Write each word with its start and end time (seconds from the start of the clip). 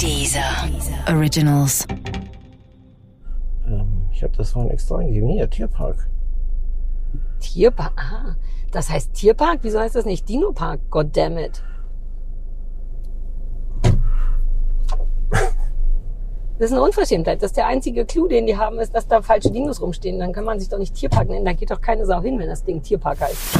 Dieser 0.00 0.40
Originals. 1.08 1.86
Ähm, 3.66 4.06
ich 4.12 4.22
habe 4.22 4.36
das 4.36 4.52
vorhin 4.52 4.70
extra 4.70 4.98
eingegeben. 4.98 5.28
Hier, 5.28 5.48
Tierpark. 5.48 6.08
Tierpark. 7.40 7.92
Ah, 7.96 8.36
das 8.72 8.90
heißt 8.90 9.14
Tierpark? 9.14 9.60
Wieso 9.62 9.80
heißt 9.80 9.94
das 9.94 10.04
nicht 10.04 10.28
Dino-Park? 10.28 10.80
Goddammit. 10.90 11.62
Das 16.56 16.70
ist 16.70 16.76
eine 16.76 16.84
Unverschämtheit. 16.84 17.42
Das 17.42 17.50
ist 17.50 17.56
der 17.56 17.66
einzige 17.66 18.04
Clou, 18.04 18.28
den 18.28 18.46
die 18.46 18.56
haben, 18.56 18.78
ist, 18.78 18.94
dass 18.94 19.08
da 19.08 19.20
falsche 19.22 19.50
Dinos 19.50 19.82
rumstehen. 19.82 20.20
Dann 20.20 20.32
kann 20.32 20.44
man 20.44 20.60
sich 20.60 20.68
doch 20.68 20.78
nicht 20.78 20.94
Tierpark 20.94 21.28
nennen. 21.28 21.44
Da 21.44 21.52
geht 21.52 21.72
doch 21.72 21.80
keine 21.80 22.06
Sau 22.06 22.22
hin, 22.22 22.38
wenn 22.38 22.48
das 22.48 22.62
Ding 22.62 22.80
Tierpark 22.80 23.20
heißt. 23.20 23.58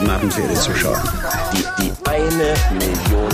Guten 0.00 0.12
Abend, 0.12 0.32
verehrte 0.32 0.54
Zuschauer. 0.54 1.02
Die, 1.52 1.82
die 1.82 1.92
eine 2.08 2.54
Million. 2.72 3.28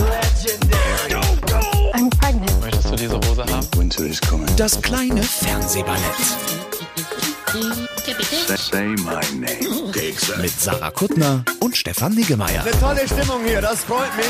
I'm 1.93 2.09
pregnant. 2.19 2.61
Möchtest 2.61 2.91
du 2.91 2.95
diese 2.97 3.15
Hose 3.15 3.45
haben? 3.45 3.67
Winter 3.77 4.03
is 4.03 4.19
coming. 4.19 4.53
Das 4.57 4.81
kleine 4.81 5.23
Fernsehballett 5.23 6.01
Say 8.57 8.87
my 8.97 9.21
name. 9.39 10.41
mit 10.41 10.59
Sarah 10.59 10.91
Kuttner 10.91 11.45
und 11.61 11.77
Stefan 11.77 12.13
Niggemeier. 12.13 12.65
Tolle 12.81 13.07
Stimmung 13.07 13.45
hier, 13.45 13.61
das 13.61 13.85
freut 13.85 14.13
mich. 14.17 14.25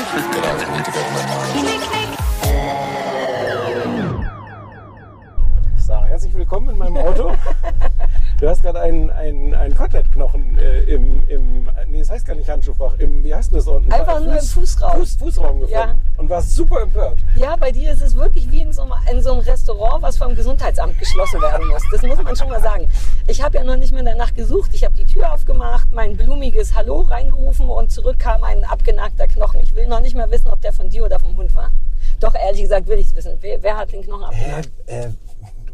Sarah, 5.84 6.06
herzlich 6.06 6.34
willkommen 6.34 6.68
in 6.68 6.78
meinem 6.78 6.98
Auto. 6.98 7.32
Du 8.40 8.48
hast 8.48 8.62
gerade 8.62 8.80
einen, 8.80 9.10
einen, 9.10 9.52
einen 9.52 9.74
Kotelettknochen 9.74 10.58
äh, 10.58 10.82
im, 10.82 11.28
im, 11.28 11.68
nee, 11.88 11.98
das 11.98 12.10
heißt 12.10 12.24
gar 12.24 12.36
nicht 12.36 12.48
Handschuhfach, 12.48 12.96
im, 13.00 13.24
wie 13.24 13.34
heißt 13.34 13.50
denn 13.50 13.58
das 13.58 13.66
unten? 13.66 13.90
Einfach 13.92 14.20
nur 14.20 14.38
im 14.38 14.44
Fußraum. 14.44 14.98
Fuß, 14.98 15.16
Fußraum 15.16 15.58
gefunden. 15.58 15.72
Ja. 15.72 15.96
Und 16.16 16.30
warst 16.30 16.54
super 16.54 16.82
empört. 16.82 17.18
Ja, 17.34 17.56
bei 17.56 17.72
dir 17.72 17.92
ist 17.92 18.00
es 18.00 18.14
wirklich 18.14 18.48
wie 18.52 18.62
in 18.62 18.72
so, 18.72 18.82
einem, 18.82 18.92
in 19.10 19.20
so 19.22 19.32
einem 19.32 19.40
Restaurant, 19.40 20.02
was 20.02 20.18
vom 20.18 20.36
Gesundheitsamt 20.36 20.96
geschlossen 21.00 21.42
werden 21.42 21.66
muss. 21.66 21.82
Das 21.90 22.02
muss 22.02 22.22
man 22.22 22.36
schon 22.36 22.48
mal 22.48 22.62
sagen. 22.62 22.88
Ich 23.26 23.42
habe 23.42 23.58
ja 23.58 23.64
noch 23.64 23.76
nicht 23.76 23.92
mehr 23.92 24.04
danach 24.04 24.32
gesucht. 24.32 24.70
Ich 24.72 24.84
habe 24.84 24.94
die 24.94 25.04
Tür 25.04 25.32
aufgemacht, 25.32 25.88
mein 25.92 26.16
blumiges 26.16 26.76
Hallo 26.76 27.00
reingerufen 27.00 27.68
und 27.68 27.90
zurück 27.90 28.20
kam 28.20 28.44
ein 28.44 28.64
abgenagter 28.64 29.26
Knochen. 29.26 29.60
Ich 29.64 29.74
will 29.74 29.88
noch 29.88 30.00
nicht 30.00 30.14
mal 30.14 30.30
wissen, 30.30 30.48
ob 30.48 30.60
der 30.60 30.72
von 30.72 30.88
dir 30.88 31.04
oder 31.04 31.18
vom 31.18 31.36
Hund 31.36 31.56
war. 31.56 31.72
Doch, 32.20 32.36
ehrlich 32.36 32.62
gesagt 32.62 32.86
will 32.86 33.00
ich 33.00 33.08
es 33.08 33.16
wissen. 33.16 33.36
Wer, 33.40 33.60
wer 33.64 33.76
hat 33.76 33.90
den 33.90 34.02
Knochen 34.02 34.24
abgenagt? 34.24 34.70
Äh, 34.86 35.06
äh, 35.06 35.08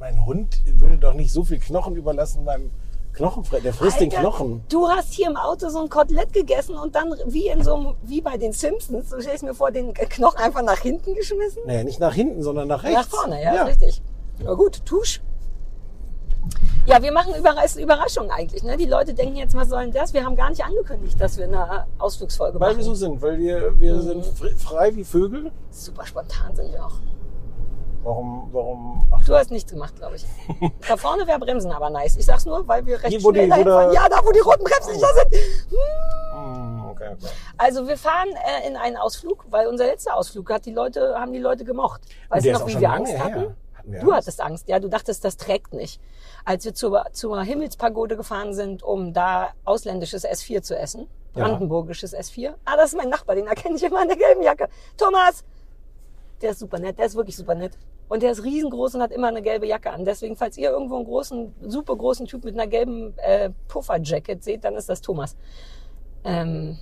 mein 0.05 0.27
Hund 0.27 0.61
würde 0.79 0.99
doch 0.99 1.15
nicht 1.15 1.33
so 1.33 1.45
viel 1.45 1.59
Knochen 1.59 1.97
überlassen 1.97 2.45
beim 2.45 2.71
Knochenfre 3.15 3.63
Der 3.63 3.73
frisst 3.73 4.01
den 4.01 4.11
Alter, 4.11 4.21
Knochen. 4.21 4.63
Du 4.69 4.87
hast 4.87 5.15
hier 5.15 5.29
im 5.29 5.37
Auto 5.39 5.71
so 5.71 5.81
ein 5.81 5.89
Kotelett 5.89 6.31
gegessen 6.35 6.75
und 6.77 6.95
dann 6.95 7.15
wie 7.27 7.49
in 7.49 7.65
so 7.65 7.75
einem, 7.75 7.95
wie 8.03 8.21
bei 8.21 8.37
den 8.37 8.53
Simpsons, 8.53 9.09
so 9.09 9.19
stell 9.19 9.35
ich 9.37 9.41
mir 9.43 9.55
vor, 9.55 9.71
den 9.71 9.95
Knochen 9.95 10.37
einfach 10.41 10.61
nach 10.63 10.81
hinten 10.81 11.15
geschmissen? 11.15 11.63
Naja, 11.65 11.85
nicht 11.85 12.01
nach 12.01 12.13
hinten, 12.13 12.43
sondern 12.43 12.69
nach 12.69 12.83
rechts. 12.83 12.97
Nach 12.99 13.09
vorne, 13.09 13.43
ja, 13.43 13.63
ist 13.63 13.81
richtig. 13.81 14.03
Na 14.43 14.53
gut, 14.53 14.85
tusch. 14.85 15.23
Ja, 16.85 17.01
wir 17.03 17.11
machen 17.13 17.35
Überrasch 17.39 17.77
Überraschungen 17.77 18.31
eigentlich. 18.31 18.63
Ne? 18.63 18.77
Die 18.77 18.85
Leute 18.85 19.15
denken 19.15 19.37
jetzt, 19.37 19.55
was 19.55 19.71
soll 19.71 19.85
denn 19.85 19.93
das? 19.93 20.13
Wir 20.13 20.23
haben 20.23 20.37
gar 20.37 20.51
nicht 20.51 20.63
angekündigt, 20.63 21.19
dass 21.19 21.39
wir 21.39 21.45
eine 21.45 21.87
Ausflugsfolge 21.99 22.61
Weil 22.61 22.73
machen. 22.73 22.79
wir 22.79 22.85
so 22.85 22.95
sind, 22.95 23.23
weil 23.23 23.39
wir, 23.39 23.81
wir 23.81 24.03
sind 24.03 24.23
fr- 24.27 24.55
frei 24.59 24.95
wie 24.97 25.05
Vögel. 25.05 25.51
Super 25.71 26.05
spontan 26.05 26.55
sind 26.55 26.71
wir 26.73 26.85
auch. 26.85 26.93
Warum, 28.05 28.49
warum, 28.53 29.03
ach, 29.11 29.25
Du 29.25 29.35
hast 29.35 29.51
nichts 29.51 29.73
gemacht, 29.73 29.97
glaube 29.97 30.17
ich. 30.17 30.27
Da 30.87 30.97
vorne 30.99 31.27
wäre 31.27 31.39
Bremsen 31.39 31.73
aber 31.73 31.89
nice. 31.89 32.17
Ich 32.19 32.27
sag's 32.27 32.45
nur, 32.45 32.69
weil 32.69 32.85
wir 32.85 32.97
recht 33.03 33.09
Hier, 33.09 33.21
schnell 33.21 33.45
die- 33.45 33.49
dahin 33.49 33.65
fahren. 33.65 33.93
Ja, 33.95 34.09
da 34.11 34.21
wo 34.23 34.31
die 34.31 34.41
roten 34.41 34.63
Bremslichter 34.63 35.07
sind. 35.15 35.35
hm, 36.33 36.85
okay, 36.91 37.09
okay. 37.15 37.27
Also 37.57 37.89
wir 37.89 37.97
fahren 37.97 38.29
äh, 38.63 38.69
in 38.69 38.77
einen 38.77 38.97
Ausflug, 38.97 39.47
weil 39.51 39.67
unser 39.69 39.87
letzter 39.87 40.17
Ausflug 40.17 40.51
hat 40.51 40.67
die 40.67 40.73
Leute, 40.73 41.15
haben 41.19 41.33
die 41.33 41.39
Leute 41.39 41.65
gemocht. 41.65 42.03
Weißt 42.29 42.45
du 42.47 42.53
noch, 42.53 42.67
wie 42.67 42.79
wir 42.79 42.91
Angst 42.93 43.13
her. 43.13 43.25
hatten? 43.25 43.57
Hatten 43.75 43.93
wir 43.93 44.01
Du 44.01 44.13
hattest 44.13 44.41
Angst, 44.41 44.69
ja, 44.69 44.79
du 44.79 44.89
dachtest, 44.89 45.25
das 45.25 45.37
trägt 45.37 45.73
nicht. 45.73 46.01
Als 46.45 46.65
wir 46.65 46.75
zur, 46.75 47.05
zur 47.13 47.43
Himmelspagode 47.43 48.17
gefahren 48.17 48.53
sind, 48.55 48.83
um 48.83 49.13
da 49.15 49.51
ausländisches 49.65 50.27
S4 50.27 50.63
zu 50.63 50.77
essen, 50.77 51.09
Ja. 51.35 51.45
brandenburgisches 51.49 52.15
S4. 52.15 52.55
Ah, 52.67 52.77
das 52.77 52.93
ist 52.93 52.97
mein 52.97 53.09
Nachbar, 53.09 53.35
den 53.35 53.47
erkenne 53.47 53.77
ich 53.77 53.83
immer 53.83 54.03
in 54.03 54.09
der 54.09 54.17
gelben 54.19 54.43
Jacke. 54.43 54.69
Thomas! 54.99 55.43
Der 56.43 56.51
ist 56.51 56.59
super 56.59 56.79
nett, 56.79 56.99
der 56.99 57.07
ist 57.07 57.15
wirklich 57.15 57.37
super 57.37 57.55
nett. 57.55 57.79
Und 58.09 58.23
der 58.23 58.33
ist 58.33 58.45
riesengroß 58.45 58.95
und 58.97 59.03
hat 59.03 59.13
immer 59.13 59.29
eine 59.29 59.41
gelbe 59.43 59.67
Jacke 59.67 59.91
an. 59.91 60.05
Deswegen, 60.05 60.37
falls 60.37 60.57
ihr 60.59 60.71
irgendwo 60.71 60.97
einen 60.97 61.07
großen, 61.07 61.55
super 61.63 61.97
großen 61.97 62.27
Typ 62.27 62.45
mit 62.45 62.55
einer 62.55 62.67
gelben 62.67 63.15
äh, 63.19 63.51
Pufferjacket 63.69 64.45
seht, 64.45 64.65
dann 64.65 64.77
ist 64.77 64.89
das 64.89 65.01
Thomas. 65.01 65.37
Ähm, 66.25 66.79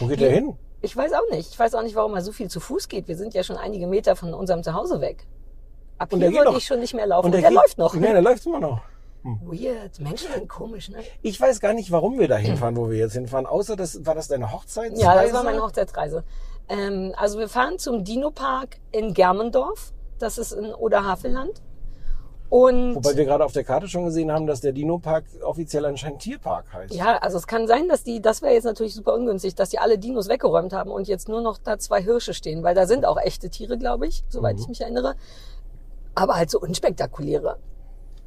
Wo 0.00 0.06
geht 0.06 0.20
der 0.20 0.30
hin? 0.30 0.56
ich 0.82 0.96
weiß 0.96 1.12
auch 1.12 1.28
nicht. 1.30 1.50
Ich 1.52 1.58
weiß 1.58 1.74
auch 1.74 1.82
nicht, 1.82 1.94
warum 1.94 2.14
er 2.14 2.22
so 2.22 2.32
viel 2.32 2.48
zu 2.48 2.60
Fuß 2.60 2.88
geht. 2.88 3.08
Wir 3.08 3.16
sind 3.16 3.34
ja 3.34 3.42
schon 3.42 3.56
einige 3.56 3.86
Meter 3.86 4.16
von 4.16 4.34
unserem 4.34 4.62
Zuhause 4.62 5.00
weg. 5.00 5.26
Ab 5.98 6.12
Und 6.12 6.20
hier 6.20 6.32
würde 6.32 6.44
noch. 6.50 6.56
ich 6.56 6.64
schon 6.66 6.80
nicht 6.80 6.94
mehr 6.94 7.06
laufen. 7.06 7.26
Und 7.26 7.32
der 7.32 7.40
der, 7.40 7.50
geht- 7.50 7.56
läuft 7.58 7.78
noch. 7.78 7.94
Nee, 7.94 8.12
der 8.12 8.22
läuft 8.22 8.46
immer 8.46 8.60
noch. 8.60 8.80
Weird. 9.24 9.98
Menschen 10.00 10.32
sind 10.32 10.48
komisch, 10.48 10.88
ne? 10.90 10.98
Ich 11.22 11.40
weiß 11.40 11.58
gar 11.60 11.72
nicht, 11.74 11.90
warum 11.90 12.18
wir 12.18 12.28
da 12.28 12.36
hinfahren, 12.36 12.76
wo 12.76 12.88
wir 12.88 12.96
jetzt 12.98 13.14
hinfahren. 13.14 13.46
Außer 13.46 13.74
das 13.76 14.06
war 14.06 14.14
das 14.14 14.28
deine 14.28 14.52
Hochzeitsreise? 14.52 15.02
Ja, 15.02 15.20
das 15.22 15.32
war 15.32 15.42
meine 15.42 15.60
Hochzeitsreise. 15.60 16.22
Ähm, 16.68 17.12
also 17.16 17.38
wir 17.38 17.48
fahren 17.48 17.78
zum 17.78 18.04
Dino-Park 18.04 18.76
in 18.92 19.12
Germendorf. 19.14 19.92
Das 20.18 20.38
ist 20.38 20.52
in 20.52 20.74
Oder-Havelland. 20.74 21.62
Und 22.50 22.94
Wobei 22.94 23.14
wir 23.14 23.26
gerade 23.26 23.44
auf 23.44 23.52
der 23.52 23.62
Karte 23.62 23.88
schon 23.88 24.06
gesehen 24.06 24.32
haben, 24.32 24.46
dass 24.46 24.62
der 24.62 24.72
Dino-Park 24.72 25.24
offiziell 25.42 25.84
anscheinend 25.84 26.20
Tierpark 26.20 26.72
heißt. 26.72 26.94
ja, 26.94 27.18
also 27.18 27.36
es 27.36 27.46
kann 27.46 27.66
sein, 27.66 27.88
dass 27.88 28.04
die, 28.04 28.22
das 28.22 28.40
wäre 28.40 28.54
jetzt 28.54 28.64
natürlich 28.64 28.94
super 28.94 29.12
ungünstig, 29.14 29.54
dass 29.54 29.68
die 29.68 29.78
alle 29.78 29.98
Dinos 29.98 30.28
weggeräumt 30.30 30.72
haben 30.72 30.90
und 30.90 31.08
jetzt 31.08 31.28
nur 31.28 31.42
noch 31.42 31.58
da 31.58 31.78
zwei 31.78 32.00
Hirsche 32.02 32.32
stehen, 32.32 32.62
weil 32.62 32.74
da 32.74 32.86
sind 32.86 33.04
auch 33.04 33.18
echte 33.20 33.50
Tiere, 33.50 33.76
glaube 33.76 34.06
ich, 34.06 34.24
soweit 34.30 34.56
Mhm. 34.56 34.62
ich 34.62 34.68
mich 34.68 34.80
erinnere. 34.80 35.14
Aber 36.14 36.36
halt 36.36 36.50
so 36.50 36.58
unspektakuläre. 36.58 37.58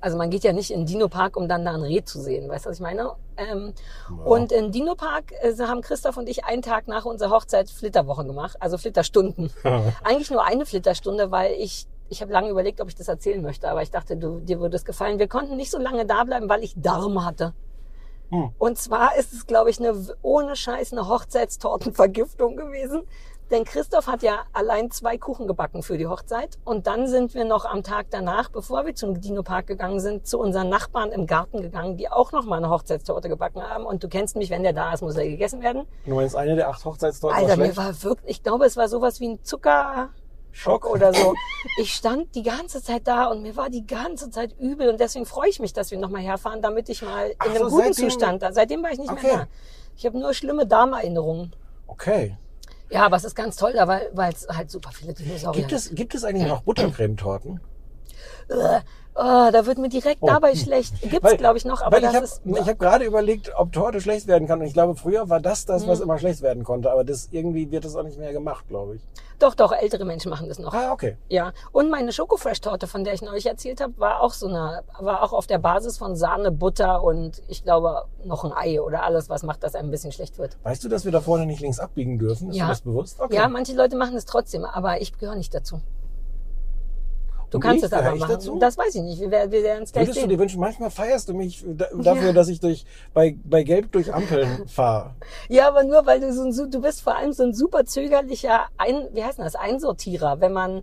Also 0.01 0.17
man 0.17 0.29
geht 0.29 0.43
ja 0.43 0.51
nicht 0.51 0.71
in 0.71 0.81
den 0.81 0.85
Dino-Park, 0.87 1.37
um 1.37 1.47
dann 1.47 1.63
da 1.63 1.73
ein 1.73 1.81
Reh 1.81 2.03
zu 2.03 2.19
sehen, 2.19 2.49
weißt 2.49 2.65
du, 2.65 2.69
was 2.69 2.77
ich 2.77 2.81
meine? 2.81 3.11
Ähm, 3.37 3.73
Und 4.25 4.51
in 4.51 4.71
Dino-Park 4.71 5.31
äh, 5.41 5.53
haben 5.59 5.81
Christoph 5.81 6.17
und 6.17 6.27
ich 6.27 6.43
einen 6.45 6.61
Tag 6.61 6.87
nach 6.87 7.05
unserer 7.05 7.29
Hochzeit 7.29 7.69
Flitterwoche 7.69 8.25
gemacht, 8.25 8.57
also 8.59 8.77
Flitterstunden. 8.77 9.51
Eigentlich 10.03 10.31
nur 10.31 10.43
eine 10.43 10.65
Flitterstunde, 10.65 11.31
weil 11.31 11.53
ich 11.53 11.87
ich 12.09 12.21
habe 12.21 12.33
lange 12.33 12.49
überlegt, 12.49 12.81
ob 12.81 12.89
ich 12.89 12.95
das 12.95 13.07
erzählen 13.07 13.41
möchte, 13.41 13.69
aber 13.69 13.83
ich 13.83 13.89
dachte, 13.89 14.17
du, 14.17 14.41
dir 14.41 14.59
würde 14.59 14.75
es 14.75 14.83
gefallen. 14.83 15.17
Wir 15.17 15.29
konnten 15.29 15.55
nicht 15.55 15.71
so 15.71 15.79
lange 15.79 16.05
da 16.05 16.25
bleiben, 16.25 16.49
weil 16.49 16.61
ich 16.61 16.73
Darm 16.75 17.23
hatte. 17.23 17.53
Und 18.57 18.77
zwar 18.77 19.15
ist 19.17 19.31
es, 19.33 19.45
glaube 19.45 19.69
ich, 19.69 19.79
eine 19.79 19.93
ohne 20.21 20.55
Scheiß 20.57 20.91
eine 20.91 21.07
Hochzeitstortenvergiftung 21.07 22.57
gewesen. 22.57 23.03
Denn 23.51 23.65
Christoph 23.65 24.07
hat 24.07 24.23
ja 24.23 24.43
allein 24.53 24.89
zwei 24.91 25.17
Kuchen 25.17 25.45
gebacken 25.45 25.83
für 25.83 25.97
die 25.97 26.07
Hochzeit. 26.07 26.57
Und 26.63 26.87
dann 26.87 27.07
sind 27.07 27.33
wir 27.35 27.43
noch 27.43 27.65
am 27.65 27.83
Tag 27.83 28.07
danach, 28.09 28.49
bevor 28.49 28.85
wir 28.85 28.95
zum 28.95 29.19
Dino-Park 29.19 29.67
gegangen 29.67 29.99
sind, 29.99 30.25
zu 30.25 30.39
unseren 30.39 30.69
Nachbarn 30.69 31.11
im 31.11 31.27
Garten 31.27 31.61
gegangen, 31.61 31.97
die 31.97 32.09
auch 32.09 32.31
noch 32.31 32.45
mal 32.45 32.55
eine 32.57 32.69
Hochzeitstorte 32.69 33.27
gebacken 33.27 33.61
haben. 33.61 33.85
Und 33.85 34.03
du 34.03 34.07
kennst 34.07 34.37
mich, 34.37 34.49
wenn 34.49 34.63
der 34.63 34.71
da 34.73 34.93
ist, 34.93 35.01
muss 35.01 35.17
er 35.17 35.25
gegessen 35.27 35.61
werden. 35.61 35.85
Du 36.05 36.15
meinst 36.15 36.35
eine 36.35 36.55
der 36.55 36.69
acht 36.69 36.85
Hochzeitstorten 36.85 37.37
Alter, 37.37 37.57
war 37.59 37.67
mir 37.67 37.75
war 37.75 38.03
wirklich, 38.03 38.37
ich 38.37 38.43
glaube, 38.43 38.65
es 38.65 38.77
war 38.77 38.87
sowas 38.87 39.19
wie 39.19 39.27
ein 39.33 39.43
Zuckerschock 39.43 40.85
oder 40.89 41.13
so. 41.13 41.33
Ich 41.77 41.93
stand 41.93 42.33
die 42.35 42.43
ganze 42.43 42.81
Zeit 42.81 43.01
da 43.07 43.25
und 43.27 43.43
mir 43.43 43.55
war 43.55 43.69
die 43.69 43.85
ganze 43.85 44.29
Zeit 44.31 44.55
übel 44.59 44.89
und 44.89 44.99
deswegen 44.99 45.25
freue 45.25 45.49
ich 45.49 45.59
mich, 45.59 45.73
dass 45.73 45.91
wir 45.91 45.97
nochmal 45.99 46.21
herfahren, 46.21 46.61
damit 46.61 46.89
ich 46.89 47.01
mal 47.03 47.27
in 47.29 47.35
Ach 47.37 47.45
einem 47.45 47.57
so, 47.57 47.75
guten 47.75 47.93
seitdem- 47.93 48.09
Zustand 48.09 48.41
da. 48.41 48.51
Seitdem 48.51 48.81
war 48.81 48.91
ich 48.91 48.97
nicht 48.97 49.11
Okay. 49.11 49.27
mehr 49.27 49.37
da. 49.37 49.47
Ich 49.95 50.05
habe 50.05 50.17
nur 50.17 50.33
schlimme 50.33 50.65
Darmerinnerungen. 50.65 51.53
Okay. 51.87 52.37
Ja, 52.91 53.05
aber 53.05 53.15
es 53.15 53.23
ist 53.23 53.35
ganz 53.35 53.55
toll 53.55 53.73
da, 53.73 53.87
weil 53.87 54.33
es 54.33 54.47
halt 54.49 54.69
super 54.69 54.91
viele 54.91 55.13
Dinosaurier 55.13 55.61
Gibt 55.61 55.71
es, 55.71 55.95
gibt 55.95 56.13
es 56.13 56.23
eigentlich 56.23 56.47
noch 56.47 56.61
Buttercremetorten? 56.61 57.61
Oh, 59.23 59.49
da 59.51 59.65
wird 59.67 59.77
mir 59.77 59.89
direkt 59.89 60.21
dabei 60.27 60.55
schlecht. 60.55 60.93
Gibt's, 61.01 61.19
Oh. 61.21 61.23
Weil- 61.23 61.37
glaube 61.37 61.57
ich, 61.57 61.65
noch, 61.65 61.81
aber 61.83 61.99
das 62.01 62.09
ich 62.09 62.15
habe 62.15 62.25
ist. 62.25 62.41
ich 62.43 62.67
hab 62.67 62.79
gerade 62.79 63.05
überlegt, 63.05 63.51
ob 63.55 63.71
Torte 63.71 64.01
schlecht 64.01 64.25
werden 64.25 64.47
kann. 64.47 64.59
Und 64.59 64.65
ich 64.65 64.73
glaube, 64.73 64.95
früher 64.95 65.29
war 65.29 65.39
das 65.39 65.65
das, 65.65 65.83
Mhm. 65.85 65.89
was 65.89 65.99
immer 65.99 66.17
schlecht 66.17 66.41
werden 66.41 66.63
konnte. 66.63 66.91
Aber 66.91 67.03
das 67.03 67.27
irgendwie 67.31 67.69
wird 67.69 67.85
das 67.85 67.95
auch 67.95 68.03
nicht 68.03 68.17
mehr 68.17 68.33
gemacht, 68.33 68.65
glaube 68.67 68.95
ich. 68.95 69.01
Doch, 69.37 69.53
doch, 69.55 69.71
ältere 69.73 70.05
Menschen 70.05 70.29
machen 70.29 70.47
das 70.49 70.57
noch. 70.59 70.73
Ah, 70.73 70.91
okay. 70.91 71.17
Ja, 71.29 71.51
und 71.71 71.89
meine 71.89 72.11
Schokofresh-Torte, 72.13 72.87
von 72.87 73.03
der 73.03 73.13
ich 73.13 73.21
neulich 73.21 73.45
erzählt 73.47 73.81
habe, 73.81 73.93
war 73.97 74.21
auch 74.21 74.33
so 74.33 74.47
eine, 74.47 74.83
war 74.99 75.23
auch 75.23 75.33
auf 75.33 75.47
der 75.47 75.57
Basis 75.59 75.97
von 75.97 76.15
Sahne, 76.15 76.51
Butter 76.51 77.03
und 77.03 77.41
ich 77.47 77.63
glaube 77.63 78.03
noch 78.23 78.43
ein 78.43 78.53
Ei 78.53 78.79
oder 78.81 79.03
alles, 79.03 79.29
was 79.29 79.41
macht, 79.43 79.63
dass 79.63 79.73
einem 79.75 79.87
ein 79.89 79.91
bisschen 79.91 80.11
schlecht 80.11 80.37
wird. 80.37 80.57
Weißt 80.63 80.83
du, 80.83 80.89
dass 80.89 81.05
wir 81.05 81.11
da 81.11 81.21
vorne 81.21 81.45
nicht 81.47 81.59
links 81.61 81.79
abbiegen 81.79 82.19
dürfen? 82.19 82.49
Ist 82.51 82.55
Ja. 82.57 82.65
dir 82.65 82.69
das 82.69 82.81
bewusst? 82.81 83.19
Okay. 83.19 83.35
Ja, 83.35 83.47
manche 83.47 83.73
Leute 83.75 83.95
machen 83.97 84.15
es 84.15 84.25
trotzdem, 84.25 84.63
aber 84.65 85.01
ich 85.01 85.17
gehöre 85.17 85.35
nicht 85.35 85.53
dazu. 85.55 85.79
Du 87.51 87.57
Und 87.57 87.61
kannst 87.63 87.83
es 87.83 87.91
aber 87.93 88.15
machen. 88.15 88.31
dazu? 88.31 88.57
Das 88.59 88.77
weiß 88.77 88.95
ich 88.95 89.01
nicht. 89.01 89.19
Wir, 89.19 89.29
werden- 89.29 89.51
wir 89.51 89.61
werden 89.61 89.83
es 89.83 89.91
gleich 89.91 90.07
Würdest 90.07 90.23
du 90.23 90.27
dir 90.27 90.31
sehen. 90.35 90.39
wünschen, 90.39 90.59
manchmal 90.61 90.89
feierst 90.89 91.27
du 91.29 91.33
mich 91.33 91.63
da, 91.67 91.85
dafür, 91.93 92.27
Ja. 92.27 92.33
dass 92.33 92.47
ich 92.47 92.59
durch, 92.61 92.85
bei, 93.13 93.35
bei 93.43 93.63
Gelb 93.63 93.91
durch 93.91 94.13
Ampeln 94.13 94.63
fahre. 94.67 95.11
Ja, 95.49 95.67
aber 95.67 95.83
nur 95.83 96.05
weil 96.05 96.21
du 96.21 96.31
so 96.33 96.43
ein, 96.43 96.71
du 96.71 96.81
bist 96.81 97.01
vor 97.01 97.15
allem 97.17 97.33
so 97.33 97.43
ein 97.43 97.53
super 97.53 97.83
zögerlicher, 97.85 98.67
ein, 98.77 99.07
wie 99.13 99.23
heißt 99.23 99.37
das, 99.39 99.55
Einsortierer, 99.55 100.39
wenn 100.39 100.53
man 100.53 100.81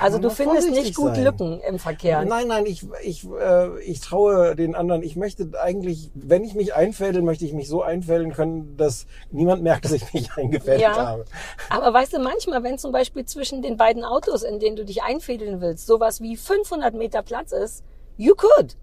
also 0.00 0.18
du 0.18 0.30
findest 0.30 0.70
nicht 0.70 0.94
gut 0.94 1.14
sein. 1.14 1.24
Lücken 1.24 1.60
im 1.60 1.78
Verkehr. 1.78 2.24
Nein, 2.24 2.48
nein, 2.48 2.66
ich, 2.66 2.86
ich, 3.02 3.24
äh, 3.24 3.80
ich 3.80 4.00
traue 4.00 4.54
den 4.56 4.74
anderen. 4.74 5.02
Ich 5.02 5.16
möchte 5.16 5.50
eigentlich, 5.60 6.10
wenn 6.14 6.44
ich 6.44 6.54
mich 6.54 6.74
einfädel, 6.74 7.22
möchte 7.22 7.44
ich 7.44 7.52
mich 7.52 7.68
so 7.68 7.82
einfädeln 7.82 8.32
können, 8.32 8.76
dass 8.76 9.06
niemand 9.30 9.62
merkt, 9.62 9.84
dass 9.84 9.92
ich 9.92 10.12
mich 10.12 10.32
eingefädelt 10.36 10.80
Ja. 10.80 10.96
habe. 10.96 11.24
Aber 11.70 11.92
weißt 11.92 12.12
du, 12.12 12.18
manchmal, 12.18 12.62
wenn 12.62 12.78
zum 12.78 12.92
Beispiel 12.92 13.24
zwischen 13.24 13.62
den 13.62 13.76
beiden 13.76 14.04
Autos, 14.04 14.42
in 14.42 14.60
denen 14.60 14.76
du 14.76 14.84
dich 14.84 15.02
einfädeln 15.02 15.60
willst, 15.60 15.86
sowas 15.86 16.20
wie 16.20 16.36
500 16.36 16.94
Meter 16.94 17.22
Platz 17.22 17.52
ist, 17.52 17.84
you 18.16 18.34
could. 18.34 18.76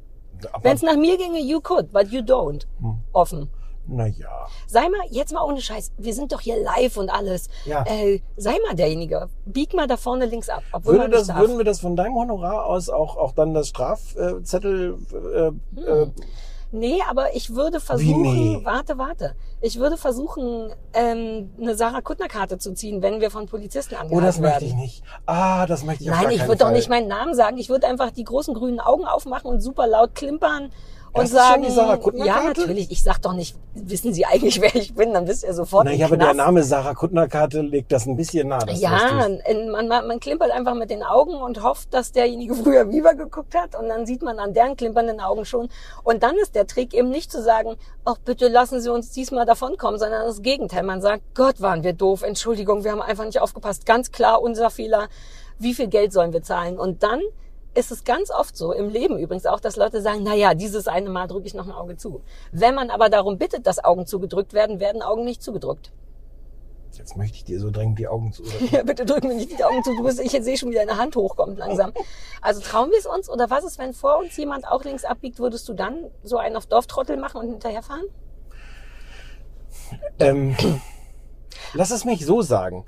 Wenn 0.64 0.76
es 0.76 0.82
nach 0.82 0.96
mir 0.96 1.18
ginge, 1.18 1.40
you 1.40 1.62
could, 1.62 1.92
but 1.92 2.08
you 2.08 2.22
don't. 2.22 2.66
Hm. 2.80 2.98
Offen. 3.14 3.50
Naja. 3.88 4.48
Sei 4.68 4.82
mal, 4.90 5.02
jetzt 5.10 5.34
mal 5.34 5.44
ohne 5.44 5.62
Scheiß, 5.62 5.92
wir 5.98 6.14
sind 6.14 6.32
doch 6.32 6.42
hier 6.42 6.62
live 6.62 6.98
und 6.98 7.10
alles. 7.10 7.50
Ja. 7.66 7.84
Äh, 7.86 8.22
sei 8.38 8.56
mal 8.68 8.76
derjenige. 8.76 9.30
Bieg 9.46 9.74
mal 9.74 9.88
da 9.88 9.98
vorne 9.98 10.26
links 10.26 10.50
ab. 10.50 10.64
Obwohl 10.72 11.00
Würde 11.00 11.10
das, 11.10 11.28
darf. 11.28 11.40
würden 11.40 11.58
wir 11.58 11.66
das 11.66 11.80
von 11.80 11.96
deinem 11.96 12.16
Honorar 12.16 12.66
aus 12.66 12.90
auch, 12.90 13.18
auch 13.18 13.34
dann 13.34 13.54
das 13.54 13.68
Strafzettel 13.70 14.98
äh, 15.76 15.82
äh, 15.82 16.08
Nee, 16.74 17.00
aber 17.10 17.36
ich 17.36 17.54
würde 17.54 17.82
versuchen, 17.82 18.22
nee? 18.22 18.60
warte, 18.64 18.98
warte. 18.98 19.36
Ich 19.60 19.78
würde 19.78 19.98
versuchen, 19.98 20.74
ähm, 20.94 21.52
eine 21.60 21.76
Sarah 21.76 22.00
Kuttner 22.00 22.30
Karte 22.30 22.58
zu 22.60 22.74
ziehen, 22.74 23.02
wenn 23.02 23.20
wir 23.20 23.30
von 23.30 23.46
Polizisten 23.46 23.96
angehalten 23.96 24.18
Oh, 24.18 24.22
das 24.22 24.42
werden. 24.42 24.52
möchte 24.54 24.66
ich 24.66 24.76
nicht. 24.76 25.04
Ah, 25.26 25.66
das 25.66 25.84
möchte 25.84 26.06
ich 26.06 26.10
auf 26.12 26.16
Nein, 26.16 26.26
gar 26.28 26.32
ich 26.34 26.48
würde 26.48 26.64
doch 26.64 26.72
nicht 26.72 26.90
meinen 26.90 27.10
Namen 27.10 27.36
sagen. 27.36 27.58
Ich 27.58 27.68
würde 27.68 27.88
einfach 27.88 28.12
die 28.12 28.24
großen 28.24 28.54
grünen 28.54 28.80
Augen 28.80 29.04
aufmachen 29.06 29.52
und 29.52 29.60
super 29.60 29.86
laut 29.86 30.16
klimpern 30.16 30.72
und 31.14 31.28
schon 31.28 31.70
sagen, 31.70 32.18
ja, 32.24 32.44
natürlich. 32.44 32.90
Ich 32.90 33.04
sag 33.04 33.22
doch 33.22 33.34
nicht, 33.34 33.56
wissen 33.74 34.14
Sie 34.14 34.26
eigentlich, 34.26 34.62
wer 34.62 34.74
ich 34.76 34.94
bin? 34.94 35.14
Dann 35.14 35.28
wisst 35.28 35.44
ihr 35.44 35.54
sofort. 35.54 35.86
Na, 35.86 35.92
im 35.92 36.00
ja, 36.00 36.06
aber 36.06 36.18
der. 36.18 36.34
Name 36.34 36.64
Sarah 36.64 36.94
Kuttner-Karte 36.94 37.62
legt 37.62 37.92
das 37.92 38.06
ein 38.06 38.16
bisschen 38.16 38.48
nah. 38.48 38.60
Ja, 38.70 39.28
man, 39.70 39.88
man, 39.88 40.08
man 40.08 40.20
klimpert 40.20 40.52
einfach 40.52 40.74
mit 40.74 40.90
den 40.90 41.04
Augen 41.04 41.34
und 41.34 41.62
hofft, 41.64 41.94
dass 41.94 42.12
derjenige 42.12 42.56
früher 42.64 42.90
Viva 42.90 43.12
geguckt 43.14 43.56
hat 43.56 43.76
und 43.76 43.90
dann 43.90 44.06
sieht 44.06 44.22
man 44.22 44.40
an 44.40 44.54
deren 44.54 44.78
klimpernden 44.78 45.20
Augen 45.20 45.46
schon. 45.46 45.70
Und 46.04 46.24
dann 46.24 46.38
ist 46.38 46.56
der 46.56 46.66
Trick 46.66 46.94
eben 46.94 47.10
nicht 47.10 47.32
zu 47.32 47.42
sagen, 47.42 47.76
ach 48.06 48.18
bitte 48.24 48.48
lassen 48.48 48.80
Sie 48.80 48.92
uns 48.92 49.12
diesmal 49.12 49.46
davonkommen, 49.46 50.00
sondern 50.00 50.26
das 50.26 50.42
Gegenteil. 50.42 50.84
Man 50.84 51.02
sagt, 51.02 51.24
Gott 51.36 51.60
waren 51.62 51.84
wir 51.84 51.94
doof, 51.94 52.24
Entschuldigung, 52.24 52.84
wir 52.84 52.92
haben 52.92 53.02
einfach 53.02 53.26
nicht 53.26 53.42
aufgepasst. 53.42 53.86
Ganz 53.86 54.12
klar 54.12 54.42
unser 54.42 54.70
Fehler. 54.70 55.10
Wie 55.60 55.74
viel 55.74 55.88
Geld 55.88 56.14
sollen 56.14 56.34
wir 56.34 56.42
zahlen? 56.42 56.80
Und 56.80 57.04
dann 57.04 57.22
ist 57.74 57.92
es 57.92 58.04
ganz 58.04 58.32
oft 58.32 58.56
so, 58.56 58.74
im 58.74 58.90
Leben 58.90 59.18
übrigens 59.18 59.46
auch, 59.46 59.60
dass 59.60 59.76
Leute 59.76 60.02
sagen, 60.02 60.22
na 60.24 60.34
ja, 60.34 60.54
dieses 60.54 60.88
eine 60.88 61.10
Mal 61.10 61.28
drücke 61.28 61.48
ich 61.48 61.54
noch 61.54 61.66
ein 61.66 61.72
Auge 61.72 61.96
zu. 61.96 62.22
Wenn 62.52 62.76
man 62.76 62.90
aber 62.90 63.10
darum 63.10 63.38
bittet, 63.38 63.66
dass 63.66 63.84
Augen 63.84 64.06
zugedrückt 64.06 64.54
werden, 64.54 64.80
werden 64.80 65.02
Augen 65.02 65.24
nicht 65.24 65.42
zugedrückt. 65.42 65.92
Jetzt 66.98 67.16
möchte 67.16 67.38
ich 67.38 67.46
dir 67.46 67.60
so 67.60 67.72
dringend 67.72 68.00
die 68.00 68.08
Augen 68.08 68.34
zu. 68.34 68.44
Ja, 68.72 68.84
bitte 68.84 69.06
drück 69.06 69.24
mir 69.24 69.34
nicht 69.34 69.58
die 69.58 69.64
Augen 69.64 69.84
zu. 69.84 69.96
Du 69.96 70.04
bist, 70.04 70.20
ich 70.20 70.32
sehe 70.32 70.58
schon, 70.58 70.70
wie 70.72 70.76
deine 70.76 70.98
Hand 70.98 71.16
hochkommt 71.16 71.58
langsam. 71.58 71.94
Also 72.42 72.60
trauen 72.62 72.92
wir 72.92 72.98
es 73.00 73.06
uns? 73.06 73.30
Oder 73.30 73.50
was 73.50 73.64
ist, 73.64 73.80
wenn 73.80 73.94
vor 73.94 74.20
uns 74.20 74.36
jemand 74.38 74.68
auch 74.68 74.84
links 74.84 75.06
abbiegt, 75.06 75.40
würdest 75.40 75.68
du 75.70 75.74
dann 75.74 76.12
so 76.24 76.38
einen 76.38 76.58
auf 76.58 76.66
Dorftrottel 76.66 77.18
machen 77.18 77.40
und 77.40 77.48
hinterherfahren? 77.50 78.06
ähm, 80.20 80.56
lass 81.74 81.92
es 81.92 82.06
mich 82.06 82.26
so 82.26 82.42
sagen. 82.42 82.86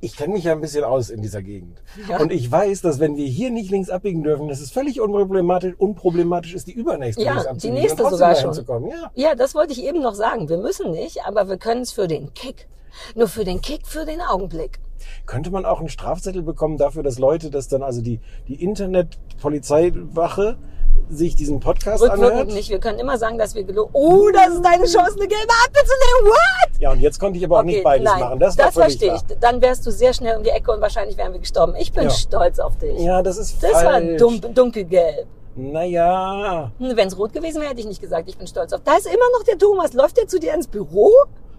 Ich 0.00 0.16
kenne 0.16 0.34
mich 0.34 0.44
ja 0.44 0.52
ein 0.52 0.60
bisschen 0.60 0.84
aus 0.84 1.08
in 1.08 1.22
dieser 1.22 1.42
Gegend. 1.42 1.82
Ja. 2.08 2.20
Und 2.20 2.30
ich 2.30 2.50
weiß, 2.50 2.82
dass 2.82 3.00
wenn 3.00 3.16
wir 3.16 3.26
hier 3.26 3.50
nicht 3.50 3.70
links 3.70 3.88
abbiegen 3.88 4.22
dürfen, 4.22 4.48
dass 4.48 4.60
es 4.60 4.70
völlig 4.70 5.00
unproblematisch, 5.00 5.74
unproblematisch 5.78 6.54
ist, 6.54 6.66
die 6.66 6.72
übernächste 6.72 7.22
Ja, 7.22 7.30
links 7.30 7.44
die 7.44 7.50
abzubiegen 7.50 7.80
nächste 7.80 8.02
und 8.02 8.10
trotzdem 8.10 8.18
sogar 8.18 8.36
schon. 8.36 8.52
Zu 8.52 8.64
kommen. 8.64 8.90
Ja. 8.90 9.10
Ja, 9.14 9.34
das 9.34 9.54
wollte 9.54 9.72
ich 9.72 9.82
eben 9.84 10.02
noch 10.02 10.14
sagen. 10.14 10.48
Wir 10.48 10.58
müssen 10.58 10.90
nicht, 10.90 11.24
aber 11.24 11.48
wir 11.48 11.56
können 11.56 11.82
es 11.82 11.92
für 11.92 12.08
den 12.08 12.34
Kick. 12.34 12.68
Nur 13.14 13.28
für 13.28 13.44
den 13.44 13.60
Kick, 13.60 13.86
für 13.86 14.04
den 14.04 14.20
Augenblick. 14.20 14.78
Könnte 15.26 15.50
man 15.50 15.64
auch 15.64 15.80
einen 15.80 15.88
Strafzettel 15.88 16.42
bekommen 16.42 16.76
dafür, 16.76 17.02
dass 17.02 17.18
Leute, 17.18 17.50
dass 17.50 17.68
dann 17.68 17.82
also 17.82 18.02
die, 18.02 18.20
die 18.48 18.62
Internet-Polizeiwache 18.62 20.58
sich 21.08 21.36
diesen 21.36 21.60
Podcast 21.60 22.02
Rückwirkend 22.02 22.30
anhört? 22.32 22.48
nicht. 22.52 22.68
Wir 22.68 22.78
können 22.80 22.98
immer 22.98 23.16
sagen, 23.18 23.38
dass 23.38 23.54
wir 23.54 23.62
gelogen. 23.64 23.90
Oh, 23.92 24.28
das 24.32 24.48
ist 24.54 24.64
deine 24.64 24.84
Chance, 24.84 25.16
eine 25.18 25.28
gelbe 25.28 25.52
Ampel 25.64 25.82
zu 25.84 25.92
nehmen. 26.22 26.30
What? 26.32 26.80
Ja, 26.80 26.90
und 26.92 27.00
jetzt 27.00 27.18
konnte 27.20 27.38
ich 27.38 27.44
aber 27.44 27.60
auch 27.60 27.62
nicht 27.62 27.82
beides 27.84 28.04
nein, 28.04 28.20
machen. 28.20 28.38
Das, 28.40 28.58
war 28.58 28.72
völlig 28.72 28.98
verstehe 28.98 29.14
ich. 29.14 29.30
wahr. 29.30 29.36
Dann 29.40 29.60
wärst 29.60 29.86
du 29.86 29.90
sehr 29.92 30.12
schnell 30.12 30.36
um 30.36 30.42
die 30.42 30.50
Ecke 30.50 30.72
und 30.72 30.80
wahrscheinlich 30.80 31.16
wären 31.16 31.32
wir 31.32 31.40
gestorben. 31.40 31.74
Ich 31.78 31.92
bin 31.92 32.04
Ja. 32.04 32.10
stolz 32.10 32.58
auf 32.58 32.76
dich. 32.78 32.98
Ja, 33.00 33.22
das 33.22 33.38
ist 33.38 33.62
Das 33.62 33.72
war 33.72 33.82
falsch. 33.82 34.18
dumm, 34.18 34.40
dunkelgelb. 34.54 35.26
Naja, 35.54 36.70
Wenn 36.78 37.08
es 37.08 37.16
rot 37.18 37.32
gewesen 37.32 37.60
wäre, 37.60 37.70
hätte 37.70 37.80
ich 37.80 37.86
nicht 37.86 38.00
gesagt, 38.02 38.28
ich 38.28 38.36
bin 38.36 38.46
stolz 38.46 38.72
auf. 38.74 38.82
Da 38.84 38.96
ist 38.96 39.06
immer 39.06 39.24
noch 39.38 39.44
der 39.44 39.56
Thomas. 39.56 39.94
Läuft 39.94 40.16
der 40.18 40.26
zu 40.28 40.38
dir 40.38 40.52
ins 40.54 40.66
Büro? 40.66 41.10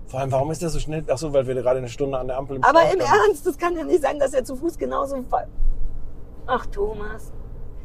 vor 0.07 0.21
allem, 0.21 0.31
warum 0.31 0.51
ist 0.51 0.61
der 0.61 0.69
so 0.69 0.79
schnell? 0.79 1.03
Ach 1.11 1.17
so, 1.17 1.33
weil 1.33 1.45
wir 1.47 1.55
gerade 1.55 1.79
eine 1.79 1.89
Stunde 1.89 2.17
an 2.17 2.27
der 2.27 2.37
Ampel 2.37 2.55
im 2.57 2.63
Aber 2.63 2.81
im 2.83 3.01
standen. 3.01 3.27
Ernst, 3.27 3.45
das 3.45 3.57
kann 3.57 3.75
ja 3.75 3.83
nicht 3.83 4.01
sein, 4.01 4.17
dass 4.19 4.33
er 4.33 4.43
zu 4.45 4.55
Fuß 4.55 4.77
genauso. 4.77 5.17
Ach, 6.45 6.65
Thomas. 6.67 7.31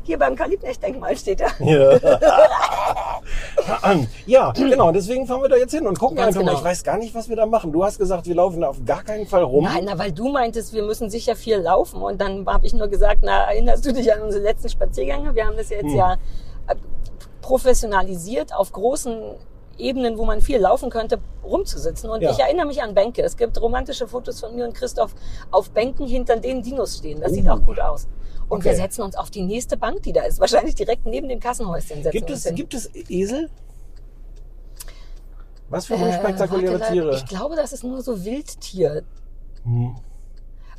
Hier 0.04 0.18
beim 0.18 0.34
Kalibnecht-Denkmal 0.34 1.16
steht 1.16 1.40
er. 1.40 1.50
Ja. 1.64 1.96
ja, 4.26 4.50
genau, 4.52 4.90
deswegen 4.92 5.26
fahren 5.26 5.42
wir 5.42 5.48
da 5.48 5.56
jetzt 5.56 5.72
hin 5.72 5.86
und 5.86 5.98
gucken 5.98 6.16
Ganz 6.16 6.28
einfach 6.36 6.42
mal. 6.42 6.50
genau. 6.50 6.58
Ich 6.60 6.64
weiß 6.64 6.84
gar 6.84 6.98
nicht, 6.98 7.14
was 7.14 7.28
wir 7.28 7.36
da 7.36 7.46
machen. 7.46 7.72
Du 7.72 7.84
hast 7.84 7.98
gesagt, 7.98 8.26
wir 8.26 8.34
laufen 8.34 8.60
da 8.60 8.68
auf 8.68 8.78
gar 8.84 9.02
keinen 9.04 9.26
Fall 9.26 9.42
rum. 9.44 9.64
Nein, 9.64 9.84
na, 9.86 9.98
weil 9.98 10.12
du 10.12 10.28
meintest, 10.28 10.72
wir 10.72 10.82
müssen 10.82 11.10
sicher 11.10 11.36
viel 11.36 11.58
laufen. 11.58 12.02
Und 12.02 12.20
dann 12.20 12.46
habe 12.46 12.66
ich 12.66 12.74
nur 12.74 12.88
gesagt, 12.88 13.20
na, 13.22 13.44
erinnerst 13.44 13.86
du 13.86 13.92
dich 13.92 14.12
an 14.12 14.22
unsere 14.22 14.42
letzten 14.42 14.68
Spaziergänge? 14.68 15.34
Wir 15.34 15.46
haben 15.46 15.56
das 15.56 15.70
jetzt 15.70 15.82
Hm. 15.84 15.96
ja 15.96 16.14
äh, 16.68 16.74
professionalisiert 17.40 18.54
auf 18.54 18.72
großen 18.72 19.20
Ebenen, 19.78 20.18
wo 20.18 20.24
man 20.24 20.40
viel 20.40 20.58
laufen 20.58 20.90
könnte, 20.90 21.18
rumzusitzen. 21.44 22.10
Und 22.10 22.22
Ja. 22.22 22.30
ich 22.30 22.38
erinnere 22.38 22.66
mich 22.66 22.82
an 22.82 22.94
Bänke. 22.94 23.22
Es 23.22 23.36
gibt 23.36 23.60
romantische 23.60 24.06
Fotos 24.06 24.40
von 24.40 24.54
mir 24.54 24.64
und 24.66 24.74
Christoph 24.74 25.14
auf 25.50 25.70
Bänken, 25.70 26.06
hinter 26.06 26.36
denen 26.36 26.62
Dinos 26.62 26.98
stehen. 26.98 27.20
Das 27.20 27.32
sieht 27.32 27.46
Uh. 27.46 27.52
auch 27.52 27.62
gut 27.64 27.80
aus. 27.80 28.06
Und 28.52 28.64
wir 28.64 28.72
Okay. 28.72 28.80
setzen 28.82 29.00
uns 29.00 29.16
auf 29.16 29.30
die 29.30 29.40
nächste 29.42 29.78
Bank, 29.78 30.02
die 30.02 30.12
da 30.12 30.24
ist. 30.24 30.38
Wahrscheinlich 30.38 30.74
direkt 30.74 31.06
neben 31.06 31.26
dem 31.26 31.40
Kassenhäuschen 31.40 32.02
setzen 32.02 32.10
Gibt 32.10 32.28
wir 32.28 32.36
es, 32.36 32.44
hin. 32.44 32.54
gibt 32.54 32.74
es 32.74 32.90
Esel? 33.08 33.48
Was 35.70 35.86
für 35.86 35.94
Äh, 35.94 36.02
unspektakuläre 36.02 36.78
warte, 36.78 36.92
Tiere? 36.92 37.14
Ich 37.16 37.24
glaube, 37.26 37.56
das 37.56 37.72
ist 37.72 37.82
nur 37.82 38.02
so 38.02 38.24
Wildtier. 38.26 39.04
Hm. 39.64 39.96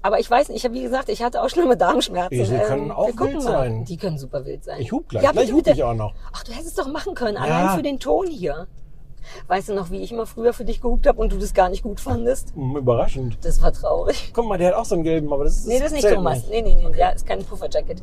Aber 0.04 0.20
ich 0.20 0.30
weiß 0.30 0.50
nicht, 0.50 0.58
ich 0.58 0.66
habe 0.66 0.75
wie 0.75 0.84
gesagt, 0.84 1.10
ich 1.10 1.24
hatte 1.24 1.42
auch 1.42 1.50
schlimme 1.50 1.75
Darmschmerzen. 1.75 2.34
Esel 2.40 2.60
können 2.60 2.92
auch 2.92 3.08
wir 3.08 3.16
gucken 3.16 3.34
wild 3.36 3.44
mal. 3.46 3.52
sein. 3.52 3.86
Die 3.86 3.98
können 3.98 4.18
super 4.20 4.46
wild 4.46 4.64
sein. 4.64 4.80
Ich 4.80 4.92
hub 4.92 5.10
gleich. 5.10 5.24
Ja, 5.24 5.31
Gleich 5.31 5.52
hub 5.52 5.66
ich 5.66 5.84
auch 5.84 5.96
noch. 5.96 6.14
Ach, 6.31 6.44
du 6.44 6.52
hättest 6.52 6.68
es 6.68 6.75
doch 6.75 6.88
machen 6.88 7.16
können, 7.16 7.38
Ja. 7.38 7.42
allein 7.44 7.75
für 7.78 7.81
den 7.84 8.00
Ton 8.00 8.28
hier. 8.28 8.68
Weißt 9.48 9.70
du 9.70 9.74
noch, 9.74 9.92
wie 9.92 10.02
ich 10.02 10.12
immer 10.12 10.25
früher 10.25 10.54
für 10.54 10.66
dich 10.66 10.81
gehupt 10.81 11.08
habe 11.08 11.20
und 11.20 11.31
du 11.31 11.38
das 11.38 11.54
gar 11.54 11.70
nicht 11.70 11.84
gut 11.84 12.00
fandest? 12.00 12.54
Hm, 12.56 12.78
überraschend. 12.78 13.38
Das 13.42 13.62
war 13.62 13.72
traurig. 13.72 14.31
Guck 14.34 14.48
mal, 14.48 14.58
der 14.58 14.70
hat 14.70 14.75
auch 14.75 14.86
so 14.86 14.96
einen 14.96 15.04
gelben, 15.04 15.31
aber 15.31 15.44
das 15.44 15.58
ist 15.58 15.68
Nee, 15.68 15.80
das 15.80 15.88
ist 15.88 16.04
nicht 16.04 16.10
Thomas. 16.10 16.48
Nee, 16.50 16.62
nee, 16.62 16.75
nee, 16.75 16.92
der 16.96 17.16
ist 17.16 17.25
kein 17.25 17.44
Pufferjacket. 17.44 18.02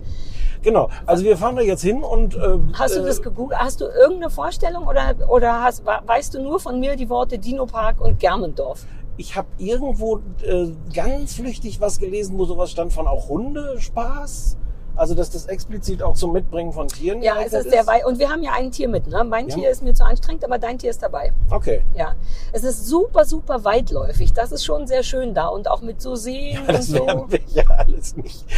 Genau. 0.63 0.91
Also 1.07 1.25
wir 1.25 1.37
fahren 1.37 1.57
da 1.57 1.63
jetzt 1.63 1.83
hin 1.83 2.03
und 2.03 2.35
äh, 2.35 2.59
Hast 2.75 2.97
du 2.97 3.01
äh, 3.01 3.07
das 3.07 3.23
gegoogelt? 3.23 3.61
Hast 3.61 3.81
du 3.81 3.87
irgendeine 3.87 4.31
Vorstellung 4.31 4.87
oder, 4.87 5.15
oder 5.29 5.63
hast, 5.63 5.85
weißt 5.85 6.35
du 6.35 6.43
nur 6.43 6.61
von 6.61 6.79
mir 6.81 6.97
die 6.97 7.09
Worte 7.09 7.39
Dino 7.39 7.67
Park 7.67 8.01
und 8.01 8.19
Germendorf? 8.19 8.87
ich 9.21 9.37
habe 9.37 9.49
irgendwo 9.59 10.21
äh, 10.43 10.69
ganz 10.95 11.35
flüchtig 11.35 11.79
was 11.81 11.99
gelesen, 11.99 12.39
wo 12.39 12.47
sowas 12.47 12.71
stand 12.71 12.93
von 12.93 13.07
auch 13.07 13.29
Hundespaß. 13.29 14.57
Also 15.01 15.15
dass 15.15 15.31
das 15.31 15.47
explizit 15.47 16.03
auch 16.03 16.13
zum 16.15 16.35
Mitbringen 16.35 16.73
von 16.75 16.87
Tieren 16.87 17.23
Ja, 17.23 17.37
es 17.43 17.55
ist 17.55 17.71
sehr 17.71 17.87
weit. 17.87 18.05
Und 18.05 18.19
wir 18.19 18.29
haben 18.29 18.43
ja 18.43 18.51
ein 18.53 18.71
Tier 18.71 18.87
mit, 18.87 19.07
ne? 19.07 19.25
Mein 19.25 19.49
Ja. 19.49 19.55
Tier 19.55 19.71
ist 19.71 19.83
mir 19.83 19.95
zu 19.95 20.05
anstrengend, 20.05 20.45
aber 20.45 20.59
dein 20.59 20.77
Tier 20.77 20.91
ist 20.91 21.03
dabei. 21.03 21.33
Okay. 21.51 21.83
Ja, 21.97 22.17
es 22.53 22.65
ist 22.65 22.87
super, 22.87 23.25
super 23.25 23.65
weitläufig. 23.65 24.35
Das 24.35 24.53
ist 24.53 24.63
schon 24.63 24.87
sehr 24.87 25.03
schön 25.03 25.33
da 25.33 25.47
und 25.47 25.69
auch 25.71 25.81
mit 25.81 26.03
so 26.03 26.17
Seen 26.17 26.59
und 26.61 26.69
Das 26.69 26.89
so. 26.89 27.07
werden 27.07 27.25
wir 27.33 27.41
ja 27.55 27.65
alles 27.79 28.15
nicht. 28.19 28.45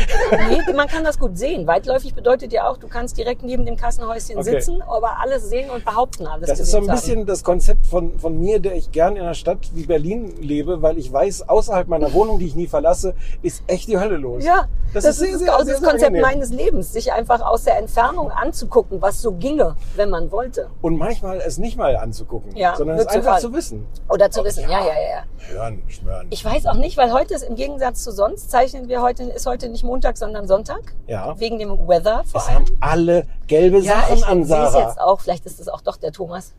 Nee, 0.48 0.72
man 0.74 0.88
kann 0.88 1.04
das 1.04 1.18
gut 1.20 1.38
sehen. 1.38 1.66
Weitläufig 1.68 2.12
bedeutet 2.14 2.52
ja 2.52 2.68
auch, 2.68 2.76
du 2.76 2.88
kannst 2.88 3.16
direkt 3.18 3.44
neben 3.44 3.64
dem 3.64 3.76
Kassenhäuschen 3.76 4.36
Okay. 4.38 4.60
sitzen, 4.60 4.82
aber 4.82 5.20
alles 5.20 5.48
sehen 5.48 5.70
und 5.70 5.84
behaupten 5.84 6.26
alles. 6.26 6.48
Das 6.48 6.58
ist 6.58 6.72
so 6.72 6.78
ein 6.78 6.84
zu 6.86 6.90
bisschen 6.90 7.24
das 7.26 7.44
Konzept 7.44 7.86
von, 7.86 8.18
von 8.18 8.36
mir, 8.40 8.58
der 8.58 8.74
ich 8.74 8.90
gern 8.90 9.14
in 9.14 9.22
einer 9.22 9.34
Stadt 9.34 9.70
wie 9.74 9.86
Berlin 9.86 10.34
lebe, 10.40 10.82
weil 10.82 10.98
ich 10.98 11.12
weiß, 11.12 11.48
außerhalb 11.48 11.86
meiner 11.86 12.12
Wohnung, 12.12 12.40
die 12.40 12.46
ich 12.46 12.56
nie 12.56 12.66
verlasse, 12.66 13.14
ist 13.42 13.62
echt 13.68 13.86
die 13.88 13.98
Hölle 14.00 14.16
los. 14.16 14.42
Ja, 14.44 14.66
Das 14.92 15.04
das, 15.04 15.14
ist 15.16 15.20
sehr, 15.28 15.38
sehr, 15.38 15.46
das, 15.52 15.64
sehr, 15.66 15.74
das 15.74 15.82
Konzept 15.82 16.04
angenehm. 16.06 16.22
Meines 16.32 16.50
Lebens, 16.50 16.92
sich 16.92 17.12
einfach 17.12 17.40
aus 17.42 17.64
der 17.64 17.78
Entfernung 17.78 18.30
anzugucken, 18.30 19.02
was 19.02 19.20
so 19.20 19.32
ginge, 19.32 19.76
wenn 19.96 20.08
man 20.10 20.30
wollte. 20.32 20.70
Und 20.80 20.96
manchmal 20.96 21.38
es 21.38 21.58
nicht 21.58 21.76
mal 21.76 21.94
anzugucken, 21.96 22.56
Ja, 22.56 22.74
sondern 22.74 22.98
es 22.98 23.06
zu 23.06 23.14
einfach 23.14 23.38
zu 23.38 23.52
wissen. 23.52 23.86
Oder 24.08 24.30
zu 24.30 24.42
wissen, 24.44 24.62
ja, 24.62 24.80
ja, 24.80 24.86
ja. 24.86 24.92
ja. 24.92 25.24
Hören, 25.54 25.82
schmören. 25.88 26.26
Ich 26.30 26.44
weiß 26.44 26.66
auch 26.66 26.74
nicht, 26.74 26.96
weil 26.96 27.12
heute 27.12 27.34
ist 27.34 27.42
im 27.42 27.54
Gegensatz 27.54 28.02
zu 28.02 28.12
sonst, 28.12 28.50
zeichnen 28.50 28.88
wir 28.88 29.02
heute, 29.02 29.24
ist 29.24 29.46
heute 29.46 29.68
nicht 29.68 29.84
Montag, 29.84 30.16
sondern 30.16 30.46
Sonntag. 30.48 30.94
Ja. 31.06 31.38
Wegen 31.38 31.58
dem 31.58 31.70
Weather 31.86 32.24
vor 32.24 32.40
es 32.40 32.48
allem. 32.48 32.56
haben 32.66 32.76
alle 32.80 33.26
gelbe 33.46 33.78
Ja, 33.80 34.00
Sachen 34.00 34.16
ich 34.16 34.26
an, 34.26 34.44
Sarah. 34.44 34.88
jetzt 34.88 35.00
auch. 35.00 35.20
Vielleicht 35.20 35.44
ist 35.46 35.60
es 35.60 35.68
auch 35.68 35.82
doch 35.82 35.96
der 35.96 36.12
Thomas. 36.12 36.54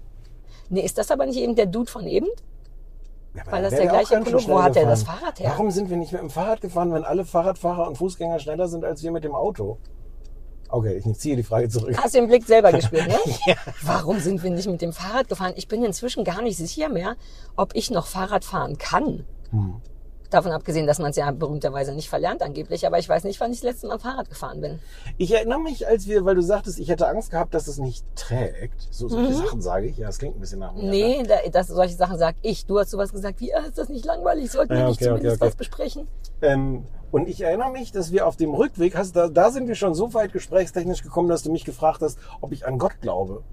Nee, 0.69 0.81
ist 0.81 0.97
das 0.97 1.09
aber 1.11 1.25
nicht 1.25 1.37
eben 1.37 1.55
der 1.55 1.65
Dude 1.65 1.89
von 1.89 2.05
eben? 2.07 2.27
Ja, 3.35 3.43
Weil 3.49 3.63
das 3.63 3.71
der 3.71 3.83
er 3.83 3.87
gleiche. 3.89 4.33
Wo 4.33 4.39
schnell 4.39 4.57
hat 4.61 4.75
der 4.75 4.85
das. 4.85 5.03
Fahrrad 5.03 5.39
her? 5.39 5.49
Warum 5.51 5.71
sind 5.71 5.89
wir 5.89 5.97
nicht 5.97 6.11
mit 6.11 6.21
dem 6.21 6.29
Fahrrad 6.29 6.61
gefahren, 6.61 6.93
wenn 6.93 7.03
alle 7.03 7.25
Fahrradfahrer 7.25 7.87
und 7.87 7.97
Fußgänger 7.97 8.39
schneller 8.39 8.67
sind 8.67 8.85
als 8.85 9.01
wir 9.01 9.11
mit 9.11 9.23
dem 9.23 9.33
Auto? 9.33 9.77
Okay, 10.69 11.01
ich 11.03 11.17
ziehe 11.19 11.35
die 11.35 11.43
Frage 11.43 11.69
zurück. 11.69 11.95
Hast 11.97 12.15
du 12.15 12.19
den 12.19 12.27
Blick 12.27 12.45
selber 12.45 12.71
gespürt, 12.71 13.07
ne? 13.07 13.17
Warum 13.83 14.19
sind 14.19 14.41
wir 14.41 14.49
nicht 14.49 14.67
mit 14.67 14.81
dem 14.81 14.91
Fahrrad 14.93 15.29
gefahren? 15.29 15.53
Ich 15.55 15.67
bin 15.67 15.83
inzwischen 15.83 16.23
gar 16.23 16.41
nicht 16.41 16.57
sicher 16.57 16.89
mehr, 16.89 17.15
ob 17.55 17.75
ich 17.75 17.91
noch 17.91 18.07
Fahrrad 18.07 18.43
fahren 18.43 18.77
kann. 18.77 19.23
Davon 20.33 20.51
abgesehen, 20.51 20.87
dass 20.87 20.97
man 20.97 21.11
es 21.11 21.15
ja 21.15 21.29
berühmterweise 21.29 21.93
nicht 21.93 22.09
verlernt 22.09 22.41
angeblich. 22.41 22.87
Aber 22.87 22.97
ich 22.97 23.07
weiß 23.07 23.23
nicht, 23.23 23.39
wann 23.39 23.51
ich 23.51 23.59
das 23.59 23.71
letzte 23.71 23.87
Mal 23.87 23.99
Fahrrad 23.99 24.29
gefahren 24.29 24.61
bin. 24.61 24.79
Ich 25.17 25.31
erinnere 25.31 25.59
mich, 25.59 25.87
als 25.87 26.07
wir, 26.07 26.25
weil 26.25 26.33
du 26.33 26.41
sagtest, 26.41 26.79
ich 26.79 26.89
hätte 26.89 27.07
Angst 27.07 27.29
gehabt, 27.29 27.53
dass 27.53 27.67
es 27.67 27.77
nicht 27.77 28.03
trägt. 28.15 28.87
So 28.89 29.07
solche 29.07 29.33
Sachen 29.33 29.61
sage 29.61 29.87
ich. 29.87 29.97
Ja, 29.97 30.07
das 30.07 30.17
klingt 30.17 30.35
ein 30.35 30.39
bisschen 30.39 30.59
nach 30.59 30.73
mir. 30.73 30.83
Mhm. 30.83 30.89
Nee, 30.89 31.23
da, 31.23 31.35
das, 31.51 31.67
solche 31.67 31.95
Sachen 31.95 32.17
sag 32.17 32.35
ich. 32.41 32.65
Du 32.65 32.79
hast 32.79 32.89
sowas 32.89 33.11
gesagt 33.11 33.41
wie, 33.41 33.53
ah, 33.53 33.59
ist 33.59 33.77
das 33.77 33.89
nicht 33.89 34.05
langweilig? 34.05 34.51
Sollten 34.51 34.71
wir 34.71 34.79
Ja, 34.79 34.87
nicht 34.87 34.97
okay, 34.97 35.11
okay, 35.11 35.17
zumindest 35.19 35.41
okay. 35.41 35.49
was 35.49 35.55
besprechen? 35.55 36.07
Ähm, 36.41 36.85
und 37.11 37.29
ich 37.29 37.41
erinnere 37.41 37.69
mich, 37.69 37.91
dass 37.91 38.11
wir 38.11 38.25
auf 38.25 38.37
dem 38.37 38.55
Rückweg, 38.55 38.97
hast, 38.97 39.15
da, 39.15 39.27
da 39.27 39.51
sind 39.51 39.67
wir 39.67 39.75
schon 39.75 39.93
so 39.93 40.15
weit 40.15 40.33
gesprächstechnisch 40.33 41.03
gekommen, 41.03 41.29
dass 41.29 41.43
du 41.43 41.51
mich 41.51 41.63
gefragt 41.63 42.01
hast, 42.01 42.17
ob 42.41 42.51
ich 42.51 42.65
an 42.65 42.79
Gott 42.79 43.01
glaube. 43.01 43.43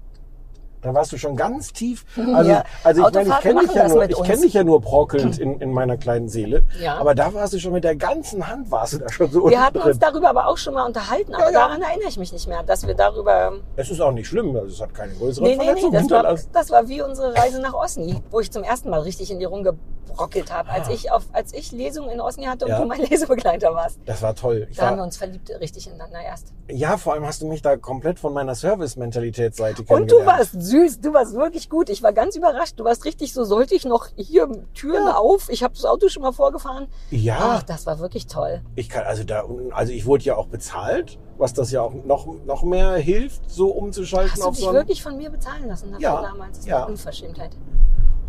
Da 0.81 0.93
warst 0.93 1.11
du 1.11 1.17
schon 1.17 1.35
ganz 1.35 1.71
tief. 1.73 2.05
Also, 2.17 2.49
Ja, 2.49 2.63
also 2.83 3.07
ich 3.07 3.13
meine, 3.13 3.29
ich 3.29 3.39
kenne 3.39 3.61
dich 3.61 3.73
ja 3.75 3.87
nur, 3.87 4.09
ich 4.09 4.23
kenne 4.23 4.41
dich 4.41 4.53
ja 4.53 4.63
nur 4.63 4.81
brockelnd 4.81 5.37
in, 5.39 5.59
in 5.61 5.71
meiner 5.71 5.97
kleinen 5.97 6.27
Seele. 6.27 6.63
Ja. 6.81 6.97
Aber 6.97 7.13
da 7.15 7.33
warst 7.33 7.53
du 7.53 7.59
schon 7.59 7.73
mit 7.73 7.83
der 7.83 7.95
ganzen 7.95 8.47
Hand 8.47 8.71
warst 8.71 8.93
du 8.93 8.97
da 8.97 9.09
schon 9.09 9.29
so 9.29 9.49
Wir 9.49 9.61
hatten 9.63 9.77
drin. 9.79 9.89
uns 9.91 9.99
darüber 9.99 10.29
aber 10.29 10.47
auch 10.47 10.57
schon 10.57 10.73
mal 10.73 10.85
unterhalten, 10.85 11.33
aber 11.35 11.45
Ja, 11.45 11.51
ja. 11.51 11.59
daran 11.67 11.81
erinnere 11.81 12.09
ich 12.09 12.17
mich 12.17 12.33
nicht 12.33 12.47
mehr, 12.47 12.63
dass 12.63 12.85
wir 12.87 12.93
darüber. 12.95 13.53
Es 13.75 13.91
ist 13.91 14.01
auch 14.01 14.11
nicht 14.11 14.27
schlimm, 14.27 14.55
also 14.55 14.67
es 14.67 14.81
hat 14.81 14.93
keine 14.93 15.13
größere 15.13 15.43
Nee, 15.45 15.55
nee, 15.55 15.57
nee, 15.73 15.79
Verletzung 15.81 15.91
das 15.93 16.09
war, 16.09 16.35
das 16.53 16.69
war 16.71 16.87
wie 16.87 17.01
unsere 17.01 17.35
Reise 17.35 17.61
nach 17.61 17.73
Osni, 17.73 18.21
wo 18.31 18.39
ich 18.39 18.51
zum 18.51 18.63
ersten 18.63 18.89
Mal 18.89 19.01
richtig 19.01 19.29
in 19.31 19.39
die 19.39 19.45
Runde 19.45 19.75
gebrockelt 20.05 20.51
habe, 20.51 20.67
als 20.69 20.89
ich 20.89 21.11
auf, 21.11 21.23
als 21.31 21.53
ich 21.53 21.71
Lesungen 21.71 22.09
in 22.09 22.19
Osni 22.19 22.45
hatte 22.45 22.65
und 22.65 22.71
Ah. 22.71 22.79
Du 22.81 22.85
mein 22.87 22.99
Lesebegleiter 23.09 23.73
warst. 23.75 23.99
Das 24.05 24.21
war 24.21 24.33
toll. 24.35 24.67
Ich 24.69 24.77
Da 24.77 24.87
haben 24.87 24.95
wir 24.95 24.97
war, 24.99 25.05
uns 25.05 25.17
verliebt 25.17 25.49
richtig 25.61 25.87
ineinander 25.87 26.19
erst. 26.21 26.53
ja, 26.69 26.97
vor 26.97 27.13
allem 27.13 27.25
hast 27.25 27.41
du 27.41 27.47
mich 27.47 27.61
da 27.61 27.77
komplett 27.77 28.19
von 28.19 28.33
meiner 28.33 28.55
Service-Mentalitätsseite 28.55 29.81
Und 29.83 29.89
du 29.89 29.93
kennengelernt. 30.17 30.27
warst 30.39 30.61
süß, 30.71 31.01
du 31.01 31.13
warst 31.13 31.35
wirklich 31.35 31.69
gut. 31.69 31.89
Ich 31.89 32.01
war 32.01 32.13
ganz 32.13 32.35
überrascht. 32.35 32.79
Du 32.79 32.83
warst 32.83 33.05
richtig 33.05 33.33
so, 33.33 33.43
sollte 33.43 33.75
ich 33.75 33.85
noch 33.85 34.07
hier 34.15 34.49
Türen 34.73 35.07
auf? 35.07 35.49
Ich 35.49 35.63
habe 35.63 35.73
das 35.73 35.85
Auto 35.85 36.07
schon 36.09 36.23
mal 36.23 36.31
vorgefahren. 36.31 36.87
Ja. 37.11 37.37
Ach, 37.39 37.63
das 37.63 37.85
war 37.85 37.99
wirklich 37.99 38.27
toll. 38.27 38.61
Ich 38.75 38.89
kann, 38.89 39.03
also 39.05 39.23
da, 39.23 39.45
also 39.71 39.91
ich 39.91 40.05
wurde 40.05 40.23
ja 40.23 40.35
auch 40.35 40.47
bezahlt, 40.47 41.19
was 41.37 41.53
das 41.53 41.71
ja 41.71 41.81
auch 41.81 41.93
noch, 41.93 42.27
noch 42.45 42.63
mehr 42.63 42.93
hilft, 42.95 43.49
so 43.49 43.69
umzuschalten 43.69 44.31
Hast 44.31 44.41
du 44.41 44.47
auf 44.47 44.55
dich 44.55 44.65
so 44.65 44.73
wirklich 44.73 45.03
von 45.03 45.17
mir 45.17 45.29
bezahlen 45.29 45.67
lassen 45.67 45.91
dafür 45.91 46.03
Ja, 46.03 46.21
damals? 46.21 46.57
Das 46.57 46.65
ja. 46.65 46.81
war 46.81 46.87
Unverschämtheit. 46.87 47.51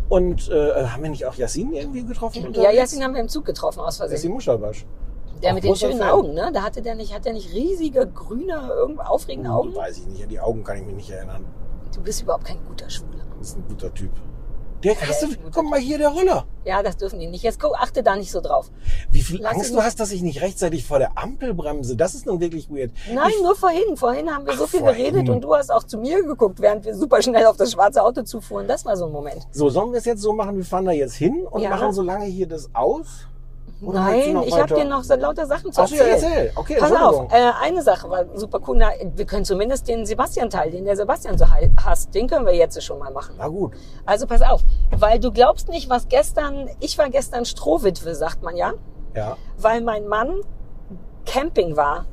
Und 0.09 0.49
äh, 0.49 0.85
haben 0.85 1.01
wir 1.01 1.09
nicht 1.09 1.25
auch 1.25 1.35
Yassin 1.35 1.73
irgendwie 1.73 2.03
getroffen? 2.03 2.53
Ja? 2.53 2.71
Yasin 2.71 3.03
haben 3.03 3.13
wir 3.13 3.21
im 3.21 3.29
Zug 3.29 3.45
getroffen 3.45 3.79
aus 3.79 3.97
Yassin 3.97 4.09
Versehen. 4.09 4.33
Muschabasch. 4.33 4.85
Der 5.41 5.51
Auch 5.51 5.55
mit 5.55 5.63
den 5.63 5.75
schönen 5.75 5.97
Fan. 5.97 6.09
Augen, 6.09 6.33
ne? 6.33 6.51
Da 6.53 6.61
hatte 6.61 6.81
der 6.81 6.95
nicht, 6.95 7.13
hat 7.13 7.25
der 7.25 7.33
nicht 7.33 7.53
riesige, 7.53 8.07
grüne, 8.07 8.69
irgendwie 8.77 9.01
aufregende 9.01 9.49
Augen? 9.49 9.75
Weiß 9.75 9.97
ich 9.97 10.07
nicht, 10.07 10.23
an 10.23 10.29
die 10.29 10.39
Augen 10.39 10.63
kann 10.63 10.77
ich 10.77 10.85
mich 10.85 10.95
nicht 10.95 11.09
erinnern. 11.09 11.45
Du 11.93 12.01
bist 12.01 12.21
überhaupt 12.21 12.45
kein 12.45 12.63
guter 12.67 12.89
Schwuler. 12.89 13.23
Das 13.39 13.49
ist 13.49 13.57
ein 13.57 13.65
guter 13.67 13.93
Typ. 13.93 14.11
Der, 14.83 14.99
hast 14.99 15.23
du, 15.23 15.27
guck 15.53 15.69
mal 15.69 15.79
hier, 15.79 15.97
der 15.97 16.09
Roller. 16.09 16.45
Ja, 16.65 16.83
das 16.83 16.97
dürfen 16.97 17.17
die 17.17 17.27
nicht. 17.27 17.41
Jetzt 17.41 17.57
guck, 17.57 17.73
achte 17.79 18.03
da 18.03 18.17
nicht 18.17 18.31
so 18.31 18.41
drauf. 18.41 18.69
Wie 19.11 19.21
viel 19.21 19.41
Lass 19.41 19.53
Angst 19.53 19.73
du 19.73 19.81
hast, 19.81 19.97
dass 20.01 20.11
ich 20.11 20.21
nicht 20.21 20.41
rechtzeitig 20.41 20.85
vor 20.85 20.99
der 20.99 21.17
Ampel 21.17 21.53
bremse. 21.53 21.95
Das 21.95 22.13
ist 22.15 22.25
nun 22.25 22.41
wirklich 22.41 22.69
weird. 22.69 22.91
Nein, 23.13 23.29
ich, 23.33 23.41
nur 23.41 23.55
vorhin. 23.55 23.95
Vorhin 23.95 24.29
haben 24.29 24.45
wir 24.45 24.57
so 24.57 24.65
Ach, 24.65 24.67
viel 24.69 24.81
vorhin. 24.81 25.13
geredet 25.13 25.29
und 25.29 25.41
du 25.41 25.55
hast 25.55 25.71
auch 25.71 25.83
zu 25.83 25.97
mir 25.97 26.21
geguckt, 26.23 26.59
während 26.59 26.83
wir 26.83 26.95
super 26.95 27.21
schnell 27.21 27.45
auf 27.45 27.55
das 27.55 27.71
schwarze 27.71 28.03
Auto 28.03 28.23
zufuhren. 28.23 28.67
Das 28.67 28.83
war 28.83 28.97
so 28.97 29.05
ein 29.05 29.13
Moment. 29.13 29.47
So, 29.51 29.69
sollen 29.69 29.93
wir 29.93 29.99
es 29.99 30.05
jetzt 30.05 30.21
so 30.21 30.33
machen? 30.33 30.57
Wir 30.57 30.65
fahren 30.65 30.83
da 30.85 30.91
jetzt 30.91 31.15
hin 31.15 31.47
und 31.49 31.61
Ja. 31.61 31.69
machen 31.69 31.93
so 31.93 32.01
lange 32.01 32.25
hier 32.25 32.47
das 32.47 32.69
aus? 32.75 33.27
Oder 33.85 33.99
du 33.99 34.05
Nein, 34.05 34.43
ich 34.45 34.57
habe 34.57 34.73
dir 34.75 34.85
noch 34.85 35.03
so 35.03 35.15
lauter 35.15 35.45
Sachen 35.45 35.71
zu 35.73 35.81
Ach 35.81 35.87
so, 35.87 35.95
ja, 35.95 36.03
erzählen. 36.03 36.31
erzähl. 36.33 36.51
Okay, 36.55 36.77
Pass 36.79 36.91
auf, 36.93 37.31
äh, 37.33 37.51
eine 37.61 37.81
Sache 37.81 38.09
war 38.09 38.25
super 38.35 38.59
cool. 38.67 38.77
Na, 38.77 38.89
wir 39.15 39.25
können 39.25 39.43
zumindest 39.45 39.87
den 39.87 40.05
Sebastian-Teil, 40.05 40.71
den 40.71 40.85
der 40.85 40.95
Sebastian 40.95 41.37
so 41.37 41.45
hasst, 41.83 42.13
den 42.15 42.27
können 42.27 42.45
wir 42.45 42.55
jetzt 42.55 42.81
schon 42.83 42.99
mal 42.99 43.11
machen. 43.11 43.35
Na 43.37 43.47
gut. 43.47 43.73
Also 44.05 44.25
pass 44.27 44.41
auf, 44.41 44.61
weil 44.97 45.19
du 45.19 45.31
glaubst 45.31 45.67
nicht, 45.69 45.89
was 45.89 46.07
gestern, 46.07 46.69
ich 46.79 46.97
war 46.97 47.09
gestern 47.09 47.45
Strohwitwe, 47.45 48.15
sagt 48.15 48.41
man 48.41 48.55
ja, 48.55 48.73
Ja. 49.15 49.37
weil 49.57 49.81
mein 49.81 50.07
Mann 50.07 50.41
Camping 51.25 51.75
war. 51.75 52.05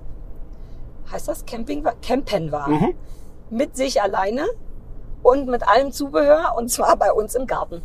Heißt 1.13 1.29
das 1.29 1.45
Camping 1.45 1.85
war? 1.85 1.95
Campen 2.03 2.53
war. 2.53 2.69
Mhm. 2.69 2.95
Mit 3.51 3.77
sich 3.77 4.01
alleine 4.01 4.47
und 5.23 5.49
mit 5.49 5.67
allem 5.69 5.93
Zubehör 5.93 6.55
und 6.57 6.69
zwar 6.71 6.97
bei 6.97 7.13
uns 7.13 7.35
im 7.35 7.47
Garten. 7.47 7.83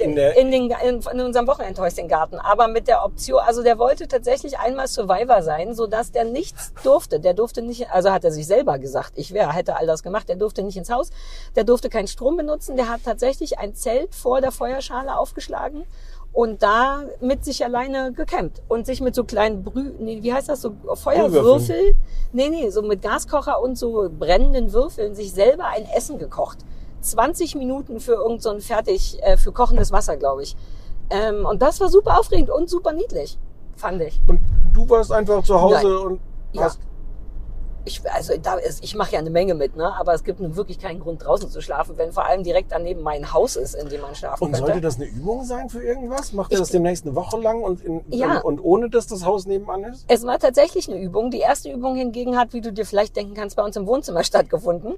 In 0.00 0.14
der, 0.14 0.36
in, 0.36 0.50
den, 0.50 0.70
in, 0.70 1.00
in 1.12 1.20
unserem 1.20 1.46
Wochenendhäuschen-Garten. 1.46 2.38
Aber 2.38 2.68
mit 2.68 2.88
der 2.88 3.04
Option, 3.04 3.40
also 3.40 3.62
der 3.62 3.78
wollte 3.78 4.08
tatsächlich 4.08 4.58
einmal 4.58 4.88
Survivor 4.88 5.42
sein, 5.42 5.74
sodass 5.74 6.12
der 6.12 6.24
nichts 6.24 6.72
durfte. 6.82 7.20
Der 7.20 7.34
durfte 7.34 7.62
nicht, 7.62 7.90
also 7.90 8.10
hat 8.10 8.24
er 8.24 8.32
sich 8.32 8.46
selber 8.46 8.78
gesagt, 8.78 9.12
ich 9.16 9.32
wäre, 9.32 9.52
hätte 9.52 9.76
all 9.76 9.86
das 9.86 10.02
gemacht, 10.02 10.28
der 10.28 10.36
durfte 10.36 10.62
nicht 10.62 10.76
ins 10.76 10.90
Haus, 10.90 11.10
der 11.56 11.64
durfte 11.64 11.88
keinen 11.88 12.08
Strom 12.08 12.36
benutzen, 12.36 12.76
der 12.76 12.88
hat 12.88 13.00
tatsächlich 13.04 13.58
ein 13.58 13.74
Zelt 13.74 14.14
vor 14.14 14.40
der 14.40 14.52
Feuerschale 14.52 15.16
aufgeschlagen 15.16 15.84
und 16.34 16.64
da 16.64 17.04
mit 17.20 17.44
sich 17.44 17.64
alleine 17.64 18.12
gecampt 18.12 18.60
und 18.68 18.86
sich 18.86 19.00
mit 19.00 19.14
so 19.14 19.22
kleinen 19.24 19.62
Brü, 19.62 19.92
nee, 20.00 20.18
wie 20.22 20.32
heißt 20.34 20.48
das, 20.48 20.62
so 20.62 20.74
Feuerwürfel, 20.94 21.94
nee, 22.32 22.48
nee, 22.48 22.70
so 22.70 22.82
mit 22.82 23.02
Gaskocher 23.02 23.62
und 23.62 23.78
so 23.78 24.10
brennenden 24.10 24.72
Würfeln 24.72 25.14
sich 25.14 25.32
selber 25.32 25.66
ein 25.66 25.86
Essen 25.96 26.18
gekocht. 26.18 26.58
20 27.04 27.54
Minuten 27.56 28.00
für 28.00 28.14
irgend 28.14 28.42
so 28.42 28.50
ein 28.50 28.60
fertig, 28.60 29.18
äh, 29.22 29.36
für 29.36 29.52
kochendes 29.52 29.92
Wasser, 29.92 30.16
glaube 30.16 30.42
ich. 30.42 30.56
Ähm, 31.10 31.44
und 31.44 31.60
das 31.62 31.80
war 31.80 31.88
super 31.88 32.18
aufregend 32.18 32.50
und 32.50 32.68
super 32.70 32.92
niedlich, 32.92 33.38
fand 33.76 34.00
ich. 34.02 34.20
und 34.26 34.40
du 34.72 34.88
warst 34.88 35.12
einfach 35.12 35.44
zu 35.44 35.60
Hause 35.60 35.86
Nein. 35.86 36.06
und 36.06 36.20
Ja. 36.52 36.62
hast. 36.64 36.80
Ich, 37.86 38.00
also 38.10 38.32
da 38.42 38.54
ist, 38.54 38.82
ich 38.82 38.94
mache 38.94 39.12
ja 39.12 39.18
eine 39.18 39.28
Menge 39.28 39.52
mit, 39.52 39.76
ne? 39.76 39.92
aber 40.00 40.14
es 40.14 40.24
gibt 40.24 40.40
nun 40.40 40.56
wirklich 40.56 40.78
keinen 40.78 41.00
Grund 41.00 41.22
draußen 41.22 41.50
zu 41.50 41.60
schlafen, 41.60 41.98
wenn 41.98 42.12
vor 42.12 42.24
allem 42.24 42.42
direkt 42.42 42.72
daneben 42.72 43.02
mein 43.02 43.34
Haus 43.34 43.56
ist, 43.56 43.74
in 43.74 43.90
dem 43.90 44.00
man 44.00 44.14
schlafen 44.14 44.42
Und 44.44 44.52
könnte. 44.52 44.66
sollte 44.68 44.80
das 44.80 44.96
eine 44.96 45.04
Übung 45.04 45.44
sein 45.44 45.68
für 45.68 45.82
irgendwas? 45.82 46.32
Macht 46.32 46.50
ihr 46.52 46.56
das 46.58 46.70
demnächst 46.70 47.04
eine 47.04 47.14
Woche 47.14 47.38
lang 47.38 47.62
und, 47.62 47.82
in, 47.84 48.00
Ja. 48.08 48.38
und, 48.38 48.58
und 48.58 48.60
ohne 48.64 48.88
dass 48.88 49.06
das 49.06 49.26
Haus 49.26 49.44
nebenan 49.44 49.84
ist? 49.84 50.06
Es 50.08 50.24
war 50.24 50.38
tatsächlich 50.38 50.88
eine 50.90 50.98
Übung. 50.98 51.30
Die 51.30 51.40
erste 51.40 51.70
Übung 51.70 51.94
hingegen 51.94 52.38
hat, 52.38 52.54
wie 52.54 52.62
du 52.62 52.72
dir 52.72 52.86
vielleicht 52.86 53.16
denken 53.16 53.34
kannst, 53.34 53.54
bei 53.56 53.62
uns 53.62 53.76
im 53.76 53.86
Wohnzimmer 53.86 54.24
stattgefunden. 54.24 54.94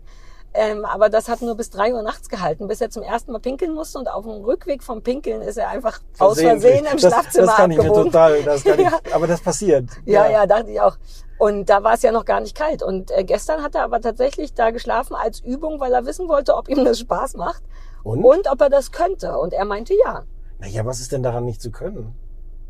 Ähm, 0.54 0.84
aber 0.86 1.10
das 1.10 1.28
hat 1.28 1.42
nur 1.42 1.54
bis 1.54 1.68
drei 1.70 1.92
Uhr 1.92 2.02
nachts 2.02 2.28
gehalten, 2.30 2.66
bis 2.66 2.80
er 2.80 2.88
zum 2.88 3.02
ersten 3.02 3.30
Mal 3.32 3.40
pinkeln 3.40 3.74
musste 3.74 3.98
und 3.98 4.08
auf 4.10 4.24
dem 4.24 4.42
Rückweg 4.44 4.82
vom 4.82 5.02
Pinkeln 5.02 5.42
ist 5.42 5.58
er 5.58 5.68
einfach 5.68 6.00
aus 6.18 6.40
Versehen 6.40 6.86
im 6.86 6.92
das, 6.98 7.00
Schlafzimmer 7.12 7.46
Das 7.48 7.56
kann 7.56 7.70
ich 7.70 7.76
mir 7.76 7.82
abgebogen. 7.84 8.10
total, 8.12 8.42
das 8.42 8.64
kann 8.64 8.78
ich, 8.78 8.84
Ja. 8.86 8.98
aber 9.12 9.26
das 9.26 9.40
passiert. 9.42 9.90
Ja, 10.06 10.30
ja, 10.30 10.46
dachte 10.46 10.70
ich 10.70 10.80
auch. 10.80 10.96
Und 11.38 11.68
da 11.68 11.82
war 11.84 11.92
es 11.92 12.00
ja 12.02 12.10
noch 12.12 12.24
gar 12.24 12.40
nicht 12.40 12.56
kalt. 12.56 12.82
Und 12.82 13.10
äh, 13.10 13.22
gestern 13.24 13.62
hat 13.62 13.74
er 13.74 13.82
aber 13.82 14.00
tatsächlich 14.00 14.54
da 14.54 14.70
geschlafen 14.70 15.14
als 15.14 15.40
Übung, 15.40 15.78
weil 15.80 15.92
er 15.92 16.06
wissen 16.06 16.26
wollte, 16.28 16.56
ob 16.56 16.70
ihm 16.70 16.82
das 16.86 17.00
Spaß 17.00 17.34
macht 17.36 17.62
Und? 18.02 18.24
und 18.24 18.50
ob 18.50 18.58
er 18.62 18.70
das 18.70 18.90
könnte. 18.92 19.36
Und 19.36 19.52
er 19.52 19.66
meinte 19.66 19.92
ja. 20.02 20.22
Naja, 20.58 20.86
was 20.86 21.00
ist 21.00 21.12
denn 21.12 21.22
daran 21.22 21.44
nicht 21.44 21.60
zu 21.60 21.70
können? 21.70 22.14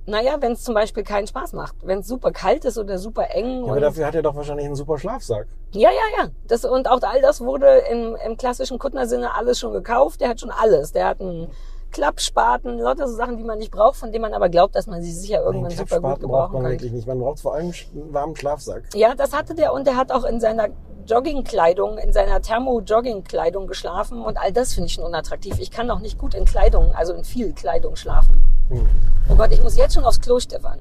Naja, 0.07 0.37
wenn 0.41 0.53
es 0.53 0.63
zum 0.63 0.75
Beispiel 0.75 1.03
keinen 1.03 1.27
Spaß 1.27 1.53
macht, 1.53 1.75
wenn 1.83 1.99
es 1.99 2.07
super 2.07 2.31
kalt 2.31 2.65
ist 2.65 2.79
oder 2.79 2.97
super 2.99 3.31
eng. 3.35 3.65
Ja, 3.65 3.73
aber 3.73 3.81
dafür 3.81 4.07
hat 4.07 4.15
er 4.15 4.23
doch 4.23 4.37
wahrscheinlich 4.37 4.67
einen 4.67 4.77
super 4.77 4.99
Schlafsack. 4.99 5.47
Ja, 5.73 5.91
ja, 5.91 6.23
ja. 6.23 6.29
Das, 6.47 6.65
und 6.65 6.89
auch 6.89 7.03
all 7.03 7.21
das 7.21 7.41
wurde 7.41 7.67
im, 7.91 8.17
im 8.25 8.37
klassischen 8.37 8.79
Kuttner-Sinne 8.79 9.35
alles 9.35 9.59
schon 9.59 9.73
gekauft. 9.73 10.21
Der 10.21 10.29
hat 10.29 10.41
schon 10.41 10.51
alles. 10.51 10.93
Der 10.93 11.09
hat 11.09 11.21
einen 11.21 11.49
Klappspaten, 11.91 12.79
lauter 12.79 13.09
so 13.09 13.17
Sachen, 13.17 13.37
die 13.37 13.45
man 13.45 13.59
nicht 13.59 13.73
braucht, 13.73 13.97
von 13.97 14.13
denen 14.13 14.23
man 14.23 14.35
aber 14.35 14.49
glaubt, 14.49 14.77
dass 14.77 14.87
man 14.87 15.03
sie 15.03 15.13
sicher 15.13 15.43
irgendwann 15.43 15.71
Den 15.71 15.79
super 15.79 15.97
gut 15.97 16.03
Klappspaten 16.03 16.03
braucht 16.03 16.21
gebrauchen 16.21 16.53
man 16.53 16.63
kann. 16.63 16.73
wirklich 16.73 16.93
nicht. 16.93 17.07
Man 17.09 17.19
braucht 17.19 17.41
vor 17.41 17.55
allem 17.55 17.73
einen 17.95 18.15
warmen 18.15 18.37
Schlafsack. 18.37 18.85
Ja, 18.95 19.15
das 19.15 19.33
hatte 19.33 19.55
der 19.55 19.73
und 19.73 19.87
der 19.87 19.97
hat 19.97 20.13
auch 20.13 20.25
in 20.25 20.39
seiner 20.39 20.69
Joggingkleidung, 21.07 21.99
in 21.99 22.13
seiner 22.13 22.41
Thermo-Joggingkleidung 22.43 23.67
geschlafen 23.67 24.23
und 24.23 24.39
all 24.39 24.53
das 24.53 24.75
finde 24.75 24.87
ich 24.87 24.95
schon 24.95 25.05
unattraktiv. 25.05 25.59
Ich 25.59 25.71
kann 25.71 25.89
doch 25.89 26.01
nicht 26.01 26.19
gut 26.19 26.35
in 26.35 26.45
Kleidung, 26.45 26.93
also 26.95 27.13
in 27.13 27.25
viel 27.25 27.53
Kleidung 27.53 27.97
schlafen. 27.97 28.43
Hm. 28.69 28.87
Oh 29.29 29.35
Gott, 29.37 29.53
ich 29.53 29.63
muss 29.63 29.77
jetzt 29.77 29.95
schon 29.95 30.05
aufs 30.05 30.21
Klo, 30.21 30.39
Stefan. 30.41 30.79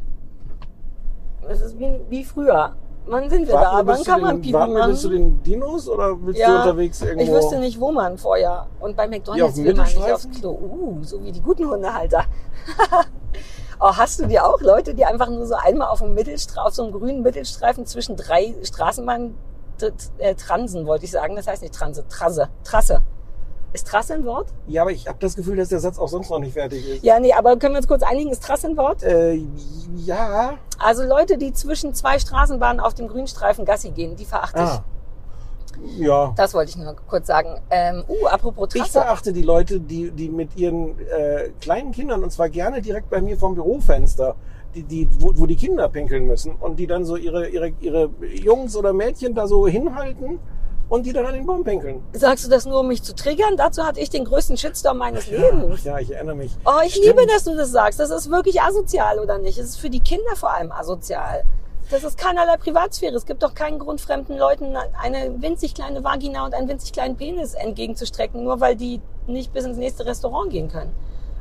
Das 1.48 1.62
ist 1.62 1.77
wie, 1.77 2.00
wie 2.10 2.24
früher. 2.24 2.75
Wann 3.08 3.30
sind 3.30 3.48
wir 3.48 3.54
da? 3.54 3.62
Warten 3.62 3.88
wir 3.88 3.94
Wann 3.94 4.04
kann 4.04 4.22
man 4.22 4.42
Pipi 4.42 4.54
warten 4.54 4.74
machen? 4.74 4.92
bis 4.92 5.01
zu 5.01 5.10
den 5.10 5.44
Dinos 5.44 5.88
oder 5.88 6.15
willst 6.20 6.39
du 6.39 6.44
Ja, 6.44 6.62
unterwegs 6.62 7.01
irgendwo? 7.01 7.24
Ich 7.24 7.32
wüsste 7.32 7.60
nicht, 7.60 7.80
wo 7.80 7.92
man 7.92 8.18
vorher. 8.18 8.65
Und 8.80 8.98
bei 8.98 9.08
McDonalds 9.08 9.58
will 9.58 9.75
man 9.75 9.86
nicht 9.86 9.96
Mittelstreifen? 9.96 10.32
aufs 10.32 10.39
Klo. 10.39 10.51
Uh, 10.51 11.04
so 11.04 11.24
wie 11.24 11.32
die 11.32 11.42
guten 11.42 11.70
Hundehalter. 11.70 12.24
oh, 13.80 13.96
hast 13.96 14.20
du 14.20 14.25
dir 14.25 14.44
auch 14.48 14.60
Leute, 14.60 14.96
die 14.96 15.06
einfach 15.06 15.30
nur 15.30 15.46
so 15.46 15.54
einmal 15.54 15.89
auf, 15.89 16.00
dem 16.00 16.15
Mittelstra 16.15 16.63
auf 16.63 16.74
so 16.74 16.84
einem 16.84 16.94
grünen 16.94 17.22
Mittelstreifen 17.22 17.86
zwischen 17.86 18.15
drei 18.15 18.56
Straßenbahnen 18.63 19.36
äh, 20.18 20.34
transen, 20.34 20.88
wollte 20.88 21.06
ich 21.06 21.12
sagen. 21.12 21.36
Das 21.36 21.46
heißt 21.46 21.62
nicht 21.62 21.75
Transe, 21.75 22.08
Trasse, 22.08 22.50
Trasse. 22.63 23.04
Ist 23.75 23.88
Trasse 23.88 24.13
ein 24.13 24.24
Wort? 24.24 24.48
Ja, 24.67 24.84
aber 24.84 24.91
ich 24.91 25.05
habe 25.05 25.17
das 25.20 25.36
Gefühl, 25.36 25.58
dass 25.58 25.67
der 25.67 25.82
Satz 25.82 26.00
auch 26.00 26.08
sonst 26.08 26.29
noch 26.29 26.39
nicht 26.39 26.53
fertig 26.53 26.88
ist. 26.88 27.03
Ja, 27.03 27.20
nee, 27.20 27.34
aber 27.34 27.58
können 27.58 27.74
wir 27.74 27.79
uns 27.79 27.89
kurz 27.89 28.03
einigen, 28.03 28.32
ist 28.32 28.41
Trasse 28.41 28.67
ein 28.67 28.77
Wort? 28.77 29.03
Äh, 29.03 29.41
ja. 29.98 30.53
Also 30.79 31.03
Leute, 31.03 31.38
die 31.38 31.51
zwischen 31.51 31.94
zwei 31.94 32.17
Straßenbahnen 32.17 32.79
auf 32.79 32.94
dem 32.94 33.10
Grünstreifen 33.10 33.65
Gassi 33.65 33.89
gehen, 33.91 34.15
die 34.15 34.24
verachte 34.24 34.60
ich. 34.60 34.70
Ah. 34.70 34.84
Ja. 35.98 36.34
Das 36.38 36.53
wollte 36.53 36.70
ich 36.70 36.77
nur 36.77 36.96
kurz 37.05 37.27
sagen. 37.27 37.60
Ähm, 37.70 38.05
uh, 38.08 38.27
apropos 38.27 38.70
Ich 38.75 38.82
Trasse. 38.82 39.01
verachte 39.01 39.34
die 39.34 39.41
Leute, 39.41 39.82
die, 39.82 40.10
die 40.10 40.29
mit 40.29 40.55
ihren 40.55 40.98
äh, 41.10 41.50
kleinen 41.60 41.91
Kindern, 41.91 42.24
und 42.24 42.32
zwar 42.32 42.48
gerne 42.48 42.82
direkt 42.82 43.10
bei 43.10 43.20
mir 43.20 43.38
vom 43.38 43.55
Bürofenster, 43.55 44.38
die, 44.74 44.84
die, 44.84 45.10
wo, 45.20 45.34
wo 45.36 45.46
die 45.46 45.58
Kinder 45.58 45.89
pinkeln 45.89 46.27
müssen 46.27 46.55
und 46.55 46.79
die 46.79 46.88
dann 46.88 47.03
so 47.03 47.17
ihre, 47.17 47.50
ihre, 47.50 47.74
ihre 47.82 48.10
Jungs 48.41 48.77
oder 48.77 48.94
Mädchen 48.94 49.36
da 49.36 49.48
so 49.48 49.67
hinhalten 49.67 50.39
und 50.89 51.06
die 51.06 51.13
dann 51.13 51.25
an 51.25 51.34
den 51.34 51.46
Baum 51.46 51.63
pinkeln. 51.63 52.04
Sagst 52.13 52.46
du 52.46 52.50
das 52.50 52.65
nur, 52.65 52.80
um 52.80 52.88
mich 52.88 53.04
zu 53.04 53.15
triggern? 53.15 53.58
Dazu 53.58 53.84
hatte 53.84 54.00
ich 54.00 54.10
den 54.10 54.25
größten 54.25 54.58
Shitstorm 54.58 54.98
meines 54.98 55.27
Lebens. 55.30 55.84
Ja, 55.84 56.00
ich 56.00 56.12
erinnere 56.12 56.36
mich. 56.36 56.51
Oh, 56.65 56.72
ich 56.86 56.96
Stimmt. 56.96 57.08
liebe, 57.08 57.27
dass 57.27 57.44
du 57.44 57.56
das 57.56 57.72
sagst. 57.72 58.00
Das 58.00 58.12
ist 58.12 58.30
wirklich 58.30 58.62
asozial, 58.62 59.20
oder 59.20 59.38
nicht? 59.38 59.58
Es 59.58 59.70
ist 59.70 59.77
für 59.77 59.89
die 59.89 60.00
Kinder 60.00 60.36
vor 60.36 60.54
allem 60.54 60.72
asozial. 60.72 61.44
Das 61.89 62.04
ist 62.04 62.18
keinerlei 62.18 62.58
Privatsphäre. 62.58 63.15
Es 63.15 63.25
gibt 63.25 63.44
doch 63.44 63.54
keinen 63.54 63.77
Grund, 63.77 64.01
fremden 64.01 64.38
Leuten 64.38 64.75
eine 64.75 65.42
winzig 65.42 65.75
kleine 65.75 66.04
Vagina 66.04 66.46
und 66.46 66.56
einen 66.56 66.68
winzig 66.68 66.94
kleinen 66.94 67.15
Penis 67.15 67.54
entgegenzustrecken, 67.54 68.44
nur 68.44 68.60
weil 68.60 68.75
die 68.75 69.01
nicht 69.27 69.54
bis 69.54 69.65
ins 69.65 69.77
nächste 69.77 70.06
Restaurant 70.06 70.51
gehen 70.51 70.68
können. 70.68 70.92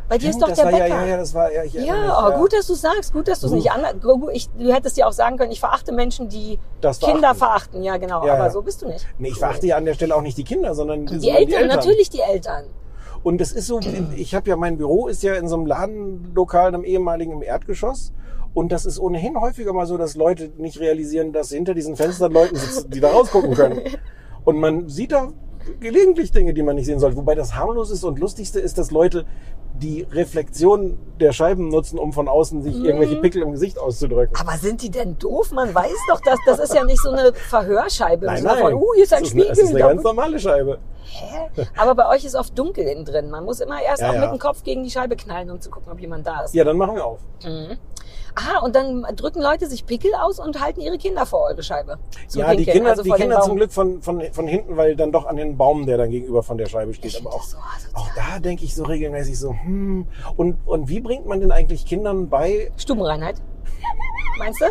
Bei 0.09 0.19
dir 0.19 0.31
ist 0.31 0.41
doch 0.41 0.49
das 0.49 0.59
der 0.59 0.65
Bäcker. 0.67 0.87
ja, 0.87 1.07
ja, 1.07 1.17
das 1.17 1.33
war, 1.35 1.53
ja, 1.53 1.65
ich 1.65 1.75
erinnere 1.75 1.99
mich, 1.99 2.09
Ja, 2.09 2.29
oh, 2.29 2.39
gut, 2.39 2.53
dass 2.53 2.67
du 2.67 2.75
sagst, 2.75 3.13
gut, 3.13 3.27
dass 3.27 3.41
du 3.41 3.47
es 3.47 3.53
nicht 3.53 3.71
anders. 3.71 3.95
Ich, 4.33 4.51
du 4.51 4.73
hättest 4.73 4.97
ja 4.97 5.07
auch 5.07 5.13
sagen 5.13 5.39
können, 5.39 5.51
ich 5.51 5.61
verachte 5.61 5.93
Menschen, 5.93 6.29
die 6.29 6.59
Das 6.81 7.01
Kinder 7.01 7.35
verachten. 7.35 7.83
Ja, 7.83 7.97
genau. 7.97 8.27
Ja, 8.27 8.35
aber 8.35 8.51
so 8.51 8.63
bist 8.63 8.83
du 8.83 8.89
nicht. 8.89 9.07
Nee, 9.19 9.29
ich 9.29 9.39
verachte 9.39 9.67
ja 9.67 9.77
an 9.77 9.85
der 9.85 9.95
Stelle 9.95 10.15
auch 10.15 10.23
nicht 10.23 10.37
die 10.37 10.45
Kinder, 10.45 10.75
sondern 10.75 11.07
Die 11.07 11.19
sondern 11.19 11.37
Eltern, 11.37 11.69
natürlich 11.69 12.11
die 12.11 12.21
Eltern. 12.21 12.65
Und 13.23 13.41
es 13.41 13.53
ist 13.53 13.67
so, 13.67 13.81
ich 14.17 14.35
habe 14.35 14.51
ja, 14.51 14.57
mein 14.57 14.77
Büro 14.77 15.09
ist 15.09 15.23
ja 15.23 15.35
in 15.35 15.49
so 15.49 15.57
einem 15.57 15.65
Ladenlokal, 15.65 16.69
einem 16.69 16.85
ehemaligen 16.85 17.33
im 17.33 17.43
Erdgeschoss. 17.43 18.13
Und 18.53 18.71
das 18.71 18.85
ist 18.85 19.01
ohnehin 19.01 19.41
häufiger 19.41 19.73
mal 19.73 19.87
so, 19.87 19.97
dass 19.97 20.15
Leute 20.15 20.53
nicht 20.59 20.79
realisieren, 20.79 21.33
dass 21.33 21.49
hinter 21.49 21.75
diesen 21.75 21.97
Fenstern 21.97 22.33
Leuten 22.33 22.57
sitzen, 22.57 22.91
die 22.91 23.01
da 23.01 23.11
rausgucken 23.11 23.55
können. 23.55 23.81
Und 24.45 24.61
man 24.61 24.89
sieht 24.91 25.13
da 25.13 25.33
gelegentlich 25.81 26.31
Dinge, 26.31 26.53
die 26.53 26.63
man 26.63 26.77
nicht 26.77 26.87
sehen 26.87 27.01
sollte. 27.01 27.17
Wobei 27.17 27.35
das 27.35 27.55
harmloseste 27.57 28.07
und 28.07 28.19
lustigste 28.19 28.61
ist, 28.61 28.77
dass 28.77 28.91
Leute 28.91 29.25
die 29.77 30.07
Reflexion 30.13 30.99
der 31.21 31.33
Scheiben 31.33 31.69
nutzen, 31.69 31.99
um 31.99 32.13
von 32.13 32.29
außen 32.29 32.63
sich 32.63 32.75
Mhm. 32.77 32.85
irgendwelche 32.85 33.17
Pickel 33.17 33.43
im 33.43 33.53
Gesicht 33.53 33.79
auszudrücken. 33.79 34.37
Aber 34.41 34.57
sind 34.57 34.83
die 34.83 34.91
denn 34.91 35.19
doof? 35.19 35.51
Man 35.53 35.75
weiß 35.75 35.93
doch, 36.09 36.21
dass 36.21 36.39
das 36.47 36.59
ist 36.61 36.75
ja 36.75 36.85
nicht 36.85 37.01
so 37.03 37.11
eine 37.11 37.33
Verhörscheibe. 37.33 38.27
Nein, 38.27 38.43
nein. 38.45 38.59
Von, 38.59 38.75
uh, 38.75 38.95
hier 38.95 39.05
ist 39.05 39.13
ein 39.13 39.23
es 39.23 39.29
ist 39.29 39.35
eine, 39.35 39.43
Spiegel. 39.45 39.53
es 39.53 39.59
ist 39.59 39.71
eine 39.71 39.79
ganz 39.81 40.03
normale 40.03 40.39
Scheibe. 40.39 40.79
Hä? 41.05 41.67
Aber 41.77 41.95
bei 41.95 42.09
euch 42.09 42.25
ist 42.25 42.35
oft 42.35 42.57
dunkel 42.59 42.85
innen 42.87 43.05
drin. 43.05 43.31
Man 43.31 43.45
muss 43.45 43.61
immer 43.61 43.81
erst 43.83 44.01
Ja, 44.03 44.11
auch 44.11 44.15
ja. 44.15 44.21
mit 44.21 44.31
dem 44.31 44.39
Kopf 44.39 44.63
gegen 44.63 44.85
die 44.85 44.91
Scheibe 44.91 45.17
knallen, 45.17 45.51
um 45.51 45.61
zu 45.61 45.71
gucken, 45.71 45.93
ob 45.93 45.99
jemand 46.01 46.27
da 46.27 46.43
ist. 46.43 46.55
Ja, 46.55 46.65
dann 46.65 46.77
machen 46.77 46.95
wir 46.97 47.05
auf. 47.05 47.21
Aha, 48.37 48.65
und 48.65 48.75
dann 48.75 49.03
drücken 49.15 49.41
Leute 49.41 49.69
sich 49.69 49.87
Pickel 49.87 50.13
aus 50.15 50.41
und 50.41 50.61
halten 50.61 50.81
ihre 50.81 50.99
Kinder 50.99 51.25
vor 51.25 51.43
eure 51.49 51.63
Scheibe. 51.63 51.99
ja, 52.33 52.55
die 52.55 52.65
Kinder, 52.65 52.91
also 52.91 53.03
die 53.03 53.11
Kinder 53.11 53.41
zum. 53.43 53.57
Glück 53.57 53.73
von, 53.73 54.03
von, 54.03 54.21
von 54.33 54.49
hinten, 54.49 54.77
weil 54.77 54.97
dann 54.97 55.13
doch 55.13 55.27
an 55.27 55.37
den 55.37 55.57
Baum, 55.57 55.87
der 55.87 55.99
dann 55.99 56.11
gegenüber 56.11 56.43
von 56.43 56.59
der 56.59 56.67
Scheibe 56.67 56.93
steht. 56.95 57.13
Ich 57.13 57.21
Aber 57.21 57.35
auch, 57.35 57.45
so 57.45 57.57
auch 57.93 58.09
da 58.17 58.41
denke 58.41 58.65
ich 58.65 58.75
so 58.75 58.85
regelmäßig 58.85 59.39
so, 59.39 59.51
hm. 59.51 60.07
Und, 60.37 60.57
und 60.67 60.89
wie 60.89 61.01
bringt 61.01 61.27
man 61.27 61.41
denn 61.41 61.53
eigentlich 61.53 61.87
Kindern 61.87 62.29
bei, 62.29 62.73
Stubenreinheit. 62.77 63.37
Meinst 64.39 64.61
du? 64.61 64.67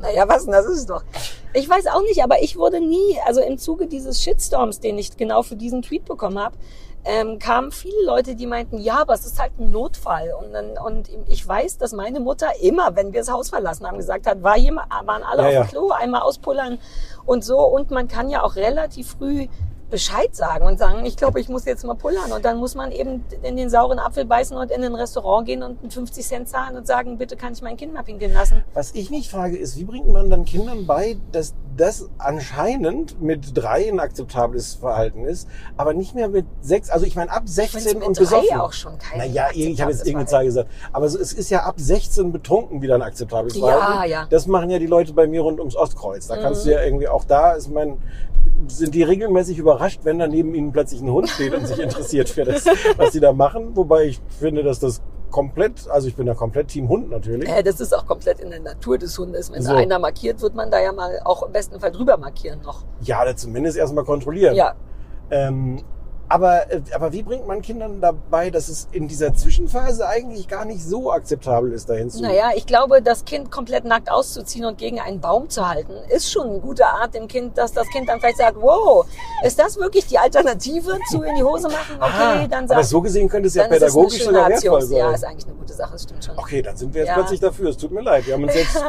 Naja, 0.00 0.26
was 0.26 0.44
denn, 0.44 0.52
das 0.52 0.64
ist 0.64 0.78
es 0.78 0.86
doch. 0.86 1.04
Ich 1.52 1.68
weiß 1.68 1.88
auch 1.88 2.02
nicht, 2.02 2.22
aber 2.22 2.42
ich 2.42 2.56
wurde 2.56 2.80
nie, 2.80 3.18
also 3.26 3.42
im 3.42 3.58
Zuge 3.58 3.86
dieses 3.86 4.22
Shitstorms, 4.22 4.80
den 4.80 4.96
ich 4.96 5.16
genau 5.16 5.42
für 5.42 5.56
diesen 5.56 5.82
Tweet 5.82 6.06
bekommen 6.06 6.38
habe, 6.38 6.56
ähm, 7.04 7.38
kamen 7.38 7.72
viele 7.72 8.04
Leute, 8.04 8.34
die 8.34 8.46
meinten, 8.46 8.78
ja, 8.78 9.00
aber 9.00 9.14
es 9.14 9.24
ist 9.24 9.40
halt 9.40 9.52
ein 9.58 9.70
Notfall. 9.70 10.32
Und, 10.38 10.52
dann, 10.52 10.76
und 10.78 11.08
ich 11.28 11.46
weiß, 11.46 11.78
dass 11.78 11.92
meine 11.92 12.20
Mutter 12.20 12.48
immer, 12.60 12.94
wenn 12.96 13.12
wir 13.12 13.20
das 13.20 13.30
Haus 13.30 13.50
verlassen 13.50 13.86
haben, 13.86 13.96
gesagt 13.96 14.26
hat, 14.26 14.42
war 14.42 14.58
jemand, 14.58 14.90
waren 15.04 15.22
alle 15.22 15.50
Ja, 15.52 15.60
auf 15.60 15.68
dem 15.68 15.70
Klo, 15.70 15.90
einmal 15.90 16.22
auspullern 16.22 16.78
und 17.24 17.44
so. 17.44 17.58
Und 17.58 17.90
man 17.90 18.08
kann 18.08 18.28
ja 18.28 18.42
auch 18.42 18.56
relativ 18.56 19.12
früh 19.18 19.48
Bescheid 19.90 20.34
sagen 20.34 20.66
und 20.66 20.78
sagen, 20.78 21.04
ich 21.04 21.16
glaube, 21.16 21.40
ich 21.40 21.48
muss 21.48 21.64
jetzt 21.64 21.84
mal 21.84 21.94
pullern. 21.94 22.32
Und 22.32 22.44
dann 22.44 22.58
muss 22.58 22.74
man 22.74 22.92
eben 22.92 23.24
in 23.42 23.56
den 23.56 23.68
sauren 23.70 23.98
Apfel 23.98 24.24
beißen 24.24 24.56
und 24.56 24.70
in 24.70 24.82
ein 24.84 24.94
Restaurant 24.94 25.46
gehen 25.46 25.62
und 25.62 25.80
einen 25.80 25.90
50 25.90 26.26
Cent 26.26 26.48
zahlen 26.48 26.76
und 26.76 26.86
sagen, 26.86 27.18
bitte 27.18 27.36
kann 27.36 27.52
ich 27.52 27.62
mein 27.62 27.76
Kind 27.76 27.92
mal 27.92 28.02
pinkeln 28.02 28.32
lassen. 28.32 28.62
was 28.74 28.92
ich 28.94 29.10
mich 29.10 29.30
frage, 29.30 29.56
ist, 29.56 29.76
wie 29.76 29.84
bringt 29.84 30.08
man 30.08 30.30
dann 30.30 30.44
Kindern 30.44 30.86
bei, 30.86 31.16
dass 31.32 31.54
das 31.76 32.08
anscheinend 32.18 33.20
mit 33.22 33.56
drei 33.56 33.88
ein 33.88 34.00
akzeptables 34.00 34.74
Verhalten 34.74 35.24
ist, 35.24 35.48
aber 35.76 35.94
nicht 35.94 36.14
mehr 36.14 36.28
mit 36.28 36.44
sechs, 36.60 36.90
also 36.90 37.06
ich 37.06 37.16
meine 37.16 37.30
ab 37.30 37.44
16 37.46 37.98
mit 37.98 38.06
und 38.06 38.18
drei 38.18 38.24
besoffen. 38.24 38.60
auch 38.60 38.72
schon 38.72 38.98
kein 38.98 39.18
Naja, 39.18 39.48
ich 39.52 39.80
habe 39.80 39.90
jetzt 39.92 40.00
irgendeine 40.06 40.26
Zahl 40.26 40.44
gesagt. 40.44 40.68
Aber 40.92 41.08
so, 41.08 41.18
es 41.18 41.32
ist 41.32 41.50
ja 41.50 41.60
ab 41.64 41.74
16 41.78 42.32
betrunken 42.32 42.82
wieder 42.82 42.96
ein 42.96 43.02
akzeptables 43.02 43.56
Ja, 43.56 43.66
Verhalten. 43.66 44.10
ja. 44.10 44.22
Mhm. 44.24 44.28
Das 44.30 44.46
machen 44.46 44.70
ja 44.70 44.78
die 44.78 44.86
Leute 44.86 45.12
bei 45.12 45.26
mir 45.26 45.40
rund 45.42 45.58
ums 45.58 45.76
Ostkreuz. 45.76 46.26
Da 46.26 46.36
kannst 46.36 46.66
du 46.66 46.70
ja 46.70 46.82
irgendwie 46.82 47.08
auch 47.08 47.24
da, 47.24 47.52
ist 47.52 47.68
mein, 47.70 47.96
sind 48.68 48.94
die 48.94 49.02
regelmäßig 49.02 49.58
überrascht, 49.58 49.79
wenn 50.04 50.18
da 50.18 50.26
neben 50.26 50.54
ihnen 50.54 50.72
plötzlich 50.72 51.00
ein 51.00 51.10
Hund 51.10 51.28
steht 51.28 51.54
und 51.54 51.66
sich 51.66 51.78
interessiert 51.80 52.28
für 52.28 52.44
das, 52.44 52.66
was 52.96 53.12
sie 53.12 53.20
da 53.20 53.32
machen. 53.32 53.74
Wobei 53.76 54.04
ich 54.04 54.20
finde, 54.38 54.62
dass 54.62 54.78
das 54.78 55.00
komplett, 55.30 55.88
also 55.88 56.08
ich 56.08 56.16
bin 56.16 56.26
da 56.26 56.34
komplett 56.34 56.68
Team 56.68 56.88
Hund 56.88 57.10
natürlich. 57.10 57.48
Äh, 57.48 57.62
das 57.62 57.80
ist 57.80 57.96
auch 57.96 58.06
komplett 58.06 58.40
in 58.40 58.50
der 58.50 58.60
Natur 58.60 58.98
des 58.98 59.16
Hundes. 59.18 59.50
Wenn 59.52 59.62
So. 59.62 59.72
da 59.72 59.78
einer 59.78 59.98
markiert, 59.98 60.42
wird 60.42 60.54
man 60.54 60.70
da 60.70 60.80
ja 60.80 60.92
mal 60.92 61.20
auch 61.24 61.44
im 61.44 61.52
besten 61.52 61.78
Fall 61.80 61.92
drüber 61.92 62.16
markieren 62.16 62.60
noch. 62.62 62.84
Ja, 63.02 63.22
oder 63.22 63.36
zumindest 63.36 63.76
erstmal 63.76 64.04
kontrollieren. 64.04 64.54
Ja, 64.54 64.74
Ähm, 65.30 65.82
aber, 66.30 66.72
äh, 66.72 66.80
aber 66.94 67.12
wie 67.12 67.22
bringt 67.22 67.46
man 67.46 67.60
Kindern 67.60 68.00
dabei, 68.00 68.48
dass 68.50 68.68
es 68.68 68.88
in 68.92 69.08
dieser 69.08 69.34
Zwischenphase 69.34 70.06
eigentlich 70.08 70.48
gar 70.48 70.64
nicht 70.64 70.82
so 70.82 71.12
akzeptabel 71.12 71.72
ist, 71.72 71.90
dahin 71.90 72.08
zu 72.08 72.22
naja, 72.22 72.50
ich 72.54 72.64
glaube, 72.64 73.02
das 73.02 73.24
Kind 73.26 73.50
komplett 73.50 73.84
nackt 73.84 74.10
auszuziehen 74.10 74.64
und 74.64 74.78
gegen 74.78 74.98
einen 75.00 75.20
Baum 75.20 75.50
zu 75.50 75.68
halten, 75.68 75.92
ist 76.08 76.30
schon 76.30 76.48
eine 76.48 76.60
gute 76.60 76.86
Art 76.86 77.14
dem 77.14 77.28
Kind, 77.28 77.58
dass 77.58 77.72
das 77.72 77.86
Kind 77.88 78.08
dann 78.08 78.20
vielleicht 78.20 78.38
sagt, 78.38 78.56
wow, 78.60 79.04
ist 79.44 79.58
das 79.58 79.76
wirklich 79.76 80.06
die 80.06 80.18
Alternative 80.18 80.98
zu 81.10 81.22
in 81.22 81.34
die 81.34 81.42
Hose 81.42 81.68
machen? 81.68 81.96
Okay, 81.98 82.06
Ah, 82.10 82.46
dann 82.48 82.64
aber 82.64 82.74
sagt 82.76 82.86
so 82.86 83.00
gesehen 83.02 83.28
könnte 83.28 83.48
es 83.48 83.54
ja 83.54 83.66
pädagogisch 83.68 84.24
sogar 84.24 84.48
wertvoll 84.48 84.78
Aktion. 84.78 84.96
Ja, 84.98 85.04
sein. 85.06 85.14
ist 85.16 85.24
eigentlich 85.24 85.46
eine 85.46 85.54
gute 85.56 85.74
Sache, 85.74 85.92
das 85.92 86.02
stimmt 86.04 86.24
schon. 86.24 86.38
Okay, 86.38 86.62
dann 86.62 86.76
sind 86.76 86.94
wir 86.94 87.00
jetzt 87.00 87.08
Ja. 87.08 87.14
plötzlich 87.14 87.40
dafür. 87.40 87.70
Es 87.70 87.76
tut 87.76 87.90
mir 87.90 88.02
leid. 88.02 88.26
Wir 88.26 88.34
haben 88.34 88.44
uns 88.44 88.54
jetzt. 88.54 88.82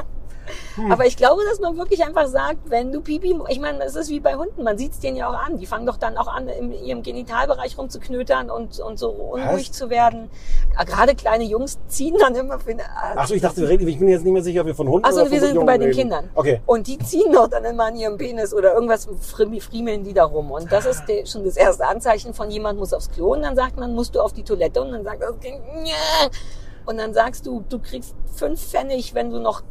Aber 0.90 1.06
ich 1.06 1.18
glaube, 1.18 1.42
dass 1.50 1.60
man 1.60 1.78
wirklich 1.78 2.04
einfach 2.06 2.28
sagt, 2.28 2.70
wenn 2.70 2.92
du 2.92 3.02
Pipi, 3.02 3.38
ich 3.50 3.60
meine, 3.60 3.84
es 3.84 3.96
ist 3.96 4.10
wie 4.10 4.20
bei 4.20 4.36
Hunden, 4.36 4.64
man 4.64 4.78
sieht 4.78 4.94
es 4.94 5.00
denen 5.00 5.18
ja 5.18 5.30
auch 5.30 5.34
an. 5.46 5.58
Die 5.58 5.66
fangen 5.66 5.86
doch 5.86 5.98
dann 5.98 6.18
auch 6.18 6.28
an, 6.28 6.48
in 6.48 6.72
ihrem 6.74 7.04
Genitalbereich 7.04 7.78
rumzuknötern 7.78 8.50
und, 8.50 8.80
und 8.80 8.98
so 9.00 9.10
unruhig 9.10 9.70
Was? 9.70 9.78
zu 9.78 9.90
werden. 9.90 10.30
Ah, 10.76 10.84
Gerade 10.84 11.16
kleine 11.16 11.44
Jungs 11.44 11.80
ziehen 11.88 12.16
dann 12.20 12.36
immer. 12.36 12.60
Für, 12.60 12.76
Ach 13.16 13.28
so, 13.28 13.34
ich 13.34 13.42
dachte, 13.42 13.62
wir 13.62 13.70
reden- 13.70 13.88
ich 13.88 14.00
bin 14.00 14.08
jetzt 14.08 14.24
nicht 14.24 14.34
mehr 14.34 14.44
sicher, 14.44 14.62
ob 14.62 14.68
wir 14.68 14.76
von 14.76 14.88
Hunden 14.88 15.06
Achso, 15.06 15.18
oder 15.22 15.26
von 15.26 15.32
wir 15.34 15.40
sind 15.42 15.56
Jungen 15.56 15.66
bei 15.68 15.78
den 15.78 15.88
reden. 15.90 15.98
Kindern. 16.00 16.30
Okay. 16.36 16.62
Und 16.66 16.88
die 16.88 16.98
ziehen 17.00 17.32
doch 17.32 17.48
dann 17.48 17.66
immer 17.66 17.86
an 17.86 17.96
ihrem 17.96 18.18
Penis 18.18 18.54
oder 18.54 18.74
irgendwas 18.74 19.08
friem- 19.22 19.60
friemeln 19.62 20.04
die 20.04 20.14
da 20.14 20.24
rum. 20.26 20.52
Und 20.52 20.72
das 20.72 20.86
ist 20.86 21.04
schon 21.30 21.44
das 21.44 21.58
erste 21.58 21.86
Anzeichen 21.88 22.34
von 22.34 22.50
jemand 22.52 22.80
muss 22.80 22.94
aufs 22.94 23.10
Klo 23.12 23.34
und 23.34 23.42
dann 23.42 23.56
sagt 23.56 23.78
man, 23.78 23.94
musst 23.94 24.16
du 24.16 24.22
auf 24.22 24.34
die 24.34 24.44
Toilette 24.44 24.82
und 24.82 24.92
dann 24.92 25.04
sagt 25.04 25.22
das 25.22 25.40
Kind, 25.40 25.60
"Nja." 25.82 26.30
und 26.86 26.98
dann 26.98 27.14
sagst 27.14 27.46
du, 27.46 27.64
du 27.70 27.80
kriegst 27.80 28.16
fünf 28.36 28.60
Pfennig, 28.60 29.14
wenn 29.14 29.30
du 29.30 29.40
noch 29.40 29.62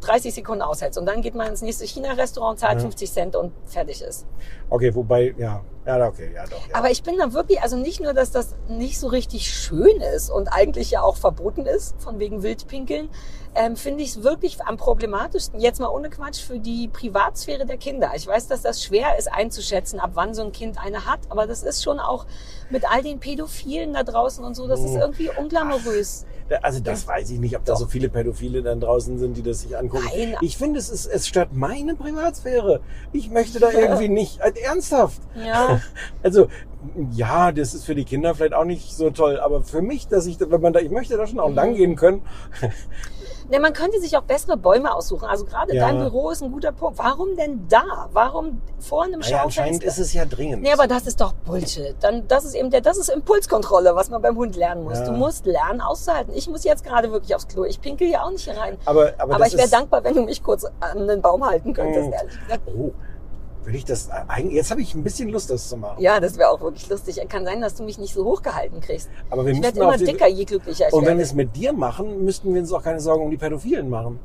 30 0.00 0.34
Sekunden 0.34 0.62
aushältst. 0.62 0.98
Und 0.98 1.06
dann 1.06 1.22
geht 1.22 1.34
man 1.34 1.48
ins 1.48 1.62
nächste 1.62 1.84
China-Restaurant, 1.86 2.58
zahlt 2.58 2.76
Ja. 2.76 2.80
50 2.80 3.12
Cent 3.12 3.36
und 3.36 3.52
fertig 3.66 4.02
ist. 4.02 4.26
Okay, 4.68 4.94
wobei, 4.94 5.34
ja. 5.36 5.62
Ja, 5.86 6.06
okay, 6.06 6.30
ja 6.34 6.44
doch. 6.44 6.68
Ja. 6.68 6.74
Aber 6.74 6.90
ich 6.90 7.02
bin 7.02 7.16
da 7.18 7.32
wirklich, 7.32 7.62
also 7.62 7.76
nicht 7.76 8.00
nur, 8.00 8.12
dass 8.12 8.30
das 8.30 8.54
nicht 8.68 9.00
so 9.00 9.08
richtig 9.08 9.50
schön 9.52 10.00
ist 10.14 10.30
und 10.30 10.48
eigentlich 10.48 10.90
ja 10.90 11.02
auch 11.02 11.16
verboten 11.16 11.66
ist, 11.66 12.00
von 12.00 12.18
wegen 12.18 12.42
Wildpinkeln, 12.42 13.08
ähm, 13.54 13.76
finde 13.76 14.04
ich 14.04 14.10
es 14.10 14.22
wirklich 14.22 14.60
am 14.62 14.76
problematischsten, 14.76 15.58
jetzt 15.58 15.80
mal 15.80 15.88
ohne 15.88 16.10
Quatsch, 16.10 16.40
für 16.42 16.58
die 16.58 16.86
Privatsphäre 16.88 17.66
der 17.66 17.78
Kinder. 17.78 18.12
Ich 18.14 18.26
weiß, 18.26 18.46
dass 18.46 18.62
das 18.62 18.82
schwer 18.82 19.18
ist 19.18 19.32
einzuschätzen, 19.32 19.98
ab 19.98 20.10
wann 20.14 20.34
so 20.34 20.42
ein 20.42 20.52
Kind 20.52 20.78
eine 20.78 21.06
hat, 21.06 21.20
aber 21.30 21.46
das 21.46 21.62
ist 21.62 21.82
schon 21.82 21.98
auch 21.98 22.26
mit 22.68 22.88
all 22.90 23.02
den 23.02 23.18
Pädophilen 23.18 23.94
da 23.94 24.04
draußen 24.04 24.44
und 24.44 24.54
so, 24.54 24.68
das 24.68 24.80
ist 24.80 24.94
irgendwie 24.94 25.30
unglamourös. 25.36 26.26
Also 26.62 26.80
das 26.80 27.06
weiß 27.06 27.30
ich 27.30 27.38
nicht, 27.38 27.56
ob 27.56 27.64
da 27.64 27.76
so 27.76 27.86
viele 27.86 28.08
Pädophile 28.08 28.62
dann 28.62 28.80
draußen 28.80 29.18
sind, 29.18 29.36
die 29.36 29.42
das 29.42 29.60
sich 29.60 29.76
angucken. 29.76 30.06
Nein. 30.14 30.36
Ich 30.40 30.56
finde, 30.56 30.78
es, 30.78 30.88
ist, 30.90 31.06
es 31.06 31.26
stört 31.28 31.52
meine 31.52 31.94
Privatsphäre. 31.94 32.80
Ich 33.12 33.30
möchte 33.30 33.60
da 33.60 33.70
irgendwie 33.70 34.08
nicht, 34.08 34.40
äh, 34.40 34.52
ernsthaft. 34.64 35.20
Ja, 35.36 35.80
Also, 36.22 36.48
ja, 37.12 37.52
das 37.52 37.74
ist 37.74 37.84
für 37.84 37.94
die 37.94 38.04
Kinder 38.04 38.34
vielleicht 38.34 38.54
auch 38.54 38.64
nicht 38.64 38.94
so 38.94 39.10
toll, 39.10 39.38
aber 39.38 39.62
für 39.62 39.82
mich, 39.82 40.08
dass 40.08 40.26
ich, 40.26 40.38
wenn 40.40 40.60
man 40.60 40.72
da, 40.72 40.80
ich 40.80 40.90
möchte 40.90 41.16
da 41.16 41.26
schon 41.26 41.36
Mhm. 41.36 41.40
auch 41.42 41.54
lang 41.54 41.74
gehen 41.74 41.94
können. 41.96 42.22
Ne, 43.50 43.58
man 43.58 43.72
könnte 43.72 44.00
sich 44.00 44.16
auch 44.16 44.22
bessere 44.22 44.56
Bäume 44.56 44.94
aussuchen. 44.94 45.24
Also 45.26 45.44
gerade 45.44 45.74
Ja. 45.74 45.86
dein 45.88 45.98
Büro 45.98 46.30
ist 46.30 46.42
ein 46.42 46.52
guter 46.52 46.70
Punkt. 46.72 46.98
Warum 46.98 47.36
denn 47.36 47.66
da? 47.68 48.08
Warum 48.12 48.60
vor 48.78 49.02
einem 49.04 49.20
Naja, 49.20 49.42
anscheinend 49.42 49.82
Schaufenster? 49.82 49.86
ist 49.88 49.98
es 49.98 50.12
ja 50.12 50.24
dringend. 50.24 50.62
Nee, 50.62 50.72
aber 50.72 50.86
das 50.86 51.06
ist 51.06 51.20
doch 51.20 51.32
Bullshit. 51.32 51.96
Dann, 52.00 52.28
das 52.28 52.44
ist 52.44 52.54
eben 52.54 52.70
der, 52.70 52.80
das 52.80 52.96
ist 52.96 53.08
Impulskontrolle, 53.08 53.94
was 53.96 54.08
man 54.08 54.22
beim 54.22 54.36
Hund 54.36 54.54
lernen 54.56 54.84
muss. 54.84 54.98
Ja. 54.98 55.06
Du 55.06 55.12
musst 55.12 55.46
lernen, 55.46 55.80
auszuhalten. 55.80 56.32
Ich 56.34 56.48
muss 56.48 56.62
jetzt 56.64 56.84
gerade 56.84 57.10
wirklich 57.10 57.34
aufs 57.34 57.48
Klo. 57.48 57.64
Ich 57.64 57.80
pinkel 57.80 58.08
ja 58.08 58.22
auch 58.22 58.30
nicht 58.30 58.44
hier 58.44 58.56
rein. 58.56 58.78
aber, 58.84 59.12
aber, 59.18 59.34
Aber, 59.34 59.46
ich 59.46 59.56
wäre 59.56 59.68
dankbar, 59.68 60.04
wenn 60.04 60.14
du 60.14 60.22
mich 60.22 60.42
kurz 60.44 60.64
an 60.78 61.08
den 61.08 61.20
Baum 61.20 61.44
halten 61.44 61.74
könntest, 61.74 62.08
Mm. 62.08 62.12
ehrlich 62.12 62.40
gesagt. 62.40 62.62
Oh, 62.68 62.92
will 63.64 63.74
ich 63.74 63.84
das, 63.84 64.08
äh, 64.08 64.12
eigentlich- 64.28 64.54
jetzt 64.54 64.70
habe 64.70 64.80
ich 64.80 64.94
ein 64.94 65.02
bisschen 65.04 65.28
Lust, 65.28 65.50
das 65.50 65.68
zu 65.68 65.76
machen. 65.76 66.00
Ja, 66.00 66.18
das 66.20 66.38
wäre 66.38 66.48
auch 66.50 66.60
wirklich 66.60 66.88
lustig. 66.88 67.20
Kann 67.28 67.44
sein, 67.44 67.60
dass 67.60 67.74
du 67.74 67.82
mich 67.84 67.98
nicht 67.98 68.14
so 68.14 68.24
hochgehalten 68.24 68.80
kriegst. 68.80 69.08
Aber 69.28 69.44
wir 69.44 69.52
Ich 69.52 69.62
werde 69.62 69.78
immer 69.80 69.96
dicker, 69.98 70.26
je 70.28 70.44
glücklicher 70.44 70.88
ich 70.88 70.92
Und 70.94 71.00
wenn 71.02 71.08
werde. 71.08 71.18
wir 71.18 71.24
es 71.24 71.34
mit 71.34 71.54
dir 71.56 71.72
machen, 71.72 72.24
müssten 72.24 72.52
wir 72.54 72.60
uns 72.60 72.72
auch 72.72 72.82
keine 72.82 73.00
Sorgen 73.00 73.24
um 73.24 73.30
die 73.30 73.36
Pädophilen 73.36 73.88
machen. 73.90 74.18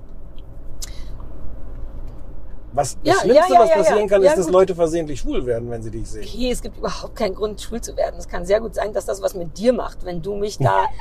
Was 2.73 2.97
das 2.97 2.99
Ja, 3.03 3.13
Schlimmste, 3.21 3.53
ja, 3.53 3.59
ja, 3.59 3.59
was 3.61 3.71
passieren 3.71 4.07
kann, 4.09 4.21
ist, 4.21 4.37
dass 4.37 4.45
gut. 4.47 4.53
Leute 4.53 4.75
versehentlich 4.75 5.19
schwul 5.21 5.45
werden, 5.45 5.69
wenn 5.69 5.81
sie 5.81 5.91
dich 5.91 6.09
sehen. 6.09 6.25
Okay, 6.25 6.51
es 6.51 6.61
gibt 6.61 6.77
überhaupt 6.77 7.15
keinen 7.15 7.33
Grund, 7.35 7.61
schwul 7.61 7.79
zu 7.79 7.95
werden. 7.95 8.15
Es 8.19 8.27
kann 8.27 8.45
sehr 8.45 8.59
gut 8.59 8.75
sein, 8.75 8.91
dass 8.91 9.05
das 9.05 9.21
was 9.21 9.33
mit 9.33 9.57
dir 9.57 9.71
macht, 9.71 10.03
wenn 10.03 10.21
du 10.21 10.35
mich 10.35 10.57
da. 10.57 10.83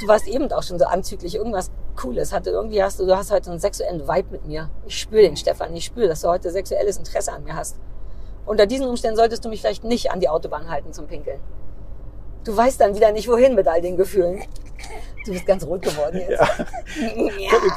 du 0.00 0.08
warst 0.08 0.26
eben 0.26 0.50
auch 0.52 0.62
schon 0.62 0.78
so 0.78 0.84
anzüglich, 0.84 1.34
irgendwas 1.34 1.70
Cooles 1.96 2.32
hatte. 2.32 2.50
Irgendwie 2.50 2.82
hast 2.82 2.98
du, 2.98 3.06
du 3.06 3.16
hast 3.16 3.30
heute 3.30 3.50
einen 3.50 3.60
sexuellen 3.60 4.08
Vibe 4.08 4.28
mit 4.30 4.46
mir. 4.46 4.70
Ich 4.86 4.98
spüre 4.98 5.22
den, 5.22 5.36
Stefan. 5.36 5.74
Ich 5.74 5.84
spüre, 5.84 6.08
dass 6.08 6.22
du 6.22 6.28
heute 6.28 6.50
sexuelles 6.50 6.96
Interesse 6.96 7.32
an 7.32 7.44
mir 7.44 7.54
hast. 7.54 7.76
Unter 8.44 8.66
diesen 8.66 8.86
Umständen 8.86 9.16
solltest 9.16 9.44
du 9.44 9.48
mich 9.48 9.60
vielleicht 9.60 9.84
nicht 9.84 10.10
an 10.10 10.20
die 10.20 10.28
Autobahn 10.28 10.68
halten 10.68 10.92
zum 10.92 11.06
Pinkeln. 11.06 11.40
Du 12.44 12.56
weißt 12.56 12.80
dann 12.80 12.94
wieder 12.96 13.12
nicht, 13.12 13.28
wohin 13.28 13.54
mit 13.54 13.66
all 13.68 13.80
den 13.80 13.96
Gefühlen. 13.96 14.42
Du 15.24 15.30
bist 15.30 15.46
ganz 15.46 15.64
rot 15.64 15.82
geworden 15.82 16.20
jetzt. 16.28 16.40
Ja. 16.40 16.48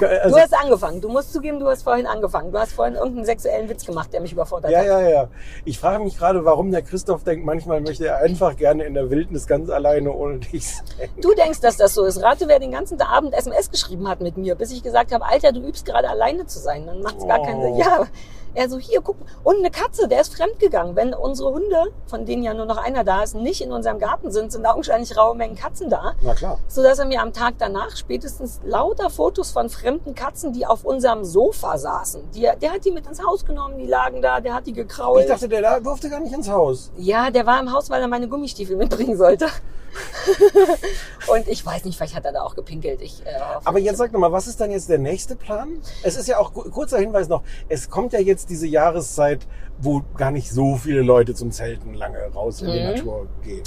Ja. 0.02 0.10
Also- 0.24 0.36
Du 0.36 0.42
hast 0.42 0.54
angefangen. 0.56 1.00
Du 1.00 1.10
musst 1.10 1.32
zugeben, 1.32 1.60
du 1.60 1.68
hast 1.68 1.84
vorhin 1.84 2.08
angefangen. 2.08 2.52
Du 2.52 2.58
hast 2.60 2.74
vorhin 2.74 2.96
irgendeinen 2.96 3.26
sexuellen 3.26 3.70
Witz 3.70 3.86
gemacht, 3.86 4.12
der 4.12 4.22
mich 4.22 4.32
überfordert 4.32 4.72
Ja, 4.72 4.80
hat. 4.80 4.86
ja, 4.88 5.02
ja. 5.02 5.28
Ich 5.64 5.78
frage 5.80 6.04
mich 6.04 6.18
gerade, 6.18 6.44
warum 6.44 6.72
der 6.72 6.82
Christoph 6.82 7.24
denkt, 7.24 7.46
manchmal 7.46 7.82
möchte 7.82 8.08
er 8.08 8.18
einfach 8.18 8.58
gerne 8.58 8.84
in 8.86 8.96
der 8.96 9.12
Wildnis 9.12 9.46
ganz 9.46 9.70
alleine 9.70 10.12
ohne 10.12 10.40
dich 10.40 10.68
sein. 10.76 11.10
Du 11.22 11.34
denkst, 11.36 11.62
dass 11.62 11.78
das 11.78 11.94
so 11.94 12.04
ist. 12.06 12.22
Rate, 12.24 12.48
wer 12.48 12.58
den 12.60 12.72
ganzen 12.72 13.00
Abend 13.00 13.36
SMS 13.36 13.70
geschrieben 13.70 14.10
hat 14.10 14.22
mit 14.22 14.36
mir, 14.38 14.56
bis 14.56 14.72
ich 14.72 14.82
gesagt 14.82 15.14
habe, 15.14 15.24
Alter, 15.26 15.52
du 15.52 15.60
übst 15.62 15.86
gerade 15.86 16.10
alleine 16.10 16.48
zu 16.48 16.58
sein. 16.58 16.88
Dann 16.88 17.02
macht's 17.04 17.26
gar 17.28 17.44
keinen 17.44 17.62
Sinn. 17.62 17.74
Oh. 17.74 17.80
Ja, 17.80 18.08
er 18.56 18.70
so, 18.70 18.78
hier, 18.78 19.02
guck. 19.02 19.18
Und 19.44 19.58
eine 19.58 19.72
Katze, 19.72 20.08
der 20.08 20.22
ist 20.22 20.36
fremdgegangen. 20.36 20.96
Wenn 20.96 21.14
unsere 21.14 21.52
Hunde, 21.52 21.92
von 22.08 22.26
denen 22.26 22.44
ja 22.44 22.54
nur 22.54 22.66
noch 22.66 22.78
einer 22.78 23.04
da 23.04 23.24
ist, 23.24 23.36
nicht 23.36 23.62
in 23.62 23.72
unserem 23.72 24.00
Garten 24.00 24.32
sind, 24.32 24.52
sind 24.52 24.66
augenscheinlich 24.66 25.16
raue 25.18 25.36
Mengen 25.36 25.56
Katzen 25.56 25.90
da. 25.90 26.14
Na 26.22 26.34
klar. 26.34 26.60
So 26.68 26.82
dass 26.82 27.00
er 27.00 27.06
mir 27.06 27.22
am 27.22 27.34
Tag 27.34 27.56
danach 27.60 27.96
spätestens 27.96 28.62
lauter 28.64 29.10
Fotos 29.10 29.52
von 29.52 29.70
fremden 29.70 30.16
Katzen, 30.16 30.54
die 30.54 30.66
auf 30.66 30.86
unserem 30.86 31.24
Sofa 31.24 31.78
saßen. 31.78 32.32
Die, 32.32 32.42
der 32.62 32.72
hat 32.72 32.86
die 32.86 32.92
mit 32.92 33.08
ins 33.08 33.24
Haus 33.24 33.46
genommen, 33.46 33.78
die 33.78 33.88
lagen 33.88 34.22
da, 34.22 34.40
der 34.40 34.54
hat 34.54 34.68
die 34.68 34.74
gekrault. 34.74 35.22
Ich 35.24 35.28
dachte, 35.28 35.50
der 35.50 35.62
da 35.62 35.80
durfte 35.80 36.10
gar 36.10 36.20
nicht 36.20 36.34
ins 36.34 36.50
Haus. 36.50 36.92
Ja, 36.98 37.30
der 37.30 37.46
war 37.46 37.60
im 37.60 37.72
Haus, 37.72 37.90
weil 37.90 38.02
er 38.02 38.08
meine 38.08 38.28
Gummistiefel 38.28 38.76
mitbringen 38.76 39.18
sollte. 39.18 39.48
Und 41.28 41.48
ich 41.48 41.66
weiß 41.66 41.86
nicht, 41.86 41.98
vielleicht 41.98 42.16
hat 42.16 42.26
er 42.26 42.34
da 42.34 42.42
auch 42.44 42.56
gepinkelt. 42.56 43.02
Ich, 43.02 43.26
äh, 43.26 43.30
Aber 43.64 43.80
jetzt 43.80 43.98
sag 43.98 44.12
doch 44.12 44.20
mal, 44.20 44.32
was 44.32 44.48
ist 44.48 44.60
dann 44.62 44.72
jetzt 44.72 44.90
der 44.90 45.00
nächste 45.00 45.36
Plan? 45.36 45.82
Es 46.04 46.16
ist 46.16 46.28
ja 46.28 46.38
auch, 46.38 46.54
ku- 46.54 46.70
kurzer 46.70 47.00
Hinweis 47.00 47.28
noch, 47.28 47.44
es 47.70 47.90
kommt 47.90 48.14
ja 48.14 48.20
jetzt 48.20 48.50
diese 48.50 48.68
Jahreszeit, 48.68 49.48
wo 49.80 50.02
gar 50.18 50.32
nicht 50.32 50.50
so 50.52 50.76
viele 50.76 51.02
Leute 51.02 51.34
zum 51.34 51.52
Zelten 51.52 51.94
lange 51.94 52.20
raus 52.34 52.62
in 52.62 52.72
die 52.72 52.80
Mhm. 52.80 52.86
Natur 52.86 53.28
gehen. 53.44 53.64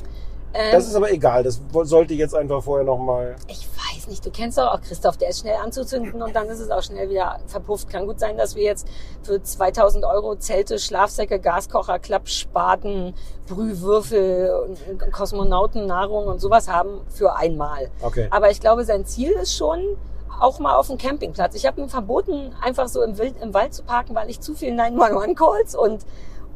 Ähm, 0.55 0.73
Das 0.73 0.87
ist 0.87 0.95
aber 0.95 1.11
egal, 1.13 1.43
das 1.43 1.61
sollte 1.83 2.15
jetzt 2.15 2.35
einfach 2.35 2.63
vorher 2.63 2.85
nochmal... 2.85 3.37
ich 3.47 3.67
weiß 3.67 4.09
nicht, 4.09 4.25
du 4.25 4.31
kennst 4.31 4.59
doch 4.59 4.73
auch 4.73 4.81
Christoph, 4.81 5.17
der 5.17 5.29
ist 5.29 5.41
schnell 5.41 5.57
anzuzünden 5.57 6.23
und 6.23 6.35
dann 6.35 6.47
ist 6.49 6.61
es 6.61 6.71
auch 6.71 6.83
schnell 6.83 7.11
wieder 7.11 7.39
verpufft. 7.47 7.89
Kann 7.89 8.07
gut 8.07 8.19
sein, 8.19 8.37
dass 8.37 8.55
wir 8.55 8.65
jetzt 8.65 8.89
für 9.23 9.43
2000 9.43 10.05
Euro 10.05 10.37
Zelte, 10.37 10.79
Schlafsäcke, 10.79 11.39
Gaskocher, 11.39 11.99
Klappspaten, 11.99 13.15
Brühwürfel, 13.47 14.51
und 14.91 15.13
Kosmonautennahrung 15.13 16.27
und 16.27 16.41
sowas 16.41 16.69
haben 16.69 17.01
für 17.09 17.37
einmal. 17.37 17.91
Okay. 18.03 18.29
Aber 18.31 18.51
ich 18.51 18.61
glaube, 18.61 18.85
sein 18.85 19.05
Ziel 19.05 19.33
ist 19.33 19.55
schon 19.55 19.97
auch 20.41 20.59
mal 20.59 20.77
auf 20.77 20.87
dem 20.87 20.99
Campingplatz. 20.99 21.55
Ich 21.55 21.67
habe 21.67 21.81
ihm 21.81 21.89
verboten, 21.89 22.55
einfach 22.63 22.89
so 22.89 23.03
im, 23.03 23.19
Wild, 23.19 23.35
im 23.43 23.55
Wald 23.55 23.75
zu 23.75 23.83
parken, 23.83 24.15
weil 24.15 24.31
ich 24.31 24.41
zu 24.41 24.55
viel 24.55 24.73
911-Calls 24.73 25.75
und 25.75 26.05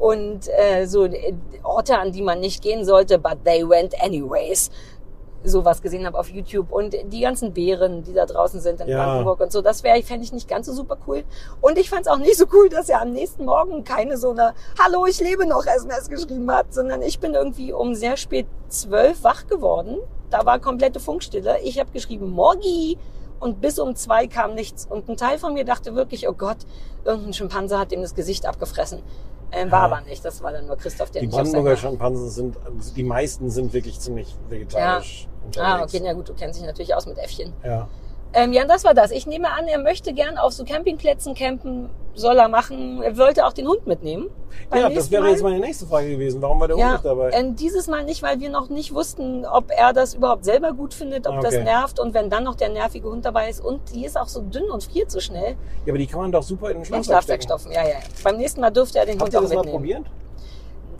und 0.03 0.49
äh, 0.49 0.85
so 0.85 1.05
äh, 1.05 1.33
Orte, 1.63 1.97
an 1.97 2.11
die 2.11 2.21
man 2.21 2.41
nicht 2.41 2.61
gehen 2.61 2.83
sollte, 2.83 3.17
but 3.17 3.37
they 3.45 3.63
went 3.67 3.95
anyways, 4.03 4.69
sowas 5.45 5.81
gesehen 5.81 6.05
habe 6.05 6.19
auf 6.19 6.27
YouTube 6.27 6.73
und 6.73 6.93
die 7.05 7.21
ganzen 7.21 7.53
Bären, 7.53 8.03
die 8.03 8.11
da 8.11 8.25
draußen 8.25 8.59
sind 8.59 8.81
in 8.81 8.89
Ja. 8.89 8.97
Brandenburg 8.97 9.39
und 9.39 9.53
so, 9.53 9.61
das 9.61 9.81
wäre, 9.81 10.03
fände 10.03 10.25
ich 10.25 10.33
nicht 10.33 10.49
ganz 10.49 10.65
so 10.65 10.73
super 10.73 10.97
cool. 11.07 11.23
Und 11.61 11.77
ich 11.77 11.89
fand 11.89 12.01
es 12.01 12.07
auch 12.11 12.17
nicht 12.17 12.35
so 12.37 12.45
cool, 12.51 12.67
dass 12.67 12.89
er 12.89 13.01
am 13.01 13.11
nächsten 13.13 13.45
Morgen 13.45 13.85
keine 13.85 14.17
so 14.17 14.31
eine 14.31 14.53
Hallo, 14.77 15.05
ich 15.05 15.21
lebe 15.21 15.45
noch 15.45 15.65
SMS 15.65 16.09
geschrieben 16.09 16.51
hat, 16.51 16.73
sondern 16.73 17.01
ich 17.01 17.21
bin 17.21 17.33
irgendwie 17.33 17.71
um 17.71 17.95
sehr 17.95 18.17
spät 18.17 18.47
zwölf 18.67 19.23
wach 19.23 19.47
geworden. 19.47 19.99
Da 20.29 20.45
war 20.45 20.59
komplette 20.59 20.99
Funkstille. 20.99 21.59
Ich 21.63 21.79
habe 21.79 21.91
geschrieben 21.91 22.29
Morgi 22.29 22.97
und 23.39 23.61
bis 23.61 23.79
um 23.79 23.95
zwei 23.95 24.27
kam 24.27 24.53
nichts. 24.53 24.85
Und 24.85 25.07
ein 25.07 25.15
Teil 25.15 25.37
von 25.37 25.53
mir 25.53 25.63
dachte 25.63 25.95
wirklich, 25.95 26.27
oh 26.27 26.33
Gott, 26.33 26.57
irgendein 27.05 27.33
Schimpanse 27.33 27.79
hat 27.79 27.93
ihm 27.93 28.01
das 28.01 28.15
Gesicht 28.15 28.45
abgefressen. 28.45 29.01
Ähm, 29.55 29.71
war 29.71 29.87
Ja. 29.89 29.95
aber 29.97 30.01
nicht. 30.07 30.23
Das 30.25 30.41
war 30.41 30.51
dann 30.51 30.65
nur 30.67 30.77
Christoph, 30.77 31.11
der 31.11 31.21
Die 31.21 31.27
Brandenburger 31.27 31.77
Schimpansen 31.77 32.29
sind, 32.29 32.57
die 32.95 33.03
meisten 33.03 33.49
sind 33.49 33.73
wirklich 33.73 33.99
ziemlich 33.99 34.35
vegetarisch 34.49 35.27
Ah, 35.57 35.75
unterwegs. 35.75 35.93
okay, 35.93 36.03
na 36.05 36.13
gut, 36.13 36.29
du 36.29 36.33
kennst 36.33 36.59
dich 36.59 36.65
natürlich 36.65 36.95
aus 36.95 37.05
mit 37.05 37.17
Äffchen. 37.17 37.53
Ja. 37.63 37.87
Ähm, 38.33 38.51
ja, 38.53 38.65
das 38.65 38.83
war 38.83 38.93
das. 38.93 39.11
Ich 39.11 39.27
nehme 39.27 39.51
an, 39.51 39.67
er 39.67 39.79
möchte 39.79 40.11
gern 40.13 40.37
auf 40.37 40.53
so 40.53 40.63
Campingplätzen 40.65 41.35
campen, 41.35 41.89
soll 42.15 42.37
er 42.37 42.47
machen. 42.47 43.01
Er 43.03 43.15
wollte 43.17 43.45
auch 43.45 43.53
den 43.53 43.67
Hund 43.67 43.85
mitnehmen. 43.85 44.29
Ja, 44.73 44.89
das 44.89 45.11
wäre 45.11 45.21
Mal. 45.23 45.31
jetzt 45.31 45.43
meine 45.43 45.59
nächste 45.59 45.85
Frage 45.85 46.09
gewesen. 46.09 46.41
Warum 46.41 46.59
war 46.59 46.67
der 46.67 46.75
Hund 46.77 46.81
ja, 46.85 46.91
nicht 46.93 47.05
dabei? 47.05 47.29
ähm, 47.31 47.55
dieses 47.55 47.87
Mal 47.87 48.03
nicht, 48.03 48.23
weil 48.23 48.39
wir 48.39 48.49
noch 48.49 48.69
nicht 48.69 48.93
wussten, 48.93 49.45
ob 49.45 49.65
er 49.69 49.93
das 49.93 50.15
überhaupt 50.15 50.45
selber 50.45 50.73
gut 50.73 50.93
findet, 50.95 51.27
ob 51.27 51.41
das 51.41 51.53
Okay. 51.53 51.63
nervt 51.63 51.99
und 51.99 52.13
wenn 52.15 52.29
dann 52.31 52.43
noch 52.43 52.55
der 52.55 52.69
nervige 52.69 53.07
Hund 53.09 53.23
dabei 53.25 53.49
ist 53.49 53.63
und 53.63 53.81
die 53.93 54.03
ist 54.05 54.17
auch 54.17 54.27
so 54.27 54.41
dünn 54.41 54.69
und 54.71 54.83
friert 54.83 55.11
so 55.11 55.19
schnell, 55.19 55.55
Ja, 55.85 55.91
aber 55.91 55.97
die 55.99 56.07
kann 56.07 56.21
man 56.21 56.31
doch 56.31 56.41
super 56.43 56.67
in 56.71 56.77
den 56.77 56.83
den 56.83 56.85
Schlafsack 57.03 57.05
Schlafsack 57.05 57.43
stecken. 57.43 57.59
stopfen. 57.59 57.71
Ja, 57.71 57.87
ja. 57.87 57.95
Beim 58.23 58.37
nächsten 58.37 58.61
Mal 58.61 58.71
dürfte 58.71 58.97
er 58.99 59.05
den 59.05 59.13
Habt 59.19 59.23
Hund 59.25 59.33
ihr 59.33 59.39
auch 59.39 59.43
das 59.43 59.53
mal 59.53 59.57
mitnehmen. 59.61 59.75
probiert? 59.77 60.05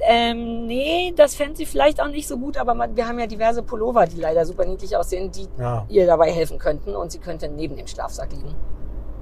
Ähm, 0.01 0.65
nee, 0.65 1.13
das 1.15 1.35
fände 1.35 1.55
sie 1.55 1.65
vielleicht 1.65 2.01
auch 2.01 2.07
nicht 2.09 2.27
so 2.27 2.37
gut, 2.37 2.57
aber 2.57 2.73
man, 2.73 2.95
wir 2.95 3.07
haben 3.07 3.19
ja 3.19 3.27
diverse 3.27 3.63
Pullover, 3.63 4.05
die 4.05 4.19
leider 4.19 4.45
super 4.45 4.65
niedlich 4.65 4.95
aussehen, 4.97 5.31
die 5.31 5.47
Ja. 5.57 5.85
ihr 5.89 6.05
dabei 6.05 6.31
helfen 6.31 6.57
könnten 6.57 6.95
und 6.95 7.11
sie 7.11 7.19
könnte 7.19 7.47
neben 7.47 7.75
dem 7.77 7.87
Schlafsack 7.87 8.31
liegen. 8.31 8.55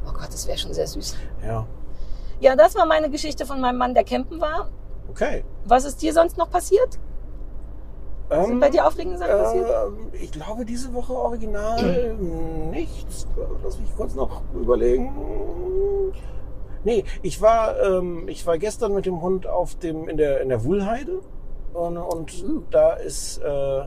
Oh 0.07 0.11
Gott, 0.13 0.29
das 0.29 0.47
wäre 0.47 0.57
schon 0.57 0.73
sehr 0.73 0.87
süß. 0.87 1.15
Ja. 1.45 1.65
Ja, 2.39 2.55
das 2.55 2.75
war 2.75 2.85
meine 2.87 3.09
Geschichte 3.11 3.45
von 3.45 3.61
meinem 3.61 3.77
Mann, 3.77 3.93
der 3.93 4.03
campen 4.03 4.41
war. 4.41 4.69
Okay. 5.09 5.43
Was 5.65 5.85
ist 5.85 6.01
dir 6.01 6.13
sonst 6.13 6.37
noch 6.37 6.49
passiert? 6.49 6.97
Sind 8.31 8.51
Ähm, 8.53 8.59
bei 8.61 8.69
dir 8.69 8.87
aufregende 8.87 9.17
Sachen 9.19 9.31
passiert? 9.37 9.69
ähm, 9.69 10.07
ich 10.13 10.31
glaube, 10.31 10.63
diese 10.65 10.91
Woche 10.93 11.13
original 11.13 12.13
nichts. 12.71 13.27
Lass 13.63 13.77
mich 13.77 13.95
kurz 13.95 14.15
noch 14.15 14.41
überlegen. 14.55 15.11
Nee, 16.83 17.03
ich 17.21 17.41
war, 17.41 17.79
ähm, 17.81 18.27
ich 18.27 18.45
war 18.47 18.57
gestern 18.57 18.93
mit 18.93 19.05
dem 19.05 19.21
Hund 19.21 19.45
auf 19.47 19.75
dem, 19.75 20.07
in 20.09 20.17
der, 20.17 20.41
in 20.41 20.49
der 20.49 20.63
Wuhlheide. 20.63 21.19
Und, 21.73 21.97
und 21.97 22.43
Uh. 22.43 22.63
da 22.69 22.93
ist, 22.93 23.37
äh, 23.37 23.81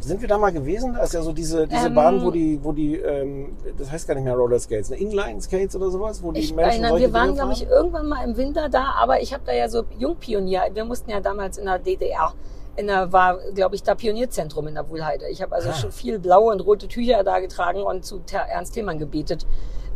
sind 0.00 0.20
wir 0.20 0.28
da 0.28 0.36
mal 0.36 0.50
gewesen? 0.52 0.94
Da 0.94 1.04
ist 1.04 1.14
ja 1.14 1.22
so 1.22 1.32
diese, 1.32 1.66
diese 1.68 1.86
Ähm, 1.86 1.94
Bahn, 1.94 2.22
wo 2.24 2.30
die, 2.32 2.58
wo 2.62 2.72
die, 2.72 2.96
ähm, 2.96 3.56
das 3.78 3.90
heißt 3.90 4.08
gar 4.08 4.14
nicht 4.16 4.24
mehr 4.24 4.34
Roller 4.34 4.58
Skates, 4.58 4.90
ne? 4.90 4.96
Inline 4.96 5.40
Skates 5.40 5.76
oder 5.76 5.90
sowas, 5.90 6.22
wo 6.22 6.32
die 6.32 6.40
Ich 6.40 6.54
Menschen 6.54 6.84
solche 6.88 7.06
wir 7.06 7.12
waren, 7.12 7.34
glaube 7.34 7.52
ich, 7.52 7.66
irgendwann 7.68 8.08
mal 8.08 8.24
im 8.24 8.36
Winter 8.36 8.68
da, 8.68 8.94
aber 9.00 9.22
ich 9.22 9.32
habe 9.32 9.44
da 9.46 9.52
ja 9.52 9.68
so 9.68 9.84
Jungpionier. 9.98 10.62
Wir 10.74 10.84
mussten 10.84 11.10
ja 11.10 11.20
damals 11.20 11.56
in 11.56 11.66
der 11.66 11.78
DDR, 11.78 12.34
in 12.76 12.88
der 12.88 13.12
war, 13.12 13.38
glaube 13.54 13.76
ich, 13.76 13.82
da 13.84 13.94
Pionierzentrum 13.94 14.66
in 14.66 14.74
der 14.74 14.88
Wuhlheide. 14.90 15.28
Ich 15.30 15.40
habe 15.40 15.54
also 15.54 15.68
Ah. 15.70 15.74
schon 15.74 15.92
viel 15.92 16.18
blaue 16.18 16.52
und 16.52 16.60
rote 16.60 16.88
Tücher 16.88 17.22
da 17.22 17.38
getragen 17.38 17.82
und 17.82 18.04
zu 18.04 18.20
Ernst 18.32 18.74
Thälmann 18.74 18.98
gebetet. 18.98 19.46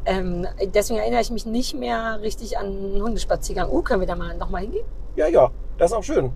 Ähm, 0.06 0.46
deswegen 0.74 0.98
erinnere 0.98 1.20
ich 1.20 1.30
mich 1.30 1.46
nicht 1.46 1.74
mehr 1.74 2.20
richtig 2.22 2.58
an 2.58 2.66
einen 2.66 3.02
Hundespaziergang. 3.02 3.70
Uh, 3.70 3.82
können 3.82 4.00
wir 4.00 4.06
da 4.06 4.14
mal 4.14 4.36
noch 4.36 4.50
mal 4.50 4.62
hingehen? 4.62 4.86
Ja, 5.16 5.26
ja, 5.26 5.50
das 5.78 5.90
ist 5.90 5.96
auch 5.96 6.04
schön. 6.04 6.32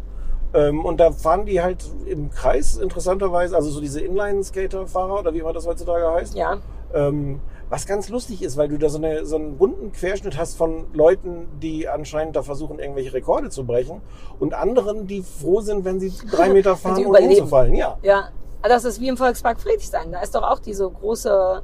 Ähm, 0.52 0.85
und 0.85 0.98
da 0.98 1.12
fahren 1.12 1.46
die 1.46 1.62
halt 1.62 1.85
im 2.06 2.30
Kreis, 2.30 2.76
interessanterweise, 2.76 3.54
also 3.54 3.70
so 3.70 3.80
diese 3.80 4.00
Inline-Skater-Fahrer 4.00 5.20
oder 5.20 5.33
wie 5.33 5.38
immer 5.38 5.52
das 5.52 5.66
heutzutage 5.66 6.11
heißt. 6.11 6.35
Ja. 6.35 6.59
Ähm, 6.92 7.40
was 7.68 7.87
ganz 7.87 8.09
lustig 8.09 8.42
ist, 8.42 8.56
weil 8.56 8.68
du 8.68 8.78
da 8.78 8.88
so, 8.88 8.98
eine, 8.98 9.24
so 9.24 9.37
einen 9.37 9.56
bunten 9.56 9.92
Querschnitt 9.92 10.37
hast 10.37 10.56
von 10.56 10.87
Leuten, 10.92 11.46
die 11.62 11.88
anscheinend 11.88 12.35
da 12.35 12.42
versuchen, 12.42 12.80
irgendwelche 12.80 13.12
Rekorde 13.12 13.48
zu 13.48 13.64
brechen 13.64 14.00
und 14.40 14.54
anderen, 14.54 15.06
die 15.06 15.22
froh 15.22 15.61
sind, 15.61 15.85
wenn 15.85 16.00
sie 16.00 16.12
drei 16.33 16.48
Meter 16.52 16.76
fahren, 16.76 17.06
ohne 17.06 17.20
hinzufallen. 17.20 17.76
Ja. 17.76 17.96
Ja, 18.02 18.30
aber 18.61 18.70
das 18.70 18.85
ist 18.85 19.00
wie 19.00 19.06
im 19.06 19.16
Volkspark 19.16 19.61
Friedrichshain. 19.61 20.11
Da 20.11 20.20
ist 20.20 20.35
doch 20.35 20.42
auch 20.42 20.59
diese 20.59 20.90
große, 20.90 21.62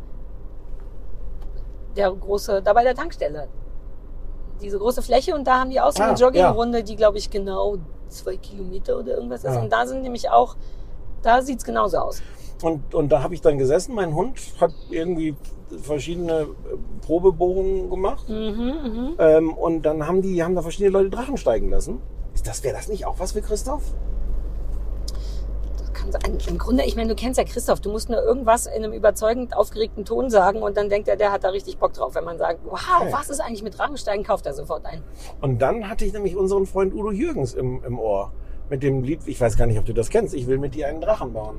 der 1.96 2.11
große, 2.12 2.62
da 2.62 2.72
bei 2.72 2.82
der 2.85 2.94
Tankstelle. 2.94 3.48
Diese 4.61 4.78
große 4.78 5.02
Fläche 5.02 5.35
und 5.35 5.46
da 5.46 5.61
haben 5.61 5.70
die 5.70 5.80
auch 5.80 5.92
so 5.92 6.02
eine 6.02 6.12
Ah, 6.12 6.16
Joggingrunde, 6.16 6.82
die 6.82 6.96
glaube 6.96 7.18
ich 7.18 7.30
genau 7.30 7.76
zwei 8.09 8.37
Kilometer 8.37 8.98
oder 8.98 9.14
irgendwas 9.16 9.44
ist. 9.44 9.54
Ja. 9.54 9.61
Und 9.61 9.70
da 9.70 9.87
sind 9.87 10.02
nämlich 10.02 10.30
auch, 10.30 10.56
da 11.22 11.42
sieht's 11.42 11.64
genauso 11.64 11.98
aus. 11.98 12.22
Und, 12.62 12.94
und 12.94 13.11
da 13.11 13.22
habe 13.22 13.35
ich 13.35 13.42
dann 13.42 13.59
gesessen. 13.59 13.94
Mein 13.94 14.14
Hund 14.14 14.40
hat 14.61 14.72
irgendwie 14.90 15.37
verschiedene 15.82 16.32
äh, 16.42 16.46
Probebohrungen 17.04 17.90
gemacht. 17.90 18.28
Mhm, 18.28 19.14
Ähm, 19.18 19.52
und 19.52 19.82
dann 19.82 20.06
haben 20.06 20.22
die 20.22 20.42
haben 20.42 20.54
da 20.54 20.62
verschiedene 20.62 20.90
Leute 20.90 21.11
Drachen 21.11 21.37
steigen 21.37 21.68
lassen. 21.68 22.00
Ist 22.35 22.46
das, 22.46 22.62
wäre 22.64 22.74
das 22.76 22.88
nicht 22.88 23.04
auch 23.06 23.18
was 23.18 23.32
für 23.32 23.42
Christoph? 23.42 23.82
Sein. 26.12 26.38
Im 26.48 26.58
Grunde, 26.58 26.84
ich 26.84 26.96
meine, 26.96 27.08
du 27.08 27.14
kennst 27.14 27.38
ja 27.38 27.44
Christoph, 27.44 27.80
du 27.80 27.90
musst 27.90 28.08
nur 28.08 28.22
irgendwas 28.22 28.66
in 28.66 28.84
einem 28.84 28.92
überzeugend 28.92 29.56
aufgeregten 29.56 30.04
Ton 30.04 30.30
sagen 30.30 30.62
und 30.62 30.76
dann 30.76 30.88
denkt 30.88 31.08
er, 31.08 31.16
der 31.16 31.32
hat 31.32 31.44
da 31.44 31.48
richtig 31.50 31.78
Bock 31.78 31.92
drauf. 31.92 32.14
Wenn 32.14 32.24
man 32.24 32.38
sagt, 32.38 32.60
wow, 32.64 32.80
Okay. 33.00 33.12
was 33.12 33.28
ist 33.30 33.40
eigentlich 33.40 33.62
mit 33.62 33.78
Drachensteigen, 33.78 34.24
kauft 34.24 34.46
er 34.46 34.54
sofort 34.54 34.84
ein. 34.86 35.02
Und 35.40 35.60
dann 35.60 35.88
hatte 35.88 36.04
ich 36.04 36.12
nämlich 36.12 36.36
unseren 36.36 36.66
Freund 36.66 36.94
Udo 36.94 37.10
Jürgens 37.10 37.54
im, 37.54 37.82
im 37.84 37.98
Ohr. 37.98 38.32
Mit 38.68 38.82
dem 38.82 39.02
Lied, 39.04 39.20
ich 39.26 39.40
weiß 39.40 39.56
gar 39.56 39.66
nicht, 39.66 39.78
ob 39.78 39.84
du 39.84 39.92
das 39.92 40.10
kennst, 40.10 40.34
ich 40.34 40.46
will 40.46 40.58
mit 40.58 40.74
dir 40.74 40.88
einen 40.88 41.00
Drachen 41.00 41.32
bauen. 41.32 41.58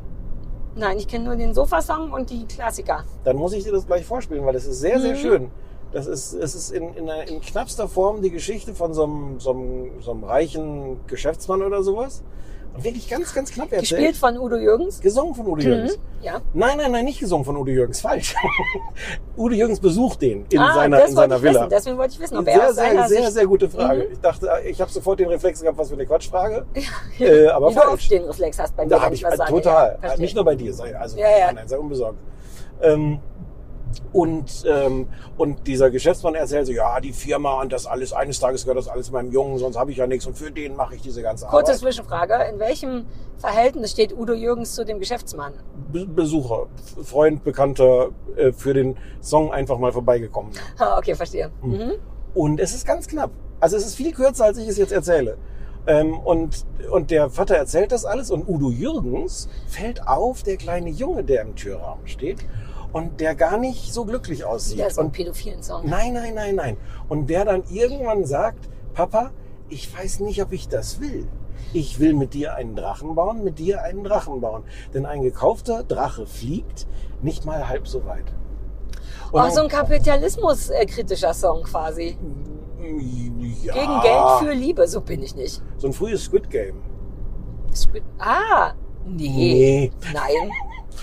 Nein, 0.75 0.97
ich 0.97 1.07
kenne 1.07 1.25
nur 1.25 1.36
den 1.36 1.53
Sofasong 1.53 2.12
und 2.12 2.29
die 2.29 2.45
Klassiker. 2.45 3.03
Dann 3.23 3.38
muss 3.38 3.53
ich 3.53 3.63
dir 3.63 3.71
das 3.71 3.88
gleich 3.88 4.05
vorspielen, 4.05 4.45
weil 4.45 4.55
es 4.55 4.67
ist 4.67 4.79
sehr, 4.79 4.99
sehr 4.99 5.13
Mhm. 5.13 5.17
schön. 5.17 5.51
Das 5.93 6.05
ist, 6.05 6.33
es 6.33 6.53
ist 6.53 6.71
in, 6.71 6.93
in, 6.95 7.10
einer- 7.10 7.27
in 7.29 7.39
knappster 7.39 7.88
Form 7.88 8.21
die 8.21 8.29
Geschichte 8.29 8.75
von 8.75 8.93
so 8.93 9.03
einem, 9.05 9.39
so, 9.39 9.51
einem, 9.51 10.01
so 10.01 10.12
einem 10.12 10.25
reichen 10.25 10.99
Geschäftsmann 11.07 11.62
oder 11.63 11.81
sowas. 11.81 12.23
Wirklich 12.82 13.10
ganz, 13.10 13.34
ganz 13.34 13.52
knapp 13.52 13.72
erzählt. 13.72 13.90
Gespielt 13.90 14.18
von 14.18 14.38
Udo 14.38 14.58
Jürgens. 14.58 15.00
Gesungen 15.00 15.34
von 15.34 15.48
Udo 15.48 15.62
Jürgens. 15.62 15.98
Ja. 16.22 16.42
Nein, 16.54 16.78
nein, 16.78 16.92
nein, 16.92 17.06
nicht 17.06 17.20
gesungen 17.20 17.46
von 17.46 17.56
Udo 17.58 17.72
Jürgens. 17.72 18.02
Falsch. 18.02 18.36
Udo 19.38 19.54
Jürgens 19.56 19.80
besucht 19.80 20.22
den 20.22 20.46
in 20.52 20.60
ah, 20.60 20.74
seiner, 20.74 21.06
in 21.06 21.16
seiner 21.16 21.42
Villa. 21.42 21.62
wissen. 21.62 21.70
Deswegen 21.70 21.98
wollte 21.98 22.13
ich 22.13 22.20
wissen, 22.20 22.38
ob 22.38 22.48
er 22.48 22.54
Sehr, 22.54 22.70
aus 22.70 22.76
sehr, 22.76 23.08
sehr, 23.08 23.22
Sicht... 23.22 23.34
sehr 23.34 23.48
gute 23.48 23.70
Frage. 23.70 24.06
Mhm. 24.06 24.12
Ich 24.13 24.20
dachte, 24.20 24.50
ich 24.66 24.82
habe 24.82 24.92
sofort 24.92 25.20
den 25.20 25.30
Reflex 25.30 25.62
gehabt, 25.62 25.78
was 25.78 25.90
für 25.90 25.96
eine 25.96 26.06
Quatschfrage. 26.06 26.66
äh, 27.20 27.48
aber 27.48 27.70
Wie 27.70 27.74
du 27.76 27.80
oft 27.80 27.90
falsch. 27.90 28.08
den 28.10 28.24
Reflex 28.26 28.60
hast 28.60 28.76
bei 28.76 28.84
mir, 28.84 28.90
Da 28.90 29.02
habe 29.02 29.16
ich 29.16 29.22
sage. 29.22 29.46
total. 29.50 30.00
Ja. 30.02 30.18
Nicht 30.18 30.36
nur 30.36 30.46
bei 30.46 30.56
dir, 30.56 30.74
sei, 30.74 30.96
also 30.98 31.18
Ja, 31.18 31.30
ja. 31.30 31.54
Nein, 31.54 31.68
sei 31.68 31.78
unbesorgt. 31.78 32.20
Ähm, 32.82 33.20
und, 34.13 34.65
ähm, 34.67 35.08
und 35.38 35.67
dieser 35.67 35.89
Geschäftsmann 35.89 36.36
erzählt 36.36 36.67
so, 36.67 36.71
ja, 36.71 37.00
die 37.00 37.13
Firma 37.13 37.62
und 37.62 37.71
das 37.71 37.86
alles, 37.86 38.13
eines 38.13 38.39
Tages 38.39 38.63
gehört 38.63 38.78
das 38.78 38.88
alles 38.88 39.12
meinem 39.12 39.32
Jungen, 39.32 39.58
sonst 39.58 39.78
habe 39.78 39.91
ich 39.91 39.97
ja 39.97 40.08
nichts 40.08 40.26
und 40.26 40.38
für 40.38 40.52
den 40.52 40.76
mache 40.76 40.95
ich 40.95 41.02
diese 41.02 41.21
ganze 41.21 41.45
Kurze 41.45 41.71
Arbeit. 41.71 41.80
Zwischenfrage. 41.80 42.34
In 42.52 42.60
welchem 42.60 43.06
Verhältnis 43.38 43.91
steht 43.91 44.17
Udo 44.17 44.34
Jürgens 44.34 44.73
zu 44.73 44.86
dem 44.86 45.00
Geschäftsmann? 45.00 45.54
Be 45.91 46.06
Besucher, 46.06 46.67
Freund, 47.04 47.43
Bekannter, 47.43 48.10
äh, 48.36 48.52
für 48.52 48.73
den 48.73 48.97
Song 49.21 49.52
einfach 49.52 49.78
mal 49.78 49.91
vorbeigekommen. 49.91 50.52
Okay, 50.97 51.15
verstehe. 51.15 51.52
Hm. 51.62 51.71
Mhm. 51.71 51.91
Und 52.34 52.60
es 52.60 52.73
ist 52.73 52.86
ganz 52.86 53.08
knapp. 53.08 53.32
Also 53.60 53.78
es 53.78 53.86
ist 53.86 53.95
viel 53.95 54.13
kürzer, 54.13 54.45
als 54.45 54.58
ich 54.58 54.67
es 54.67 54.78
jetzt 54.78 54.91
erzähle. 54.91 55.38
Ähm, 55.88 56.19
und, 56.19 56.65
und 56.91 57.12
der 57.12 57.30
Vater 57.30 57.56
erzählt 57.56 57.91
das 57.91 58.04
alles 58.04 58.30
und 58.30 58.47
Udo 58.47 58.69
Jürgens 58.69 59.47
fällt 59.67 60.06
auf, 60.08 60.43
der 60.43 60.58
kleine 60.58 60.89
Junge, 60.89 61.23
der 61.23 61.43
im 61.43 61.56
Türrahmen 61.56 62.08
steht 62.08 62.45
und 62.97 63.19
der 63.19 63.36
gar 63.36 63.57
nicht 63.60 63.93
so 63.93 64.05
glücklich 64.05 64.43
aussieht. 64.43 64.79
Ja, 64.79 64.89
so 64.89 65.01
ein 65.01 65.07
und 65.07 65.13
pädophilen 65.13 65.62
Song. 65.62 65.88
Nein, 65.88 66.13
nein, 66.13 66.33
nein, 66.33 66.55
nein. 66.55 66.77
Und 67.07 67.29
der 67.29 67.45
dann 67.45 67.63
irgendwann 67.69 68.25
sagt, 68.25 68.67
Papa, 68.93 69.31
ich 69.69 69.95
weiß 69.95 70.21
nicht, 70.21 70.41
ob 70.41 70.51
ich 70.51 70.67
das 70.67 70.99
will. 70.99 71.27
Ich 71.73 71.99
will 71.99 72.13
mit 72.13 72.33
dir 72.33 72.55
einen 72.55 72.75
Drachen 72.75 73.13
bauen, 73.13 73.43
mit 73.43 73.60
dir 73.60 73.83
einen 73.83 74.03
Drachen 74.03 74.41
bauen. 74.41 74.63
Denn 74.93 75.05
ein 75.05 75.21
gekaufter 75.21 75.83
Drache 75.83 76.25
fliegt 76.25 76.88
nicht 77.21 77.45
mal 77.45 77.67
halb 77.69 77.88
so 77.88 78.05
weit. 78.05 78.33
Und 79.31 79.41
Auch 79.41 79.49
so 79.51 79.62
ein 79.62 79.67
kapitalismuskritischer 79.69 81.33
Song 81.33 81.63
quasi. 81.63 82.17
ja, 83.63 83.73
Gegen 83.73 84.01
Geld 84.01 84.39
für 84.39 84.53
Liebe, 84.53 84.88
so 84.88 85.01
bin 85.01 85.21
ich 85.21 85.36
nicht. 85.36 85.62
So 85.77 85.88
ein 85.88 85.93
frühes 85.93 86.23
Squid 86.23 86.49
Game. 86.49 86.81
Squid 87.75 88.03
ah, 88.17 88.71
nee. 89.05 89.29
Nee. 89.29 89.91
Nein. 90.13 90.51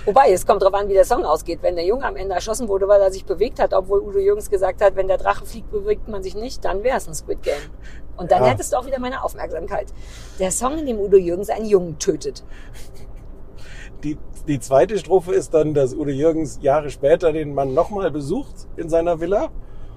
Wobei, 0.05 0.33
es 0.33 0.47
kommt 0.47 0.63
drauf 0.63 0.75
an, 0.75 0.89
wie 0.89 0.93
der 0.93 1.05
Song 1.05 1.25
ausgeht. 1.25 1.61
Wenn 1.63 1.77
der 1.77 1.85
Junge 1.85 2.05
am 2.05 2.17
Ende 2.17 2.35
erschossen 2.35 2.69
wurde, 2.69 2.89
weil 2.89 3.01
er 3.01 3.11
sich 3.11 3.25
bewegt 3.25 3.59
hat, 3.61 3.73
obwohl 3.73 4.01
Udo 4.01 4.19
Jürgens 4.19 4.51
gesagt 4.51 4.83
hat, 4.83 4.97
wenn 4.97 5.09
der 5.09 5.19
Drache 5.19 5.47
fliegt, 5.47 5.71
bewegt 5.71 6.09
man 6.09 6.23
sich 6.23 6.35
nicht, 6.35 6.65
dann 6.65 6.83
wäre 6.83 6.97
es 6.99 7.09
ein 7.09 7.15
Squid 7.15 7.43
Game. 7.43 7.55
Und 8.17 8.31
dann 8.31 8.45
Ja. 8.45 8.51
hättest 8.51 8.73
du 8.73 8.77
auch 8.77 8.87
wieder 8.87 9.01
meine 9.01 9.25
Aufmerksamkeit. 9.25 9.87
Der 10.39 10.51
Song, 10.51 10.79
in 10.79 10.87
dem 10.87 10.99
Udo 11.01 11.17
Jürgens 11.17 11.49
einen 11.51 11.67
Jungen 11.67 11.99
tötet. 11.99 12.45
Die, 14.03 14.19
die 14.47 14.61
zweite 14.61 14.99
Strophe 14.99 15.33
ist 15.33 15.55
dann, 15.55 15.73
dass 15.75 15.95
Udo 15.95 16.11
Jürgens 16.11 16.59
Jahre 16.61 16.91
später 16.91 17.33
den 17.33 17.55
Mann 17.55 17.73
nochmal 17.73 18.11
besucht 18.11 18.55
in 18.77 18.89
seiner 18.89 19.21
Villa. 19.21 19.51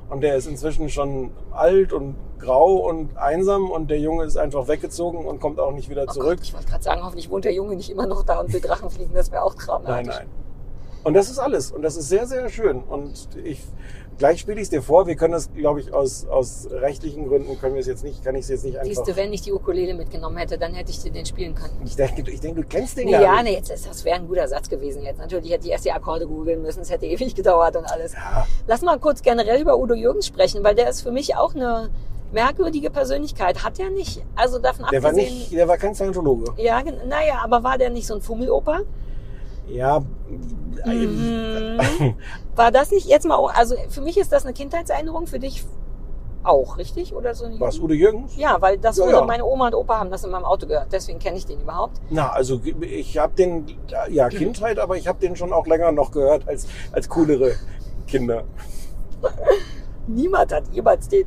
Und 0.10 0.22
der 0.22 0.36
ist 0.36 0.48
inzwischen 0.48 0.90
schon 0.90 1.32
alt 1.52 1.92
und 1.92 2.16
grau 2.40 2.76
und 2.76 3.18
einsam 3.18 3.70
und 3.70 3.90
der 3.90 4.00
Junge 4.00 4.24
ist 4.24 4.38
einfach 4.38 4.68
weggezogen 4.68 5.26
und 5.26 5.42
kommt 5.42 5.60
auch 5.60 5.72
nicht 5.72 5.90
wieder 5.90 6.06
Oh 6.08 6.12
zurück. 6.12 6.38
Gott, 6.38 6.44
ich 6.44 6.54
wollte 6.54 6.68
gerade 6.68 6.84
sagen, 6.84 7.04
hoffentlich 7.04 7.30
wohnt 7.30 7.46
der 7.46 7.54
Junge 7.54 7.76
nicht 7.76 7.90
immer 7.90 8.06
noch 8.06 8.24
da 8.24 8.40
und 8.40 8.54
will 8.54 8.62
Drachen 8.62 8.90
fliegen. 8.90 9.14
Das 9.14 9.32
wäre 9.32 9.44
auch 9.44 9.56
dramatisch. 9.56 9.90
Nein, 9.90 10.06
nein. 10.06 10.28
Und 11.04 11.14
das 11.14 11.30
ist 11.30 11.40
alles. 11.40 11.72
Und 11.72 11.82
das 11.82 11.98
ist 11.98 12.10
sehr, 12.10 12.26
sehr 12.28 12.50
schön. 12.50 12.84
Und 12.84 13.30
ich, 13.44 13.62
gleich 14.18 14.40
spiele 14.40 14.58
ich 14.58 14.64
es 14.64 14.70
dir 14.70 14.82
vor. 14.82 15.08
Wir 15.08 15.16
können 15.16 15.34
das, 15.34 15.52
glaube 15.54 15.80
ich, 15.80 15.94
aus, 15.94 16.26
aus 16.28 16.68
rechtlichen 16.72 17.28
Gründen 17.28 17.60
können 17.60 17.74
wir 17.76 17.82
es 17.82 17.88
jetzt 17.88 18.04
nicht, 18.04 18.24
kann 18.24 18.36
ich 18.36 18.42
es 18.44 18.50
jetzt 18.50 18.66
nicht 18.66 18.78
einfach. 18.78 18.88
Siehst 18.94 19.08
du, 19.08 19.16
wenn 19.16 19.32
ich 19.34 19.42
die 19.42 19.54
Ukulele 19.54 19.94
mitgenommen 19.94 20.38
hätte, 20.38 20.58
dann 20.58 20.74
hätte 20.74 20.92
ich 20.92 21.00
dir 21.02 21.12
den 21.12 21.26
spielen 21.26 21.56
können. 21.56 21.74
Ich 21.86 21.96
denke, 21.96 22.30
ich 22.32 22.40
denke, 22.40 22.62
du 22.62 22.68
kennst 22.68 22.98
den 22.98 23.06
Nee, 23.06 23.12
gar 23.12 23.22
ja, 23.22 23.34
nicht. 23.36 23.44
nee, 23.44 23.54
jetzt, 23.56 23.70
ist- 23.72 23.88
das 23.88 24.04
wäre 24.06 24.18
ein 24.18 24.28
guter 24.28 24.48
Satz 24.48 24.70
gewesen 24.70 25.04
jetzt. 25.04 25.20
Natürlich 25.20 25.52
hätte 25.52 25.66
ich 25.66 25.72
erst 25.72 25.86
die 25.86 25.92
Akkorde 25.92 26.28
googeln 26.28 26.62
müssen, 26.62 26.82
es 26.82 26.90
hätte 26.90 27.06
ewig 27.06 27.36
gedauert 27.36 27.76
und 27.76 27.86
alles. 27.86 28.14
Ja. 28.14 28.46
Lass 28.68 28.82
mal 28.82 29.00
kurz 29.00 29.22
generell 29.22 29.62
über 29.62 29.78
Udo 29.78 29.94
Jürgens 29.94 30.28
sprechen, 30.28 30.64
weil 30.64 30.76
der 30.76 30.90
ist 30.90 31.02
für 31.02 31.12
mich 31.12 31.36
auch 31.36 31.54
eine 31.56 31.90
merkwürdige 32.32 32.90
Persönlichkeit. 32.90 33.64
Hat 33.64 33.80
er 33.80 33.90
nicht, 33.90 34.22
also 34.36 34.60
davon 34.60 34.86
Der 34.92 35.02
war 35.04 35.12
abgesehen... 35.12 35.34
nicht, 35.38 35.52
der 35.54 35.68
war 35.68 35.78
kein 35.78 35.96
Scientologe. 35.96 36.52
ja, 36.58 36.82
naja, 37.08 37.40
aber 37.44 37.64
war 37.64 37.78
der 37.78 37.90
nicht 37.90 38.06
so 38.08 38.16
ein 38.16 38.22
Fummeloper? 38.22 38.82
Ja. 39.68 40.04
Mhm. 40.86 41.78
War 42.56 42.72
das 42.72 42.92
nicht 42.92 43.08
jetzt 43.08 43.26
mal, 43.26 43.38
also 43.54 43.76
für 43.90 44.02
mich 44.02 44.18
ist 44.18 44.32
das 44.32 44.46
eine 44.46 44.54
Kindheitserinnerung, 44.54 45.28
für 45.28 45.40
dich 45.40 45.66
auch, 46.44 46.78
richtig? 46.78 47.14
Oder 47.14 47.36
so 47.36 47.46
Was, 47.60 47.78
Udo 47.80 47.94
Jürgens? 47.94 48.38
Ja, 48.38 48.62
weil 48.62 48.78
das 48.78 48.98
Ja, 48.98 49.04
wurde, 49.06 49.16
ja. 49.18 49.26
meine 49.26 49.46
Oma 49.46 49.68
und 49.68 49.76
Opa 49.76 50.00
haben 50.00 50.10
das 50.10 50.24
in 50.24 50.32
meinem 50.32 50.46
Auto 50.46 50.66
gehört, 50.66 50.88
deswegen 50.92 51.20
kenne 51.20 51.38
ich 51.38 51.46
den 51.46 51.60
überhaupt. 51.60 52.00
Na, 52.10 52.30
also 52.32 52.62
ich 52.82 53.18
habe 53.18 53.34
den, 53.36 53.66
ja, 54.10 54.30
Kindheit, 54.30 54.80
aber 54.80 54.96
ich 54.98 55.08
habe 55.08 55.20
den 55.20 55.36
schon 55.36 55.52
auch 55.52 55.68
länger 55.68 55.92
noch 55.92 56.12
gehört 56.12 56.48
als, 56.48 56.68
als 56.92 57.10
coolere 57.10 57.54
Kinder. 58.08 58.44
Niemand 60.08 60.54
hat 60.54 60.64
jemals 60.72 61.10
den 61.10 61.26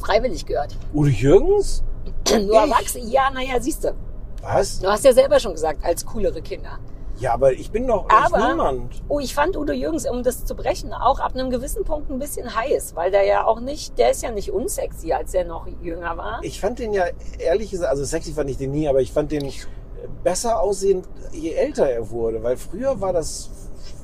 freiwillig 0.00 0.46
gehört. 0.46 0.76
Udo 0.94 1.08
Jürgens? 1.08 1.82
Nur 2.30 2.56
Erwachsene, 2.56 3.04
ja, 3.06 3.30
naja, 3.30 3.60
siehst 3.60 3.84
du. 3.84 3.94
Was? 4.42 4.78
Du 4.80 4.88
hast 4.88 5.04
ja 5.04 5.12
selber 5.12 5.38
schon 5.40 5.52
gesagt, 5.52 5.84
als 5.84 6.06
coolere 6.06 6.40
Kinder. 6.40 6.78
Ja, 7.20 7.34
aber 7.34 7.52
ich 7.52 7.70
bin 7.70 7.86
doch 7.86 8.06
Aber- 8.08 8.48
niemand. 8.48 9.02
Oh, 9.08 9.20
ich 9.20 9.34
fand 9.34 9.56
Udo 9.56 9.72
Jürgens, 9.72 10.08
um 10.08 10.22
das 10.22 10.44
zu 10.44 10.54
brechen, 10.54 10.92
auch 10.92 11.20
ab 11.20 11.34
einem 11.34 11.50
gewissen 11.50 11.84
Punkt 11.84 12.10
ein 12.10 12.18
bisschen 12.18 12.54
heiß, 12.54 12.96
weil 12.96 13.10
der 13.10 13.24
ja 13.24 13.44
auch 13.46 13.60
nicht, 13.60 13.98
der 13.98 14.10
ist 14.10 14.22
ja 14.22 14.30
nicht 14.30 14.50
unsexy, 14.52 15.12
als 15.12 15.32
der 15.32 15.44
noch 15.44 15.66
jünger 15.82 16.16
war. 16.16 16.40
Ich 16.42 16.60
fand 16.60 16.78
den 16.78 16.92
ja 16.94 17.04
ehrlich 17.38 17.70
gesagt, 17.70 17.90
also 17.90 18.04
sexy 18.04 18.32
fand 18.32 18.48
ich 18.50 18.56
den 18.56 18.70
nie, 18.72 18.88
aber 18.88 19.00
ich 19.00 19.12
fand 19.12 19.30
den 19.32 19.52
besser 20.24 20.60
aussehend, 20.60 21.06
je 21.32 21.52
älter 21.52 21.88
er 21.88 22.10
wurde, 22.10 22.42
weil 22.42 22.56
früher 22.56 23.00
war 23.00 23.12
das 23.12 23.50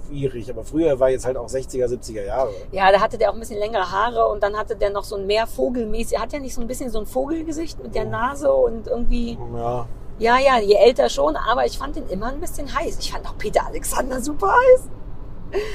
schwierig, 0.08 0.50
aber 0.50 0.62
früher 0.62 1.00
war 1.00 1.08
jetzt 1.10 1.24
halt 1.26 1.36
auch 1.36 1.48
60er, 1.48 1.86
70er 1.88 2.22
Jahre. 2.24 2.50
Ja, 2.70 2.92
da 2.92 3.00
hatte 3.00 3.18
der 3.18 3.30
auch 3.30 3.34
ein 3.34 3.40
bisschen 3.40 3.58
längere 3.58 3.90
Haare 3.90 4.28
und 4.28 4.42
dann 4.42 4.56
hatte 4.56 4.76
der 4.76 4.90
noch 4.90 5.04
so 5.04 5.16
ein 5.16 5.26
mehr 5.26 5.46
Vogelmäßig, 5.46 6.18
hat 6.20 6.32
ja 6.32 6.38
nicht 6.38 6.54
so 6.54 6.60
ein 6.60 6.66
bisschen 6.66 6.90
so 6.90 7.00
ein 7.00 7.06
Vogelgesicht 7.06 7.82
mit 7.82 7.94
der 7.94 8.04
Nase 8.04 8.52
und 8.52 8.86
irgendwie, 8.86 9.38
Ja. 9.54 9.86
Ja, 10.18 10.38
ja, 10.38 10.58
je 10.58 10.74
älter 10.76 11.08
schon, 11.08 11.36
aber 11.36 11.66
ich 11.66 11.78
fand 11.78 11.96
den 11.96 12.08
immer 12.08 12.26
ein 12.28 12.40
bisschen 12.40 12.74
heiß. 12.74 12.98
Ich 13.00 13.12
fand 13.12 13.26
auch 13.26 13.36
Peter 13.38 13.66
Alexander 13.66 14.20
super 14.20 14.48
heiß. 14.52 14.88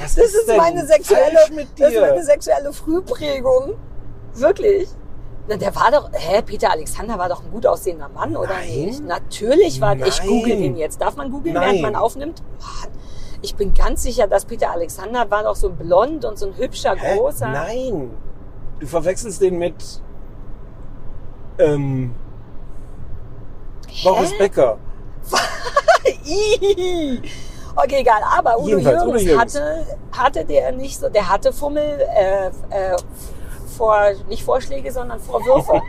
Was 0.01 0.15
Das 0.15 0.25
ist 0.33 0.47
denn 0.47 0.57
meine 0.57 0.85
sexuelle, 0.85 1.37
mit 1.55 1.67
das 1.77 1.89
ist 1.89 1.95
dir? 1.95 2.01
meine 2.01 2.23
sexuelle 2.23 2.73
Frühprägung. 2.73 3.75
Wirklich. 4.33 4.89
Na, 5.47 5.55
der 5.57 5.75
war 5.75 5.91
doch, 5.91 6.09
hä, 6.13 6.41
Peter 6.43 6.71
Alexander 6.71 7.17
war 7.17 7.29
doch 7.29 7.43
ein 7.43 7.51
gut 7.51 7.65
aussehender 7.65 8.09
Mann, 8.09 8.35
oder 8.35 8.49
Nein. 8.53 8.85
nicht? 8.85 9.03
Natürlich 9.05 9.81
war, 9.81 9.95
ich 9.95 10.19
Nein. 10.19 10.27
google 10.27 10.51
ihn 10.59 10.75
jetzt. 10.77 11.01
Darf 11.01 11.15
man 11.15 11.31
googeln, 11.31 11.55
während 11.55 11.81
man 11.81 11.95
aufnimmt? 11.95 12.43
Ich 13.41 13.55
bin 13.55 13.73
ganz 13.73 14.03
sicher, 14.03 14.27
dass 14.27 14.45
Peter 14.45 14.71
Alexander 14.71 15.29
war 15.31 15.43
doch 15.43 15.55
so 15.55 15.69
blond 15.71 16.25
und 16.25 16.37
so 16.37 16.47
ein 16.47 16.57
hübscher, 16.57 16.95
Hä? 16.95 17.17
großer. 17.17 17.47
Nein. 17.47 18.11
Du 18.79 18.85
verwechselst 18.87 19.41
den 19.41 19.57
mit 19.57 20.01
ähm, 21.57 22.13
Boris 24.03 24.37
Becker. 24.37 24.77
Okay, 27.73 27.99
egal. 28.01 28.21
Aber 28.37 28.57
Udo 28.59 28.67
Jedenfalls, 28.67 29.01
Udo 29.03 29.17
Jürgens, 29.17 29.23
Jürgens. 29.23 29.55
hatte, 29.55 29.85
hatte 30.11 30.45
der 30.45 30.71
nicht 30.73 30.99
so, 30.99 31.07
der 31.09 31.29
hatte 31.29 31.53
Fummel, 31.53 31.99
äh, 32.15 32.47
äh, 32.47 32.97
vor, 33.77 33.97
nicht 34.27 34.43
Vorschläge, 34.43 34.91
sondern 34.91 35.19
Vorwürfe. 35.19 35.81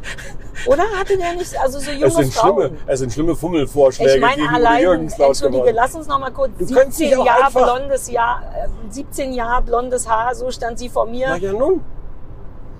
Oder 0.66 0.82
hatte 0.98 1.16
der 1.16 1.34
nicht, 1.34 1.56
also 1.58 1.78
so 1.78 1.90
junge 1.92 2.06
Es 2.06 2.14
sind 2.16 2.34
Frauen? 2.34 2.58
schlimme, 2.62 2.78
es 2.86 2.98
sind 2.98 3.12
schlimme 3.12 3.36
Fummelvorschläge 3.36 4.16
Ich 4.16 4.20
meine 4.20 4.36
gegen 4.42 4.48
allein, 4.54 4.82
Jürgens 4.82 5.18
entschuldige, 5.18 5.62
geworden. 5.62 5.76
lass 5.76 5.94
uns 5.94 6.08
noch 6.08 6.18
mal 6.18 6.32
kurz, 6.32 6.50
Du 6.58 6.66
könntest 6.66 6.98
dich 6.98 7.08
17 7.10 7.18
auch 7.20 7.26
Jahre 7.26 7.52
blondes 7.52 8.10
Jahr, 8.10 8.42
äh, 8.88 8.92
17 8.92 9.32
Jahre 9.32 9.62
blondes 9.62 10.08
Haar, 10.08 10.34
so 10.34 10.50
stand 10.50 10.78
sie 10.80 10.88
vor 10.88 11.06
mir. 11.06 11.28
Na 11.28 11.36
ja 11.36 11.52
nun. 11.52 11.80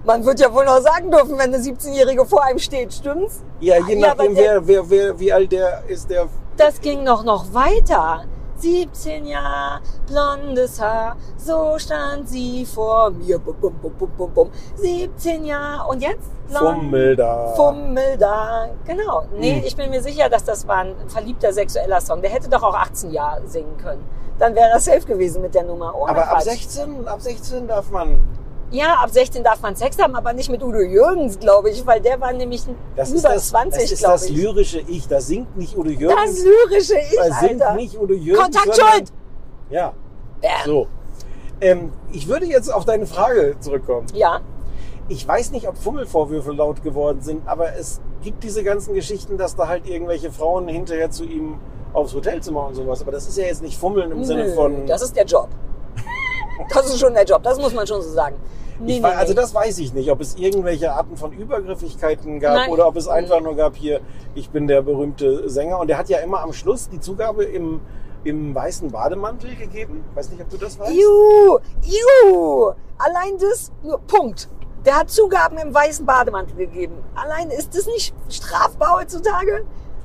Man 0.04 0.24
wird 0.24 0.40
ja 0.40 0.52
wohl 0.52 0.64
noch 0.64 0.80
sagen 0.80 1.10
dürfen, 1.10 1.32
wenn 1.38 1.52
eine 1.54 1.58
17-Jährige 1.58 2.24
vor 2.24 2.42
einem 2.44 2.58
steht, 2.58 2.92
stimmt's? 2.92 3.42
Ja, 3.60 3.76
je 3.86 3.96
Ja, 3.98 4.08
nachdem, 4.08 4.34
wer, 4.34 4.66
wer, 4.66 4.88
wer, 4.88 5.18
wie 5.18 5.32
alt 5.32 5.52
der 5.52 5.82
ist, 5.88 6.08
der 6.08 6.26
Das 6.56 6.80
ging 6.80 7.04
noch 7.04 7.22
noch 7.24 7.52
weiter. 7.52 8.24
17 8.56 9.26
Jahre, 9.26 9.80
blondes 10.06 10.80
Haar, 10.82 11.16
so 11.38 11.78
stand 11.78 12.28
sie 12.28 12.66
vor 12.66 13.10
mir. 13.10 13.38
Bum, 13.38 13.56
bum, 13.58 13.72
bum, 13.80 13.92
bum, 13.98 14.10
bum, 14.18 14.30
bum. 14.34 14.50
17 14.76 15.44
Jahre 15.46 15.88
und 15.88 16.02
jetzt? 16.02 16.28
blond, 16.48 16.78
Fummel 16.82 17.16
da. 17.16 17.46
Fummel 17.56 18.18
da. 18.18 18.68
Genau. 18.86 19.24
Nee, 19.38 19.60
Hm. 19.60 19.62
ich 19.64 19.76
bin 19.76 19.88
mir 19.90 20.02
sicher, 20.02 20.28
dass 20.28 20.44
das 20.44 20.66
war 20.68 20.78
ein 20.78 20.94
verliebter 21.08 21.52
sexueller 21.54 22.00
Song. 22.02 22.20
Der 22.20 22.30
hätte 22.30 22.48
doch 22.50 22.62
auch 22.62 22.74
18 22.74 23.10
Jahre 23.12 23.46
singen 23.46 23.76
können. 23.78 24.04
Dann 24.38 24.54
wäre 24.54 24.70
das 24.74 24.84
safe 24.86 25.06
gewesen 25.06 25.40
mit 25.42 25.54
der 25.54 25.64
Nummer. 25.64 25.94
Ohne 25.94 26.10
Aber 26.10 26.22
ab 26.24 26.30
Quatsch. 26.36 26.44
16, 26.44 27.06
ab 27.08 27.20
16 27.22 27.66
darf 27.68 27.90
man. 27.90 28.26
Ja, 28.72 28.94
ab 29.02 29.10
16 29.10 29.42
darf 29.42 29.60
man 29.62 29.74
Sex 29.74 29.98
haben, 29.98 30.14
aber 30.14 30.32
nicht 30.32 30.48
mit 30.48 30.62
Udo 30.62 30.78
Jürgens, 30.80 31.38
glaube 31.40 31.70
ich, 31.70 31.84
weil 31.86 32.00
der 32.00 32.20
war 32.20 32.32
nämlich 32.32 32.62
Das 32.94 33.10
über 33.10 33.30
das, 33.30 33.48
20, 33.48 33.82
das, 33.82 33.90
ist 33.92 34.04
das 34.04 34.24
ich. 34.26 34.36
lyrische 34.36 34.80
Ich. 34.86 35.08
Da 35.08 35.20
singt 35.20 35.56
nicht 35.56 35.76
Udo 35.76 35.90
Jürgens. 35.90 36.16
Das 36.36 36.44
lyrische 36.44 36.94
Ich, 37.10 37.16
da 37.16 37.34
singt 37.40 37.62
Alter. 37.62 37.74
nicht 37.74 37.98
Udo 38.00 38.14
Jürgens. 38.14 38.44
Kontaktschuld! 38.56 39.12
Ja, 39.70 39.92
Bam. 40.40 40.50
so. 40.64 40.86
Ähm, 41.60 41.92
ich 42.12 42.28
würde 42.28 42.46
jetzt 42.46 42.72
auf 42.72 42.84
deine 42.84 43.06
Frage 43.06 43.56
zurückkommen. 43.60 44.06
Ja, 44.14 44.40
Ich 45.08 45.26
weiß 45.26 45.50
nicht, 45.50 45.66
ob 45.68 45.76
Fummelvorwürfe 45.76 46.52
laut 46.52 46.84
geworden 46.84 47.20
sind, 47.20 47.46
aber 47.48 47.74
es 47.74 48.00
gibt 48.22 48.44
diese 48.44 48.62
ganzen 48.62 48.94
Geschichten, 48.94 49.36
dass 49.36 49.56
da 49.56 49.66
halt 49.66 49.88
irgendwelche 49.88 50.30
Frauen 50.30 50.68
hinterher 50.68 51.10
zu 51.10 51.24
ihm 51.24 51.58
aufs 51.92 52.14
Hotelzimmer 52.14 52.68
und 52.68 52.74
sowas. 52.76 53.02
Aber 53.02 53.10
das 53.10 53.26
ist 53.26 53.36
ja 53.36 53.44
jetzt 53.46 53.62
nicht 53.62 53.76
Fummeln 53.76 54.12
im 54.12 54.22
Sinne 54.24 54.44
Nö, 54.44 54.54
von. 54.54 54.86
Das 54.86 55.02
ist 55.02 55.16
der 55.16 55.24
Job. 55.24 55.48
Das 56.68 56.86
ist 56.86 56.98
schon 57.00 57.14
der 57.14 57.24
Job, 57.24 57.42
das 57.42 57.58
muss 57.58 57.72
man 57.74 57.86
schon 57.86 58.02
so 58.02 58.10
sagen. 58.10 58.36
Nee, 58.78 58.96
nee, 58.98 59.02
wei- 59.02 59.16
also 59.16 59.34
das 59.34 59.54
weiß 59.54 59.78
ich 59.78 59.92
nicht, 59.92 60.10
ob 60.10 60.20
es 60.20 60.36
irgendwelche 60.36 60.92
Arten 60.92 61.16
von 61.16 61.32
Übergriffigkeiten 61.32 62.40
gab 62.40 62.54
Nein. 62.54 62.70
oder 62.70 62.86
ob 62.86 62.96
es 62.96 63.08
einfach 63.08 63.40
nur 63.40 63.54
gab 63.54 63.76
hier, 63.76 64.00
ich 64.34 64.48
bin 64.50 64.66
der 64.66 64.80
berühmte 64.82 65.48
Sänger. 65.50 65.78
Und 65.78 65.88
der 65.88 65.98
hat 65.98 66.08
ja 66.08 66.18
immer 66.18 66.40
am 66.40 66.52
Schluss 66.54 66.88
die 66.88 66.98
Zugabe 66.98 67.44
im, 67.44 67.80
im 68.24 68.54
weißen 68.54 68.90
Bademantel 68.90 69.54
gegeben. 69.56 70.02
Weiß 70.14 70.30
nicht, 70.30 70.40
ob 70.40 70.48
du 70.48 70.56
das 70.56 70.78
weißt. 70.78 70.92
Juhu, 70.92 71.58
juhu. 71.82 72.72
Allein 72.98 73.36
das, 73.38 73.70
nur 73.82 73.98
Punkt. 74.00 74.48
Der 74.86 74.96
hat 74.98 75.10
Zugaben 75.10 75.58
im 75.58 75.74
weißen 75.74 76.06
Bademantel 76.06 76.56
gegeben. 76.56 76.94
Allein 77.14 77.50
ist 77.50 77.76
das 77.76 77.84
nicht 77.86 78.14
strafbar 78.30 78.98
heutzutage? 78.98 79.64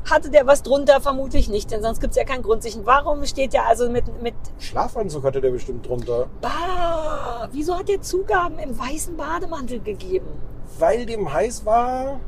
Hatte 0.09 0.29
der 0.29 0.45
was 0.45 0.61
drunter? 0.63 1.01
Vermutlich 1.01 1.49
nicht, 1.49 1.71
denn 1.71 1.81
sonst 1.81 1.99
gibt's 1.99 2.15
ja 2.15 2.23
keinen 2.23 2.43
Grund. 2.43 2.61
sich- 2.63 2.77
Warum 2.83 3.25
steht 3.25 3.53
der 3.53 3.65
also 3.67 3.89
mit, 3.89 4.21
mit 4.21 4.35
Schlafanzug 4.59 5.23
hatte 5.23 5.41
der 5.41 5.49
bestimmt 5.51 5.87
drunter. 5.87 6.27
Bah, 6.41 7.47
wieso 7.51 7.75
hat 7.77 7.89
der 7.89 8.01
Zugaben 8.01 8.59
im 8.59 8.77
weißen 8.77 9.17
Bademantel 9.17 9.79
gegeben? 9.79 10.27
Weil 10.79 11.05
dem 11.05 11.31
heiß 11.33 11.65
war. 11.65 12.19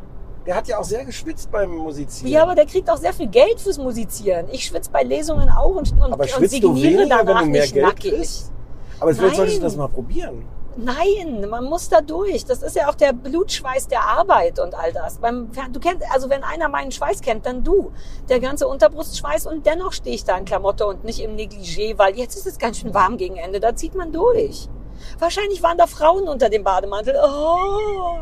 Der 0.46 0.56
hat 0.56 0.68
ja 0.70 0.80
auch 0.80 0.84
sehr 0.86 1.04
geschwitzt 1.04 1.52
beim 1.52 1.72
Musizieren. 1.76 2.32
Ja, 2.32 2.44
aber 2.44 2.56
der 2.56 2.66
kriegt 2.66 2.90
auch 2.90 2.96
sehr 2.98 3.12
viel 3.14 3.28
Geld 3.28 3.60
fürs 3.60 3.78
Musizieren. 3.78 4.48
Ich 4.52 4.64
schwitze 4.64 4.90
bei 4.90 5.04
Lesungen 5.04 5.50
auch 5.50 5.76
und, 5.76 5.92
und, 5.92 6.02
Aber 6.14 6.24
und 6.24 6.30
schwitzt 6.30 6.54
du 6.64 6.74
signiere 6.74 7.00
weniger, 7.00 7.18
wenn 7.20 7.26
danach 7.28 7.42
du 7.42 7.48
mehr 7.50 7.62
nicht 7.64 7.74
Geld 7.74 7.86
nackig. 7.86 8.14
kriegst? 8.14 8.52
Aber 9.00 9.14
vielleicht 9.14 9.36
solltest 9.36 9.58
du 9.58 9.62
das 9.64 9.76
mal 9.76 9.90
probieren. 9.90 10.46
Nein, 10.78 11.50
man 11.50 11.66
muss 11.66 11.90
da 11.90 12.02
durch. 12.02 12.46
Das 12.46 12.62
ist 12.62 12.76
ja 12.76 12.88
auch 12.88 12.96
der 12.96 13.12
Blutschweiß 13.12 13.88
der 13.88 14.02
Arbeit 14.04 14.60
und 14.60 14.76
all 14.76 14.94
das. 14.94 15.18
Beim, 15.18 15.50
du 15.72 15.80
kennst, 15.80 16.04
also 16.12 16.30
wenn 16.30 16.44
einer 16.44 16.70
meinen 16.70 16.92
Schweiß 16.92 17.22
kennt, 17.22 17.48
dann 17.48 17.64
du. 17.64 17.92
Der 18.30 18.40
ganze 18.40 18.68
Unterbrustschweiß 18.68 19.48
und 19.48 19.66
dennoch 19.66 19.92
stehe 19.92 20.16
ich 20.16 20.24
da 20.24 20.38
in 20.38 20.46
Klamotte 20.46 20.86
und 20.86 21.04
nicht 21.04 21.20
im 21.20 21.36
Negligé, 21.36 21.98
weil 21.98 22.16
jetzt 22.16 22.36
ist 22.36 22.46
es 22.46 22.60
ganz 22.60 22.80
schön 22.80 22.94
warm 22.94 23.18
gegen 23.18 23.38
Ende. 23.38 23.60
Da 23.60 23.76
zieht 23.76 23.96
man 23.96 24.12
durch. 24.12 24.70
Wahrscheinlich 25.18 25.64
waren 25.64 25.80
da 25.80 25.88
Frauen 25.88 26.28
unter 26.28 26.50
dem 26.50 26.64
Bademantel. 26.64 27.16
Oh. 27.24 28.20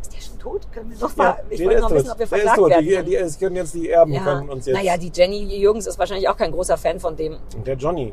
Ist 0.00 0.12
der 0.12 0.20
schon 0.20 0.38
tot? 0.40 0.66
Können 0.72 0.90
wir 0.90 0.98
noch 0.98 1.16
mal, 1.16 1.36
ich 1.50 1.58
der 1.58 1.66
wollte 1.68 1.80
noch 1.82 1.90
wissen, 1.92 2.10
ob 2.10 2.18
wir 2.18 2.26
verklagt 2.26 2.58
werden. 2.58 2.84
Die, 2.84 3.02
die, 3.04 3.16
es 3.16 3.38
können 3.38 3.56
jetzt 3.56 3.74
die 3.74 3.90
Erben 3.90 4.12
ja. 4.12 4.24
können 4.24 4.48
uns 4.48 4.66
jetzt. 4.66 4.76
Naja, 4.76 4.96
die 4.96 5.12
Jenny 5.14 5.56
Jürgens 5.56 5.86
ist 5.86 5.98
wahrscheinlich 6.00 6.28
auch 6.28 6.36
kein 6.36 6.50
großer 6.50 6.76
Fan 6.76 6.98
von 6.98 7.14
dem. 7.14 7.36
Und 7.54 7.64
der 7.64 7.76
Johnny. 7.76 8.12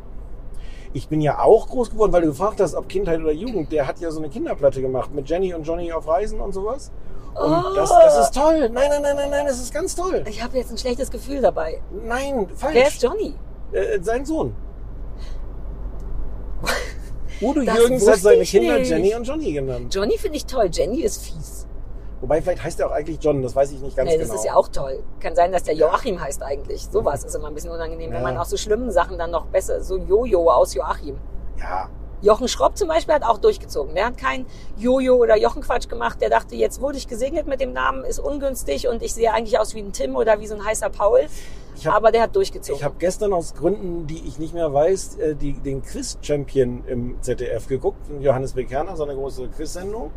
Ich 0.94 1.08
bin 1.08 1.22
ja 1.22 1.40
auch 1.40 1.68
groß 1.70 1.90
geworden, 1.92 2.14
weil 2.14 2.22
du 2.22 2.28
gefragt 2.28 2.60
hast, 2.60 2.76
ob 2.76 2.88
Kindheit 2.88 3.20
oder 3.20 3.32
Jugend. 3.32 3.72
Der 3.72 3.88
hat 3.88 4.00
ja 4.00 4.12
so 4.12 4.20
eine 4.20 4.30
Kinderplatte 4.30 4.80
gemacht 4.82 5.14
mit 5.14 5.28
Jenny 5.28 5.54
und 5.54 5.64
Johnny 5.64 5.92
auf 5.92 6.08
Reisen 6.08 6.40
und 6.40 6.54
sowas. 6.54 6.92
Und 7.34 7.52
Oh. 7.52 7.76
das, 7.76 7.90
das 7.90 8.26
ist 8.26 8.36
toll. 8.36 8.70
Nein, 8.70 8.90
nein, 8.90 9.02
nein, 9.02 9.16
nein, 9.16 9.30
nein, 9.32 9.46
das 9.48 9.60
ist 9.60 9.74
ganz 9.74 9.96
toll. 9.96 10.24
Ich 10.30 10.44
habe 10.44 10.56
jetzt 10.56 10.70
ein 10.72 10.78
schlechtes 10.78 11.10
Gefühl 11.10 11.42
dabei. 11.42 11.82
Nein, 12.06 12.48
falsch. 12.56 12.76
Wer 12.76 12.88
ist 12.88 13.02
Johnny? 13.02 13.34
Äh, 13.72 14.00
sein 14.02 14.24
Sohn. 14.24 14.54
Udo 17.42 17.62
Das 17.64 17.76
Jürgens 17.76 18.08
hat 18.08 18.20
seine 18.20 18.44
Kinder 18.44 18.78
nicht. 18.78 18.90
Jenny 18.92 19.16
und 19.16 19.24
Johnny 19.24 19.52
genannt. 19.52 19.94
Johnny 19.94 20.18
finde 20.18 20.38
ich 20.38 20.46
toll. 20.46 20.70
Jenny 20.72 21.02
ist 21.02 21.24
fies. 21.26 21.63
Wobei, 22.24 22.42
vielleicht 22.42 22.64
heißt 22.64 22.80
er 22.80 22.88
auch 22.88 22.92
eigentlich 22.94 23.18
John, 23.22 23.42
das 23.42 23.54
weiß 23.54 23.74
ich 23.74 23.82
nicht 23.82 23.98
ganz 23.98 24.10
Nee, 24.10 24.18
das 24.18 24.30
genau. 24.30 24.40
ist 24.40 24.46
ja 24.46 24.56
auch 24.56 24.70
toll. 24.70 25.04
Kann 25.20 25.36
sein, 25.36 25.52
dass 25.52 25.64
der 25.64 25.76
Joachim 25.76 26.22
heißt 26.22 26.42
eigentlich. 26.42 26.88
Sowas 26.90 27.26
ist 27.26 27.36
immer 27.36 27.50
ein 27.50 27.54
bisschen 27.54 27.72
unangenehm, 27.72 28.12
wenn 28.12 28.20
Ja. 28.20 28.24
man 28.24 28.38
auch 28.38 28.46
so 28.46 28.56
schlimmen 28.56 28.92
Sachen 28.92 29.18
dann 29.18 29.30
noch 29.30 29.46
besser, 29.48 29.82
so 29.84 29.98
Jojo 29.98 30.50
aus 30.50 30.74
Joachim. 30.74 31.18
Ja, 31.60 31.90
Jochen 32.22 32.48
Schropp 32.48 32.78
zum 32.78 32.88
Beispiel 32.88 33.14
hat 33.16 33.24
auch 33.24 33.40
durchgezogen. 33.40 33.94
Der 33.96 34.06
hat 34.06 34.18
kein 34.18 34.46
Jojo 34.78 35.16
oder 35.16 35.36
Jochenquatsch 35.36 35.90
gemacht. 35.90 36.22
Der 36.22 36.30
dachte, 36.30 36.56
jetzt 36.56 36.80
wurde 36.80 36.98
ich 36.98 37.10
gesegnet 37.10 37.46
mit 37.46 37.60
dem 37.60 37.74
Namen, 37.74 38.06
ist 38.06 38.20
ungünstig 38.20 38.88
und 38.88 39.04
ich 39.04 39.14
sehe 39.14 39.34
eigentlich 39.34 39.60
aus 39.60 39.76
wie 39.76 39.80
ein 39.82 39.92
Tim 39.92 40.16
oder 40.16 40.40
wie 40.40 40.48
so 40.48 40.56
ein 40.56 40.64
heißer 40.64 40.90
Paul. 40.92 41.28
Hab- 41.84 41.94
Aber 41.96 42.14
der 42.14 42.22
hat 42.22 42.34
durchgezogen. 42.38 42.78
Ich 42.78 42.86
habe 42.86 42.96
gestern 43.00 43.34
aus 43.34 43.54
Gründen, 43.54 44.08
die 44.08 44.26
ich 44.26 44.40
nicht 44.40 44.54
mehr 44.54 44.74
weiß, 44.74 45.18
äh, 45.18 45.36
die, 45.36 45.52
den 45.60 45.82
Quiz-Champion 45.84 46.86
im 46.88 47.22
ZDF 47.22 47.68
geguckt, 47.68 47.98
Johannes 48.22 48.54
Bekerner, 48.54 48.96
so 48.96 49.04
eine 49.04 49.16
große 49.16 49.50
Quiz-Sendung. 49.50 50.12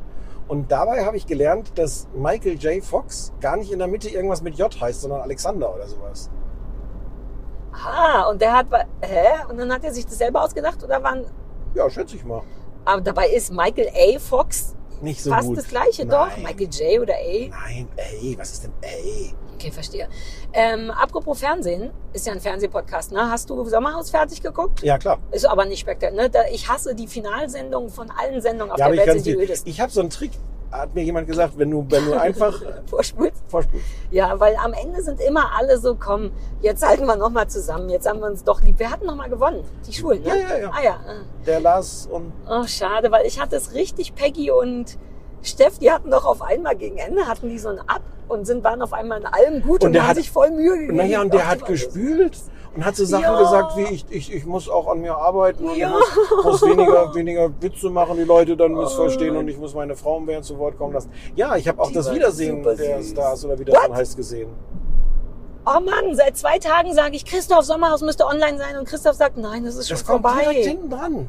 Und 0.48 0.70
dabei 0.70 1.04
habe 1.04 1.16
ich 1.16 1.26
gelernt, 1.26 1.76
dass 1.76 2.06
Michael 2.14 2.54
J. 2.54 2.82
Fox 2.84 3.32
gar 3.40 3.56
nicht 3.56 3.72
in 3.72 3.78
der 3.80 3.88
Mitte 3.88 4.08
irgendwas 4.08 4.42
mit 4.42 4.54
J 4.56 4.80
heißt, 4.80 5.00
sondern 5.00 5.20
Alexander 5.22 5.74
oder 5.74 5.86
sowas. 5.88 6.30
ah, 7.72 8.28
und 8.30 8.40
der 8.40 8.52
hat, 8.52 8.66
hä? 9.02 9.26
Und 9.48 9.58
dann 9.58 9.72
hat 9.72 9.84
er 9.84 9.92
sich 9.92 10.06
das 10.06 10.18
selber 10.18 10.42
ausgedacht 10.42 10.82
oder 10.84 11.02
waren, 11.02 11.24
Ja, 11.74 11.90
schätze 11.90 12.16
ich 12.16 12.24
mal. 12.24 12.42
aber 12.84 13.00
dabei 13.00 13.28
ist 13.28 13.52
Michael 13.52 13.88
A. 13.88 14.18
Fox 14.18 14.74
Nicht 15.02 15.22
so 15.22 15.30
fast 15.30 15.48
gut. 15.48 15.58
das 15.58 15.68
gleiche, 15.68 16.06
Nein. 16.06 16.10
doch. 16.30 16.36
Michael 16.38 16.68
J. 16.68 17.02
oder 17.02 17.14
A. 17.14 17.48
Nein, 17.66 17.88
ey, 17.96 18.36
was 18.38 18.52
ist 18.52 18.64
denn 18.64 18.72
ey? 18.82 19.34
Okay, 19.66 19.72
verstehe. 19.74 20.08
Ähm, 20.52 20.90
apropos 20.92 21.40
Fernsehen, 21.40 21.90
ist 22.12 22.24
ja 22.26 22.32
ein 22.32 22.40
Fernsehpodcast, 22.40 23.10
ne? 23.10 23.28
Hast 23.30 23.50
du 23.50 23.64
Sommerhaus 23.64 24.10
fertig 24.10 24.40
geguckt? 24.40 24.80
Ja, 24.82 24.96
klar. 24.96 25.18
Ist 25.32 25.44
aber 25.48 25.64
nicht 25.64 25.80
spektakulär. 25.80 26.28
Ne? 26.28 26.44
Ich 26.52 26.68
hasse 26.68 26.94
die 26.94 27.08
Finalsendungen 27.08 27.90
von 27.90 28.08
allen 28.10 28.40
Sendungen 28.40 28.72
auf 28.72 28.78
Ja, 28.78 28.86
der 28.88 28.94
ich, 28.94 29.00
Welt 29.00 29.12
sind 29.14 29.26
die 29.26 29.32
dir- 29.32 29.42
ödesten. 29.42 29.68
ich 29.70 29.80
habe 29.80 29.90
so 29.90 30.00
einen 30.00 30.10
Trick, 30.10 30.30
hat 30.70 30.94
mir 30.94 31.02
jemand 31.02 31.26
gesagt, 31.26 31.54
wenn 31.58 31.70
du, 31.72 31.84
wenn 31.88 32.04
du 32.06 32.12
einfach 32.14 32.62
Vorspulst. 32.86 33.42
vorspulst. 33.48 33.84
Ja, 34.12 34.38
weil 34.38 34.54
am 34.56 34.72
Ende 34.72 35.02
sind 35.02 35.20
immer 35.20 35.50
alle 35.58 35.78
so, 35.78 35.96
komm, 35.96 36.30
jetzt 36.62 36.86
halten 36.86 37.06
wir 37.06 37.16
nochmal 37.16 37.48
zusammen, 37.48 37.88
jetzt 37.88 38.08
haben 38.08 38.20
wir 38.20 38.26
uns 38.28 38.44
doch 38.44 38.62
lieb. 38.62 38.76
Wer 38.78 38.92
hat 38.92 39.02
nochmal 39.02 39.28
gewonnen? 39.28 39.64
Die 39.88 39.92
Schulen, 39.92 40.22
ne? 40.22 40.28
Ja, 40.28 40.36
ja, 40.36 40.58
ja. 40.58 40.70
Ah 40.72 40.82
ja. 40.84 41.00
Der 41.44 41.58
Lars 41.60 42.06
und 42.10 42.32
Oh, 42.48 42.64
schade, 42.68 43.10
weil 43.10 43.26
ich 43.26 43.40
hatte 43.40 43.56
es 43.56 43.74
richtig, 43.74 44.14
Peggy 44.14 44.50
und 44.52 44.96
Steff, 45.42 45.78
die 45.78 45.90
hatten 45.92 46.10
doch 46.10 46.24
auf 46.24 46.42
einmal 46.42 46.74
gegen 46.76 46.98
Ende, 46.98 47.26
hatten 47.26 47.48
die 47.48 47.58
so 47.58 47.68
ein 47.68 47.78
Ab 47.80 48.02
und 48.28 48.46
sind, 48.46 48.64
waren 48.64 48.82
auf 48.82 48.92
einmal 48.92 49.20
in 49.20 49.26
allem 49.26 49.62
gut 49.62 49.84
und, 49.84 49.90
Und 49.90 50.00
haben 50.00 50.08
hat- 50.08 50.16
sich 50.16 50.30
voll 50.30 50.50
Mühe 50.50 50.76
gegeben. 50.76 50.96
Naja, 50.96 51.20
und 51.20 51.32
der 51.32 51.48
hat 51.48 51.64
gespült 51.64 52.36
und 52.74 52.84
hat 52.84 52.96
so 52.96 53.04
Sachen 53.04 53.22
Ja. 53.22 53.38
gesagt 53.38 53.76
wie, 53.76 53.84
ich, 53.94 54.06
ich, 54.10 54.34
ich 54.34 54.44
muss 54.44 54.68
auch 54.68 54.88
an 54.88 55.00
mir 55.00 55.16
arbeiten 55.16 55.68
und 55.68 55.76
Ja. 55.76 55.88
ich 55.98 56.16
muss, 56.44 56.44
muss 56.60 56.62
weniger, 56.62 57.14
weniger 57.14 57.50
Witze 57.60 57.90
machen, 57.90 58.16
die 58.16 58.24
Leute 58.24 58.56
dann 58.56 58.72
missverstehen 58.72 59.36
Oh. 59.36 59.38
und 59.40 59.48
ich 59.48 59.56
muss 59.58 59.74
meine 59.74 59.94
Frau 59.94 60.18
mehr 60.18 60.42
zu 60.42 60.58
Wort 60.58 60.76
kommen 60.78 60.92
lassen. 60.94 61.10
Ja, 61.36 61.54
ich 61.56 61.68
habe 61.68 61.80
auch 61.80 61.88
Die 61.88 61.94
das 61.94 62.12
Wiedersehen 62.12 62.62
der. 62.64 63.02
Stars 63.02 63.44
oder 63.44 63.58
wie 63.58 63.64
das 63.66 63.74
dann 63.80 63.94
heißt 63.94 64.16
gesehen. 64.16 64.48
Oh 65.64 65.80
Mann, 65.80 66.14
seit 66.14 66.36
zwei 66.36 66.58
Tagen 66.58 66.92
sage 66.94 67.16
ich, 67.16 67.24
Christoph 67.24 67.64
Sommerhaus 67.64 68.00
müsste 68.02 68.24
online 68.26 68.58
sein 68.58 68.76
und 68.78 68.86
Christoph 68.88 69.14
sagt, 69.16 69.36
nein, 69.36 69.64
das 69.64 69.76
ist 69.76 69.88
schon 69.88 69.96
Das 69.96 70.06
kommt 70.06 70.24
direkt 70.24 70.44
vorbei. 70.44 70.62
hinten 70.62 70.90
dran. 70.90 71.28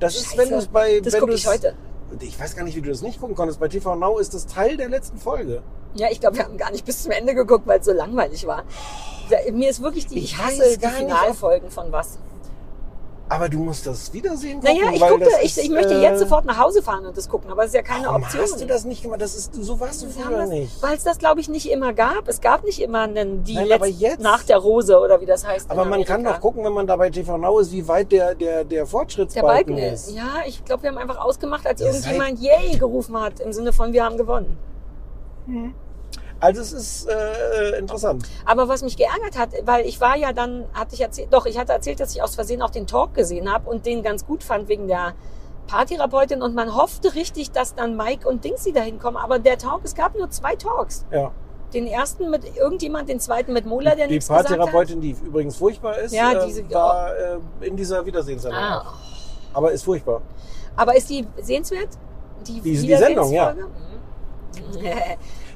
Das 0.00 0.16
ist, 0.16 0.26
Scheiße. 0.26 0.38
wenn 0.38 0.48
du 0.50 0.56
es 0.56 0.66
bei... 0.68 1.00
Das 1.00 1.12
wenn 1.14 1.20
gucke 1.20 1.32
ich 1.34 1.46
heute. 1.46 1.74
Ich 2.20 2.38
weiß 2.40 2.56
gar 2.56 2.64
nicht, 2.64 2.76
wie 2.76 2.82
du 2.82 2.88
das 2.88 3.02
nicht 3.02 3.20
gucken 3.20 3.36
konntest. 3.36 3.60
Bei 3.60 3.68
TV 3.68 3.94
Now 3.94 4.18
ist 4.18 4.34
das 4.34 4.46
Teil 4.46 4.76
der 4.76 4.88
letzten 4.88 5.18
Folge. 5.18 5.62
Ja, 5.94 6.08
ich 6.10 6.20
glaube, 6.20 6.36
wir 6.36 6.44
haben 6.44 6.56
gar 6.56 6.70
nicht 6.70 6.84
bis 6.84 7.02
zum 7.02 7.12
Ende 7.12 7.34
geguckt, 7.34 7.66
weil 7.66 7.80
es 7.80 7.86
so 7.86 7.92
langweilig 7.92 8.46
war. 8.46 8.64
Ja, 9.30 9.38
Mir 9.52 9.68
ist 9.70 9.82
wirklich 9.82 10.06
die, 10.06 10.18
ich, 10.18 10.24
Ich 10.32 10.38
hasse 10.38 10.78
die 10.78 10.86
Finalfolgen 10.86 11.70
von 11.70 11.92
was. 11.92 12.18
Aber 13.30 13.48
du 13.48 13.58
musst 13.58 13.86
das 13.86 14.12
Wiedersehen 14.12 14.60
gucken. 14.60 14.76
Naja, 14.78 14.90
ich 14.94 15.00
weil 15.00 15.10
gucke, 15.12 15.24
das 15.24 15.34
ich, 15.42 15.56
ist, 15.56 15.64
ich 15.64 15.70
möchte 15.70 15.94
äh, 15.94 16.00
jetzt 16.02 16.18
sofort 16.20 16.46
nach 16.46 16.58
Hause 16.58 16.82
fahren 16.82 17.04
und 17.04 17.16
das 17.16 17.28
gucken, 17.28 17.50
aber 17.50 17.62
es 17.62 17.68
ist 17.68 17.74
ja 17.74 17.82
keine 17.82 18.06
Warum 18.06 18.22
Option. 18.22 18.42
hast 18.42 18.60
du 18.60 18.66
das 18.66 18.84
nicht 18.86 19.02
gemacht? 19.02 19.20
Das 19.20 19.34
ist, 19.34 19.54
so 19.54 19.78
warst 19.80 20.02
du 20.02 20.08
früher 20.08 20.46
nicht. 20.46 20.82
Weil 20.82 20.96
es 20.96 21.04
das, 21.04 21.18
glaube 21.18 21.40
ich, 21.40 21.48
nicht 21.48 21.70
immer 21.70 21.92
gab. 21.92 22.26
Es 22.26 22.40
gab 22.40 22.64
nicht 22.64 22.80
immer 22.80 23.00
einen, 23.02 23.44
die 23.44 23.54
Nein, 23.54 23.70
aber 23.72 23.86
letzt- 23.86 24.00
jetzt- 24.00 24.20
nach 24.20 24.42
der 24.44 24.56
Rose 24.58 24.98
oder 24.98 25.20
wie 25.20 25.26
das 25.26 25.46
heißt. 25.46 25.70
Aber 25.70 25.84
man 25.84 26.04
kann 26.04 26.24
doch 26.24 26.40
gucken, 26.40 26.64
wenn 26.64 26.72
man 26.72 26.86
da 26.86 26.96
bei 26.96 27.10
TV 27.10 27.36
Now 27.36 27.58
ist, 27.58 27.70
wie 27.72 27.86
weit 27.86 28.10
der, 28.12 28.34
der, 28.34 28.64
der 28.64 28.64
Der 28.64 28.86
Fortschrittsbalken 28.86 29.74
Balken 29.74 29.92
ist. 29.94 30.10
Ja, 30.12 30.36
ich 30.46 30.64
glaube, 30.64 30.84
wir 30.84 30.90
haben 30.90 30.98
einfach 30.98 31.18
ausgemacht, 31.18 31.66
als 31.66 31.80
Ihr 31.80 31.88
irgendjemand 31.88 32.38
Yay 32.40 32.76
gerufen 32.78 33.20
hat, 33.20 33.40
im 33.40 33.52
Sinne 33.52 33.72
von 33.72 33.92
wir 33.92 34.04
haben 34.04 34.16
gewonnen. 34.16 34.56
Also 36.40 36.60
es 36.60 36.72
ist 36.72 37.08
äh, 37.08 37.78
interessant. 37.78 38.28
Aber 38.46 38.68
was 38.68 38.82
mich 38.82 38.96
geärgert 38.96 39.36
hat, 39.36 39.50
weil 39.64 39.86
ich 39.86 40.00
war 40.00 40.16
ja 40.16 40.32
dann, 40.32 40.64
hatte 40.72 40.94
ich 40.94 41.00
erzählt, 41.00 41.28
doch, 41.32 41.46
ich 41.46 41.58
hatte 41.58 41.72
erzählt, 41.72 41.98
dass 41.98 42.14
ich 42.14 42.22
aus 42.22 42.36
Versehen 42.36 42.62
auch 42.62 42.70
den 42.70 42.86
Talk 42.86 43.14
gesehen 43.14 43.52
habe 43.52 43.68
und 43.68 43.86
den 43.86 44.02
ganz 44.04 44.24
gut 44.24 44.44
fand 44.44 44.68
wegen 44.68 44.86
der 44.86 45.14
Paartherapeutin 45.66 46.40
und 46.40 46.54
man 46.54 46.74
hoffte 46.76 47.14
richtig, 47.14 47.50
dass 47.50 47.74
dann 47.74 47.96
Mike 47.96 48.26
und 48.28 48.44
Dingsy 48.44 48.72
dahin 48.72 48.98
kommen. 48.98 49.16
Aber 49.16 49.38
der 49.38 49.58
Talk, 49.58 49.80
es 49.84 49.94
gab 49.94 50.16
nur 50.16 50.30
zwei 50.30 50.54
Talks. 50.56 51.04
Ja. 51.10 51.32
Den 51.74 51.86
ersten 51.86 52.30
mit 52.30 52.56
irgendjemand, 52.56 53.08
den 53.10 53.20
zweiten 53.20 53.52
mit 53.52 53.66
Mola, 53.66 53.94
der 53.94 54.06
Die 54.06 54.14
nichts 54.14 54.28
gesagt 54.28 54.48
hat. 54.48 54.56
Paartherapeutin, 54.56 55.00
die 55.00 55.10
übrigens 55.10 55.56
furchtbar 55.56 55.98
ist, 55.98 56.14
Ja, 56.14 56.32
äh, 56.32 56.46
diese- 56.46 56.70
war 56.70 57.14
äh, 57.14 57.38
in 57.60 57.76
dieser 57.76 58.06
Wiedersehenssendung. 58.06 58.58
Ah. 58.62 58.94
Aber 59.52 59.72
ist 59.72 59.82
furchtbar. 59.84 60.22
Aber 60.76 60.96
ist 60.96 61.10
die 61.10 61.26
sehenswert? 61.42 61.88
Die, 62.46 62.60
Die- 62.60 62.80
die 62.86 62.94
Sendung, 62.96 63.30
ja. 63.32 63.54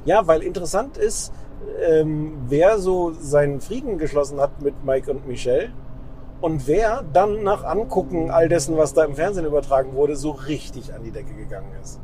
Ja, 0.05 0.27
weil 0.27 0.41
interessant 0.43 0.97
ist, 0.97 1.31
ähm, 1.81 2.37
wer 2.47 2.77
so 2.79 3.11
seinen 3.19 3.61
Frieden 3.61 3.97
geschlossen 3.97 4.39
hat 4.39 4.61
mit 4.61 4.83
Mike 4.83 5.09
und 5.09 5.27
Michelle 5.27 5.69
und 6.41 6.67
wer 6.67 7.03
dann 7.13 7.43
nach 7.43 7.63
Angucken 7.63 8.29
all 8.31 8.49
dessen, 8.49 8.77
was 8.77 8.93
da 8.93 9.05
im 9.05 9.15
Fernsehen 9.15 9.45
übertragen 9.45 9.93
wurde, 9.95 10.15
so 10.15 10.31
richtig 10.31 10.93
an 10.93 11.03
die 11.03 11.11
Decke 11.11 11.33
gegangen 11.33 11.71
ist. 11.81 11.99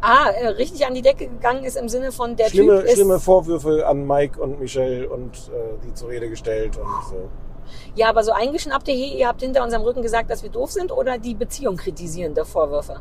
ah, 0.00 0.30
äh, 0.30 0.48
richtig 0.48 0.86
an 0.86 0.94
die 0.94 1.02
Decke 1.02 1.26
gegangen 1.28 1.64
ist 1.64 1.76
im 1.76 1.88
Sinne 1.88 2.12
von 2.12 2.36
der 2.36 2.46
schlimme, 2.46 2.78
Typ 2.78 2.84
ist... 2.86 2.94
schlimme 2.94 3.20
Vorwürfe 3.20 3.86
an 3.86 4.06
Mike 4.06 4.40
und 4.40 4.60
Michelle 4.60 5.08
und 5.08 5.36
äh, 5.48 5.78
die 5.86 5.92
zur 5.94 6.08
Rede 6.08 6.28
gestellt 6.30 6.76
und 6.78 7.08
so. 7.08 7.28
Ja, 7.94 8.08
aber 8.10 8.22
so 8.22 8.32
eingeschnappte, 8.32 8.92
hey, 8.92 9.18
ihr 9.18 9.28
habt 9.28 9.40
hinter 9.40 9.62
unserem 9.64 9.82
Rücken 9.82 10.02
gesagt, 10.02 10.30
dass 10.30 10.42
wir 10.42 10.50
doof 10.50 10.70
sind 10.70 10.92
oder 10.92 11.18
die 11.18 11.34
Beziehung 11.34 11.76
kritisierende 11.76 12.44
Vorwürfe? 12.44 13.00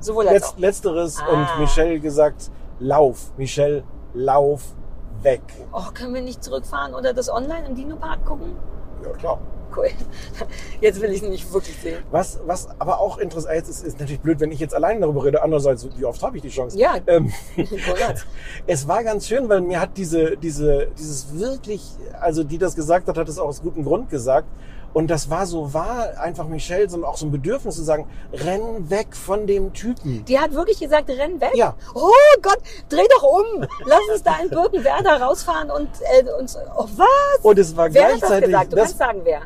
Sowohl 0.00 0.28
als 0.28 0.34
Letz, 0.34 0.52
auch. 0.52 0.58
letzteres 0.58 1.18
Ah. 1.20 1.32
und 1.32 1.60
Michelle 1.60 1.98
gesagt, 2.00 2.50
lauf, 2.78 3.32
Michelle, 3.36 3.84
lauf 4.12 4.74
weg. 5.22 5.42
Oh, 5.72 5.90
können 5.92 6.14
wir 6.14 6.22
nicht 6.22 6.42
zurückfahren 6.44 6.94
oder 6.94 7.12
das 7.12 7.30
online 7.30 7.66
im 7.66 7.74
Dino-Park 7.74 8.24
gucken? 8.24 8.56
Ja, 9.02 9.10
klar. 9.10 9.40
Cool. 9.76 9.88
Jetzt 10.80 11.00
will 11.00 11.10
ich 11.10 11.16
es 11.16 11.22
nämlich 11.22 11.52
wirklich 11.52 11.76
sehen. 11.76 12.02
Was, 12.10 12.38
was 12.46 12.68
aber 12.78 13.00
auch 13.00 13.18
interessant 13.18 13.68
ist, 13.68 13.84
ist 13.84 13.98
natürlich 13.98 14.20
blöd, 14.20 14.38
wenn 14.38 14.52
ich 14.52 14.60
jetzt 14.60 14.74
allein 14.74 15.00
darüber 15.00 15.24
rede. 15.24 15.42
Andererseits, 15.42 15.88
wie 15.96 16.04
oft 16.04 16.22
habe 16.22 16.36
ich 16.36 16.42
die 16.42 16.48
Chance? 16.48 16.78
Ja. 16.78 16.94
Ähm, 17.08 17.32
es 18.66 18.86
war 18.86 19.02
ganz 19.02 19.26
schön, 19.26 19.48
weil 19.48 19.62
mir 19.62 19.80
hat 19.80 19.96
diese, 19.96 20.36
diese, 20.36 20.88
dieses 20.96 21.36
wirklich, 21.36 21.82
also 22.20 22.44
die 22.44 22.58
das 22.58 22.76
gesagt 22.76 23.08
hat, 23.08 23.18
hat 23.18 23.28
es 23.28 23.38
auch 23.38 23.48
aus 23.48 23.62
gutem 23.62 23.84
Grund 23.84 24.10
gesagt. 24.10 24.46
Und 24.94 25.08
das 25.10 25.28
war 25.28 25.44
so 25.44 25.74
wahr, 25.74 26.18
einfach 26.20 26.46
Michelle, 26.46 26.88
so 26.88 27.04
auch 27.04 27.16
so 27.16 27.26
ein 27.26 27.32
Bedürfnis 27.32 27.74
zu 27.76 27.82
sagen, 27.82 28.08
renn 28.32 28.88
weg 28.88 29.14
von 29.16 29.46
dem 29.46 29.72
Typen. 29.72 30.24
Die 30.24 30.38
hat 30.38 30.52
wirklich 30.54 30.78
gesagt, 30.78 31.10
renn 31.10 31.40
weg? 31.40 31.50
Ja. 31.54 31.74
Oh 31.94 32.10
Gott, 32.40 32.58
dreh 32.88 33.02
doch 33.10 33.24
um. 33.24 33.66
Lass 33.86 34.00
uns 34.12 34.22
da 34.22 34.36
in 34.42 34.48
Birkenwerder 34.50 35.20
rausfahren 35.20 35.70
und 35.70 35.88
äh, 36.16 36.30
uns. 36.40 36.56
Oh, 36.78 36.86
was? 36.96 37.08
Und 37.42 37.58
es 37.58 37.76
war 37.76 37.92
wer 37.92 38.04
hat 38.04 38.12
das 38.12 38.18
gleichzeitig. 38.20 38.46
gesagt? 38.46 38.72
Du 38.72 38.76
das- 38.76 38.84
kannst 38.86 38.98
sagen, 38.98 39.20
wer. 39.24 39.40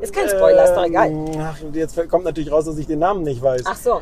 Ist 0.00 0.12
kein 0.14 0.28
Spoiler, 0.28 0.64
ist 0.64 0.74
doch 0.74 0.84
egal. 0.84 1.08
Ähm, 1.10 1.26
Ach, 1.38 1.56
jetzt 1.72 2.08
kommt 2.08 2.24
natürlich 2.24 2.50
raus, 2.50 2.64
dass 2.64 2.76
ich 2.78 2.86
den 2.86 2.98
Namen 2.98 3.22
nicht 3.22 3.40
weiß. 3.42 3.62
Ach 3.66 3.76
so. 3.76 4.00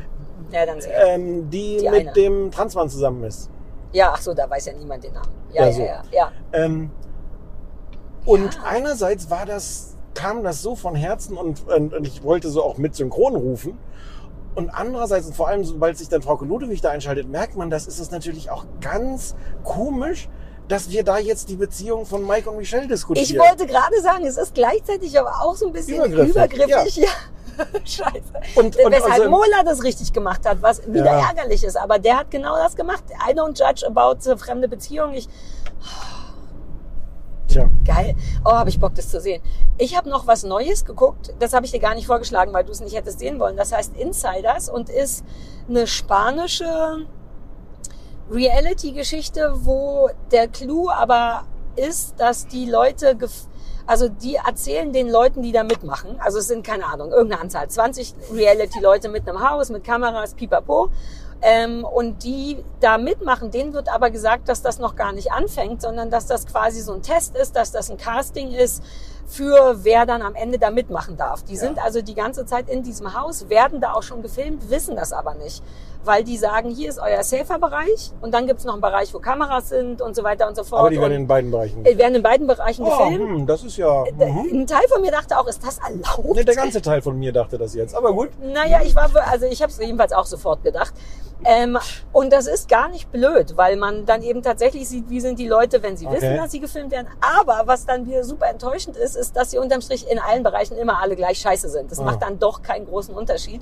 Ja, 0.50 0.64
dann 0.64 0.78
egal. 0.78 0.92
Ähm, 1.08 1.50
die, 1.50 1.78
Die 1.78 1.88
mit 1.88 2.00
eine. 2.00 2.12
dem 2.12 2.50
Transmann 2.52 2.88
zusammen 2.88 3.24
ist. 3.24 3.50
Ja, 3.92 4.12
ach 4.14 4.20
so, 4.22 4.32
da 4.32 4.48
weiß 4.48 4.66
ja 4.66 4.72
niemand 4.74 5.02
den 5.04 5.12
Namen. 5.12 5.28
Ja, 5.52 5.62
Ja, 5.64 5.68
ja, 5.68 5.72
so. 5.74 5.82
ja, 5.82 6.02
ja. 6.12 6.32
Ähm, 6.52 6.90
und 8.24 8.58
einerseits 8.64 9.28
war 9.30 9.44
das, 9.44 9.91
kam 10.14 10.42
das 10.44 10.62
so 10.62 10.76
von 10.76 10.94
Herzen 10.94 11.36
und, 11.36 11.66
und, 11.68 11.94
und 11.94 12.06
ich 12.06 12.22
wollte 12.22 12.50
so 12.50 12.62
auch 12.64 12.78
mit 12.78 12.94
synchron 12.94 13.34
rufen. 13.36 13.78
Und 14.54 14.68
andererseits, 14.70 15.26
und 15.26 15.34
vor 15.34 15.48
allem, 15.48 15.64
sobald 15.64 15.96
sich 15.96 16.08
dann 16.08 16.20
Frau 16.20 16.36
Ludwig 16.42 16.82
da 16.82 16.90
einschaltet, 16.90 17.28
merkt 17.28 17.56
man, 17.56 17.70
das 17.70 17.86
ist 17.86 17.98
es 17.98 18.10
natürlich 18.10 18.50
auch 18.50 18.66
ganz 18.82 19.34
komisch, 19.64 20.28
dass 20.68 20.90
wir 20.90 21.04
da 21.04 21.18
jetzt 21.18 21.48
die 21.48 21.56
Beziehung 21.56 22.04
von 22.06 22.26
Mike 22.26 22.50
und 22.50 22.58
Michelle 22.58 22.86
diskutieren. 22.86 23.24
Ich 23.24 23.38
wollte 23.38 23.66
gerade 23.66 24.00
sagen, 24.02 24.26
es 24.26 24.36
ist 24.36 24.54
gleichzeitig 24.54 25.18
aber 25.18 25.30
auch 25.42 25.54
so 25.56 25.66
ein 25.66 25.72
bisschen 25.72 25.96
Übergriffig, 25.96 26.34
übergriffig. 26.34 26.96
Ja. 26.96 27.08
Scheiße. 27.84 28.22
Und- 28.56 28.76
und 28.76 28.92
Weshalb 28.92 29.12
also- 29.12 29.30
Mola 29.30 29.62
das 29.64 29.82
richtig 29.82 30.12
gemacht 30.12 30.46
hat, 30.46 30.58
was 30.60 30.86
wieder 30.86 31.04
Ja. 31.06 31.28
ärgerlich 31.28 31.64
ist. 31.64 31.76
Aber 31.76 31.98
der 31.98 32.18
hat 32.18 32.30
genau 32.30 32.56
das 32.56 32.76
gemacht. 32.76 33.04
I 33.28 33.32
don't 33.34 33.58
judge 33.58 33.86
about 33.86 34.28
äh, 34.30 34.36
fremde 34.36 34.68
Beziehungen. 34.68 35.14
Ich, 35.14 35.28
Tja, 37.52 37.68
geil. 37.84 38.16
Oh, 38.46 38.52
habe 38.52 38.70
ich 38.70 38.80
Bock, 38.80 38.94
das 38.94 39.10
zu 39.10 39.20
sehen. 39.20 39.42
Ich 39.76 39.94
habe 39.94 40.08
noch 40.08 40.26
was 40.26 40.42
Neues 40.42 40.86
geguckt. 40.86 41.34
Das 41.38 41.52
habe 41.52 41.66
ich 41.66 41.72
dir 41.72 41.80
gar 41.80 41.94
nicht 41.94 42.06
vorgeschlagen, 42.06 42.50
weil 42.54 42.64
du 42.64 42.72
es 42.72 42.80
nicht 42.80 42.96
hättest 42.96 43.18
sehen 43.18 43.38
wollen. 43.38 43.58
Das 43.58 43.72
heißt 43.72 43.94
Insiders 43.94 44.70
und 44.70 44.88
ist 44.88 45.22
eine 45.68 45.86
spanische 45.86 47.06
Reality-Geschichte, 48.30 49.52
wo 49.64 50.08
der 50.30 50.48
Clou 50.48 50.88
aber 50.88 51.44
ist, 51.76 52.18
dass 52.18 52.46
die 52.46 52.70
Leute, 52.70 53.18
also 53.86 54.08
die 54.08 54.36
erzählen 54.36 54.90
den 54.90 55.10
Leuten, 55.10 55.42
die 55.42 55.52
da 55.52 55.62
mitmachen, 55.62 56.18
also 56.20 56.38
es 56.38 56.48
sind 56.48 56.66
keine 56.66 56.86
Ahnung, 56.86 57.10
irgendeine 57.10 57.42
Anzahl, 57.42 57.68
20 57.68 58.14
Reality-Leute 58.32 59.10
mit 59.10 59.28
einem 59.28 59.46
Haus, 59.46 59.68
mit 59.68 59.84
Kameras, 59.84 60.32
pipapo, 60.32 60.88
ähm, 61.42 61.84
und 61.84 62.22
die 62.22 62.64
da 62.80 62.98
mitmachen, 62.98 63.50
denen 63.50 63.74
wird 63.74 63.92
aber 63.92 64.10
gesagt, 64.10 64.48
dass 64.48 64.62
das 64.62 64.78
noch 64.78 64.96
gar 64.96 65.12
nicht 65.12 65.32
anfängt, 65.32 65.82
sondern 65.82 66.10
dass 66.10 66.26
das 66.26 66.46
quasi 66.46 66.80
so 66.80 66.92
ein 66.92 67.02
Test 67.02 67.36
ist, 67.36 67.56
dass 67.56 67.72
das 67.72 67.90
ein 67.90 67.96
Casting 67.96 68.52
ist 68.52 68.82
für 69.26 69.84
wer 69.84 70.04
dann 70.06 70.22
am 70.22 70.34
Ende 70.34 70.58
da 70.58 70.70
mitmachen 70.70 71.16
darf. 71.16 71.42
Die 71.44 71.56
sind 71.56 71.82
also 71.82 72.02
die 72.02 72.14
ganze 72.14 72.44
Zeit 72.44 72.68
in 72.68 72.82
diesem 72.82 73.18
Haus, 73.18 73.48
werden 73.48 73.80
da 73.80 73.94
auch 73.94 74.02
schon 74.02 74.22
gefilmt, 74.22 74.68
wissen 74.70 74.94
das 74.94 75.12
aber 75.12 75.34
nicht, 75.34 75.62
weil 76.04 76.24
die 76.24 76.36
sagen, 76.36 76.70
hier 76.70 76.88
ist 76.88 76.98
euer 76.98 77.22
Safer-Bereich 77.22 78.10
und 78.20 78.32
dann 78.34 78.46
gibt's 78.46 78.64
noch 78.64 78.72
einen 78.72 78.82
Bereich, 78.82 79.12
wo 79.14 79.18
Kameras 79.20 79.68
sind 79.68 80.02
und 80.02 80.16
so 80.16 80.24
weiter 80.24 80.48
und 80.48 80.56
so 80.56 80.64
fort. 80.64 80.80
aber 80.80 80.90
die 80.90 81.00
werden 81.00 81.12
in 81.12 81.26
beiden 81.26 81.50
Bereichen. 81.50 81.84
äh, 81.86 81.96
werden 81.96 82.14
in 82.16 82.22
beiden 82.22 82.46
Bereichen 82.46 82.84
Oh, 82.84 82.90
gefilmt. 82.90 83.30
hm, 83.30 83.46
das 83.46 83.62
ist 83.64 83.76
ja. 83.76 84.04
Mhm. 84.16 84.48
Ein 84.62 84.66
Teil 84.66 84.86
von 84.88 85.00
mir 85.00 85.10
dachte 85.12 85.38
auch, 85.38 85.46
ist 85.46 85.64
das 85.64 85.78
erlaubt? 85.78 86.34
Ne, 86.36 86.44
der 86.44 86.54
ganze 86.56 86.82
Teil 86.82 87.02
von 87.02 87.18
mir 87.18 87.32
dachte 87.32 87.58
das 87.58 87.74
jetzt. 87.74 87.94
Aber 87.94 88.12
gut. 88.12 88.30
Naja, 88.42 88.80
ich 88.84 88.94
war, 88.94 89.08
also 89.30 89.46
ich 89.46 89.62
habe 89.62 89.70
es 89.70 89.78
jedenfalls 89.78 90.12
auch 90.12 90.26
sofort 90.26 90.62
gedacht. 90.62 90.92
Ähm, 91.44 91.76
und 92.12 92.32
das 92.32 92.46
ist 92.46 92.68
gar 92.68 92.88
nicht 92.88 93.10
blöd, 93.10 93.56
weil 93.56 93.76
man 93.76 94.06
dann 94.06 94.22
eben 94.22 94.42
tatsächlich 94.44 94.88
sieht, 94.88 95.10
wie 95.10 95.20
sind 95.20 95.40
die 95.40 95.48
Leute, 95.48 95.82
wenn 95.82 95.96
sie 95.96 96.06
Okay. 96.06 96.16
wissen, 96.16 96.36
dass 96.36 96.52
sie 96.52 96.60
gefilmt 96.60 96.92
werden. 96.92 97.08
Aber 97.20 97.62
was 97.66 97.84
dann 97.84 98.06
wieder 98.06 98.22
super 98.22 98.46
enttäuschend 98.46 98.96
ist, 98.96 99.16
ist, 99.16 99.36
dass 99.36 99.50
sie 99.50 99.58
unterm 99.58 99.80
Strich 99.80 100.08
in 100.08 100.20
allen 100.20 100.44
Bereichen 100.44 100.76
immer 100.78 101.00
alle 101.02 101.16
gleich 101.16 101.38
scheiße 101.38 101.68
sind. 101.68 101.90
Das 101.90 101.98
Ah. 101.98 102.04
macht 102.04 102.22
dann 102.22 102.38
doch 102.38 102.62
keinen 102.62 102.86
großen 102.86 103.12
Unterschied. 103.12 103.60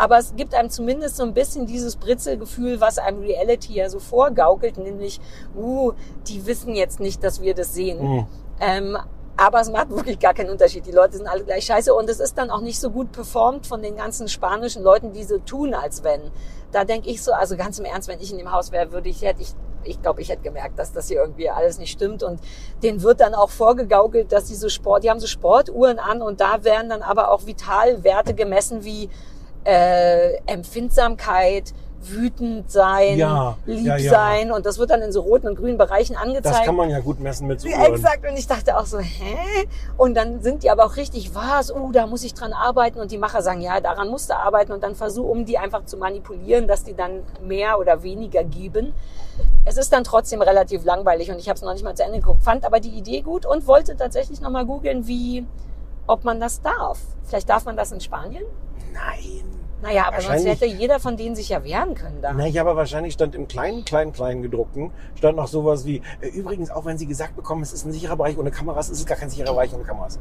Aber 0.00 0.16
es 0.16 0.34
gibt 0.34 0.54
einem 0.54 0.70
zumindest 0.70 1.18
so 1.18 1.24
ein 1.24 1.34
bisschen 1.34 1.66
dieses 1.66 1.96
Britzelgefühl, 1.96 2.80
was 2.80 2.96
einem 2.96 3.20
Reality 3.20 3.74
ja 3.74 3.90
so 3.90 3.98
vorgaukelt, 3.98 4.78
nämlich, 4.78 5.20
uh, 5.54 5.92
die 6.26 6.46
wissen 6.46 6.74
jetzt 6.74 7.00
nicht, 7.00 7.22
dass 7.22 7.42
wir 7.42 7.54
das 7.54 7.74
sehen. 7.74 8.02
Mhm. 8.02 8.26
Ähm, 8.60 8.98
aber 9.36 9.60
es 9.60 9.70
macht 9.70 9.90
wirklich 9.90 10.18
gar 10.18 10.32
keinen 10.32 10.48
Unterschied. 10.48 10.86
Die 10.86 10.90
Leute 10.90 11.18
sind 11.18 11.26
alle 11.26 11.44
gleich 11.44 11.66
scheiße 11.66 11.92
und 11.92 12.08
es 12.08 12.18
ist 12.18 12.38
dann 12.38 12.48
auch 12.50 12.62
nicht 12.62 12.80
so 12.80 12.88
gut 12.88 13.12
performt 13.12 13.66
von 13.66 13.82
den 13.82 13.96
ganzen 13.96 14.26
spanischen 14.28 14.82
Leuten, 14.82 15.12
die 15.12 15.22
so 15.22 15.36
tun, 15.36 15.74
als 15.74 16.02
wenn. 16.02 16.22
Da 16.72 16.84
denke 16.86 17.10
ich 17.10 17.22
so, 17.22 17.32
also 17.34 17.58
ganz 17.58 17.78
im 17.78 17.84
Ernst, 17.84 18.08
wenn 18.08 18.20
ich 18.20 18.32
in 18.32 18.38
dem 18.38 18.52
Haus 18.52 18.72
wäre, 18.72 18.92
würde 18.92 19.10
ich, 19.10 19.20
hätte 19.20 19.42
ich, 19.42 19.50
ich 19.84 20.00
glaube, 20.00 20.22
ich 20.22 20.30
hätte 20.30 20.42
gemerkt, 20.42 20.78
dass 20.78 20.94
das 20.94 21.08
hier 21.08 21.20
irgendwie 21.20 21.50
alles 21.50 21.78
nicht 21.78 21.90
stimmt 21.90 22.22
und 22.22 22.40
denen 22.82 23.02
wird 23.02 23.20
dann 23.20 23.34
auch 23.34 23.50
vorgegaukelt, 23.50 24.32
dass 24.32 24.46
die 24.46 24.54
so 24.54 24.70
Sport, 24.70 25.04
die 25.04 25.10
haben 25.10 25.20
so 25.20 25.26
Sportuhren 25.26 25.98
an 25.98 26.22
und 26.22 26.40
da 26.40 26.64
werden 26.64 26.88
dann 26.88 27.02
aber 27.02 27.30
auch 27.30 27.44
Vitalwerte 27.44 28.32
gemessen 28.32 28.82
wie 28.82 29.10
äh, 29.64 30.36
Empfindsamkeit, 30.46 31.72
wütend 32.02 32.70
sein, 32.70 33.18
Ja, 33.18 33.56
lieb 33.66 33.86
ja, 33.86 33.96
ja. 33.96 34.10
sein 34.10 34.52
und 34.52 34.64
das 34.64 34.78
wird 34.78 34.90
dann 34.90 35.02
in 35.02 35.12
so 35.12 35.20
roten 35.20 35.48
und 35.48 35.56
grünen 35.56 35.76
Bereichen 35.76 36.16
angezeigt. 36.16 36.56
Das 36.56 36.64
kann 36.64 36.74
man 36.74 36.88
ja 36.88 37.00
gut 37.00 37.20
messen 37.20 37.46
mit 37.46 37.60
so 37.60 37.68
Ja, 37.68 37.80
Uhren. 37.80 37.94
exakt. 37.94 38.26
Und 38.26 38.38
ich 38.38 38.46
dachte 38.46 38.78
auch 38.78 38.86
so, 38.86 38.98
hä? 38.98 39.36
Und 39.98 40.14
dann 40.14 40.40
sind 40.40 40.62
die 40.62 40.70
aber 40.70 40.86
auch 40.86 40.96
richtig, 40.96 41.34
was? 41.34 41.70
Uh, 41.70 41.92
da 41.92 42.06
muss 42.06 42.24
ich 42.24 42.32
dran 42.32 42.52
arbeiten. 42.52 43.00
Und 43.00 43.10
die 43.10 43.18
Macher 43.18 43.42
sagen, 43.42 43.60
ja, 43.60 43.80
daran 43.80 44.08
musst 44.08 44.30
du 44.30 44.36
arbeiten. 44.36 44.72
Und 44.72 44.82
dann 44.82 44.94
versuch, 44.94 45.28
um 45.28 45.44
die 45.44 45.58
einfach 45.58 45.84
zu 45.84 45.98
manipulieren, 45.98 46.66
dass 46.66 46.84
die 46.84 46.94
dann 46.94 47.22
mehr 47.42 47.78
oder 47.78 48.02
weniger 48.02 48.44
geben. 48.44 48.94
Es 49.66 49.76
ist 49.76 49.92
dann 49.92 50.04
trotzdem 50.04 50.40
relativ 50.40 50.84
langweilig 50.84 51.30
und 51.30 51.38
ich 51.38 51.48
habe 51.48 51.56
es 51.56 51.62
noch 51.62 51.72
nicht 51.72 51.84
mal 51.84 51.94
zu 51.94 52.02
Ende 52.02 52.18
geguckt. 52.20 52.42
Fand 52.42 52.64
aber 52.64 52.80
die 52.80 52.90
Idee 52.90 53.20
gut 53.20 53.44
und 53.44 53.66
wollte 53.66 53.96
tatsächlich 53.96 54.40
nochmal 54.40 54.64
googeln, 54.64 55.06
wie, 55.06 55.46
ob 56.06 56.24
man 56.24 56.40
das 56.40 56.62
darf. 56.62 56.98
Vielleicht 57.24 57.48
darf 57.48 57.64
man 57.66 57.76
das 57.76 57.92
in 57.92 58.00
Spanien? 58.00 58.44
Nein. 58.92 59.44
Naja, 59.82 60.06
aber 60.08 60.20
sonst 60.20 60.44
hätte 60.44 60.66
jeder 60.66 61.00
von 61.00 61.16
denen 61.16 61.34
sich 61.34 61.48
ja 61.48 61.64
wehren 61.64 61.94
können 61.94 62.20
da. 62.20 62.32
Naja, 62.34 62.60
aber 62.60 62.76
wahrscheinlich 62.76 63.14
stand 63.14 63.34
im 63.34 63.48
kleinen, 63.48 63.84
kleinen, 63.84 64.12
kleinen 64.12 64.42
gedruckten, 64.42 64.90
stand 65.14 65.36
noch 65.36 65.48
sowas 65.48 65.86
wie, 65.86 66.02
äh, 66.20 66.28
übrigens, 66.28 66.70
auch 66.70 66.84
wenn 66.84 66.98
Sie 66.98 67.06
gesagt 67.06 67.34
bekommen, 67.34 67.62
es 67.62 67.72
ist 67.72 67.86
ein 67.86 67.92
sicherer 67.92 68.16
Bereich 68.16 68.36
ohne 68.36 68.50
Kameras, 68.50 68.90
ist 68.90 68.98
es 68.98 69.06
gar 69.06 69.16
kein 69.16 69.30
sicherer 69.30 69.52
Bereich 69.54 69.72
ohne 69.72 69.84
Kameras. 69.84 70.18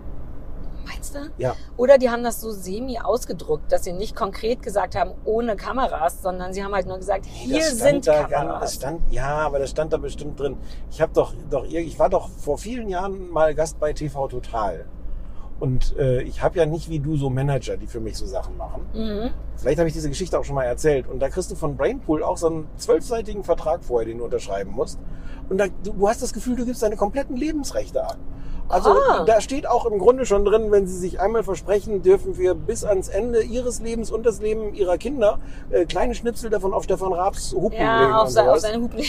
Meinst 0.86 1.14
du? 1.14 1.20
Ja. 1.38 1.56
Oder 1.76 1.98
die 1.98 2.10
haben 2.10 2.24
das 2.24 2.40
so 2.40 2.52
semi 2.52 3.00
ausgedruckt, 3.00 3.70
dass 3.72 3.84
sie 3.84 3.92
nicht 3.92 4.16
konkret 4.16 4.64
gesagt 4.64 4.96
haben, 4.96 5.12
ohne 5.26 5.56
Kameras, 5.58 6.22
sondern 6.22 6.54
sie 6.54 6.64
haben 6.64 6.74
halt 6.74 6.88
nur 6.88 6.98
gesagt, 6.98 7.26
hier 7.26 7.58
Das 7.58 7.78
sind 7.78 8.08
da, 8.08 8.22
Das 8.24 8.32
Kameras. 8.32 8.76
stand, 8.76 9.02
ja, 9.12 9.28
aber 9.40 9.60
das 9.60 9.72
stand 9.72 9.92
da 9.92 9.98
bestimmt 9.98 10.40
drin. 10.40 10.58
Ich 10.90 11.02
habe 11.02 11.12
doch, 11.14 11.34
doch, 11.50 11.66
ich 11.66 12.00
war 12.00 12.10
doch 12.10 12.30
vor 12.30 12.58
vielen 12.58 12.88
Jahren 12.88 13.30
mal 13.30 13.54
Gast 13.54 13.78
bei 13.80 13.92
TV 13.94 14.30
Total. 14.30 14.86
Und 15.60 15.96
äh, 15.98 16.22
ich 16.22 16.42
habe 16.42 16.58
ja 16.58 16.66
nicht 16.66 16.90
wie 16.90 17.00
du 17.00 17.18
so 17.18 17.30
Manager, 17.30 17.76
die 17.76 17.88
für 17.88 18.00
mich 18.00 18.18
so 18.18 18.26
Sachen 18.26 18.56
machen. 18.58 18.84
Mhm. 18.94 19.32
Vielleicht 19.58 19.80
habe 19.80 19.90
ich 19.90 19.94
diese 19.94 20.10
Geschichte 20.10 20.40
auch 20.40 20.46
schon 20.46 20.56
mal 20.56 20.64
erzählt. 20.64 21.08
Und 21.08 21.20
da 21.20 21.30
kriegst 21.30 21.52
du 21.52 21.56
von 21.56 21.76
Brainpool 21.76 22.24
auch 22.24 22.38
so 22.38 22.48
einen 22.48 22.68
zwölfseitigen 22.78 23.44
Vertrag 23.44 23.84
vorher, 23.84 24.08
den 24.08 24.20
du 24.20 24.26
unterschreiben 24.26 24.72
musst. 24.72 25.00
Und 25.50 25.58
da, 25.58 25.66
du, 25.84 26.08
hast 26.08 26.22
das 26.22 26.34
Gefühl, 26.34 26.56
du 26.56 26.66
gibst 26.66 26.82
deine 26.84 26.96
kompletten 26.96 27.36
Lebensrechte 27.36 28.04
ab. 28.04 28.18
Also 28.72 28.92
Ah. 28.92 29.24
da 29.26 29.42
steht 29.42 29.68
auch 29.68 29.88
im 29.88 29.98
Grunde 29.98 30.28
schon 30.28 30.46
drin, 30.46 30.72
wenn 30.72 30.86
sie 30.86 30.96
sich 30.96 31.20
einmal 31.20 31.42
versprechen, 31.42 32.04
dürfen 32.04 32.38
wir 32.38 32.54
bis 32.54 32.84
ans 32.84 33.08
Ende 33.08 33.42
ihres 33.42 33.82
Lebens 33.82 34.12
und 34.12 34.28
das 34.28 34.42
Leben 34.42 34.76
ihrer 34.76 35.00
Kinder 35.00 35.40
äh, 35.72 35.86
kleine 35.86 36.14
Schnipsel 36.14 36.52
davon 36.52 36.72
auf 36.76 36.84
Stefan 36.84 37.12
Raabs 37.12 37.54
Hupen 37.54 37.72
legen 37.72 37.84
Ja, 37.84 38.22
auf, 38.22 38.38
auf 38.38 38.60
seine 38.60 38.84
Hupen. 38.84 39.00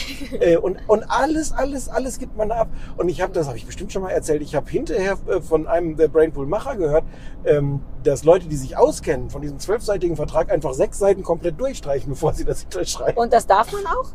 Äh, 0.41 0.57
und, 0.57 0.78
und 0.86 1.05
alles, 1.11 1.53
alles, 1.53 1.91
alles 1.91 2.18
gibt 2.18 2.38
man 2.38 2.51
ab. 2.53 2.68
Und 2.97 3.11
ich 3.11 3.20
habe, 3.20 3.34
das 3.34 3.49
habe 3.49 3.59
ich 3.59 3.66
bestimmt 3.66 3.93
schon 3.93 4.01
mal 4.01 4.09
erzählt, 4.11 4.41
ich 4.41 4.55
habe 4.55 4.70
hinterher 4.70 5.18
äh, 5.28 5.43
von 5.43 5.66
einem 5.66 5.95
der 5.97 6.09
Brainpool-Macher 6.09 6.76
gehört, 6.76 7.05
ähm, 7.45 7.80
dass 8.03 8.24
Leute, 8.24 8.49
die 8.49 8.57
sich 8.57 8.78
auskennen 8.78 9.28
von 9.28 9.43
diesem 9.43 9.59
zwölfseitigen 9.59 10.16
Vertrag, 10.16 10.51
einfach 10.51 10.72
sechs 10.72 10.99
Seiten 10.99 11.22
komplett 11.22 11.61
durchstreichen, 11.61 12.09
bevor 12.09 12.32
sie 12.32 12.47
das 12.47 12.64
unterschreiben. 12.64 13.18
Und 13.18 13.34
das 13.34 13.47
darf 13.47 13.70
man 13.74 13.84
auch? 13.84 14.09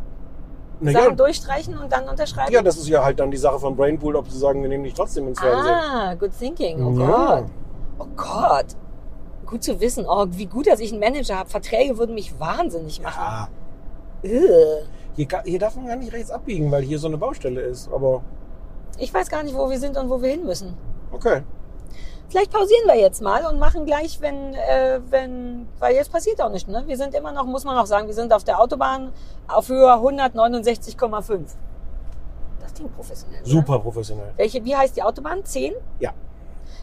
Na 0.80 0.92
Sachen 0.92 1.10
ja, 1.10 1.16
durchstreichen 1.16 1.78
und 1.78 1.92
dann 1.92 2.08
unterschreiben? 2.10 2.52
ja, 2.52 2.62
das 2.62 2.78
ist 2.78 2.88
ja 2.88 3.04
halt 3.04 3.20
dann 3.20 3.32
die 3.32 3.38
Sache 3.38 3.60
von 3.60 3.76
Brainpool, 3.76 4.16
ob 4.16 4.30
sie 4.30 4.38
sagen, 4.38 4.62
wir 4.62 4.70
nehmen 4.70 4.84
dich 4.84 4.94
trotzdem 4.94 5.28
ins 5.28 5.40
Fernsehen. 5.40 5.74
ah, 5.74 6.14
good 6.16 6.32
thinking. 6.38 6.84
Oh 6.84 7.00
Ja. 7.00 7.08
Gott. 7.40 7.46
Oh 8.00 8.06
Gott. 8.16 8.66
Gut 9.46 9.64
zu 9.64 9.80
wissen. 9.80 10.06
Oh, 10.08 10.26
wie 10.32 10.48
gut, 10.48 10.68
dass 10.68 10.80
ich 10.80 10.92
einen 10.92 11.00
Manager 11.00 11.38
habe. 11.38 11.50
Verträge 11.50 11.98
würden 11.98 12.16
mich 12.16 12.40
wahnsinnig 12.40 13.02
machen. 13.02 13.48
Ja, 14.24 14.82
hier, 15.16 15.30
hier 15.46 15.60
darf 15.60 15.76
man 15.76 15.88
gar 15.88 15.96
nicht 15.96 16.12
rechts 16.12 16.32
abbiegen, 16.32 16.72
weil 16.72 16.82
hier 16.84 17.00
so 17.00 17.08
eine 17.08 17.18
Baustelle 17.18 17.62
ist. 17.62 17.90
Aber 17.94 18.22
Ich 18.98 19.14
weiß 19.14 19.30
gar 19.30 19.44
nicht, 19.44 19.56
wo 19.56 19.70
wir 19.70 19.80
sind 19.80 19.98
und 19.98 20.10
wo 20.10 20.22
wir 20.22 20.30
hin 20.30 20.46
müssen. 20.46 20.74
okay. 21.12 21.42
Vielleicht 22.36 22.52
pausieren 22.52 22.86
wir 22.86 22.98
jetzt 23.00 23.22
mal 23.22 23.46
und 23.46 23.60
machen 23.60 23.86
gleich, 23.86 24.20
wenn, 24.20 24.54
äh, 24.56 25.00
wenn, 25.10 25.70
weil 25.80 25.96
jetzt 25.96 26.12
passiert 26.12 26.42
auch 26.42 26.50
nichts, 26.50 26.68
ne? 26.68 26.84
Wir 26.86 26.98
sind 26.98 27.16
immer 27.16 27.32
noch, 27.32 27.46
muss 27.46 27.64
man 27.64 27.78
noch 27.78 27.86
sagen, 27.86 28.08
wir 28.08 28.14
sind 28.14 28.34
auf 28.34 28.44
der 28.44 28.60
Autobahn 28.60 29.14
auf 29.48 29.70
Höhe 29.70 29.88
169,5. 29.88 31.56
richtig 32.62 32.94
professionell. 32.94 33.40
oder? 33.40 33.50
Super 33.50 33.80
professionell. 33.80 34.34
Welche, 34.36 34.66
wie 34.66 34.76
heißt 34.76 34.98
die 34.98 35.02
Autobahn? 35.02 35.46
10? 35.46 35.76
Ja. 36.02 36.12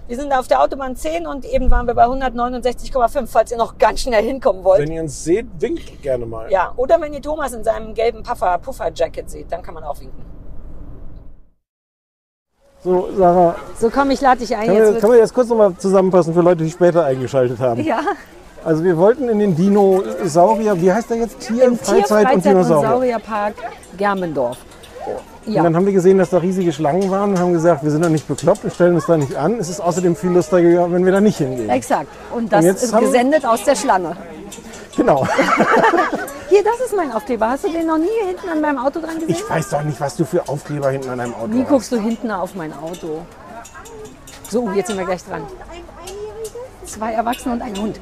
Wir 0.07 0.17
sind 0.17 0.33
auf 0.33 0.49
der 0.49 0.63
Autobahn 0.63 0.97
10 0.97 1.27
und 1.27 1.45
eben 1.45 1.71
waren 1.71 1.87
wir 1.87 1.93
bei 1.93 2.07
169,5, 2.07 3.27
falls 3.27 3.51
ihr 3.51 3.59
noch 3.59 3.77
ganz 3.77 4.01
schnell 4.01 4.25
hinkommen 4.25 4.65
wollt. 4.65 4.81
Wenn 4.81 4.93
ihr 4.93 5.03
uns 5.03 5.23
seht, 5.23 5.49
winkt 5.61 6.01
gerne 6.01 6.25
mal. 6.25 6.51
Ja, 6.51 6.73
oder 6.77 6.99
wenn 6.99 7.13
ihr 7.13 7.21
Thomas 7.21 7.53
in 7.53 7.63
seinem 7.63 7.93
gelben 7.93 8.23
Puffer, 8.23 8.57
Puffer-Jacket 8.57 9.29
seht, 9.29 9.53
dann 9.53 9.61
kann 9.61 9.75
man 9.75 9.85
auch 9.85 10.01
winken. 10.01 10.32
So, 12.85 13.09
Sarah, 13.17 13.55
So, 13.79 13.91
komm, 13.91 14.11
ich 14.11 14.21
lade 14.21 14.41
dich 14.41 14.55
ein. 14.57 14.67
kann, 14.67 14.75
Jetzt 14.77 14.95
wir, 14.95 15.01
kann 15.01 15.13
wir 15.13 15.21
das 15.21 15.33
kurz 15.33 15.49
nochmal 15.49 15.73
zusammenfassen 15.79 16.35
für 16.35 16.41
Leute, 16.41 16.65
die 16.65 16.71
später 16.71 17.05
eingeschaltet 17.05 17.61
haben? 17.61 17.81
ja, 17.85 18.01
Also 18.65 18.83
wir 18.83 18.97
wollten 18.97 19.29
in 19.29 19.39
den 19.39 19.55
Dinosaurier, 19.55 20.81
wie 20.81 20.93
heißt 20.93 21.11
der 21.11 21.19
jetzt? 21.19 21.39
Tier, 21.41 21.65
im 21.65 21.79
Freizeit, 21.79 22.07
Tierfreizeit- 22.27 22.35
und 22.35 22.45
Dinosaurier. 22.45 22.89
Saurierpark 22.91 23.55
Germendorf. 23.97 24.57
Und 25.47 25.53
Ja, 25.55 25.63
dann 25.63 25.75
haben 25.77 25.87
wir 25.87 25.93
gesehen, 25.93 26.19
dass 26.19 26.31
da 26.31 26.39
riesige 26.39 26.73
Schlangen 26.73 27.09
waren 27.11 27.31
und 27.31 27.39
haben 27.41 27.53
gesagt, 27.53 27.83
wir 27.85 27.91
sind 27.91 28.05
doch 28.05 28.09
nicht 28.11 28.27
bekloppt, 28.29 28.63
wir 28.65 28.71
stellen 28.71 28.95
uns 28.97 29.07
da 29.07 29.17
nicht 29.17 29.35
an. 29.37 29.59
Es 29.61 29.69
ist 29.69 29.81
außerdem 29.81 30.15
viel 30.17 30.31
lustiger, 30.31 30.91
wenn 30.91 31.05
wir 31.05 31.13
da 31.13 31.21
nicht 31.21 31.39
hingehen. 31.39 31.69
exakt. 31.71 32.07
Und 32.35 32.53
das 32.53 32.61
Und 32.61 32.67
jetzt 32.67 32.83
ist 32.85 32.99
gesendet 32.99 33.45
aus 33.47 33.63
der 33.65 33.75
Schlange. 33.77 34.17
Genau. 34.97 35.27
Hier, 36.49 36.63
das 36.63 36.81
ist 36.85 36.95
mein 36.95 37.13
Aufkleber. 37.13 37.49
Hast 37.49 37.65
du 37.65 37.71
den 37.71 37.87
noch 37.87 37.99
nie 37.99 38.09
hinten 38.27 38.49
an 38.49 38.61
meinem 38.61 38.79
Auto 38.79 39.01
dran 39.01 39.15
gesehen? 39.15 39.31
Ich 39.31 39.49
weiß 39.49 39.71
doch 39.71 39.83
nicht, 39.83 40.01
was 40.01 40.17
du 40.17 40.25
für 40.25 40.47
Aufkleber 40.49 40.91
hinten 40.91 41.09
an 41.09 41.19
deinem 41.19 41.35
Auto 41.35 41.53
Wie 41.53 41.63
hast. 41.63 41.69
guckst 41.69 41.93
du 41.93 41.99
hinten 41.99 42.31
auf 42.31 42.55
mein 42.55 42.73
Auto? 42.75 43.25
So, 44.51 44.71
jetzt 44.73 44.89
sind 44.89 44.99
wir 44.99 45.07
gleich 45.07 45.25
dran. 45.25 45.47
Zwei 46.85 47.13
Erwachsene 47.13 47.55
und 47.55 47.63
ein 47.63 47.77
Hund. 47.77 48.01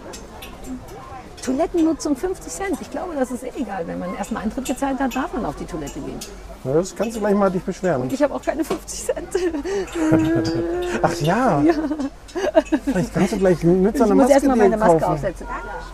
Toilettennutzung 1.50 2.14
50 2.16 2.52
Cent. 2.52 2.80
Ich 2.80 2.90
glaube, 2.90 3.14
das 3.18 3.30
ist 3.32 3.42
eh 3.42 3.50
egal. 3.56 3.84
Wenn 3.86 3.98
man 3.98 4.14
erstmal 4.14 4.44
Eintritt 4.44 4.66
gezahlt 4.66 5.00
hat, 5.00 5.14
darf 5.14 5.32
man 5.32 5.44
auf 5.44 5.56
die 5.56 5.64
Toilette 5.64 5.98
gehen. 6.00 6.18
Ja, 6.64 6.74
Das 6.74 6.94
kannst 6.94 7.16
du 7.16 7.20
gleich 7.20 7.34
mal 7.34 7.50
dich 7.50 7.62
beschweren. 7.64 8.08
Ich 8.10 8.22
habe 8.22 8.34
auch 8.34 8.42
keine 8.42 8.62
50 8.64 9.04
Cent. 9.06 9.28
Ach 11.02 11.14
ja. 11.20 11.62
Vielleicht 12.84 13.14
kannst 13.14 13.32
du 13.32 13.38
gleich 13.38 13.62
mit 13.64 13.96
so 13.98 14.04
Ich 14.04 14.10
einer 14.10 14.14
muss 14.14 14.22
Maske 14.28 14.32
erstmal 14.34 14.56
dir 14.56 14.62
meine 14.62 14.76
Maske 14.76 14.98
kaufen. 14.98 15.12
aufsetzen. 15.12 15.46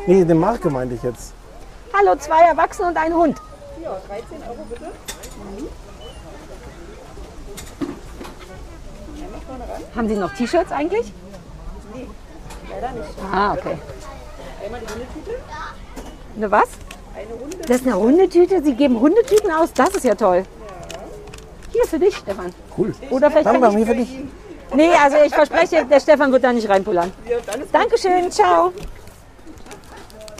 Nee, 0.07 0.21
eine 0.21 0.35
Marke 0.35 0.71
meinte 0.71 0.95
ich 0.95 1.03
jetzt. 1.03 1.33
Hallo, 1.95 2.15
zwei 2.17 2.43
Erwachsene 2.43 2.89
und 2.89 2.97
ein 2.99 3.15
Hund. 3.15 3.41
Haben 9.95 10.09
Sie 10.09 10.17
noch 10.17 10.33
T-Shirts 10.35 10.73
eigentlich? 10.73 11.13
Nee, 11.95 12.07
leider 12.71 12.93
nicht. 12.93 13.09
Ah, 13.33 13.55
okay. 13.55 13.79
Eine 16.37 16.51
was? 16.51 16.69
Das 17.67 17.77
ist 17.79 17.87
eine 17.87 17.97
Hundetüte. 17.97 18.63
Sie 18.63 18.75
geben 18.75 19.01
Hundetüten 19.01 19.51
aus. 19.51 19.73
Das 19.73 19.91
ist 19.91 20.05
ja 20.05 20.15
toll. 20.15 20.45
Hier 21.73 21.85
für 21.85 21.99
dich, 21.99 22.17
Stefan. 22.17 22.53
Cool. 22.77 22.95
Oder 23.11 23.31
vielleicht 23.31 23.47
ich... 23.47 23.77
hier 23.77 23.87
für 23.87 23.95
dich. 23.95 24.19
Nee, 24.75 24.91
also 25.03 25.17
ich 25.25 25.35
verspreche, 25.35 25.85
der 25.85 26.01
Stefan 26.01 26.33
wird 26.33 26.45
da 26.45 26.53
nicht 26.53 26.69
reinpullern. 26.69 27.13
Dankeschön, 27.73 28.31
ciao. 28.31 28.73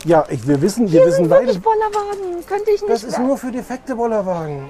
Ja, 0.03 0.25
ich, 0.29 0.47
wir 0.47 0.61
wissen, 0.61 0.83
wir 0.83 0.99
Hier 0.99 1.05
wissen 1.05 1.15
sind 1.15 1.29
beide. 1.29 1.47
wirklich 1.47 1.61
Bollerwagen. 1.61 2.45
Könnte 2.47 2.71
ich 2.71 2.81
nicht... 2.81 2.93
Das 2.93 3.03
ist 3.03 3.19
nur 3.19 3.37
für 3.37 3.51
defekte 3.51 3.95
Bollerwagen. 3.95 4.69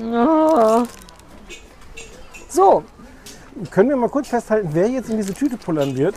Oh. 0.00 0.84
So, 2.48 2.84
Können 3.70 3.88
wir 3.88 3.96
mal 3.96 4.08
kurz 4.08 4.28
festhalten, 4.28 4.68
wer 4.72 4.88
jetzt 4.88 5.10
in 5.10 5.16
diese 5.16 5.34
Tüte 5.34 5.56
pullern 5.56 5.96
wird? 5.96 6.14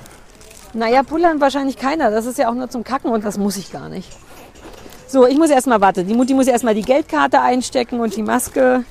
Naja, 0.73 1.03
pullern 1.03 1.39
wahrscheinlich 1.41 1.77
keiner. 1.77 2.11
Das 2.11 2.25
ist 2.25 2.37
ja 2.37 2.49
auch 2.49 2.53
nur 2.53 2.69
zum 2.69 2.83
Kacken 2.83 3.11
und 3.11 3.23
das 3.25 3.37
muss 3.37 3.57
ich 3.57 3.71
gar 3.71 3.89
nicht. 3.89 4.09
So, 5.07 5.27
ich 5.27 5.37
muss 5.37 5.49
erstmal, 5.49 5.81
warte, 5.81 6.03
die 6.05 6.13
Mutti 6.13 6.33
muss 6.33 6.47
erstmal 6.47 6.73
die 6.73 6.83
Geldkarte 6.83 7.41
einstecken 7.41 7.99
und 7.99 8.15
die 8.15 8.23
Maske. 8.23 8.85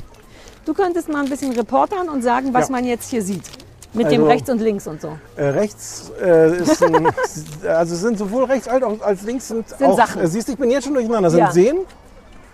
Du 0.66 0.74
könntest 0.74 1.08
mal 1.08 1.22
ein 1.24 1.30
bisschen 1.30 1.52
reportern 1.52 2.08
und 2.10 2.22
sagen, 2.22 2.52
was 2.52 2.68
Ja. 2.68 2.72
man 2.72 2.84
jetzt 2.84 3.10
hier 3.10 3.22
sieht. 3.22 3.44
Mit 3.92 4.10
dem 4.12 4.20
Also- 4.20 4.30
rechts 4.30 4.50
und 4.50 4.60
links 4.60 4.86
und 4.86 5.00
so. 5.00 5.16
Äh, 5.36 5.46
rechts 5.46 6.12
äh, 6.22 6.56
ist 6.58 6.82
ein, 6.84 7.08
also 7.68 7.96
sind 7.96 8.18
sowohl 8.18 8.44
rechts 8.44 8.68
als 8.68 9.22
links 9.22 9.48
sind, 9.48 9.64
auch, 9.82 9.96
Sachen. 9.96 10.20
Äh, 10.22 10.26
siehst 10.28 10.46
du, 10.48 10.52
ich 10.52 10.58
bin 10.58 10.70
jetzt 10.70 10.84
schon 10.84 10.94
durcheinander, 10.94 11.30
sind 11.30 11.40
Ja. 11.40 11.50
Seen. 11.50 11.78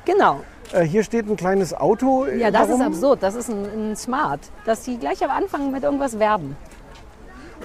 Genau. 0.07 0.41
Äh, 0.73 0.85
hier 0.85 1.03
steht 1.03 1.29
ein 1.29 1.37
kleines 1.37 1.75
Auto. 1.75 2.25
Ja, 2.27 2.51
das 2.51 2.63
ist 2.63 2.79
herum. 2.79 2.83
absurd. 2.83 3.23
Das 3.23 3.35
ist 3.35 3.51
ein, 3.51 3.91
ein 3.93 3.97
Smart. 3.97 4.41
Dass 4.65 4.83
die 4.83 4.97
gleich 4.99 5.23
am 5.23 5.31
Anfang 5.31 5.71
mit 5.73 5.83
irgendwas 5.83 6.19
werben. 6.19 6.57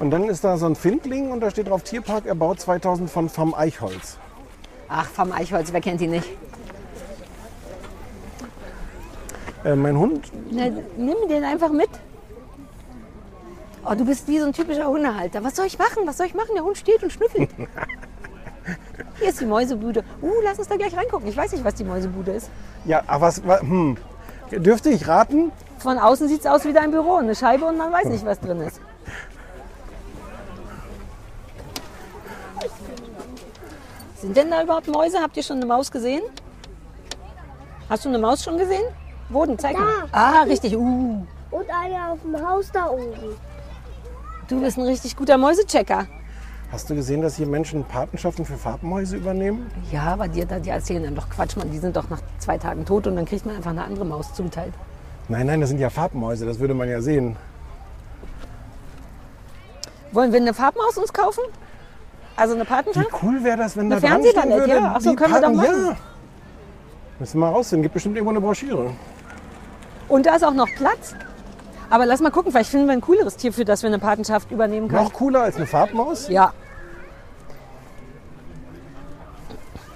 Und 0.02 0.10
dann 0.10 0.28
ist 0.30 0.44
da 0.44 0.58
so 0.58 0.66
ein 0.66 0.76
Findling 0.76 1.30
und 1.32 1.42
da 1.42 1.52
steht 1.52 1.70
drauf 1.70 1.84
Tierpark 1.84 2.26
erbaut 2.26 2.60
2000 2.60 3.08
von 3.08 3.30
vom 3.30 3.54
Eichholz. 3.54 4.18
Ach, 4.90 5.06
vom 5.06 5.32
Eichholz, 5.32 5.72
wer 5.72 5.80
kennt 5.80 6.02
die 6.02 6.08
nicht? 6.08 6.28
Äh, 9.64 9.76
mein 9.76 9.96
Hund, 9.96 10.26
Na, 10.50 10.70
nimm 10.98 11.16
den 11.30 11.44
einfach 11.44 11.72
mit. 11.72 11.90
Oh, 13.86 13.94
du 13.94 14.04
bist 14.04 14.28
wie 14.28 14.40
so 14.40 14.46
ein 14.48 14.54
typischer 14.54 14.88
Hundehalter. 14.88 15.44
Was 15.44 15.56
soll 15.56 15.68
ich 15.68 15.78
machen? 15.78 16.02
Was 16.06 16.18
soll 16.18 16.26
ich 16.26 16.34
machen? 16.34 16.50
Der 16.56 16.64
Hund 16.64 16.80
steht 16.80 17.04
und 17.04 17.14
schnüffelt. 17.14 17.52
Hier 19.20 19.30
ist 19.30 19.40
die 19.40 19.46
Mäusebude. 19.46 20.04
Uh, 20.24 20.32
lass 20.44 20.58
uns 20.58 20.68
da 20.68 20.78
gleich 20.78 20.98
reingucken. 20.98 21.28
Ich 21.28 21.38
weiß 21.38 21.52
nicht, 21.52 21.64
was 21.64 21.76
die 21.76 21.84
Mäusebude 21.84 22.32
ist. 22.32 22.50
ja, 22.86 23.04
aber 23.06 23.28
was, 23.28 23.46
wa- 23.46 23.60
hm, 23.60 23.98
dürfte 24.52 24.90
ich 24.90 25.08
raten? 25.08 25.52
Von 25.78 26.00
außen 26.00 26.28
sieht 26.28 26.40
es 26.42 26.46
aus 26.48 26.66
wie 26.66 26.74
dein 26.74 26.90
Büro. 26.90 27.18
Eine 27.18 27.36
Scheibe 27.36 27.66
und 27.66 27.78
man 27.78 27.92
weiß 27.92 28.06
nicht, 28.06 28.26
was 28.26 28.40
drin 28.40 28.62
ist. 28.62 28.82
Sind 34.22 34.38
denn 34.38 34.52
da 34.52 34.62
überhaupt 34.62 34.88
Mäuse? 34.88 35.18
Habt 35.20 35.36
ihr 35.36 35.42
schon 35.42 35.58
eine 35.58 35.66
Maus 35.66 35.90
gesehen? 35.90 36.22
Hast 37.90 38.06
du 38.06 38.10
eine 38.10 38.20
Maus 38.20 38.44
schon 38.44 38.56
gesehen? 38.56 38.84
Wo 39.30 39.44
denn? 39.46 39.58
Zeig 39.58 39.76
mal. 39.76 40.08
Ah, 40.12 40.44
richtig. 40.44 40.78
Uh, 40.78 41.26
Und 41.50 41.66
eine 41.70 42.12
auf 42.12 42.20
dem 42.22 42.48
Haus 42.48 42.72
da 42.72 42.88
oben. 42.88 43.36
du 44.48 44.62
bist 44.62 44.78
ein 44.78 44.86
richtig 44.86 45.16
guter 45.16 45.40
Mäusechecker. 45.40 46.06
Hast 46.72 46.88
du 46.90 46.96
gesehen, 46.96 47.22
dass 47.22 47.36
hier 47.36 47.48
Menschen 47.48 47.84
Patenschaften 47.84 48.46
für 48.46 48.58
Farbmäuse 48.58 49.18
übernehmen? 49.18 49.72
Ja, 49.92 50.04
aber 50.04 50.28
die, 50.28 50.46
die 50.46 50.70
erzählen 50.70 51.04
einem 51.04 51.16
doch 51.16 51.30
Quatsch, 51.30 51.58
man. 51.58 51.72
Die 51.72 51.80
sind 51.80 51.96
doch 51.96 52.10
nach 52.12 52.22
zwei 52.38 52.60
Tagen 52.60 52.86
tot 52.86 53.08
und 53.08 53.16
dann 53.16 53.26
kriegt 53.26 53.46
man 53.48 53.56
einfach 53.56 53.72
eine 53.72 53.84
andere 53.84 54.06
Maus 54.06 54.34
zuteilt. 54.36 54.74
Nein, 55.30 55.48
nein, 55.48 55.62
das 55.62 55.70
sind 55.70 55.80
ja 55.80 55.90
Farbmäuse, 55.90 56.46
das 56.46 56.60
würde 56.60 56.76
man 56.76 56.88
ja 56.88 57.02
sehen. 57.02 57.36
Wollen 60.12 60.32
wir 60.32 60.40
eine 60.40 60.54
Farbmaus 60.54 60.98
uns 60.98 61.12
kaufen? 61.12 61.42
Also 62.36 62.56
eine 62.56 62.64
Wie 62.64 62.68
Patenschaft? 62.68 63.10
cool 63.22 63.44
wäre 63.44 63.58
das, 63.58 63.76
wenn 63.78 63.92
Eine 63.92 64.00
da 64.02 64.08
dran 64.08 64.24
stehen 64.24 64.50
würde, 64.50 64.68
ja. 64.74 64.94
Ach 64.96 65.02
so, 65.02 65.10
die 65.12 65.16
können 65.16 65.34
wir 65.34 65.42
doch 65.42 65.48
Paten- 65.48 65.58
machen. 65.58 65.86
Ja. 65.92 65.96
Müssen 67.20 67.40
wir 67.40 67.46
mal 67.46 67.52
rausfinden, 67.52 67.84
gibt 67.84 67.94
bestimmt 67.94 68.16
irgendwo 68.16 68.32
eine 68.32 68.42
Broschüre. 68.42 68.92
Und 70.08 70.26
da 70.26 70.36
ist 70.36 70.44
auch 70.44 70.54
noch 70.54 70.68
Platz. 70.76 71.14
Aber 71.90 72.06
lass 72.06 72.20
mal 72.22 72.32
gucken, 72.32 72.52
vielleicht 72.52 72.70
finden 72.72 72.88
wir 72.88 72.94
ein 72.94 73.02
cooleres 73.02 73.36
Tier, 73.36 73.52
für 73.54 73.66
das 73.66 73.84
wir 73.84 73.88
eine 73.88 74.00
Patenschaft 74.00 74.50
übernehmen 74.52 74.88
können. 74.88 75.04
Noch 75.04 75.14
cooler 75.14 75.42
als 75.44 75.58
eine 75.58 75.68
Farbmaus? 75.68 76.30
Ja. 76.30 76.54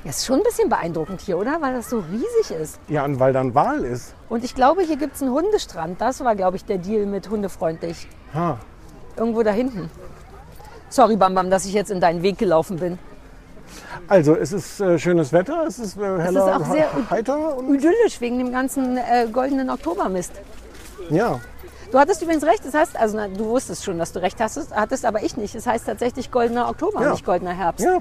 Das 0.04 0.18
ist 0.18 0.26
schon 0.28 0.38
ein 0.38 0.44
bisschen 0.44 0.70
beeindruckend 0.70 1.22
hier, 1.22 1.38
oder? 1.38 1.58
Weil 1.62 1.74
das 1.74 1.90
so 1.90 1.98
riesig 2.12 2.52
ist. 2.62 2.80
Ja, 2.90 3.04
und 3.06 3.20
weil 3.20 3.34
da 3.34 3.42
ein 3.42 3.56
Wal 3.56 3.84
ist. 3.84 4.14
Und 4.30 4.44
ich 4.44 4.54
glaube, 4.54 4.84
hier 4.84 4.98
gibt 4.98 5.16
es 5.16 5.22
einen 5.24 5.32
Hundestrand. 5.32 6.00
Das 6.00 6.24
war, 6.24 6.36
glaube 6.36 6.58
ich, 6.58 6.66
der 6.66 6.78
Deal 6.78 7.08
mit 7.08 7.28
hundefreundlich. 7.30 8.08
Ha. 8.34 8.58
Irgendwo 9.18 9.42
da 9.42 9.52
hinten. 9.52 9.90
Sorry, 10.96 11.18
Bam 11.18 11.36
Bam, 11.36 11.50
dass 11.50 11.66
ich 11.66 11.74
jetzt 11.74 11.92
in 11.92 12.00
deinen 12.00 12.24
Weg 12.24 12.38
gelaufen 12.38 12.78
bin. 12.78 12.98
Also, 14.08 14.34
es 14.34 14.54
ist 14.54 14.80
äh, 14.80 14.98
schönes 14.98 15.34
Wetter, 15.34 15.66
es 15.68 15.78
ist 15.78 15.98
äh, 15.98 16.20
heller, 16.20 16.56
auch 16.56 16.66
sehr 16.72 16.86
he- 16.96 17.04
heiter 17.10 17.58
und 17.58 17.76
Idyllisch 17.76 18.22
wegen 18.22 18.38
dem 18.38 18.50
ganzen 18.54 18.96
äh, 18.96 19.28
goldenen 19.32 19.70
Oktobermist. 19.70 20.32
ja. 21.10 21.40
Du 21.92 22.00
hattest 22.00 22.22
übrigens 22.24 22.44
recht, 22.46 22.66
das 22.66 22.74
heißt, 22.74 22.98
also 23.00 23.16
na, 23.18 23.28
du 23.28 23.46
wusstest 23.46 23.84
schon, 23.86 23.98
dass 24.00 24.12
du 24.12 24.20
recht 24.22 24.40
hattest, 24.42 24.76
hattest 24.76 25.06
aber 25.06 25.22
ich 25.24 25.38
nicht. 25.38 25.54
Es 25.54 25.68
heißt 25.68 25.86
tatsächlich 25.86 26.32
goldener 26.32 26.68
Oktober, 26.70 27.02
Ja. 27.02 27.12
nicht 27.12 27.26
goldener 27.26 27.54
Herbst. 27.54 27.86
Ja, 27.86 28.00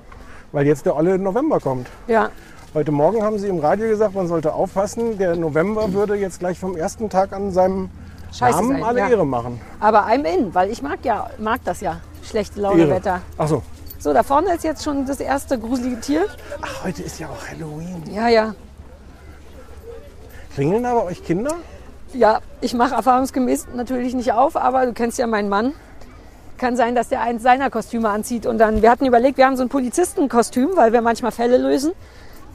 weil 0.53 0.67
jetzt 0.67 0.87
der 0.87 0.97
olle 0.97 1.19
November 1.19 1.59
kommt. 1.61 1.89
ja. 2.07 2.31
Heute 2.75 2.91
Morgen 2.93 3.23
haben 3.23 3.39
sie 3.39 3.47
im 3.49 3.59
Radio 3.61 3.89
gesagt, 3.89 4.15
man 4.15 4.27
sollte 4.27 4.53
aufpassen, 4.55 5.19
der 5.19 5.37
November 5.37 5.93
würde 5.93 6.15
jetzt 6.17 6.39
gleich 6.41 6.59
vom 6.59 6.77
ersten 6.77 7.09
Tag 7.11 7.33
an 7.33 7.51
seinem 7.53 7.89
Scheiße 8.33 8.57
Namen 8.57 8.69
sein, 8.73 8.83
alle 8.85 8.99
ja. 9.01 9.09
Ehre 9.11 9.27
machen. 9.27 9.61
Aber 9.81 10.07
I'm 10.07 10.25
in, 10.25 10.53
weil 10.55 10.71
ich 10.71 10.81
mag 10.83 10.99
ja, 11.05 11.31
mag 11.39 11.61
das 11.65 11.81
ja. 11.81 12.01
Schlechte 12.25 12.61
Laune 12.61 12.83
Ehre. 12.83 12.91
Wetter. 12.91 13.21
Ach 13.39 13.49
so. 13.49 13.63
So, 13.99 14.13
da 14.13 14.23
vorne 14.23 14.55
ist 14.55 14.65
jetzt 14.65 14.85
schon 14.85 15.07
das 15.07 15.21
erste 15.21 15.59
gruselige 15.59 16.01
Tier. 16.01 16.27
Ach, 16.61 16.85
heute 16.85 17.03
ist 17.03 17.19
ja 17.19 17.29
auch 17.29 17.49
Halloween. 17.49 18.03
Ja, 18.13 18.29
ja. 18.29 18.55
Klingeln 20.55 20.83
da 20.83 20.95
bei 20.95 21.03
euch 21.05 21.25
Kinder? 21.25 21.55
Ja, 22.13 22.41
ich 22.61 22.75
mache 22.75 22.95
erfahrungsgemäß 22.95 23.69
natürlich 23.75 24.15
nicht 24.15 24.33
auf, 24.33 24.57
aber 24.57 24.87
du 24.87 24.93
kennst 24.93 25.19
ja 25.19 25.27
meinen 25.27 25.49
Mann. 25.49 25.73
Kann 26.59 26.77
sein, 26.77 26.95
dass 26.95 27.09
der 27.09 27.23
eins 27.23 27.43
seiner 27.43 27.71
Kostüme 27.71 28.09
anzieht. 28.11 28.47
Und 28.47 28.59
dann, 28.59 28.83
wir 28.83 28.91
hatten 28.91 29.07
überlegt, 29.07 29.39
wir 29.39 29.47
haben 29.47 29.57
so 29.57 29.63
ein 29.63 29.69
Polizistenkostüm, 29.69 30.71
weil 30.77 30.93
wir 30.93 31.01
manchmal 31.01 31.33
Fälle 31.33 31.57
lösen. 31.57 31.93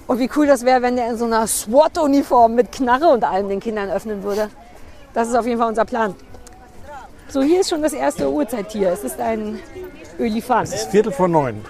Und 0.08 0.20
wie 0.20 0.30
cool 0.36 0.48
das 0.48 0.66
wäre, 0.66 0.82
wenn 0.82 0.96
der 0.96 1.10
in 1.10 1.18
so 1.18 1.26
einer 1.26 1.46
SWAT-Uniform 1.46 2.56
mit 2.56 2.72
Knarre 2.72 3.10
und 3.10 3.24
allem 3.24 3.50
den 3.50 3.60
Kindern 3.60 3.90
öffnen 3.90 4.24
würde. 4.24 4.50
Das 5.14 5.28
ist 5.28 5.36
auf 5.36 5.46
jeden 5.46 5.60
Fall 5.60 5.70
unser 5.70 5.86
Plan. 5.86 6.16
So, 7.30 7.42
hier 7.44 7.60
ist 7.62 7.70
schon 7.70 7.82
das 7.82 7.94
erste 7.94 8.30
Uhrzeittier. 8.30 8.90
Es 8.92 9.04
ist 9.04 9.20
ein 9.20 9.60
Ölifant. 10.20 10.68
Es 10.68 10.74
ist 10.74 10.90
Viertel 10.92 11.12
vor 11.12 11.28
neun. 11.28 11.64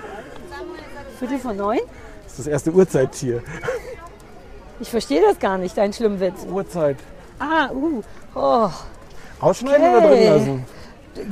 Viertel 1.19 1.37
vor 1.39 1.53
neun? 1.53 1.79
Das 2.23 2.31
ist 2.33 2.39
das 2.39 2.47
erste 2.47 2.71
Uhrzeittier. 2.71 3.43
Ich 4.79 4.89
verstehe 4.89 5.21
das 5.21 5.37
gar 5.39 5.57
nicht, 5.57 5.77
dein 5.77 5.91
Schlimmwitz. 5.91 6.45
Uhrzeit. 6.49 6.95
Ah, 7.39 7.69
uh, 7.71 8.01
oh. 8.35 8.69
Rausschneiden 9.41 9.89
oder 9.89 10.05
Okay. 10.05 10.07
drin 10.29 10.33
lassen? 10.37 10.65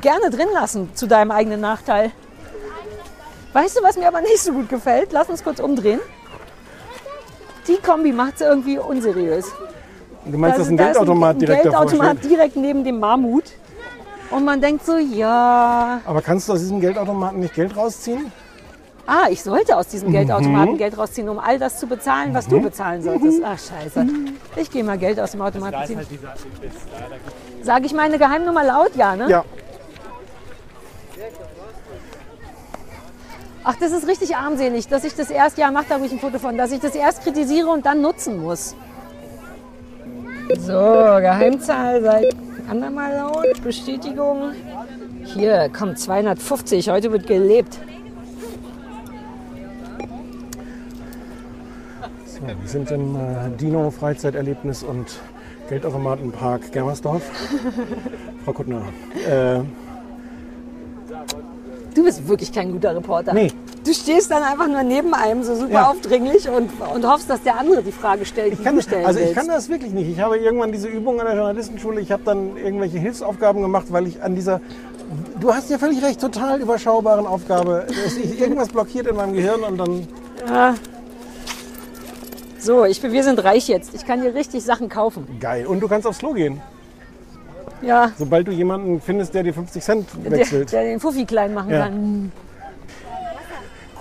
Gerne 0.01 0.29
drin 0.29 0.47
lassen, 0.53 0.89
zu 0.95 1.07
deinem 1.07 1.31
eigenen 1.31 1.61
Nachteil. 1.61 2.11
Weißt 3.53 3.77
du, 3.77 3.83
was 3.83 3.97
mir 3.97 4.07
aber 4.09 4.19
nicht 4.21 4.39
so 4.39 4.51
gut 4.51 4.67
gefällt? 4.67 5.13
Lass 5.13 5.29
uns 5.29 5.43
kurz 5.43 5.59
umdrehen. 5.59 6.01
Die 7.67 7.77
Kombi 7.77 8.11
macht 8.11 8.35
es 8.35 8.41
irgendwie 8.41 8.77
unseriös. 8.77 9.45
Du 10.25 10.37
meinst, 10.37 10.55
Da 10.55 10.59
dass 10.59 10.67
ist- 10.67 10.73
ein 10.73 10.77
da 10.77 10.83
Geldautomat 10.85 11.35
ein 11.35 11.39
direkt 11.39 11.63
Geldautomat 11.63 12.23
direkt 12.25 12.55
neben 12.57 12.83
dem 12.83 12.99
Mammut. 12.99 13.45
Und 14.29 14.43
man 14.45 14.59
denkt 14.61 14.85
so, 14.85 14.97
ja. 14.97 16.01
Aber 16.05 16.21
kannst 16.21 16.49
du 16.49 16.53
aus 16.53 16.59
diesem 16.59 16.79
Geldautomaten 16.81 17.39
nicht 17.39 17.53
Geld 17.53 17.75
rausziehen? 17.75 18.31
Ah, 19.09 19.27
ich 19.29 19.41
sollte 19.41 19.77
aus 19.77 19.87
diesem 19.87 20.11
Geldautomaten 20.11 20.73
Mhm. 20.73 20.77
Geld 20.77 20.97
rausziehen, 20.97 21.29
um 21.29 21.39
all 21.39 21.57
das 21.57 21.79
zu 21.79 21.87
bezahlen, 21.87 22.33
was 22.33 22.45
du 22.47 22.59
bezahlen 22.59 23.01
solltest. 23.01 23.41
Ach, 23.41 23.57
scheiße. 23.57 24.05
Ich 24.57 24.69
gehe 24.69 24.83
mal 24.83 24.97
Geld 24.97 25.17
aus 25.17 25.31
dem 25.31 25.41
Automaten 25.41 25.85
ziehen. 25.87 25.99
Sage 27.61 27.85
ich 27.85 27.93
meine 27.93 28.17
Geheimnummer 28.17 28.65
laut? 28.65 28.93
Ja, 28.97 29.15
ne? 29.15 29.29
Ja. 29.29 29.45
Ach, 33.63 33.75
das 33.79 33.91
ist 33.91 34.07
richtig 34.07 34.35
armselig, 34.35 34.87
dass 34.89 35.05
ich 35.05 35.15
das 35.15 35.29
erst, 35.29 35.57
ja, 35.57 35.71
mach 35.71 35.85
da 35.85 35.97
ruhig 35.97 36.11
ein 36.11 36.19
Foto 36.19 36.37
von, 36.39 36.57
dass 36.57 36.71
ich 36.71 36.79
das 36.79 36.93
erst 36.95 37.23
kritisiere 37.23 37.67
und 37.69 37.85
dann 37.85 38.01
nutzen 38.01 38.41
muss. 38.41 38.75
So, 40.59 40.71
Geheimzahl 40.73 42.01
seit 42.01 42.35
andermal 42.67 43.15
laut, 43.15 43.61
Bestätigung. 43.63 44.51
Hier, 45.23 45.69
kommt 45.69 45.99
250, 45.99 46.89
heute 46.89 47.11
wird 47.11 47.27
gelebt. 47.27 47.79
So, 52.25 52.41
wir 52.47 52.55
sind 52.65 52.91
im 52.91 53.15
äh, 53.15 53.49
Dino 53.59 53.89
Freizeiterlebnis 53.91 54.83
und 54.83 55.19
Geldautomatenpark 55.69 56.71
Germersdorf. 56.71 57.23
Frau 58.45 58.53
Kuttner. 58.53 58.83
Äh, 59.27 59.61
Du 61.97 62.03
bist 62.03 62.27
wirklich 62.27 62.51
kein 62.53 62.71
guter 62.71 62.95
Reporter. 62.95 63.33
nee, 63.33 63.51
Du 63.83 63.91
stehst 63.91 64.29
dann 64.29 64.43
einfach 64.43 64.67
nur 64.67 64.83
neben 64.83 65.13
einem 65.15 65.41
so 65.43 65.55
super 65.55 65.71
Ja. 65.71 65.89
aufdringlich 65.89 66.47
und, 66.47 66.69
und 66.93 67.07
hoffst, 67.09 67.27
dass 67.27 67.41
der 67.41 67.57
andere 67.57 67.81
die 67.81 67.91
Frage 67.91 68.23
stellt, 68.25 68.51
die 68.51 68.57
ich 68.59 68.63
kann, 68.63 68.75
du 68.75 68.81
das, 68.81 68.85
stellen 68.85 69.05
also 69.05 69.19
ich 69.19 69.25
willst. 69.27 69.37
kann 69.39 69.47
das 69.47 69.67
wirklich 69.69 69.91
nicht. 69.93 70.07
Ich 70.09 70.19
habe 70.19 70.37
irgendwann 70.37 70.71
diese 70.71 70.89
Übung 70.89 71.19
an 71.19 71.25
der 71.25 71.35
Journalistenschule, 71.35 71.99
ich 72.01 72.11
habe 72.11 72.21
dann 72.23 72.55
irgendwelche 72.57 72.99
Hilfsaufgaben 72.99 73.63
gemacht, 73.63 73.85
weil 73.89 74.05
ich 74.05 74.21
an 74.21 74.35
dieser, 74.35 74.61
du 75.39 75.51
hast 75.53 75.71
ja 75.71 75.79
völlig 75.79 76.03
recht, 76.03 76.21
total 76.21 76.61
überschaubaren 76.61 77.25
Aufgabe, 77.25 77.87
irgendwas 78.39 78.67
blockiert 78.67 79.07
in 79.07 79.15
meinem 79.15 79.33
Gehirn 79.33 79.61
und 79.61 79.77
dann, 79.79 80.07
So, 82.59 82.85
ich, 82.85 83.01
wir 83.01 83.23
sind 83.23 83.43
reich 83.43 83.67
jetzt. 83.69 83.95
Ich 83.95 84.05
kann 84.05 84.21
dir 84.21 84.35
richtig 84.35 84.63
Sachen 84.63 84.89
kaufen. 84.89 85.25
geil. 85.39 85.65
Und 85.65 85.79
du 85.79 85.87
kannst 85.87 86.05
aufs 86.05 86.19
Klo 86.19 86.33
gehen, 86.33 86.61
Ja, 87.81 88.11
sobald 88.17 88.47
du 88.47 88.51
jemanden 88.51 88.99
findest, 89.01 89.33
der 89.33 89.43
dir 89.43 89.53
50 89.53 89.83
Cent 89.83 90.09
der, 90.23 90.31
wechselt. 90.31 90.71
der 90.71 90.83
den 90.83 90.99
Fuffi 90.99 91.25
klein 91.25 91.53
machen 91.53 91.69
Ja. 91.69 91.83
kann. 91.83 92.31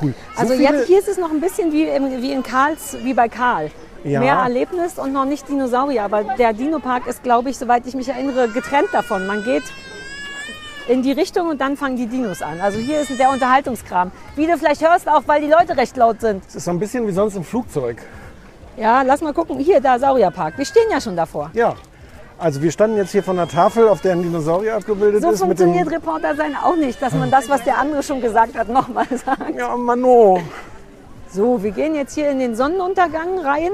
Cool. 0.01 0.15
So 0.35 0.41
Also 0.41 0.55
jetzt, 0.55 0.87
hier 0.87 0.99
ist 0.99 1.09
es 1.09 1.19
noch 1.19 1.31
ein 1.31 1.41
bisschen 1.41 1.73
wie, 1.73 1.85
im, 1.85 2.23
wie 2.23 2.33
in 2.33 2.43
Karls, 2.43 2.97
wie 3.03 3.15
bei 3.15 3.29
Karl. 3.29 3.71
Ja. 4.05 4.21
Mehr 4.21 4.35
Erlebnis 4.35 4.99
und 4.99 5.13
noch 5.13 5.25
nicht 5.25 5.49
Dinosaurier. 5.49 6.05
Aber 6.05 6.23
der 6.39 6.53
Dino-Park 6.53 7.07
ist, 7.07 7.23
glaube 7.23 7.51
ich, 7.51 7.59
soweit 7.59 7.87
ich 7.87 7.95
mich 7.95 8.09
erinnere, 8.09 8.49
getrennt 8.49 8.89
davon. 8.93 9.27
Man 9.27 9.43
geht 9.43 9.65
in 10.87 11.03
die 11.03 11.13
Richtung 11.13 11.49
und 11.49 11.61
dann 11.61 11.77
fangen 11.77 11.97
die 11.97 12.07
Dinos 12.07 12.43
an. 12.43 12.61
Also 12.61 12.79
hier 12.79 13.01
ist 13.01 13.19
der 13.19 13.31
Unterhaltungskram. 13.31 14.13
Wie 14.37 14.47
du 14.47 14.57
vielleicht 14.59 14.87
hörst, 14.87 15.09
auch 15.09 15.23
weil 15.27 15.41
die 15.41 15.51
Leute 15.51 15.77
recht 15.77 15.97
laut 15.97 16.21
sind. 16.21 16.45
Es 16.47 16.55
ist 16.57 16.65
so 16.67 16.71
ein 16.71 16.79
bisschen 16.79 17.07
wie 17.09 17.13
sonst 17.13 17.35
im 17.35 17.43
Flugzeug. 17.43 17.97
Ja, 18.77 19.03
lass 19.03 19.23
mal 19.23 19.33
gucken. 19.33 19.59
Hier, 19.59 19.81
da 19.81 19.99
Saurierpark. 19.99 20.57
Wir 20.59 20.67
stehen 20.67 20.89
ja 20.93 21.01
schon 21.01 21.17
davor. 21.17 21.51
Ja. 21.55 21.75
Also 22.39 22.61
wir 22.63 22.71
standen 22.71 22.99
jetzt 22.99 23.13
hier 23.13 23.23
von 23.23 23.37
der 23.37 23.49
Tafel, 23.49 23.89
auf 23.89 24.03
der 24.03 24.13
ein 24.13 24.23
Dinosaurier 24.23 24.77
abgebildet 24.77 25.23
So 25.23 25.31
ist. 25.31 25.41
Dem, 25.41 25.47
funktioniert 25.47 25.91
Reporter 25.91 26.35
sein 26.37 26.55
auch 26.55 26.77
nicht, 26.77 27.01
dass 27.01 27.15
man 27.15 27.31
das, 27.31 27.49
was 27.49 27.63
der 27.65 27.79
andere 27.79 28.03
schon 28.03 28.21
gesagt 28.21 28.57
hat, 28.59 28.69
nochmal 28.69 29.07
sagt. 29.25 29.57
ja, 29.57 29.75
Mano. 29.77 30.41
So, 31.33 31.63
wir 31.63 31.71
gehen 31.71 31.95
jetzt 31.95 32.15
hier 32.15 32.31
in 32.31 32.39
den 32.39 32.55
Sonnenuntergang 32.55 33.39
rein. 33.39 33.71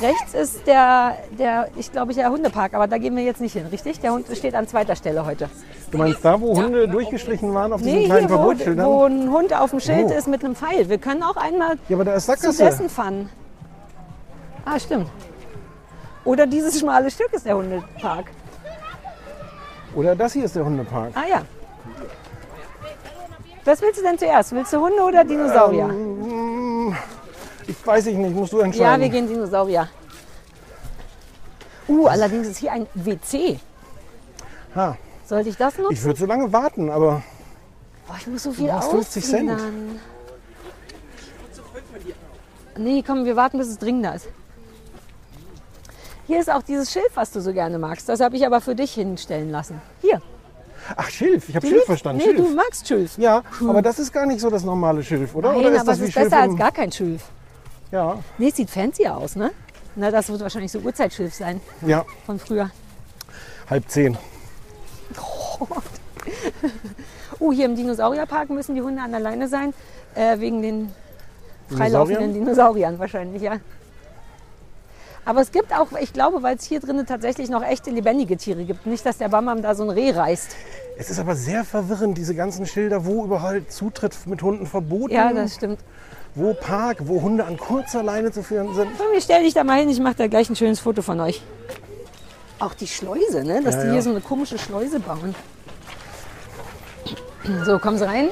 Rechts 0.00 0.32
ist 0.34 0.64
der, 0.68 1.16
der 1.36 1.68
ich 1.76 1.90
glaube, 1.90 2.14
der 2.14 2.30
Hundepark, 2.30 2.74
aber 2.74 2.86
da 2.86 2.98
gehen 2.98 3.16
wir 3.16 3.24
jetzt 3.24 3.40
nicht 3.40 3.54
hin, 3.54 3.66
richtig? 3.66 3.98
Der 3.98 4.12
Hund 4.12 4.26
steht 4.32 4.54
an 4.54 4.68
zweiter 4.68 4.94
Stelle 4.94 5.26
heute. 5.26 5.50
Du 5.90 5.98
meinst 5.98 6.24
da, 6.24 6.40
wo 6.40 6.54
Hunde 6.56 6.86
durchgestrichen 6.86 7.52
waren 7.52 7.72
auf 7.72 7.82
diesen 7.82 7.98
Nee, 7.98 8.04
kleinen 8.04 8.28
hier, 8.28 8.36
wo, 8.36 8.42
Verbotsschildern? 8.42 8.86
wo 8.86 9.04
ein 9.06 9.30
Hund 9.32 9.52
auf 9.58 9.70
dem 9.70 9.80
Schild 9.80 10.06
Oh. 10.10 10.14
ist 10.16 10.28
mit 10.28 10.44
einem 10.44 10.54
Pfeil. 10.54 10.88
Wir 10.88 10.98
können 10.98 11.24
auch 11.24 11.36
einmal 11.36 11.76
Ja, 11.88 11.96
aber 11.96 12.04
da 12.04 12.14
ist 12.14 12.26
zu 12.26 12.30
Sackgasse. 12.30 12.64
dessen 12.64 12.88
Fun. 12.88 13.28
Ah, 14.64 14.78
stimmt. 14.78 15.08
Oder 16.28 16.46
dieses 16.46 16.78
schmale 16.78 17.10
Stück 17.10 17.32
ist 17.32 17.46
der 17.46 17.56
Hundepark. 17.56 18.26
Oder 19.94 20.14
das 20.14 20.34
hier 20.34 20.44
ist 20.44 20.54
der 20.54 20.62
Hundepark. 20.62 21.12
Ah 21.14 21.24
ja. 21.26 21.42
Was 23.64 23.80
willst 23.80 24.00
du 24.00 24.02
denn 24.04 24.18
zuerst? 24.18 24.52
Willst 24.52 24.70
du 24.74 24.78
Hunde 24.78 25.00
oder 25.02 25.24
Dinosaurier? 25.24 25.88
Ähm, 25.88 26.94
Ich 27.66 27.86
weiß 27.86 28.08
ich 28.08 28.16
nicht, 28.16 28.36
musst 28.36 28.52
du 28.52 28.58
Ja, 28.58 28.64
entscheiden. 28.66 29.00
wir 29.00 29.08
gehen 29.08 29.26
Dinosaurier. 29.26 29.88
Uh, 31.88 32.06
allerdings 32.08 32.46
ist 32.48 32.58
hier 32.58 32.72
ein 32.72 32.86
WC. 32.92 33.58
Ha, 34.74 34.98
Sollte 35.24 35.48
ich 35.48 35.56
das 35.56 35.78
nutzen? 35.78 35.94
ich 35.94 36.04
würde 36.04 36.18
so 36.20 36.26
lange 36.26 36.52
warten, 36.52 36.90
aber 36.90 37.22
Boah, 38.06 38.16
ich 38.18 38.26
muss 38.26 38.42
so 38.42 38.52
viel 38.52 38.68
brauchst 38.68 38.90
50 38.90 39.22
ausziehen 39.24 39.48
Cent. 39.48 39.60
Dann. 39.60 40.00
Nee, 42.84 43.02
komm, 43.06 43.24
wir 43.24 43.34
warten, 43.34 43.56
bis 43.56 43.68
es 43.68 43.78
dringender 43.78 44.14
ist. 44.14 44.28
Hier 46.28 46.40
ist 46.40 46.52
auch 46.52 46.62
dieses 46.62 46.92
Schilf, 46.92 47.08
was 47.14 47.30
du 47.30 47.40
so 47.40 47.54
gerne 47.54 47.78
magst. 47.78 48.06
Das 48.06 48.20
habe 48.20 48.36
ich 48.36 48.44
aber 48.44 48.60
für 48.60 48.74
dich 48.74 48.92
hinstellen 48.92 49.50
lassen. 49.50 49.80
Hier. 50.02 50.20
ach 50.94 51.08
Schilf, 51.08 51.48
ich 51.48 51.56
habe 51.56 51.66
Schilf 51.66 51.84
verstanden. 51.84 52.18
Nee, 52.18 52.34
Schilf. 52.34 52.48
du 52.48 52.54
magst 52.54 52.86
Schilf. 52.86 53.16
Ja, 53.16 53.42
aber 53.66 53.80
das 53.80 53.98
ist 53.98 54.12
gar 54.12 54.26
nicht 54.26 54.40
so 54.40 54.50
das 54.50 54.62
normale 54.62 55.02
Schilf, 55.02 55.34
oder? 55.34 55.52
Nein, 55.52 55.60
oder 55.60 55.70
ist 55.70 55.80
aber 55.80 55.86
das 55.92 56.00
es 56.00 56.08
ist 56.08 56.12
Schilf 56.12 56.28
besser 56.28 56.42
als 56.42 56.56
gar 56.56 56.70
kein 56.70 56.92
Schilf. 56.92 57.22
Ja, 57.90 58.18
Nee, 58.36 58.48
es 58.48 58.56
sieht 58.56 58.68
fancier 58.68 59.16
aus, 59.16 59.36
ne? 59.36 59.52
Na, 59.96 60.10
das 60.10 60.28
wird 60.28 60.42
wahrscheinlich 60.42 60.70
so 60.70 60.80
Urzeitschilf 60.80 61.32
sein 61.32 61.62
ja, 61.86 62.04
von 62.26 62.38
früher. 62.38 62.70
halb 63.70 63.88
zehn. 63.88 64.18
Oh, 67.40 67.52
hier 67.52 67.66
im 67.66 67.76
Dinosaurierpark 67.76 68.50
müssen 68.50 68.74
die 68.74 68.82
Hunde 68.82 69.00
an 69.00 69.12
der 69.12 69.20
Leine 69.20 69.46
sein, 69.46 69.72
äh, 70.16 70.40
wegen 70.40 70.60
den 70.60 70.92
freilaufenden 71.68 72.34
Dinosauriern 72.34 72.98
wahrscheinlich, 72.98 73.40
ja. 73.42 73.58
Aber 75.28 75.42
es 75.42 75.52
gibt 75.52 75.74
auch, 75.74 75.88
ich 76.00 76.14
glaube, 76.14 76.42
weil 76.42 76.56
es 76.56 76.64
hier 76.64 76.80
drinnen 76.80 77.04
tatsächlich 77.04 77.50
noch 77.50 77.62
echte 77.62 77.90
lebendige 77.90 78.38
Tiere 78.38 78.64
gibt. 78.64 78.86
Nicht, 78.86 79.04
dass 79.04 79.18
der 79.18 79.28
Bamam 79.28 79.60
da 79.60 79.74
so 79.74 79.82
ein 79.82 79.90
Reh 79.90 80.10
reißt. 80.10 80.56
Es 80.96 81.10
ist 81.10 81.18
aber 81.20 81.36
sehr 81.36 81.64
verwirrend, 81.64 82.16
diese 82.16 82.34
ganzen 82.34 82.64
Schilder, 82.64 83.04
wo 83.04 83.24
überall 83.26 83.66
Zutritt 83.66 84.16
mit 84.26 84.40
Hunden 84.42 84.64
verboten, 84.66 85.12
Ja, 85.12 85.30
das 85.34 85.56
stimmt. 85.56 85.80
wo 86.34 86.54
Park, 86.54 87.00
wo 87.02 87.20
Hunde 87.20 87.44
an 87.44 87.58
kurzer 87.58 88.02
Leine 88.02 88.32
zu 88.32 88.42
führen 88.42 88.74
sind. 88.74 88.88
Komm, 88.96 89.08
ich 89.14 89.24
stell 89.24 89.42
dich 89.42 89.52
da 89.52 89.64
mal 89.64 89.78
hin, 89.78 89.90
ich 89.90 90.00
mache 90.00 90.14
da 90.16 90.26
gleich 90.28 90.48
ein 90.48 90.56
schönes 90.56 90.80
Foto 90.80 91.02
von 91.02 91.20
euch. 91.20 91.42
Auch 92.58 92.72
die 92.72 92.86
Schleuse, 92.86 93.44
ne? 93.44 93.60
dass 93.62 93.74
Ja, 93.74 93.80
die 93.82 93.86
ja. 93.88 93.92
hier 93.92 94.02
so 94.02 94.10
eine 94.10 94.22
komische 94.22 94.58
Schleuse 94.58 94.98
bauen. 94.98 95.34
So, 97.66 97.78
kommen 97.78 97.98
Sie 97.98 98.06
rein. 98.06 98.28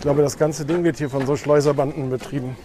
Ich 0.00 0.02
glaube, 0.04 0.22
das 0.22 0.38
ganze 0.38 0.64
Ding 0.64 0.82
wird 0.82 0.96
hier 0.96 1.10
von 1.10 1.26
so 1.26 1.36
Schleuserbanden 1.36 2.08
betrieben. 2.08 2.56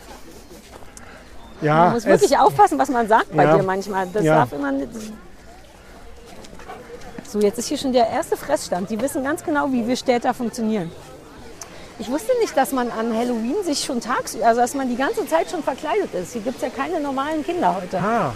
Ja, 1.62 1.84
Man 1.88 1.94
muss 1.96 2.06
wirklich 2.06 2.38
aufpassen, 2.38 2.80
was 2.80 2.88
man 2.88 3.10
sagt 3.10 3.36
bei 3.36 3.44
Ja. 3.44 3.58
dir 3.58 3.64
manchmal. 3.64 4.08
Das 4.08 4.24
Ja. 4.24 4.36
darf 4.36 4.54
immer 4.54 4.72
nicht. 4.72 4.88
So, 7.28 7.40
jetzt 7.42 7.60
ist 7.60 7.68
hier 7.68 7.78
schon 7.78 7.92
der 7.92 8.08
erste 8.08 8.38
Fressstand. 8.38 8.90
Die 8.90 9.02
wissen 9.02 9.22
ganz 9.26 9.44
genau, 9.44 9.70
wie 9.74 9.86
wir 9.86 9.98
Städter 9.98 10.34
funktionieren. 10.34 10.90
Ich 12.00 12.10
wusste 12.10 12.32
nicht, 12.40 12.56
dass 12.56 12.72
man 12.72 12.90
an 12.90 13.14
Halloween 13.14 13.62
sich 13.66 13.84
schon 13.84 14.00
tagsüber, 14.00 14.46
also 14.48 14.62
dass 14.62 14.74
man 14.74 14.88
die 14.88 14.96
ganze 14.96 15.28
Zeit 15.28 15.52
schon 15.52 15.62
verkleidet 15.62 16.14
ist. 16.14 16.32
Hier 16.32 16.42
gibt 16.42 16.56
es 16.56 16.62
ja 16.62 16.70
keine 16.70 17.02
normalen 17.02 17.44
Kinder 17.44 17.76
heute. 17.76 17.98
Ah, 18.00 18.32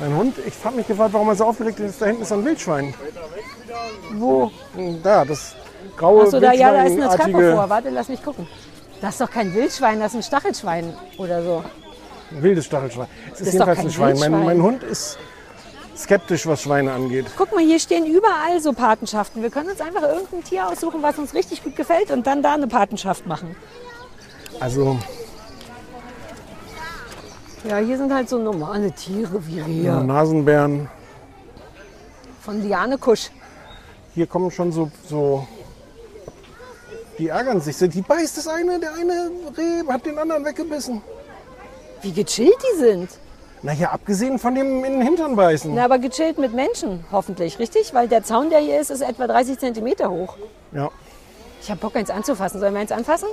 mein 0.00 0.14
Hund, 0.14 0.34
ich 0.46 0.52
habe 0.62 0.76
mich 0.76 0.86
gefragt, 0.86 1.14
warum 1.14 1.28
er 1.28 1.34
so 1.34 1.46
aufgeregt 1.46 1.80
ist. 1.80 1.98
Da 2.02 2.04
hinten 2.06 2.20
ist 2.20 2.28
so 2.28 2.34
ein 2.34 2.44
Wildschwein. 2.44 2.92
Wo? 4.12 4.50
Da, 5.02 5.24
das 5.24 5.54
graue 5.96 6.22
Achso, 6.22 6.40
da, 6.40 6.52
ja, 6.52 6.72
da 6.72 6.84
ist 6.84 7.00
eine 7.00 7.08
Treppe 7.08 7.52
vor. 7.52 7.68
Warte, 7.68 7.90
lass 7.90 8.08
mich 8.08 8.22
gucken. 8.22 8.46
Das 9.00 9.12
ist 9.12 9.20
doch 9.20 9.30
kein 9.30 9.52
Wildschwein, 9.54 10.00
das 10.00 10.12
ist 10.12 10.16
ein 10.16 10.22
Stachelschwein 10.22 10.94
oder 11.18 11.42
so. 11.42 11.64
Wildes 12.30 12.66
Stachelschwein. 12.66 13.06
Es 13.32 13.40
ist, 13.40 13.48
ist 13.48 13.60
doch 13.60 13.66
jedenfalls 13.66 13.76
kein 13.76 13.86
ein 13.86 13.92
Schwein. 13.92 14.18
Mein, 14.30 14.44
mein 14.44 14.62
Hund 14.62 14.82
ist 14.82 15.18
skeptisch, 15.96 16.46
was 16.46 16.62
Schweine 16.62 16.92
angeht. 16.92 17.26
Guck 17.36 17.54
mal, 17.54 17.62
hier 17.62 17.78
stehen 17.78 18.06
überall 18.06 18.60
so 18.60 18.72
Patenschaften. 18.72 19.42
Wir 19.42 19.50
können 19.50 19.70
uns 19.70 19.80
einfach 19.80 20.02
irgendein 20.02 20.42
Tier 20.42 20.68
aussuchen, 20.68 21.02
was 21.02 21.18
uns 21.18 21.34
richtig 21.34 21.62
gut 21.62 21.76
gefällt 21.76 22.10
und 22.10 22.26
dann 22.26 22.42
da 22.42 22.54
eine 22.54 22.66
Patenschaft 22.66 23.26
machen. 23.26 23.54
Also, 24.60 24.98
Ja, 27.68 27.78
hier 27.78 27.96
sind 27.96 28.12
halt 28.12 28.28
so 28.28 28.38
normale 28.38 28.92
Tiere 28.92 29.46
wie. 29.46 29.60
Rehe. 29.60 30.04
Nasenbären. 30.04 30.88
Von 32.42 32.62
Liane 32.62 32.98
Kusch. 32.98 33.30
Hier 34.14 34.26
kommen 34.26 34.50
schon 34.50 34.70
so, 34.70 34.90
so. 35.08 35.46
Die 37.18 37.28
ärgern 37.28 37.60
sich. 37.60 37.76
Die 37.78 38.02
beißt 38.02 38.36
das 38.36 38.48
eine, 38.48 38.80
der 38.80 38.94
eine 38.94 39.30
Reh 39.56 39.86
hat 39.88 40.04
den 40.04 40.18
anderen 40.18 40.44
weggebissen. 40.44 41.02
Wie 42.02 42.12
gechillt 42.12 42.56
die 42.72 42.78
sind. 42.78 43.10
Naja, 43.62 43.90
abgesehen 43.92 44.38
von 44.38 44.54
dem 44.54 44.84
in 44.84 44.92
den 44.94 45.02
Hintern 45.02 45.36
beißen. 45.36 45.74
Na, 45.74 45.86
aber 45.86 45.98
gechillt 45.98 46.38
mit 46.38 46.52
Menschen, 46.52 47.04
hoffentlich, 47.10 47.58
richtig? 47.58 47.94
Weil 47.94 48.08
der 48.08 48.22
Zaun, 48.22 48.50
der 48.50 48.58
hier 48.58 48.78
ist, 48.78 48.90
ist 48.90 49.00
etwa 49.00 49.26
30 49.26 49.58
Zentimeter 49.58 50.10
hoch. 50.10 50.36
Ja. 50.72 50.90
Ich 51.62 51.70
habe 51.70 51.80
Bock, 51.80 51.96
eins 51.96 52.10
anzufassen. 52.10 52.60
Sollen 52.60 52.74
wir 52.74 52.80
eins 52.80 52.92
anfassen? 52.92 53.28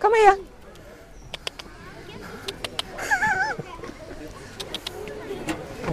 Komm 0.00 0.10
mal 0.10 0.20
her. 0.20 0.34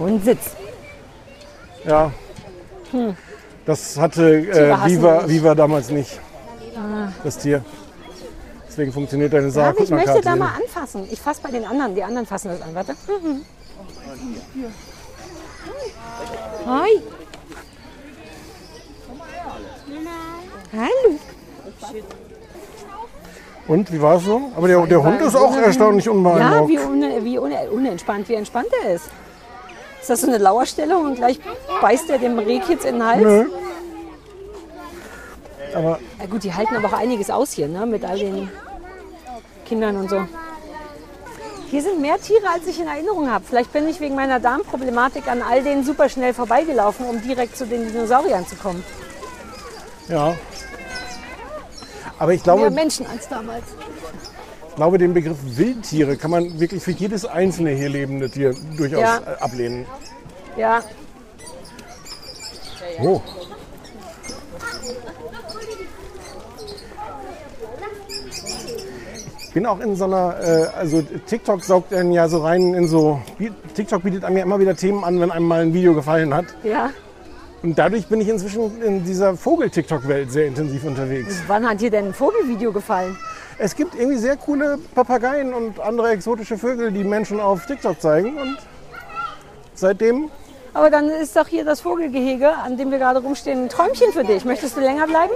Und 0.00 0.24
Sitz. 0.24 0.56
Ja. 1.84 2.10
Das 3.64 3.96
hatte 3.96 4.38
äh, 4.38 4.74
Viva. 4.86 5.28
Viva 5.28 5.54
damals 5.54 5.90
nicht. 5.90 6.18
Das 7.24 7.38
Tier. 7.38 7.64
Deswegen 8.68 8.92
funktioniert 8.92 9.32
deine 9.32 9.46
Ja, 9.46 9.50
Sarah 9.50 9.68
aber 9.70 9.80
ich 9.82 9.90
möchte 9.90 10.12
Kuttner-Karte 10.12 10.38
da 10.40 10.46
hier 10.46 10.56
mal 10.56 10.62
anfassen. 10.62 11.08
Ich 11.10 11.20
fasse 11.20 11.40
bei 11.42 11.50
den 11.50 11.64
anderen. 11.64 11.94
Die 11.94 12.02
anderen 12.04 12.26
fassen 12.26 12.48
das 12.48 12.62
an. 12.62 12.74
Warte. 12.74 12.92
Mhm. 13.22 13.44
Hi. 16.66 17.02
Hallo. 20.72 21.18
Und, 23.66 23.92
wie 23.92 24.00
war 24.00 24.16
es 24.16 24.24
so? 24.24 24.50
Aber 24.56 24.68
der, 24.68 24.86
der 24.86 25.02
Hund 25.02 25.20
ist 25.20 25.34
auch 25.36 25.54
erstaunlich 25.56 26.04
Ja, 26.06 26.12
unbeeindruckt. 26.12 26.68
wie, 26.70 26.78
une, 26.78 27.24
wie 27.24 27.38
une, 27.38 27.70
unentspannt, 27.70 28.28
wie 28.28 28.34
entspannt 28.34 28.68
er 28.84 28.94
ist. 28.94 29.10
Ist 30.00 30.08
das 30.10 30.20
so 30.22 30.26
eine 30.28 30.38
Lauerstellung 30.38 31.04
und 31.04 31.16
gleich 31.16 31.38
beißt 31.82 32.08
er 32.10 32.18
dem 32.18 32.38
Rehkitz 32.38 32.84
in 32.84 32.94
den 32.94 33.06
Hals? 33.06 33.22
Nö. 33.22 33.46
Aber 35.74 35.98
Ja 36.18 36.26
gut, 36.26 36.42
die 36.44 36.52
halten 36.54 36.76
aber 36.76 36.88
auch 36.88 36.98
einiges 36.98 37.30
aus 37.30 37.52
hier, 37.52 37.68
ne? 37.68 37.86
mit 37.86 38.04
all 38.04 38.18
den 38.18 38.50
Kindern 39.66 39.96
und 39.96 40.10
so. 40.10 40.22
Hier 41.70 41.82
sind 41.82 42.00
mehr 42.00 42.18
Tiere, 42.18 42.48
als 42.54 42.66
ich 42.66 42.80
in 42.80 42.86
Erinnerung 42.86 43.30
habe. 43.30 43.44
Vielleicht 43.46 43.72
bin 43.74 43.86
ich 43.88 44.00
wegen 44.00 44.14
meiner 44.14 44.40
Darmproblematik 44.40 45.28
an 45.28 45.42
all 45.42 45.62
denen 45.62 45.84
super 45.84 46.08
schnell 46.08 46.32
vorbeigelaufen, 46.32 47.04
um 47.06 47.20
direkt 47.22 47.56
zu 47.58 47.66
den 47.66 47.86
Dinosauriern 47.92 48.46
zu 48.46 48.56
kommen. 48.56 48.82
ja. 50.08 50.34
Aber 52.20 52.32
ich 52.32 52.44
Mehr 52.44 52.56
glaube, 52.56 52.70
Menschen 52.72 53.06
als 53.06 53.28
damals. 53.28 53.62
ich 54.70 54.74
glaube, 54.74 54.98
den 54.98 55.14
Begriff 55.14 55.36
Wildtiere 55.44 56.16
kann 56.16 56.32
man 56.32 56.58
wirklich 56.58 56.82
für 56.82 56.90
jedes 56.90 57.24
einzelne 57.24 57.70
hier 57.70 57.88
lebende 57.88 58.28
Tier 58.28 58.56
durchaus 58.76 59.00
Ja. 59.02 59.18
äh, 59.18 59.38
ablehnen. 59.40 59.86
Ja, 60.56 60.82
Oh. 63.00 63.20
Bin 69.58 69.66
auch 69.66 69.80
in 69.80 69.96
so 69.96 70.04
einer, 70.04 70.36
äh, 70.40 70.66
also 70.78 71.02
TikTok 71.02 71.64
saugt 71.64 71.92
einen 71.92 72.12
ja 72.12 72.28
so 72.28 72.38
rein 72.38 72.74
in 72.74 72.86
so, 72.86 73.20
TikTok 73.74 74.04
bietet 74.04 74.22
einem 74.22 74.36
ja 74.36 74.44
immer 74.44 74.60
wieder 74.60 74.76
Themen 74.76 75.02
an, 75.02 75.20
wenn 75.20 75.32
einem 75.32 75.48
mal 75.48 75.62
ein 75.62 75.74
Video 75.74 75.94
gefallen 75.94 76.32
hat. 76.32 76.44
ja. 76.62 76.90
Und 77.60 77.76
dadurch 77.76 78.06
bin 78.06 78.20
ich 78.20 78.28
inzwischen 78.28 78.80
in 78.80 79.04
dieser 79.04 79.36
Vogel-TikTok-Welt 79.36 80.30
sehr 80.30 80.46
intensiv 80.46 80.84
unterwegs. 80.84 81.42
Wann 81.48 81.68
hat 81.68 81.80
dir 81.80 81.90
denn 81.90 82.06
ein 82.06 82.14
Vogelvideo 82.14 82.70
gefallen? 82.70 83.18
Es 83.58 83.74
gibt 83.74 83.96
irgendwie 83.96 84.18
sehr 84.18 84.36
coole 84.36 84.78
Papageien 84.94 85.52
und 85.52 85.80
andere 85.80 86.10
exotische 86.10 86.56
Vögel, 86.56 86.92
die 86.92 87.02
Menschen 87.02 87.40
auf 87.40 87.66
TikTok 87.66 88.00
zeigen. 88.00 88.38
Und 88.38 88.58
seitdem, 89.74 90.30
Aber 90.72 90.88
dann 90.88 91.08
ist 91.08 91.34
doch 91.34 91.48
hier 91.48 91.64
das 91.64 91.80
Vogelgehege, 91.80 92.48
an 92.48 92.76
dem 92.76 92.92
wir 92.92 92.98
gerade 92.98 93.18
rumstehen, 93.18 93.64
ein 93.64 93.68
Träumchen 93.68 94.12
für 94.12 94.22
dich. 94.22 94.44
Möchtest 94.44 94.76
du 94.76 94.80
länger 94.80 95.08
bleiben? 95.08 95.34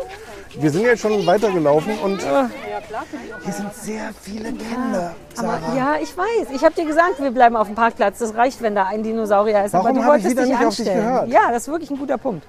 Wir 0.55 0.71
sind 0.71 0.83
jetzt 0.83 1.01
schon 1.01 1.27
weitergelaufen 1.27 1.99
und 1.99 2.21
hier 2.23 3.53
sind 3.53 3.75
sehr 3.75 4.11
viele 4.21 4.53
Kinder. 4.53 5.15
Aber 5.37 5.59
ja, 5.77 5.97
ich 6.01 6.17
weiß. 6.17 6.51
Ich 6.55 6.65
habe 6.65 6.75
dir 6.75 6.85
gesagt, 6.85 7.21
wir 7.21 7.31
bleiben 7.31 7.57
auf 7.57 7.67
dem 7.67 7.77
Parkplatz. 7.77 8.19
Das 8.19 8.35
reicht, 8.35 8.61
wenn 8.63 8.75
da 8.75 8.85
ein 8.85 9.03
Dinosaurier 9.03 9.65
ist. 9.65 9.73
Warum 9.73 9.87
Aber 9.87 9.95
du 9.95 10.01
ich 10.01 10.07
wolltest 10.07 10.31
wieder 10.31 10.43
dich 10.43 10.51
nicht 10.51 10.67
auf 10.67 10.77
dich 10.77 10.87
anstellen. 10.87 11.07
gehört? 11.07 11.29
Ja, 11.29 11.51
das 11.51 11.63
ist 11.63 11.69
wirklich 11.69 11.91
ein 11.91 11.99
guter 11.99 12.19
Punkt. 12.19 12.45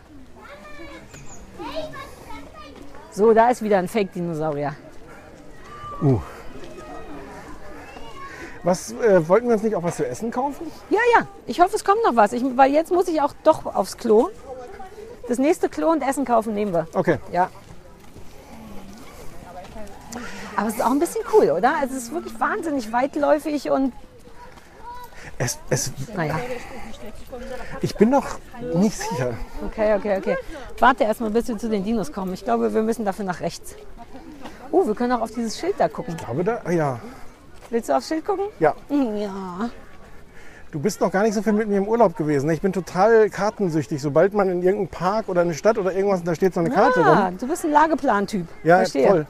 So, 3.11 3.33
da 3.33 3.49
ist 3.49 3.61
wieder 3.61 3.77
ein 3.77 3.87
Fake-Dinosaurier. 3.87 4.73
Uh. 6.01 6.19
Was 8.63 8.93
äh, 8.93 9.27
wollten 9.27 9.47
wir 9.47 9.53
uns 9.53 9.63
nicht 9.63 9.75
auch 9.75 9.83
was 9.83 9.97
zu 9.97 10.07
essen 10.07 10.31
kaufen? 10.31 10.71
Ja, 10.89 10.99
ja. 11.17 11.27
Ich 11.45 11.59
hoffe, 11.59 11.75
es 11.75 11.83
kommt 11.83 12.01
noch 12.03 12.15
was. 12.15 12.33
Ich, 12.33 12.43
weil 12.55 12.71
jetzt 12.71 12.91
muss 12.91 13.07
ich 13.07 13.21
auch 13.21 13.33
doch 13.43 13.65
aufs 13.65 13.97
Klo. 13.97 14.29
Das 15.27 15.37
nächste 15.37 15.69
Klo 15.69 15.89
und 15.91 16.01
Essen 16.01 16.25
kaufen 16.25 16.53
nehmen 16.53 16.73
wir. 16.73 16.87
Okay. 16.93 17.17
Ja. 17.31 17.49
Aber 20.55 20.67
es 20.67 20.75
ist 20.75 20.81
auch 20.83 20.91
ein 20.91 20.99
bisschen 20.99 21.21
cool, 21.33 21.51
oder? 21.51 21.75
Also 21.79 21.95
es 21.95 22.03
ist 22.03 22.13
wirklich 22.13 22.39
wahnsinnig 22.39 22.91
weitläufig 22.91 23.69
und 23.71 23.93
Es, 25.37 25.57
es, 25.69 25.91
naja. 26.15 26.35
ich 27.81 27.95
bin 27.95 28.09
noch 28.09 28.25
nicht 28.75 28.97
sicher. 28.97 29.33
Okay, 29.65 29.95
okay, 29.95 30.17
okay. 30.17 30.37
Warte 30.79 31.03
erstmal, 31.05 31.29
bis 31.31 31.47
wir 31.47 31.57
zu 31.57 31.69
den 31.69 31.83
Dinos 31.83 32.11
kommen. 32.11 32.33
Ich 32.33 32.43
glaube, 32.43 32.73
wir 32.73 32.83
müssen 32.83 33.03
dafür 33.05 33.25
nach 33.25 33.39
rechts. 33.41 33.75
Oh, 34.71 34.85
wir 34.87 34.95
können 34.95 35.11
auch 35.13 35.21
auf 35.21 35.31
dieses 35.31 35.59
Schild 35.59 35.75
da 35.77 35.87
gucken. 35.87 36.15
Ich 36.17 36.25
glaube 36.25 36.43
da, 36.43 36.61
ah 36.63 36.71
ja. 36.71 36.99
Willst 37.69 37.89
du 37.89 37.95
aufs 37.97 38.07
Schild 38.07 38.25
gucken? 38.25 38.45
Ja, 38.59 38.75
Ja. 38.89 39.69
du 40.71 40.79
bist 40.79 40.99
noch 41.01 41.11
gar 41.11 41.23
nicht 41.23 41.33
so 41.33 41.41
viel 41.41 41.53
mit 41.53 41.67
mir 41.67 41.77
im 41.77 41.87
Urlaub 41.87 42.15
gewesen. 42.17 42.49
Ich 42.49 42.61
bin 42.61 42.73
total 42.73 43.29
kartensüchtig. 43.29 44.01
Sobald 44.01 44.33
man 44.33 44.49
in 44.49 44.61
irgendeinen 44.61 44.87
Park 44.89 45.29
oder 45.29 45.41
eine 45.41 45.53
Stadt 45.53 45.77
oder 45.77 45.93
irgendwas, 45.93 46.23
da 46.23 46.33
steht 46.35 46.53
so 46.53 46.59
eine 46.59 46.69
Karte 46.71 47.03
Ah, 47.03 47.27
rum. 47.27 47.37
du 47.37 47.47
bist 47.47 47.63
ein 47.65 47.71
Lageplan-Typ. 47.71 48.47
Ja, 48.63 48.77
Verstehe. 48.77 49.07
voll. 49.07 49.27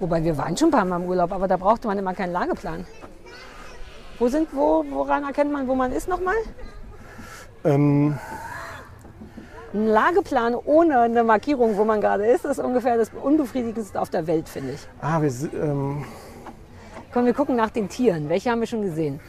Wobei 0.00 0.24
wir 0.24 0.36
waren 0.38 0.56
schon 0.56 0.68
ein 0.68 0.72
paar 0.72 0.84
Mal 0.84 0.96
im 1.02 1.08
Urlaub, 1.08 1.32
aber 1.32 1.46
da 1.46 1.56
brauchte 1.56 1.86
man 1.86 1.98
immer 1.98 2.14
keinen 2.14 2.32
Lageplan. 2.32 2.86
Wo 4.18 4.28
sind, 4.28 4.48
wo, 4.52 4.84
woran 4.90 5.24
erkennt 5.24 5.52
man, 5.52 5.68
wo 5.68 5.74
man 5.74 5.92
ist 5.92 6.08
nochmal? 6.08 6.34
Ähm, 7.64 8.18
Ein 9.74 9.86
Lageplan 9.86 10.54
ohne 10.54 11.00
eine 11.00 11.22
Markierung, 11.22 11.76
wo 11.76 11.84
man 11.84 12.00
gerade 12.00 12.26
ist, 12.26 12.44
ist 12.44 12.58
ungefähr 12.58 12.96
das 12.96 13.10
Unbefriedigendste 13.22 14.00
auf 14.00 14.10
der 14.10 14.26
Welt, 14.26 14.48
finde 14.48 14.72
ich. 14.72 14.88
ah, 15.00 15.20
wir, 15.22 15.30
ähm, 15.54 16.04
Komm, 17.12 17.26
wir 17.26 17.34
gucken 17.34 17.56
nach 17.56 17.70
den 17.70 17.88
Tieren. 17.88 18.28
Welche 18.28 18.50
haben 18.50 18.60
wir 18.60 18.66
schon 18.66 18.82
gesehen? 18.82 19.20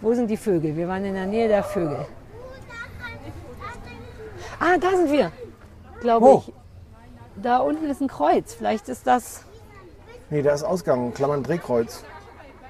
Wo 0.00 0.12
sind 0.14 0.28
die 0.28 0.36
Vögel? 0.36 0.76
Wir 0.76 0.88
waren 0.88 1.04
in 1.04 1.14
der 1.14 1.26
Nähe 1.26 1.48
der 1.48 1.62
Vögel. 1.62 2.04
Ah, 4.60 4.76
da 4.80 4.90
sind 4.90 5.10
wir, 5.10 5.30
glaube 6.00 6.26
Wo? 6.26 6.44
ich. 6.46 6.52
Da 7.42 7.58
unten 7.58 7.88
ist 7.88 8.00
ein 8.00 8.08
Kreuz. 8.08 8.54
Vielleicht 8.54 8.88
ist 8.88 9.06
das. 9.06 9.44
Nee, 10.30 10.42
da 10.42 10.52
ist 10.52 10.62
Ausgang, 10.62 11.12
Klammern 11.14 11.42
Drehkreuz. 11.42 12.04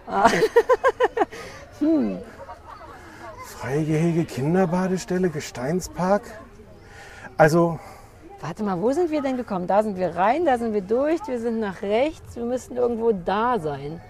Ah. 0.07 0.30
Hm. 1.80 2.18
Freigehege, 3.46 4.24
Kinderbadestelle, 4.24 5.28
Gesteinspark. 5.28 6.22
Also, 7.36 7.80
Warte 8.40 8.62
mal, 8.62 8.80
wo 8.80 8.92
sind 8.92 9.11
wir 9.11 9.22
denn 9.22 9.38
gekommen? 9.38 9.66
Da 9.66 9.82
sind 9.82 9.96
wir 9.96 10.16
rein, 10.16 10.44
da 10.44 10.59
sind 10.59 10.74
wir 10.74 10.82
durch, 10.82 11.18
wir 11.26 11.40
sind 11.40 11.61
nach 11.61 11.80
rechts, 11.80 12.36
wir 12.36 12.44
müssten 12.44 12.76
irgendwo 12.76 13.11
da 13.12 13.59
sein. 13.59 14.02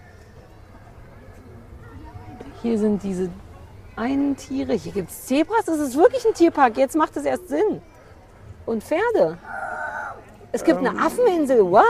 Hier 2.60 2.76
sind 2.78 3.04
diese 3.04 3.30
einen 3.94 4.36
Tiere, 4.36 4.72
hier 4.72 4.90
gibt 4.90 5.10
es 5.10 5.26
Zebras, 5.26 5.66
das 5.66 5.78
ist 5.78 5.96
wirklich 5.96 6.26
ein 6.26 6.34
Tierpark, 6.34 6.76
jetzt 6.76 6.96
macht 6.96 7.16
es 7.16 7.24
erst 7.24 7.48
Sinn. 7.48 7.80
Und 8.66 8.82
Pferde. 8.82 9.38
Es 10.50 10.64
gibt 10.64 10.80
eine 10.80 11.00
Affeninsel, 11.00 11.64
what? 11.70 11.84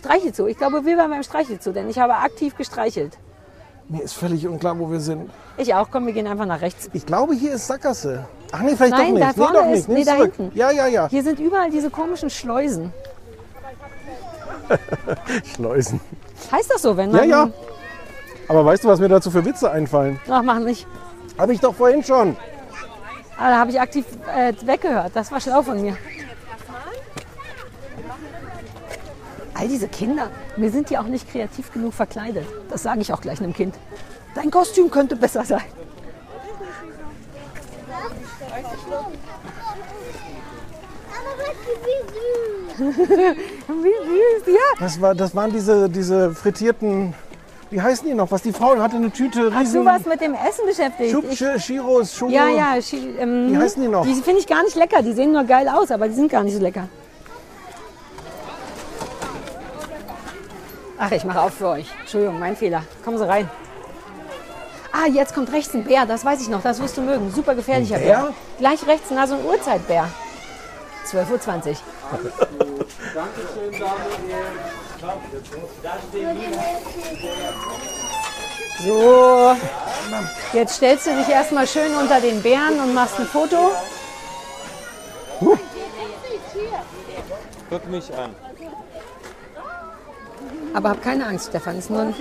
Streichelzoo, 0.00 0.46
ich 0.46 0.56
glaube, 0.56 0.84
wir 0.86 0.96
waren 0.96 1.10
beim 1.10 1.22
Streichelzoo, 1.22 1.72
denn 1.72 1.88
ich 1.90 1.98
habe 1.98 2.14
aktiv 2.16 2.56
gestreichelt. 2.56 3.18
mir 3.88 4.02
ist 4.02 4.14
völlig 4.14 4.46
unklar, 4.48 4.78
wo 4.78 4.90
wir 4.90 4.98
sind. 5.00 5.30
Ich 5.58 5.74
auch, 5.74 5.88
komm, 5.90 6.06
wir 6.06 6.14
gehen 6.14 6.26
einfach 6.26 6.46
nach 6.46 6.62
rechts. 6.62 6.88
Ich 6.94 7.04
glaube, 7.04 7.34
hier 7.34 7.52
ist 7.52 7.66
Sackgasse. 7.66 8.24
Ach 8.52 8.60
nee, 8.62 8.74
vielleicht 8.76 8.92
Nein, 8.92 9.14
doch 9.14 9.20
da 9.20 9.26
nicht. 9.26 9.36
Nee, 9.36 9.44
vorne 9.44 9.58
doch 9.58 9.64
ist- 9.66 9.70
nicht. 9.76 9.88
Nimm 9.88 9.98
nee, 9.98 10.04
da 10.04 10.16
zurück. 10.16 10.32
hinten. 10.36 10.58
Ja, 10.58 10.70
ja, 10.70 10.86
ja. 10.86 11.08
Hier 11.08 11.22
sind 11.22 11.38
überall 11.38 11.70
diese 11.70 11.90
komischen 11.90 12.30
Schleusen. 12.30 12.92
Schleusen. 15.54 16.00
Heißt 16.50 16.70
das 16.72 16.82
so, 16.82 16.96
wenn 16.96 17.10
Ja, 17.10 17.16
man... 17.20 17.28
ja. 17.28 17.48
Aber 18.48 18.64
weißt 18.64 18.84
du, 18.84 18.88
was 18.88 18.98
mir 19.00 19.08
dazu 19.08 19.30
für 19.30 19.44
Witze 19.44 19.70
einfallen? 19.70 20.18
Ach, 20.28 20.42
mach 20.42 20.58
nicht. 20.58 20.86
Habe 21.38 21.52
ich 21.52 21.60
doch 21.60 21.74
vorhin 21.74 22.02
schon. 22.02 22.36
Ah, 23.38 23.50
da 23.50 23.58
habe 23.58 23.70
ich 23.70 23.80
aktiv 23.80 24.04
äh, 24.36 24.52
weggehört. 24.66 25.12
Das 25.14 25.30
war 25.30 25.40
schlau 25.40 25.62
von 25.62 25.80
mir. 25.80 25.96
All 29.60 29.68
diese 29.68 29.88
Kinder, 29.88 30.30
wir 30.56 30.70
sind 30.70 30.88
ja 30.90 31.02
auch 31.02 31.06
nicht 31.06 31.30
kreativ 31.30 31.70
genug 31.70 31.92
verkleidet. 31.92 32.46
Das 32.70 32.82
sage 32.82 33.02
ich 33.02 33.12
auch 33.12 33.20
gleich 33.20 33.40
einem 33.42 33.52
Kind. 33.52 33.74
Dein 34.34 34.50
Kostüm 34.50 34.90
könnte 34.90 35.16
besser 35.16 35.44
sein. 35.44 35.60
Wie 42.78 42.84
süß. 42.94 44.46
Ja. 44.54 44.60
Das, 44.78 45.00
war, 45.00 45.14
das 45.14 45.34
waren 45.34 45.52
diese, 45.52 45.88
diese 45.88 46.30
frittierten, 46.34 47.14
wie 47.70 47.80
heißen 47.80 48.06
die 48.08 48.14
noch? 48.14 48.30
Was 48.30 48.42
die 48.42 48.52
Frau 48.52 48.76
hatte 48.78 48.96
eine 48.96 49.10
Tüte 49.10 49.52
Hast 49.54 49.74
du 49.74 49.80
riesen 49.80 49.84
was 49.84 50.06
mit 50.06 50.20
dem 50.20 50.34
Essen 50.34 50.66
beschäftigt? 50.66 51.10
Schub, 51.10 51.24
Ich, 51.30 52.14
Schoko. 52.16 52.32
ja, 52.32 52.48
ja. 52.48 52.72
Schi- 52.80 53.16
ähm, 53.18 53.52
Wie 53.52 53.56
heißen 53.56 53.82
die 53.82 53.88
noch? 53.88 54.04
Die 54.06 54.14
finde 54.14 54.40
ich 54.40 54.46
gar 54.46 54.62
nicht 54.62 54.76
lecker. 54.76 55.02
Die 55.02 55.12
sehen 55.12 55.32
nur 55.32 55.44
geil 55.44 55.68
aus, 55.68 55.90
aber 55.90 56.08
die 56.08 56.14
sind 56.14 56.30
gar 56.30 56.42
nicht 56.42 56.54
so 56.54 56.60
lecker. 56.60 56.88
Ach, 61.02 61.10
ich 61.12 61.24
mache 61.24 61.40
auf 61.40 61.54
für 61.54 61.68
euch. 61.68 61.86
Entschuldigung, 62.00 62.38
mein 62.38 62.54
Fehler. 62.54 62.82
Kommen 63.02 63.16
Sie 63.16 63.26
rein. 63.26 63.50
Ah, 64.92 65.06
jetzt 65.06 65.34
kommt 65.34 65.50
rechts 65.50 65.72
ein 65.72 65.82
Bär, 65.82 66.04
das 66.04 66.26
weiß 66.26 66.42
ich 66.42 66.48
noch, 66.48 66.60
das 66.62 66.78
wirst 66.78 66.98
du 66.98 67.00
mögen. 67.00 67.32
Super 67.32 67.54
gefährlicher 67.54 67.94
Ein 67.94 68.02
Bär? 68.02 68.22
Bär? 68.22 68.34
Gleich 68.58 68.86
rechts, 68.86 69.06
na, 69.10 69.26
so 69.26 69.36
ein 69.36 69.44
Uhrzeitbär. 69.46 70.10
12.20 71.06 71.70
Uhr. 71.70 71.76
So, 78.84 79.56
jetzt 80.52 80.76
stellst 80.76 81.06
du 81.06 81.16
dich 81.16 81.28
erstmal 81.28 81.66
schön 81.66 81.94
unter 81.94 82.20
den 82.20 82.42
Bären 82.42 82.78
und 82.78 82.92
machst 82.92 83.18
ein 83.18 83.26
Foto. 83.26 83.72
Guck 87.70 87.88
mich 87.88 88.14
an. 88.14 88.34
Aber 90.72 90.90
hab 90.90 91.02
keine 91.02 91.26
Angst, 91.26 91.48
Stefan, 91.48 91.78
ist 91.78 91.90
nur 91.90 92.00
ein, 92.00 92.14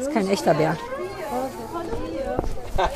ist 0.00 0.12
kein 0.12 0.28
echter 0.28 0.54
Bär. 0.54 0.76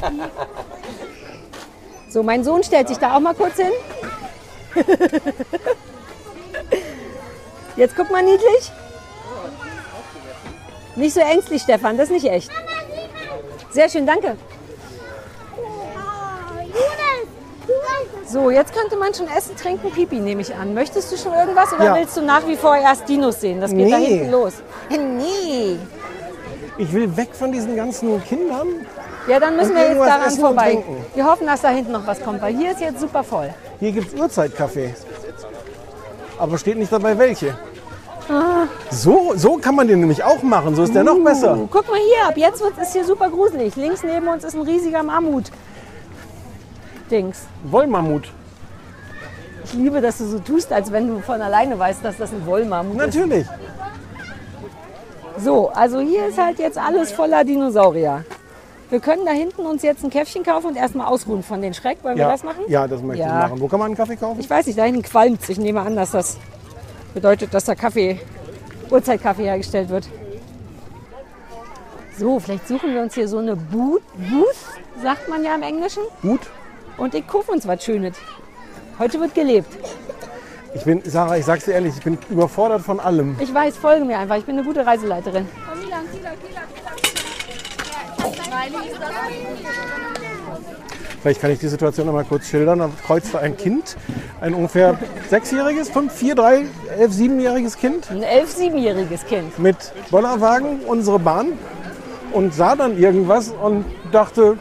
So, 2.08 2.22
mein 2.22 2.42
Sohn 2.44 2.62
stellt 2.62 2.88
sich 2.88 2.96
da 2.96 3.14
auch 3.14 3.20
mal 3.20 3.34
kurz 3.34 3.56
hin. 3.56 3.72
Jetzt 7.76 7.94
guck 7.94 8.10
mal 8.10 8.22
niedlich. 8.22 8.72
Nicht 10.94 11.12
so 11.12 11.20
ängstlich, 11.20 11.60
Stefan, 11.60 11.98
das 11.98 12.08
ist 12.08 12.12
nicht 12.12 12.32
echt. 12.32 12.50
Sehr 13.70 13.90
schön, 13.90 14.06
danke. 14.06 14.38
So, 18.26 18.50
jetzt 18.50 18.74
könnte 18.74 18.96
man 18.96 19.14
schon 19.14 19.28
essen, 19.28 19.56
trinken, 19.56 19.90
Pipi, 19.90 20.16
nehme 20.16 20.40
ich 20.42 20.54
an. 20.54 20.74
Möchtest 20.74 21.12
du 21.12 21.16
schon 21.16 21.32
irgendwas 21.32 21.72
oder 21.72 21.84
Ja. 21.84 21.94
willst 21.94 22.16
du 22.16 22.22
nach 22.22 22.46
wie 22.46 22.56
vor 22.56 22.76
erst 22.76 23.08
Dinos 23.08 23.40
sehen? 23.40 23.60
Das 23.60 23.70
geht 23.70 23.92
da 23.92 23.98
Nee. 23.98 24.06
hinten 24.06 24.30
los. 24.32 24.54
Nee. 24.90 25.76
Ich 26.78 26.92
will 26.92 27.16
weg 27.16 27.28
von 27.32 27.52
diesen 27.52 27.76
ganzen 27.76 28.22
Kindern. 28.24 28.66
Ja, 29.28 29.40
dann 29.40 29.56
müssen 29.56 29.74
wir 29.74 29.88
jetzt 29.88 29.98
daran 29.98 30.30
vorbei. 30.30 30.82
Wir 31.14 31.24
hoffen, 31.24 31.46
dass 31.46 31.60
da 31.62 31.68
hinten 31.68 31.92
noch 31.92 32.06
was 32.06 32.20
kommt, 32.22 32.42
weil 32.42 32.54
hier 32.56 32.72
ist 32.72 32.80
jetzt 32.80 33.00
super 33.00 33.24
voll. 33.24 33.50
Hier 33.80 33.92
gibt 33.92 34.12
es 34.12 34.20
Uhrzeitkaffee. 34.20 34.94
Aber 36.38 36.58
steht 36.58 36.76
nicht 36.76 36.92
dabei 36.92 37.16
welche. 37.18 37.56
Ah. 38.28 38.66
So, 38.90 39.32
so 39.36 39.56
kann 39.56 39.74
man 39.76 39.86
den 39.88 40.00
nämlich 40.00 40.22
auch 40.22 40.42
machen. 40.42 40.74
So 40.74 40.82
ist 40.82 40.94
der 40.94 41.04
noch 41.04 41.18
besser. 41.18 41.56
Uh, 41.56 41.68
guck 41.70 41.88
mal 41.88 41.98
hier, 41.98 42.28
ab 42.28 42.36
jetzt 42.36 42.60
wird 42.60 42.74
es 42.80 42.92
hier 42.92 43.04
super 43.04 43.30
gruselig. 43.30 43.76
Links 43.76 44.02
neben 44.02 44.26
uns 44.26 44.42
ist 44.44 44.54
ein 44.54 44.62
riesiger 44.62 45.02
Mammut. 45.02 45.44
Dings. 47.10 47.46
Wollmammut. 47.64 48.32
Ich 49.64 49.72
liebe, 49.74 50.00
dass 50.00 50.18
du 50.18 50.26
so 50.26 50.38
tust, 50.38 50.72
als 50.72 50.92
wenn 50.92 51.08
du 51.08 51.20
von 51.20 51.40
alleine 51.40 51.78
weißt, 51.78 52.04
dass 52.04 52.16
das 52.18 52.30
ein 52.32 52.46
Wollmammut 52.46 52.96
Natürlich. 52.96 53.40
ist. 53.42 53.50
So, 55.38 55.68
also 55.70 56.00
hier 56.00 56.26
ist 56.28 56.38
halt 56.38 56.58
jetzt 56.58 56.78
alles 56.78 57.12
voller 57.12 57.44
Dinosaurier. 57.44 58.24
Wir 58.88 59.00
können 59.00 59.26
da 59.26 59.32
hinten 59.32 59.66
uns 59.66 59.82
jetzt 59.82 60.04
ein 60.04 60.10
Käffchen 60.10 60.44
kaufen 60.44 60.68
und 60.68 60.76
erstmal 60.76 61.08
ausruhen 61.08 61.42
von 61.42 61.60
den 61.60 61.74
Schreck. 61.74 61.98
Wollen 62.04 62.16
wir 62.16 62.22
Ja, 62.24 62.30
das 62.30 62.44
machen? 62.44 62.60
ja, 62.68 62.86
das 62.86 63.02
möchte 63.02 63.24
Ja. 63.24 63.26
ich 63.44 63.48
machen. 63.50 63.60
Wo 63.60 63.66
kann 63.68 63.80
man 63.80 63.86
einen 63.86 63.96
Kaffee 63.96 64.16
kaufen? 64.16 64.38
Ich 64.40 64.48
weiß 64.48 64.66
nicht, 64.66 64.78
da 64.78 64.84
hinten 64.84 65.02
qualmt 65.02 65.46
Ich 65.48 65.58
nehme 65.58 65.80
an, 65.80 65.96
dass 65.96 66.12
das 66.12 66.38
bedeutet, 67.12 67.52
dass 67.52 67.64
da 67.64 67.74
Kaffee, 67.74 68.20
Uhrzeitkaffee 68.90 69.42
hergestellt 69.44 69.88
wird. 69.88 70.08
So, 72.16 72.38
vielleicht 72.38 72.68
suchen 72.68 72.94
wir 72.94 73.02
uns 73.02 73.14
hier 73.14 73.28
so 73.28 73.38
eine 73.38 73.56
Booth, 73.56 74.02
Booth 74.30 75.02
sagt 75.02 75.28
man 75.28 75.44
ja 75.44 75.54
im 75.54 75.62
Englischen. 75.62 76.02
Gut. 76.22 76.40
Und 76.98 77.14
ich 77.14 77.26
kaufe 77.26 77.52
uns 77.52 77.66
was 77.66 77.84
Schönes. 77.84 78.16
Heute 78.98 79.20
wird 79.20 79.34
gelebt. 79.34 79.68
Ich 80.74 80.84
bin, 80.84 81.02
Sarah, 81.04 81.36
ich 81.36 81.44
sag's 81.44 81.64
dir 81.64 81.72
ehrlich, 81.72 81.94
ich 81.96 82.02
bin 82.02 82.18
überfordert 82.28 82.82
von 82.82 83.00
allem. 83.00 83.36
Ich 83.40 83.52
weiß, 83.52 83.76
folge 83.76 84.04
mir 84.04 84.18
einfach. 84.18 84.36
Ich 84.36 84.44
bin 84.44 84.58
eine 84.58 84.66
gute 84.66 84.84
Reiseleiterin. 84.84 85.46
Vielleicht 91.20 91.40
kann 91.40 91.50
ich 91.50 91.58
die 91.58 91.68
Situation 91.68 92.06
noch 92.06 92.12
mal 92.12 92.24
kurz 92.24 92.46
schildern. 92.46 92.78
Da 92.78 92.90
kreuzte 93.06 93.40
ein 93.40 93.56
Kind, 93.56 93.96
ein 94.40 94.54
ungefähr 94.54 94.98
sechsjähriges, 95.28 95.88
fünf, 95.90 96.12
vier, 96.12 96.34
drei, 96.34 96.66
elf, 96.98 97.12
siebenjähriges 97.12 97.76
Kind 97.76 98.10
Ein 98.10 98.22
elf-, 98.22 98.52
siebenjähriges 98.54 99.24
Kind. 99.26 99.58
mit 99.58 99.76
Bollerwagen 100.10 100.80
unsere 100.86 101.18
Bahn 101.18 101.52
und 102.32 102.54
sah 102.54 102.76
dann 102.76 102.98
irgendwas 102.98 103.48
und 103.48 103.84
dachte, 104.12 104.58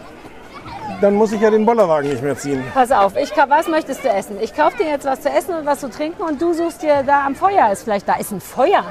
dann 1.02 1.16
muss 1.16 1.32
ich 1.32 1.41
ja 1.41 1.50
den 1.50 1.66
Bollerwagen 1.66 2.10
nicht 2.10 2.24
mehr 2.24 2.38
ziehen. 2.38 2.64
Pass 2.74 2.91
auf, 2.91 3.16
ich, 3.16 3.32
was 3.36 3.68
möchtest 3.68 4.04
du 4.04 4.10
essen? 4.10 4.38
Ich 4.41 4.56
kaufe 4.56 4.78
dir 4.78 4.88
jetzt 4.88 5.06
was 5.06 5.22
zu 5.22 5.30
essen 5.30 5.56
und 5.56 5.66
was 5.66 5.80
zu 5.80 5.89
trinken 5.89 6.24
und 6.24 6.41
du 6.41 6.54
suchst 6.54 6.82
dir 6.82 7.04
da 7.04 7.26
am 7.26 7.36
Feuer 7.36 7.72
ist 7.72 7.84
vielleicht, 7.84 8.08
da 8.08 8.16
ist 8.16 8.32
ein 8.32 8.41
Feuer. 8.41 8.84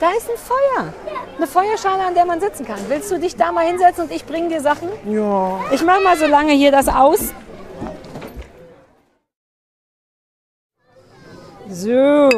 Da 0.00 0.10
ist 0.16 0.30
ein 0.30 0.36
Feuer. 0.36 0.92
Eine 1.36 1.46
Feuerschale, 1.48 2.04
an 2.04 2.14
der 2.14 2.24
man 2.24 2.40
sitzen 2.40 2.64
kann. 2.64 2.78
Willst 2.86 3.10
du 3.10 3.18
dich 3.18 3.34
da 3.34 3.50
mal 3.50 3.66
hinsetzen 3.66 4.04
und 4.04 4.12
ich 4.12 4.24
bringe 4.24 4.48
dir 4.48 4.60
Sachen? 4.60 4.88
Ja. 5.06 5.58
Ich 5.72 5.84
mache 5.84 6.00
mal 6.02 6.16
so 6.16 6.26
lange 6.26 6.52
hier 6.52 6.70
das 6.70 6.86
aus. 6.86 7.32
So. 11.68 12.28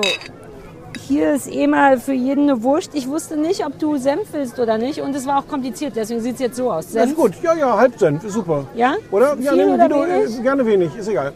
Hier 0.99 1.35
ist 1.35 1.51
eh 1.53 1.67
mal 1.67 1.99
für 1.99 2.13
jeden 2.13 2.49
eine 2.51 2.63
Wurst. 2.63 2.95
Ich 2.95 3.09
wusste 3.09 3.37
nicht, 3.37 3.65
ob 3.67 3.79
du 3.79 3.97
Senf 3.97 4.29
willst 4.33 4.59
oder 4.59 4.79
nicht. 4.79 5.01
Und 5.01 5.15
es 5.15 5.27
war 5.27 5.39
auch 5.41 5.49
kompliziert, 5.49 5.95
deswegen 5.97 6.21
sieht 6.21 6.35
es 6.35 6.41
jetzt 6.41 6.57
so 6.57 6.71
aus. 6.71 6.85
Das 6.87 6.93
Senf, 6.93 7.11
ist 7.13 7.17
gut. 7.17 7.33
Ja, 7.43 7.55
ja, 7.55 7.77
Halbcent, 7.77 8.25
ist 8.25 8.33
super. 8.35 8.65
Ja? 8.75 8.95
Oder? 9.11 9.37
Ja, 9.41 9.53
Viel 9.53 9.65
nimm, 9.67 9.75
oder 9.75 9.85
wie 9.85 9.89
du, 9.89 10.01
wenig? 10.03 10.39
äh, 10.39 10.43
gerne 10.43 10.67
wenig, 10.67 10.97
ist 10.97 11.09
egal. 11.09 11.33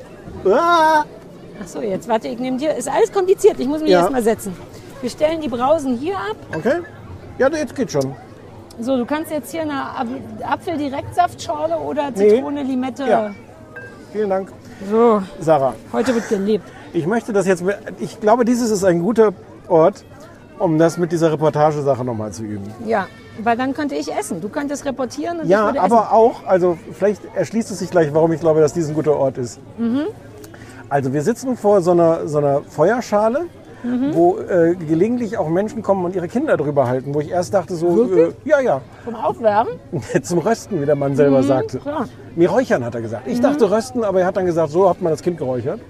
Ah! 0.46 1.04
Ach 1.62 1.66
so, 1.68 1.80
jetzt 1.80 2.08
warte, 2.08 2.28
ich 2.28 2.38
nehme 2.38 2.56
dir. 2.58 2.74
Ist 2.74 2.88
alles 2.88 3.12
kompliziert. 3.12 3.58
Ich 3.58 3.66
muss 3.68 3.80
mich 3.80 3.90
Ja. 3.90 4.00
erst 4.00 4.10
mal 4.12 4.22
setzen. 4.22 4.56
Wir 5.00 5.10
stellen 5.10 5.40
die 5.40 5.48
Brausen 5.48 5.96
hier 5.96 6.16
ab. 6.16 6.36
Okay. 6.56 6.80
Ja, 7.38 7.48
jetzt 7.48 7.74
geht 7.76 7.90
schon. 7.92 8.14
So, 8.80 8.96
du 8.96 9.04
kannst 9.06 9.30
jetzt 9.30 9.52
hier 9.52 9.62
eine 9.62 9.72
Ap- 9.96 10.06
Apfel-Direktsaftschorle 10.42 11.76
oder 11.76 12.12
Zitrone, 12.14 12.62
Limette. 12.64 13.04
Ja. 13.04 13.30
Vielen 14.12 14.30
Dank. 14.30 14.48
So, 14.90 15.22
Sarah, 15.40 15.74
heute 15.92 16.14
wird 16.14 16.28
gelebt. 16.28 16.68
Ich 16.94 17.06
möchte 17.06 17.32
das 17.32 17.46
jetzt, 17.46 17.62
ich 17.98 18.20
glaube, 18.20 18.44
dieses 18.44 18.70
ist 18.70 18.84
ein 18.84 19.02
guter 19.02 19.32
Ort, 19.68 20.04
um 20.58 20.78
das 20.78 20.96
mit 20.98 21.12
dieser 21.12 21.32
Reportagesache 21.32 22.04
nochmal 22.04 22.32
zu 22.32 22.44
üben. 22.44 22.64
Ja, 22.86 23.06
weil 23.42 23.56
dann 23.56 23.74
könnte 23.74 23.94
ich 23.96 24.12
essen. 24.12 24.40
Du 24.40 24.48
könntest 24.48 24.84
reportieren 24.84 25.38
und 25.38 25.44
ich 25.44 25.50
Ja, 25.50 25.66
würde 25.66 25.80
aber 25.80 25.96
essen. 26.02 26.12
auch, 26.12 26.46
also 26.46 26.78
vielleicht 26.92 27.22
erschließt 27.34 27.70
es 27.70 27.80
sich 27.80 27.90
gleich, 27.90 28.14
warum 28.14 28.32
ich 28.32 28.40
glaube, 28.40 28.60
dass 28.60 28.72
dies 28.72 28.88
ein 28.88 28.94
guter 28.94 29.16
Ort 29.16 29.36
ist. 29.38 29.58
Mhm. 29.76 30.02
Also 30.88 31.12
wir 31.12 31.22
sitzen 31.22 31.56
vor 31.56 31.80
so 31.82 31.90
einer, 31.90 32.28
so 32.28 32.38
einer 32.38 32.62
Feuerschale, 32.62 33.46
Mhm. 33.82 34.14
wo 34.14 34.38
äh, 34.38 34.74
gelegentlich 34.76 35.36
auch 35.36 35.46
Menschen 35.50 35.82
kommen 35.82 36.06
und 36.06 36.16
ihre 36.16 36.26
Kinder 36.26 36.56
drüber 36.56 36.86
halten, 36.86 37.12
wo 37.12 37.20
ich 37.20 37.28
erst 37.30 37.52
dachte 37.52 37.74
so, 37.74 38.04
äh, 38.14 38.32
ja, 38.46 38.58
ja, 38.60 38.80
Zum 39.04 39.14
Aufwärmen? 39.14 39.74
zum 40.22 40.38
Rösten, 40.38 40.80
wie 40.80 40.86
der 40.86 40.94
Mann 40.94 41.14
selber 41.16 41.42
sagte. 41.42 41.76
Mhm, 41.76 41.82
klar. 41.82 42.08
Mir 42.34 42.48
räuchern, 42.48 42.82
hat 42.82 42.94
er 42.94 43.02
gesagt. 43.02 43.26
Ich 43.26 43.42
dachte 43.42 43.70
rösten, 43.70 44.02
aber 44.02 44.20
er 44.20 44.26
hat 44.26 44.38
dann 44.38 44.46
gesagt, 44.46 44.70
so 44.70 44.88
hat 44.88 45.02
man 45.02 45.10
das 45.12 45.20
Kind 45.20 45.36
geräuchert. 45.36 45.80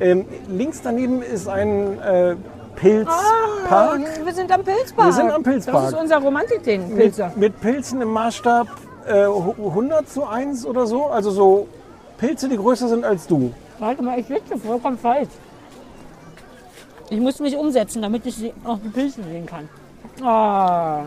Ähm, 0.00 0.24
links 0.48 0.80
daneben 0.82 1.22
ist 1.22 1.46
ein 1.48 2.00
äh, 2.00 2.36
Pilzpark 2.76 3.70
Ah, 3.70 3.98
wir 4.24 4.32
sind 4.32 4.50
am 4.50 4.64
Pilzpark. 4.64 5.06
Wir 5.08 5.12
sind 5.12 5.30
am 5.30 5.42
Pilzpark. 5.42 5.84
Das 5.84 5.92
ist 5.92 5.98
unser 6.00 6.18
Romantik-Den, 6.18 6.88
mit, 6.88 6.96
Pilzer. 6.98 7.32
mit 7.36 7.60
Pilzen 7.60 8.00
im 8.00 8.08
Maßstab 8.08 8.66
äh, 9.06 9.24
100 9.24 10.08
zu 10.08 10.24
1 10.24 10.64
oder 10.66 10.86
so. 10.86 11.04
Also 11.06 11.30
so 11.30 11.68
Pilze, 12.18 12.48
die 12.48 12.56
größer 12.56 12.88
sind 12.88 13.04
als 13.04 13.26
du. 13.26 13.52
Warte 13.78 14.02
mal, 14.02 14.18
ich 14.18 14.26
sitze 14.26 14.56
vollkommen 14.58 14.98
falsch. 14.98 15.28
Ich 17.10 17.20
muss 17.20 17.38
mich 17.40 17.56
umsetzen, 17.56 18.02
damit 18.02 18.24
ich 18.26 18.36
sie- 18.36 18.52
auch 18.64 18.78
die 18.82 18.88
Pilze 18.88 19.22
sehen 19.22 19.46
kann. 19.46 19.68
Ah. 20.24 21.02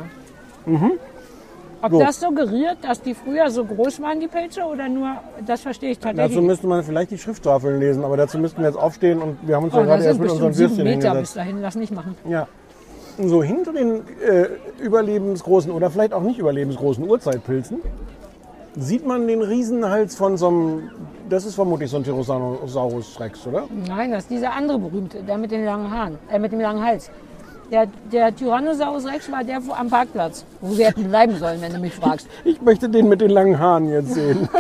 Ob 1.83 1.91
So. 1.91 1.99
das 1.99 2.17
suggeriert, 2.21 2.77
dass 2.81 3.01
die 3.01 3.13
früher 3.13 3.49
so 3.51 3.65
groß 3.65 4.01
waren, 4.01 4.17
die 4.21 4.29
Pilze, 4.29 4.61
oder 4.63 4.87
nur, 4.87 5.17
das 5.45 5.59
verstehe 5.59 5.91
ich 5.91 5.99
tatsächlich. 5.99 6.33
Dazu 6.33 6.41
müsste 6.41 6.65
man 6.65 6.81
vielleicht 6.81 7.11
die 7.11 7.17
Schrifttafeln 7.17 7.77
lesen, 7.77 8.05
aber 8.05 8.15
dazu 8.15 8.37
müssten 8.37 8.61
wir 8.61 8.69
jetzt 8.69 8.77
aufstehen 8.79 9.21
und 9.21 9.37
wir 9.45 9.57
haben 9.57 9.65
uns 9.65 9.73
oh, 9.73 9.79
ja 9.79 9.83
gerade 9.83 10.03
erst 10.05 10.19
mit 10.21 10.31
sieben 10.31 10.57
Würstchen 10.57 10.83
Meter 10.85 10.95
bis 10.95 11.03
hingesetzt. 11.03 11.35
dahin, 11.35 11.61
lass 11.61 11.75
nicht 11.75 11.93
machen. 11.93 12.15
Ja. 12.29 12.47
So 13.19 13.43
hinter 13.43 13.73
den 13.73 13.95
äh, 14.25 14.47
überlebensgroßen 14.81 15.71
oder 15.71 15.91
vielleicht 15.91 16.13
auch 16.13 16.23
nicht 16.23 16.39
überlebensgroßen 16.39 17.05
Urzeitpilzen 17.05 17.81
sieht 18.77 19.05
man 19.05 19.27
den 19.27 19.41
Riesenhals 19.41 20.15
von 20.15 20.37
so 20.37 20.47
einem, 20.47 20.91
das 21.29 21.45
ist 21.45 21.55
vermutlich 21.55 21.91
so 21.91 21.97
ein 21.97 22.05
Tyrannosaurus 22.05 23.19
Rex, 23.19 23.45
oder? 23.45 23.65
Nein, 23.87 24.11
das 24.11 24.23
ist 24.23 24.31
dieser 24.31 24.53
andere 24.53 24.79
berühmte, 24.79 25.21
der 25.21 25.37
mit 25.37 25.51
den 25.51 25.65
langen 25.65 25.91
Haaren, 25.91 26.17
äh, 26.31 26.39
mit 26.39 26.53
dem 26.53 26.61
langen 26.61 26.81
Hals. 26.81 27.11
Der, 27.73 27.87
der 28.11 28.35
Tyrannosaurus 28.35 29.03
Rex 29.07 29.31
war 29.31 29.43
der 29.43 29.59
am 29.75 29.89
Parkplatz, 29.89 30.45
wo 30.61 30.77
wir 30.77 30.85
hätten 30.85 31.09
bleiben 31.09 31.35
sollen, 31.39 31.59
wenn 31.59 31.73
du 31.73 31.79
mich 31.79 31.95
fragst. 31.95 32.27
Ich 32.45 32.61
möchte 32.61 32.87
den 32.87 33.09
mit 33.09 33.19
den 33.19 33.31
langen 33.31 33.57
Haaren 33.57 33.89
jetzt 33.89 34.13
sehen. 34.13 34.47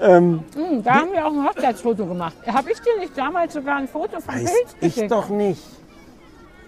Hm, 0.00 0.44
da 0.84 0.94
haben 0.94 1.12
wir 1.12 1.26
auch 1.26 1.32
ein 1.32 1.44
Hochzeitsfoto 1.44 2.06
gemacht. 2.06 2.36
Habe 2.46 2.70
ich 2.70 2.78
dir 2.80 3.00
nicht 3.00 3.18
damals 3.18 3.52
sogar 3.54 3.78
ein 3.78 3.88
Foto 3.88 4.20
vom 4.20 4.32
Pilz 4.32 4.52
ich 4.80 4.94
geschickt? 4.94 5.10
doch 5.10 5.28
nicht. 5.28 5.60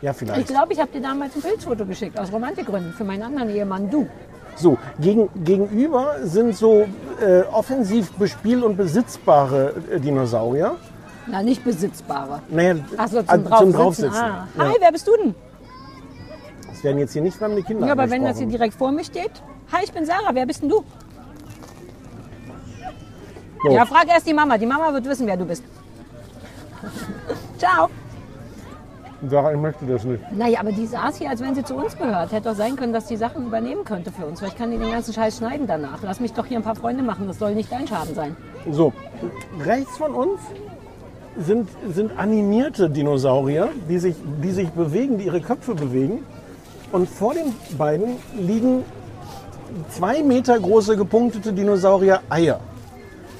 Ja, 0.02 0.10
Ich 0.10 0.16
vielleicht. 0.16 0.48
glaube, 0.48 0.72
ich 0.72 0.80
habe 0.80 0.90
dir 0.90 1.00
damals 1.00 1.36
ein 1.36 1.42
Pilzfoto 1.42 1.86
geschickt, 1.86 2.18
aus 2.18 2.32
Romantikgründen, 2.32 2.92
für 2.92 3.04
meinen 3.04 3.22
anderen 3.22 3.50
Ehemann, 3.50 3.88
du. 3.88 4.08
So, 4.56 4.78
gegen, 4.98 5.28
gegenüber 5.44 6.16
sind 6.24 6.56
so 6.56 6.86
äh, 7.24 7.42
offensiv 7.52 8.10
bespiel- 8.14 8.64
und 8.64 8.76
besitzbare 8.76 9.74
äh, 9.92 10.00
Dinosaurier. 10.00 10.74
Na, 11.30 11.42
nicht 11.42 11.64
besitzbare. 11.64 12.42
Naja, 12.48 12.76
Achso, 12.96 13.22
zum, 13.22 13.40
äh, 13.40 13.48
Draufsitzen. 13.48 13.72
Draufsitzen. 13.72 14.14
Ah. 14.14 14.48
Ja. 14.56 14.64
Hi, 14.68 14.74
wer 14.80 14.92
bist 14.92 15.06
du 15.06 15.12
denn? 15.16 15.34
Es 16.72 16.82
werden 16.82 16.98
jetzt 16.98 17.12
hier 17.12 17.22
nicht 17.22 17.36
fremde 17.36 17.62
Kinder 17.62 17.86
Ja, 17.86 17.92
aber 17.92 18.10
wenn 18.10 18.24
das 18.24 18.38
hier 18.38 18.46
direkt 18.46 18.74
vor 18.74 18.90
mir 18.90 19.04
steht. 19.04 19.30
Hi, 19.72 19.84
ich 19.84 19.92
bin 19.92 20.04
Sarah, 20.04 20.30
wer 20.32 20.46
bist 20.46 20.62
denn 20.62 20.68
du? 20.68 20.82
So. 23.62 23.70
Ja, 23.70 23.84
frag 23.84 24.08
erst 24.08 24.26
die 24.26 24.34
Mama. 24.34 24.56
Die 24.56 24.66
Mama 24.66 24.92
wird 24.92 25.04
wissen, 25.04 25.26
wer 25.26 25.36
du 25.36 25.44
bist. 25.44 25.62
Ciao. 27.58 27.90
Sarah, 29.28 29.52
ich 29.52 29.58
möchte 29.60 29.84
das 29.84 30.02
nicht. 30.04 30.32
Naja, 30.32 30.60
aber 30.60 30.72
die 30.72 30.86
saß 30.86 31.16
hier, 31.16 31.28
als 31.28 31.42
wenn 31.42 31.54
sie 31.54 31.62
zu 31.62 31.74
uns 31.74 31.96
gehört. 31.96 32.32
Hätte 32.32 32.48
doch 32.48 32.56
sein 32.56 32.74
können, 32.76 32.94
dass 32.94 33.06
die 33.06 33.16
Sachen 33.16 33.46
übernehmen 33.46 33.84
könnte 33.84 34.10
für 34.10 34.24
uns. 34.24 34.40
Weil 34.40 34.48
ich 34.48 34.56
kann 34.56 34.70
dir 34.70 34.78
den 34.78 34.90
ganzen 34.90 35.12
Scheiß 35.12 35.36
schneiden 35.36 35.66
danach. 35.66 35.98
Lass 36.02 36.20
mich 36.20 36.32
doch 36.32 36.46
hier 36.46 36.56
ein 36.56 36.62
paar 36.62 36.76
Freunde 36.76 37.02
machen. 37.02 37.26
Das 37.28 37.38
soll 37.38 37.54
nicht 37.54 37.70
dein 37.70 37.86
Schaden 37.86 38.14
sein. 38.14 38.34
So, 38.70 38.94
rechts 39.62 39.98
von 39.98 40.14
uns 40.14 40.40
sind, 41.38 41.68
sind 41.92 42.18
animierte 42.18 42.90
Dinosaurier, 42.90 43.68
die 43.88 43.98
sich, 43.98 44.14
die 44.42 44.50
sich 44.50 44.68
bewegen, 44.70 45.18
die 45.18 45.24
ihre 45.26 45.40
Köpfe 45.40 45.74
bewegen. 45.74 46.24
Und 46.92 47.08
vor 47.08 47.34
den 47.34 47.54
beiden 47.78 48.16
liegen 48.36 48.84
zwei 49.90 50.22
Meter 50.22 50.58
große 50.58 50.96
gepunktete 50.96 51.52
Dinosaurier-Eier. 51.52 52.58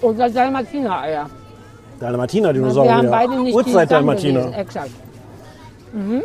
Oder 0.03 0.31
Dalmatiner-Eier. 0.31 1.27
Wir 1.99 2.07
Dalmatiner-Dinosaurier. 2.09 2.95
haben 2.95 3.11
beide 3.11 3.41
nicht 3.41 3.55
Urzeit-Dalmatiner. 3.55 4.57
Exakt. 4.57 4.91
Mhm. 5.93 6.23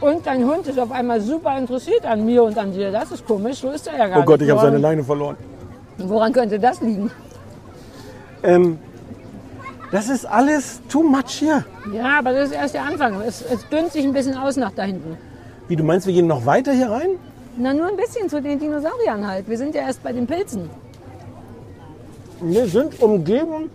Und 0.00 0.26
dein 0.26 0.44
Hund 0.44 0.66
ist 0.66 0.78
auf 0.78 0.92
einmal 0.92 1.20
super 1.20 1.56
interessiert 1.56 2.04
an 2.04 2.24
mir 2.26 2.42
und 2.42 2.58
an 2.58 2.72
dir. 2.72 2.92
Das 2.92 3.10
ist 3.10 3.26
komisch. 3.26 3.58
So 3.58 3.70
ist 3.70 3.86
er 3.86 3.96
ja 3.96 4.06
gar 4.08 4.20
Oh 4.20 4.24
Gott, 4.24 4.40
nicht. 4.40 4.48
ich 4.48 4.54
habe 4.54 4.60
seine 4.66 4.78
Leine 4.78 5.02
verloren. 5.02 5.36
Woran 5.98 6.32
könnte 6.32 6.58
das 6.58 6.80
liegen? 6.82 7.10
Ähm, 8.42 8.78
das 9.92 10.08
ist 10.08 10.24
alles 10.26 10.80
too 10.88 11.02
much 11.02 11.30
hier. 11.30 11.64
Ja, 11.92 12.18
aber 12.18 12.32
das 12.32 12.50
ist 12.50 12.54
erst 12.56 12.74
der 12.74 12.82
Anfang. 12.84 13.20
Es, 13.20 13.42
es 13.42 13.68
dünnt 13.68 13.92
sich 13.92 14.04
ein 14.04 14.12
bisschen 14.12 14.36
aus 14.36 14.56
nach 14.56 14.72
da 14.72 14.82
hinten. 14.82 15.16
Wie, 15.68 15.76
du 15.76 15.84
meinst, 15.84 16.06
wir 16.06 16.14
gehen 16.14 16.26
noch 16.26 16.44
weiter 16.46 16.72
hier 16.72 16.90
rein? 16.90 17.10
Na, 17.56 17.72
nur 17.72 17.86
ein 17.88 17.96
bisschen 17.96 18.28
zu 18.28 18.42
den 18.42 18.58
Dinosauriern 18.58 19.26
halt. 19.26 19.48
Wir 19.48 19.56
sind 19.56 19.74
ja 19.74 19.82
erst 19.82 20.02
bei 20.02 20.12
den 20.12 20.26
Pilzen. 20.26 20.68
Wir 22.40 22.66
sind 22.66 23.00
umgeben 23.00 23.70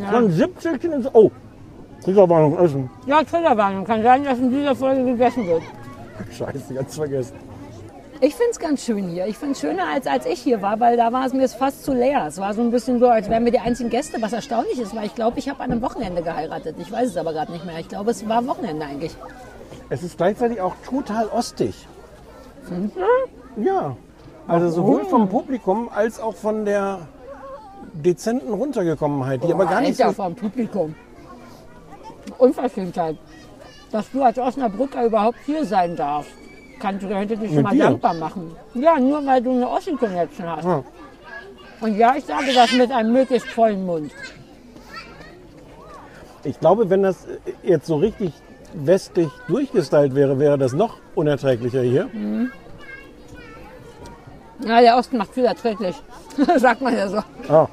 Ja, 0.00 0.10
von 0.10 0.30
70 0.30 0.80
Dinosauriern. 0.80 1.10
Oh, 1.14 1.30
Triggerwarnung, 2.02 2.58
Essen. 2.58 2.90
ja 3.06 3.22
Triggerwarnung. 3.22 3.84
Kann 3.84 4.02
sein, 4.02 4.24
dass 4.24 4.38
in 4.38 4.50
dieser 4.50 4.74
Folge 4.74 5.04
gegessen 5.04 5.46
wird. 5.46 5.62
Scheiße, 6.36 6.74
ganz 6.74 6.94
vergessen. 6.94 7.36
Ich 8.20 8.34
finde 8.34 8.52
es 8.52 8.58
ganz 8.58 8.84
schön 8.84 9.08
hier. 9.08 9.26
Ich 9.26 9.36
finde 9.36 9.52
es 9.52 9.60
schöner, 9.60 9.88
als 9.92 10.06
als 10.06 10.24
ich 10.26 10.40
hier 10.40 10.62
war, 10.62 10.78
weil 10.80 10.96
da 10.96 11.12
war 11.12 11.26
es 11.26 11.32
mir 11.32 11.48
fast 11.48 11.84
zu 11.84 11.92
leer. 11.92 12.26
Es 12.28 12.38
war 12.38 12.54
so 12.54 12.62
ein 12.62 12.70
bisschen 12.70 13.00
so, 13.00 13.08
als 13.08 13.28
wären 13.28 13.44
wir 13.44 13.52
die 13.52 13.58
einzigen 13.58 13.90
Gäste, 13.90 14.22
was 14.22 14.32
erstaunlich 14.32 14.78
ist, 14.78 14.94
weil 14.94 15.06
ich 15.06 15.14
glaube, 15.14 15.38
ich 15.38 15.48
habe 15.48 15.60
an 15.60 15.72
einem 15.72 15.82
Wochenende 15.82 16.22
geheiratet. 16.22 16.76
Ich 16.78 16.90
weiß 16.90 17.08
es 17.08 17.16
aber 17.16 17.32
gerade 17.32 17.52
nicht 17.52 17.64
mehr. 17.64 17.78
Ich 17.78 17.88
glaube, 17.88 18.12
es 18.12 18.26
war 18.28 18.46
Wochenende 18.46 18.86
eigentlich. 18.86 19.16
Es 19.90 20.02
ist 20.02 20.16
gleichzeitig 20.16 20.60
auch 20.60 20.74
total 20.86 21.26
ostig. 21.28 21.74
Ja. 23.56 23.96
Also 24.46 24.70
sowohl 24.70 25.04
vom 25.04 25.28
Publikum 25.28 25.88
als 25.94 26.20
auch 26.20 26.34
von 26.34 26.64
der 26.64 27.00
dezenten 27.92 28.52
Runtergekommenheit, 28.52 29.42
die 29.44 29.52
aber 29.52 29.66
gar 29.66 29.80
nicht 29.80 30.00
Alter, 30.00 30.14
so. 30.14 30.22
vom 30.22 30.34
Publikum. 30.34 30.94
Unverschämtheit. 32.38 33.16
Dass 33.90 34.10
du 34.10 34.22
als 34.22 34.38
Osnabrücker 34.38 35.04
überhaupt 35.04 35.38
hier 35.46 35.64
sein 35.64 35.96
darfst, 35.96 36.32
kann, 36.78 36.98
könnte 36.98 37.36
dich 37.36 37.52
schon 37.52 37.62
mal 37.62 37.72
dir? 37.72 37.84
dankbar 37.84 38.14
machen. 38.14 38.54
Ja, 38.74 38.98
nur 38.98 39.24
weil 39.26 39.42
du 39.42 39.52
eine 39.52 39.68
Ossi-Connection 39.68 40.46
hast. 40.46 40.64
Ja. 40.64 40.84
Und 41.80 41.96
ja, 41.96 42.14
ich 42.16 42.24
sage 42.24 42.52
das 42.54 42.72
mit 42.72 42.90
einem 42.90 43.12
möglichst 43.12 43.48
vollen 43.48 43.84
Mund. 43.84 44.12
Ich 46.44 46.58
glaube, 46.60 46.88
wenn 46.90 47.02
das 47.02 47.26
jetzt 47.62 47.86
so 47.86 47.96
richtig 47.96 48.32
westlich 48.74 49.28
durchgestylt 49.48 50.14
wäre, 50.14 50.38
wäre 50.38 50.58
das 50.58 50.72
noch 50.72 50.96
unerträglicher 51.14 51.82
hier. 51.82 52.08
Ja, 54.66 54.80
der 54.80 54.96
Osten 54.96 55.16
macht 55.16 55.32
viel 55.32 55.44
erträglich. 55.44 55.96
Sagt 56.56 56.80
man 56.80 56.96
ja 56.96 57.08
so. 57.08 57.22
Ah. 57.48 57.68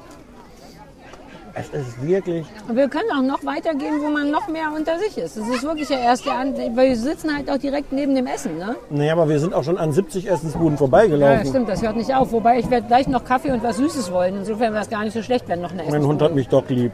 Es 1.54 1.68
ist 1.68 2.02
wirklich. 2.02 2.46
Und 2.66 2.76
wir 2.76 2.88
können 2.88 3.10
auch 3.14 3.22
noch 3.22 3.44
weitergehen, 3.44 4.00
wo 4.02 4.08
man 4.08 4.30
noch 4.30 4.48
mehr 4.48 4.72
unter 4.74 4.98
sich 4.98 5.18
ist. 5.18 5.36
Das 5.36 5.46
ist 5.48 5.62
wirklich 5.62 5.88
der 5.88 6.00
erste 6.00 6.32
An 6.32 6.54
weil 6.74 6.88
wir 6.88 6.96
sitzen 6.96 7.34
halt 7.36 7.50
auch 7.50 7.58
direkt 7.58 7.92
neben 7.92 8.14
dem 8.14 8.26
Essen, 8.26 8.56
ne? 8.56 8.74
Naja, 8.88 9.12
aber 9.12 9.28
wir 9.28 9.38
sind 9.38 9.52
auch 9.52 9.62
schon 9.62 9.76
an 9.76 9.92
70 9.92 10.30
Essensbuden 10.30 10.72
Ja, 10.72 10.76
vorbeigelaufen. 10.78 11.46
stimmt, 11.46 11.68
das 11.68 11.82
hört 11.82 11.96
nicht 11.96 12.14
auf. 12.14 12.32
Wobei 12.32 12.58
ich 12.58 12.70
werde 12.70 12.86
gleich 12.86 13.06
noch 13.06 13.24
Kaffee 13.24 13.52
und 13.52 13.62
was 13.62 13.76
Süßes 13.76 14.10
wollen. 14.12 14.36
Insofern 14.36 14.72
wäre 14.72 14.82
es 14.82 14.88
gar 14.88 15.04
nicht 15.04 15.12
so 15.12 15.22
schlecht, 15.22 15.46
wenn 15.48 15.60
noch 15.60 15.72
eine 15.72 15.82
mein 15.84 15.92
Hund 16.02 16.20
Essensbude- 16.22 16.24
hat 16.24 16.34
mich 16.34 16.48
doch 16.48 16.66
lieb. 16.70 16.92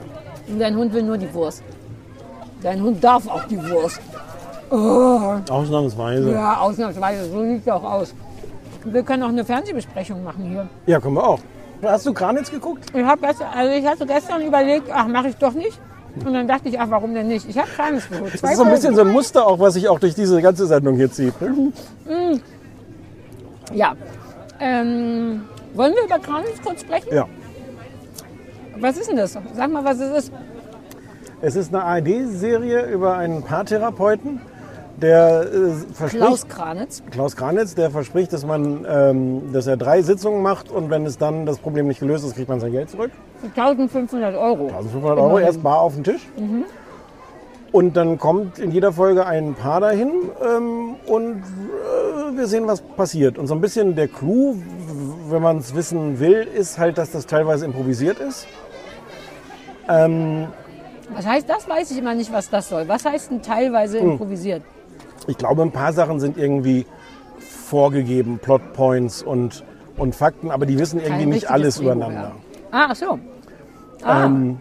Und 0.48 0.59
dein 0.59 0.76
Hund 0.76 0.92
will 0.92 1.04
nur 1.04 1.18
die 1.18 1.32
Wurst. 1.34 1.62
Dein 2.62 2.82
Hund 2.82 3.02
darf 3.04 3.28
auch 3.28 3.44
die 3.44 3.59
Wurst. 3.70 4.00
Ausnahmsweise. 5.50 6.30
Ja, 6.32 6.36
Ja, 6.36 6.56
ausnahmsweise. 6.61 7.30
So 7.30 7.42
sieht 7.42 7.62
es 7.66 7.68
auch 7.72 7.84
aus. 7.84 8.14
Wir 8.84 9.02
können 9.02 9.22
auch 9.22 9.28
eine 9.28 9.44
Fernsehbesprechung 9.44 10.22
machen 10.24 10.66
hier. 10.86 11.00
können 11.00 11.14
wir 11.14 11.26
auch. 11.26 11.38
Hast 11.83 12.07
du 12.07 12.12
Kranitz 12.12 12.51
geguckt? 12.51 12.87
Ich, 12.93 13.05
hab 13.05 13.20
gestern, 13.20 13.49
also 13.55 13.72
ich 13.72 13.87
hatte 13.87 14.07
gestern 14.07 14.43
überlegt, 14.43 14.89
ach, 14.93 15.07
mache 15.07 15.29
ich 15.29 15.37
doch 15.37 15.53
nicht. 15.53 15.79
Und 16.24 16.35
dann 16.35 16.49
dachte 16.49 16.68
ich, 16.68 16.81
ach, 16.81 16.91
warum 16.91 17.14
denn 17.14 17.29
nicht? 17.29 17.49
Ich 17.49 17.57
habe 17.59 17.68
keines 17.76 18.09
geholt. 18.09 18.35
Das 18.35 18.51
ist 18.51 18.57
so 18.57 18.64
ein 18.64 18.70
bisschen 18.70 18.95
so 18.95 19.03
ein 19.03 19.09
Muster 19.09 19.47
auch, 19.47 19.61
was 19.61 19.74
sich 19.74 19.89
auch 19.89 20.01
durch 20.01 20.14
diese 20.14 20.41
ganze 20.43 20.66
Sendung 20.66 20.97
hier 20.97 21.11
zieht. 21.11 21.35
Ja. 23.72 23.95
Ähm, 24.61 25.43
wollen 25.74 25.95
wir 25.95 26.05
über 26.05 26.18
Kranitz 26.18 26.61
kurz 26.64 26.81
sprechen? 26.81 27.14
Ja. 27.14 27.29
Was 28.81 28.97
ist 28.97 29.11
denn 29.11 29.16
das? 29.16 29.39
Sag 29.55 29.70
mal, 29.70 29.85
was 29.85 30.01
es 30.01 30.24
ist. 30.24 30.33
Es 31.41 31.55
ist 31.55 31.72
eine 31.72 31.85
ARD-Serie 31.85 32.87
über 32.87 33.16
einen 33.16 33.45
Paartherapeuten, 33.45 34.41
der 35.01 35.42
äh, 35.42 35.94
verspricht, 35.94 36.24
Klaus 36.24 36.49
Kranitz. 36.49 37.03
Klaus 37.11 37.36
Kranitz, 37.36 37.74
der 37.74 37.90
verspricht, 37.90 38.32
dass, 38.32 38.44
man, 38.44 38.86
ähm, 38.88 39.53
dass 39.53 39.66
er 39.66 39.76
drei 39.76 40.03
Sitzungen 40.03 40.42
macht 40.42 40.70
und 40.70 40.90
wenn 40.90 41.07
es 41.07 41.18
dann 41.18 41.46
das 41.46 41.59
Problem 41.59 41.86
nicht 41.86 42.01
gelöst 42.01 42.24
ist, 42.24 42.34
kriegt 42.34 42.49
man 42.49 42.61
sein 42.61 42.72
Geld 42.72 42.90
zurück. 42.90 43.11
Für 43.40 43.46
1500 43.46 44.34
Euro. 44.34 44.66
1500 44.68 45.18
Euro 45.18 45.38
erst 45.38 45.62
bar 45.62 45.80
auf 45.80 45.94
den 45.94 46.05
Tisch. 46.05 46.26
Und 47.70 47.96
dann 47.96 48.18
kommt 48.18 48.59
in 48.59 48.70
jeder 48.70 48.92
Folge 48.92 49.26
ein 49.26 49.55
Paar 49.55 49.80
dahin 49.80 50.11
ähm, 50.42 50.96
und 51.07 51.42
äh, 51.42 52.36
wir 52.36 52.46
sehen, 52.46 52.66
was 52.66 52.80
passiert. 52.80 53.38
Und 53.38 53.46
so 53.46 53.55
ein 53.55 53.61
bisschen 53.61 53.94
der 53.94 54.09
Clou, 54.09 54.57
wenn 55.28 55.42
man 55.42 55.59
es 55.59 55.74
wissen 55.74 56.18
will, 56.18 56.49
ist 56.55 56.78
halt, 56.78 56.99
dass 56.99 57.11
das 57.11 57.26
teilweise 57.26 57.66
improvisiert 57.66 58.18
ist. 58.20 58.46
Was 59.88 61.26
heißt, 61.26 61.49
das 61.49 61.66
weiß 61.66 61.90
ich 61.90 61.99
immer 61.99 62.14
nicht, 62.14 62.30
was 62.30 62.51
das 62.51 62.68
soll. 62.68 62.86
Was 62.88 63.07
heißt 63.07 63.30
denn 63.30 63.40
teilweise 63.40 64.01
Hm. 64.01 64.18
Ich 65.29 65.37
glaube, 65.39 65.62
ein 65.62 65.70
paar 65.70 65.93
Sachen 65.93 66.18
sind 66.20 66.37
irgendwie 66.39 66.87
vorgegeben, 67.39 68.39
Plotpoints 68.43 69.22
und, 69.22 69.62
und 69.97 70.14
Fakten, 70.14 70.51
aber 70.51 70.66
die 70.66 70.79
wissen 70.79 70.99
irgendwie 70.99 71.20
Kein 71.24 71.29
nicht 71.29 71.51
alles 71.51 71.76
Drehbuch, 71.76 71.95
übereinander. 71.95 72.33
Ah, 72.72 72.89
ach 72.91 72.97
so. 72.97 73.18
Ah, 74.03 74.24
Ähm, 74.24 74.59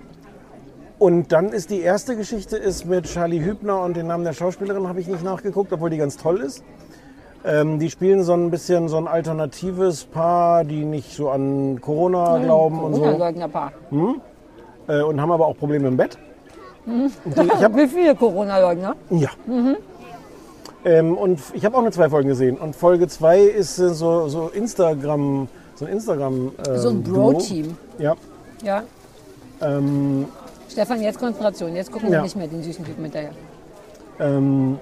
und 0.99 1.32
dann 1.32 1.49
ist 1.49 1.70
die 1.70 1.80
erste 1.82 2.15
Geschichte 2.18 2.57
ist 2.57 2.86
mit 2.86 3.05
Charlie 3.05 3.39
Hübner 3.43 3.82
und 3.82 3.95
den 3.95 4.07
Namen 4.07 4.24
der 4.26 4.34
Schauspielerin 4.34 4.88
habe 4.88 4.99
ich 4.99 5.07
nicht 5.07 5.24
nachgeguckt, 5.24 5.72
obwohl 5.72 5.89
die 5.89 5.97
ganz 5.97 6.18
toll 6.18 6.41
ist. 6.41 6.63
Ähm, 7.45 7.80
die 7.80 7.89
spielen 7.89 8.24
so 8.24 8.34
ein 8.34 8.49
bisschen 8.51 8.89
so 8.89 8.97
ein 8.97 9.07
alternatives 9.07 10.03
Paar, 10.05 10.65
die 10.65 10.84
nicht 10.84 11.13
so 11.13 11.30
an 11.30 11.80
Corona 11.80 12.39
glauben 12.39 12.80
und 12.84 12.93
so 12.95 13.01
Corona-Leugner-Paar. 13.01 13.72
äh, 14.89 15.01
und 15.01 15.22
haben 15.22 15.32
aber 15.32 15.45
auch 15.47 15.55
Probleme 15.57 15.88
im 15.88 15.95
Bett. 15.97 16.18
Mhm. 16.86 17.09
Die- 17.26 17.41
Ich 17.45 17.63
hab, 17.63 17.76
Wie 17.78 17.88
viele 17.88 18.15
Corona-Leugner? 18.15 18.95
ja. 19.11 19.30
Ähm, 20.88 21.17
und 21.17 21.39
ich 21.53 21.65
habe 21.65 21.75
auch 21.77 21.81
nur 21.81 21.91
zwei 21.91 22.09
Folgen 22.09 22.29
gesehen. 22.29 22.57
Und 22.57 22.73
Folge 22.75 23.07
zwei 23.09 23.41
ist 23.41 23.77
äh, 23.77 23.89
so, 23.93 24.29
so 24.29 24.47
Instagram, 24.47 25.49
so 25.75 25.85
ein 25.85 25.91
Instagram. 25.91 26.51
ähm, 26.65 26.77
So 26.77 26.89
ein. 26.89 27.03
Bro-Team. 27.03 27.75
Ja. 27.99 28.15
Ja. 28.63 28.83
Ähm, 29.61 30.25
Stefan, 30.71 31.01
jetzt 31.01 31.19
Konzentration. 31.19 31.75
Jetzt 31.75 31.91
gucken 31.91 32.09
wir 32.09 32.17
Ja. 32.19 32.23
nicht 32.23 32.35
mehr 32.38 32.47
den 32.47 32.63
süßen 32.63 32.85
Typen 32.85 33.03
hinterher. 33.03 33.31
ähm, 34.19 34.79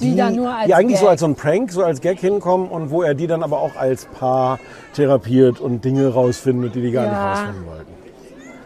Die, 0.00 0.16
da 0.16 0.30
nur 0.30 0.54
als 0.54 0.66
die 0.66 0.74
eigentlich 0.74 0.98
so 0.98 1.04
Gag. 1.06 1.10
als 1.10 1.20
so 1.20 1.26
ein 1.26 1.34
Prank, 1.34 1.72
so 1.72 1.82
als 1.82 2.00
Gag 2.00 2.18
hinkommen 2.20 2.68
und 2.68 2.90
wo 2.90 3.02
er 3.02 3.14
die 3.14 3.26
dann 3.26 3.42
aber 3.42 3.60
auch 3.60 3.76
als 3.76 4.06
Paar 4.06 4.58
therapiert 4.94 5.60
und 5.60 5.84
Dinge 5.84 6.08
rausfindet, 6.14 6.74
die 6.74 6.80
die 6.82 6.90
gar 6.92 7.04
Ja. 7.04 7.10
nicht 7.10 7.20
rausfinden 7.40 7.66
wollten. 7.66 7.92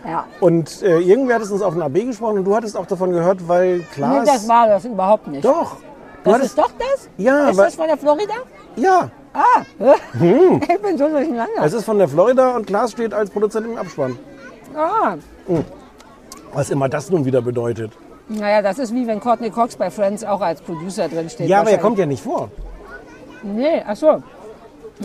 Ja. 0.04 0.24
Und 0.40 0.82
äh, 0.82 0.98
irgendwer 0.98 1.36
hat 1.36 1.42
es 1.42 1.50
uns 1.52 1.62
auf 1.62 1.74
den 1.74 1.82
AB 1.82 1.94
gesprochen 2.06 2.38
und 2.38 2.44
du 2.44 2.54
hattest 2.56 2.76
auch 2.76 2.86
davon 2.86 3.12
gehört, 3.12 3.46
weil 3.48 3.78
Nee, 3.78 3.84
Klaas... 3.94 4.26
das 4.26 4.48
war 4.48 4.66
das 4.68 4.84
überhaupt 4.84 5.28
nicht. 5.28 5.44
Doch. 5.44 5.76
Das 6.24 6.34
hattest, 6.34 6.50
ist 6.50 6.58
doch 6.58 6.70
das? 6.78 7.08
Ja, 7.18 7.48
Ist 7.50 7.58
das 7.58 7.74
von 7.74 7.86
der 7.86 7.96
Florida? 7.96 8.34
ja, 8.76 9.10
Ah, 9.34 9.62
ich 10.20 10.82
bin 10.82 10.98
so 10.98 11.08
durcheinander. 11.08 11.64
es 11.64 11.72
ist 11.72 11.84
von 11.84 11.96
der 11.98 12.06
Florida 12.06 12.54
und 12.54 12.66
Klaas 12.66 12.92
steht 12.92 13.14
als 13.14 13.30
Produzent 13.30 13.64
im 13.66 13.78
Abspann. 13.78 14.18
Ah, 14.76 15.14
Was 16.52 16.68
immer 16.70 16.88
das 16.90 17.08
nun 17.10 17.24
wieder 17.24 17.40
bedeutet. 17.40 17.92
naja, 18.28 18.60
das 18.60 18.78
ist 18.78 18.92
wie 18.94 19.06
wenn 19.06 19.20
Courtney 19.20 19.48
Cox 19.50 19.76
bei 19.76 19.90
Friends 19.90 20.22
auch 20.22 20.40
als 20.42 20.60
Producer 20.60 21.08
drin 21.08 21.30
steht. 21.30 21.48
Ja, 21.48 21.60
aber 21.60 21.70
er 21.70 21.78
kommt 21.78 21.98
ja 21.98 22.04
nicht 22.06 22.22
vor. 22.22 22.50
Nee, 23.42 23.82
ach 23.86 23.96
so. 23.96 24.22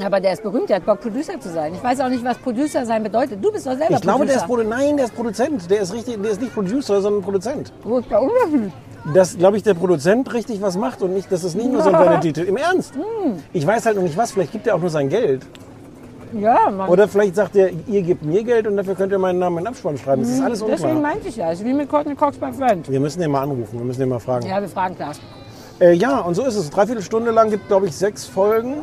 Aber 0.03 0.19
der 0.19 0.33
ist 0.33 0.43
berühmt, 0.43 0.69
der 0.69 0.77
hat 0.77 0.85
Bock, 0.85 1.01
Producer 1.01 1.39
zu 1.39 1.49
sein. 1.49 1.73
Ich 1.73 1.83
weiß 1.83 1.99
auch 2.01 2.09
nicht, 2.09 2.23
was 2.23 2.37
Producer 2.37 2.85
sein 2.85 3.03
bedeutet. 3.03 3.43
Du 3.43 3.51
bist 3.51 3.65
doch 3.65 3.75
selber 3.75 3.95
Ich 3.95 4.01
glaube, 4.01 4.25
der 4.25 4.35
ist 4.35 4.45
Producer. 4.45 4.67
Produ 4.69 4.83
Nein, 4.83 4.97
der 4.97 5.05
ist 5.05 5.15
Produzent. 5.15 5.71
Der 5.71 5.81
ist 5.81 5.93
richtig, 5.93 6.21
der 6.21 6.31
ist 6.31 6.41
nicht 6.41 6.53
Producer, 6.53 7.01
sondern 7.01 7.21
Produzent. 7.23 7.71
Wo 7.83 7.97
ist 7.99 8.09
der 8.11 8.21
Unterschied? 8.21 8.71
Dass, 9.13 9.37
glaube 9.37 9.57
ich, 9.57 9.63
der 9.63 9.73
Produzent 9.73 10.31
richtig 10.33 10.61
was 10.61 10.77
macht 10.77 11.01
und 11.01 11.13
nicht, 11.13 11.31
dass 11.31 11.43
es 11.43 11.55
nicht 11.55 11.71
nur 11.71 11.81
so 11.81 11.89
ein 11.89 11.95
Vanity 11.95 12.41
Im 12.41 12.57
Ernst? 12.57 12.93
Hm. 12.95 13.41
Ich 13.53 13.65
weiß 13.65 13.85
halt 13.85 13.95
noch 13.95 14.03
nicht 14.03 14.17
was. 14.17 14.31
Vielleicht 14.31 14.51
gibt 14.51 14.67
er 14.67 14.75
auch 14.75 14.81
nur 14.81 14.89
sein 14.89 15.07
Geld. 15.09 15.45
Ja, 16.33 16.69
Mann. 16.69 16.89
Oder 16.89 17.07
vielleicht 17.07 17.35
sagt 17.35 17.55
er, 17.55 17.69
ihr 17.87 18.01
gebt 18.01 18.23
mir 18.23 18.43
Geld 18.43 18.67
und 18.67 18.75
dafür 18.75 18.95
könnt 18.95 19.13
ihr 19.13 19.17
meinen 19.19 19.39
Namen 19.39 19.59
in 19.59 19.67
Abspann 19.67 19.97
schreiben. 19.97 20.23
Das 20.23 20.31
ist 20.31 20.41
alles 20.41 20.59
Hm, 20.61 20.67
Deswegen 20.69 20.95
unklar. 20.97 21.11
meinte 21.13 21.29
ich 21.29 21.37
ja. 21.37 21.51
Es 21.51 21.59
ist 21.59 21.65
wie 21.65 21.73
mit 21.73 21.89
Courtney 21.89 22.15
Cox 22.15 22.37
bei 22.37 22.51
Friends. 22.51 22.89
Wir 22.89 22.99
müssen 22.99 23.21
den 23.21 23.31
mal 23.31 23.43
anrufen, 23.43 23.79
wir 23.79 23.85
müssen 23.85 24.01
den 24.01 24.09
mal 24.09 24.19
fragen. 24.19 24.45
Ja, 24.45 24.59
wir 24.59 24.67
fragen 24.67 24.95
Klaas. 24.97 25.21
Äh, 25.79 25.93
ja, 25.93 26.19
und 26.19 26.35
so 26.35 26.43
ist 26.43 26.55
es. 26.57 26.69
Dreiviertel 26.69 27.01
Stunde 27.01 27.31
lang 27.31 27.49
gibt, 27.49 27.67
glaube 27.69 27.85
ich, 27.87 27.95
sechs 27.95 28.25
Folgen. 28.25 28.73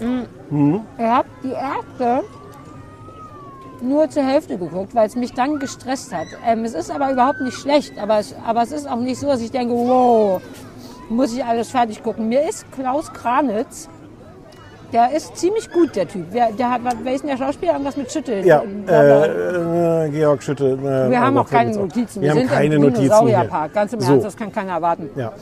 Ich 0.00 1.04
habe 1.04 1.28
die 1.42 1.52
erste 1.52 2.24
nur 3.82 4.08
zur 4.10 4.22
Hälfte 4.24 4.58
geguckt, 4.58 4.94
weil 4.94 5.06
es 5.06 5.16
mich 5.16 5.32
dann 5.32 5.58
gestresst 5.58 6.14
hat. 6.14 6.26
Ähm, 6.46 6.64
es 6.64 6.74
ist 6.74 6.90
aber 6.90 7.12
überhaupt 7.12 7.40
nicht 7.40 7.56
schlecht, 7.56 7.98
aber 7.98 8.18
es, 8.18 8.34
aber 8.46 8.62
es 8.62 8.72
ist 8.72 8.88
auch 8.88 9.00
nicht 9.00 9.18
so, 9.18 9.26
dass 9.28 9.40
ich 9.40 9.50
denke, 9.50 9.74
wow, 9.74 10.40
muss 11.08 11.34
ich 11.34 11.44
alles 11.44 11.70
fertig 11.70 12.02
gucken. 12.02 12.28
Mir 12.28 12.48
ist 12.48 12.70
Klaus 12.72 13.12
Kranitz, 13.12 13.88
der 14.92 15.12
ist 15.12 15.36
ziemlich 15.36 15.70
gut, 15.70 15.94
der 15.96 16.08
Typ. 16.08 16.26
Wer, 16.30 16.50
der 16.52 16.70
hat, 16.70 16.80
wer 17.02 17.14
ist 17.14 17.22
denn 17.22 17.30
der 17.30 17.36
Schauspieler? 17.36 17.72
Irgendwas 17.72 17.96
mit 17.96 18.10
Schüttel. 18.10 18.44
Ja, 18.44 18.62
bla. 18.86 19.24
äh, 19.24 20.06
äh, 20.06 20.10
Georg 20.10 20.42
Schütte. 20.42 20.72
Äh, 20.72 21.10
wir 21.10 21.20
haben 21.20 21.38
auch 21.38 21.48
keine. 21.48 21.74
Notizen. 21.76 22.22
Wir, 22.22 22.30
haben 22.30 22.38
sind 22.38 22.50
keine 22.50 22.74
im 22.74 22.82
Notizen. 22.82 23.02
Dinosaurierpark. 23.02 23.72
Ganz 23.72 23.92
im 23.92 24.00
So. 24.00 24.12
Ernst, 24.12 24.26
das 24.26 24.36
kann 24.36 24.52
keiner 24.52 24.72
erwarten. 24.72 25.10
Ja. 25.14 25.32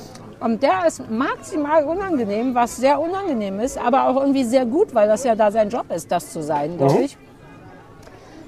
Und 0.40 0.62
der 0.62 0.86
ist 0.86 1.10
maximal 1.10 1.84
unangenehm, 1.84 2.54
was 2.54 2.76
sehr 2.76 3.00
unangenehm 3.00 3.58
ist, 3.60 3.76
aber 3.76 4.08
auch 4.08 4.20
irgendwie 4.20 4.44
sehr 4.44 4.66
gut, 4.66 4.94
weil 4.94 5.08
das 5.08 5.24
ja 5.24 5.34
da 5.34 5.50
sein 5.50 5.68
Job 5.68 5.86
ist, 5.94 6.12
das 6.12 6.32
zu 6.32 6.42
sein, 6.42 6.76
glaube 6.78 6.94
Mhm. 6.94 7.04
ich. 7.04 7.18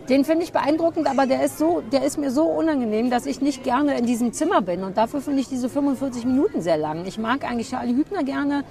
Den 0.09 0.25
finde 0.25 0.45
ich 0.45 0.53
beeindruckend, 0.53 1.09
aber 1.09 1.27
der 1.27 1.45
ist, 1.45 1.59
so, 1.59 1.83
der 1.93 2.03
ist 2.05 2.19
mir 2.19 2.31
so 2.33 2.45
unangenehm, 2.45 3.11
dass 3.11 3.27
ich 3.27 3.41
nicht 3.41 3.63
gerne 3.63 3.97
in 3.97 4.07
diesem 4.07 4.33
Zimmer 4.33 4.61
bin. 4.61 4.83
Und 4.83 4.97
dafür 4.97 5.21
finde 5.21 5.41
ich 5.41 5.49
diese 5.49 5.69
45 5.69 6.25
Minuten 6.25 6.63
sehr 6.63 6.77
lang. 6.77 7.07
Ich 7.07 7.19
mag 7.19 7.45
eigentlich 7.45 7.71
Charlie 7.71 7.95
Hübner 7.95 8.25
gerne. 8.25 8.65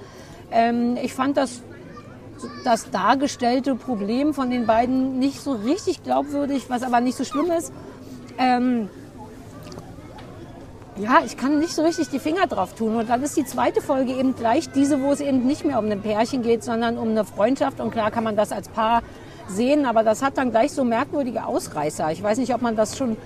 Ähm, 0.51 0.97
ich 1.01 1.13
fand 1.13 1.37
das, 1.37 1.61
das 2.65 2.89
dargestellte 2.91 3.75
Problem 3.75 4.33
von 4.33 4.49
den 4.49 4.65
beiden 4.65 5.19
nicht 5.19 5.39
so 5.41 5.53
richtig 5.53 6.03
glaubwürdig, 6.03 6.69
was 6.69 6.83
aber 6.83 6.99
nicht 6.99 7.17
so 7.17 7.23
schlimm 7.23 7.51
ist. 7.51 7.71
Ähm, 8.37 8.89
ja, 10.99 11.21
ich 11.25 11.37
kann 11.37 11.59
nicht 11.59 11.73
so 11.73 11.83
richtig 11.83 12.09
die 12.09 12.19
Finger 12.19 12.47
drauf 12.47 12.73
tun. 12.73 12.95
Und 12.95 13.09
dann 13.09 13.23
ist 13.23 13.37
die 13.37 13.45
zweite 13.45 13.81
Folge 13.81 14.13
eben 14.13 14.35
gleich 14.35 14.69
diese, 14.71 15.01
wo 15.01 15.11
es 15.11 15.21
eben 15.21 15.45
nicht 15.45 15.65
mehr 15.65 15.79
um 15.79 15.89
ein 15.89 16.01
Pärchen 16.01 16.41
geht, 16.41 16.63
sondern 16.63 16.97
um 16.97 17.09
eine 17.09 17.25
Freundschaft. 17.25 17.79
Und 17.79 17.91
klar 17.91 18.11
kann 18.11 18.23
man 18.23 18.35
das 18.35 18.51
als 18.51 18.67
Paar 18.67 19.01
sehen, 19.47 19.85
aber 19.85 20.03
das 20.03 20.21
hat 20.21 20.37
dann 20.37 20.51
gleich 20.51 20.71
so 20.71 20.83
merkwürdige 20.83 21.45
Ausreißer. 21.45 22.11
Ich 22.11 22.21
weiß 22.21 22.37
nicht, 22.37 22.53
ob 22.53 22.61
man 22.61 22.75
das 22.75 22.97
schon 22.97 23.17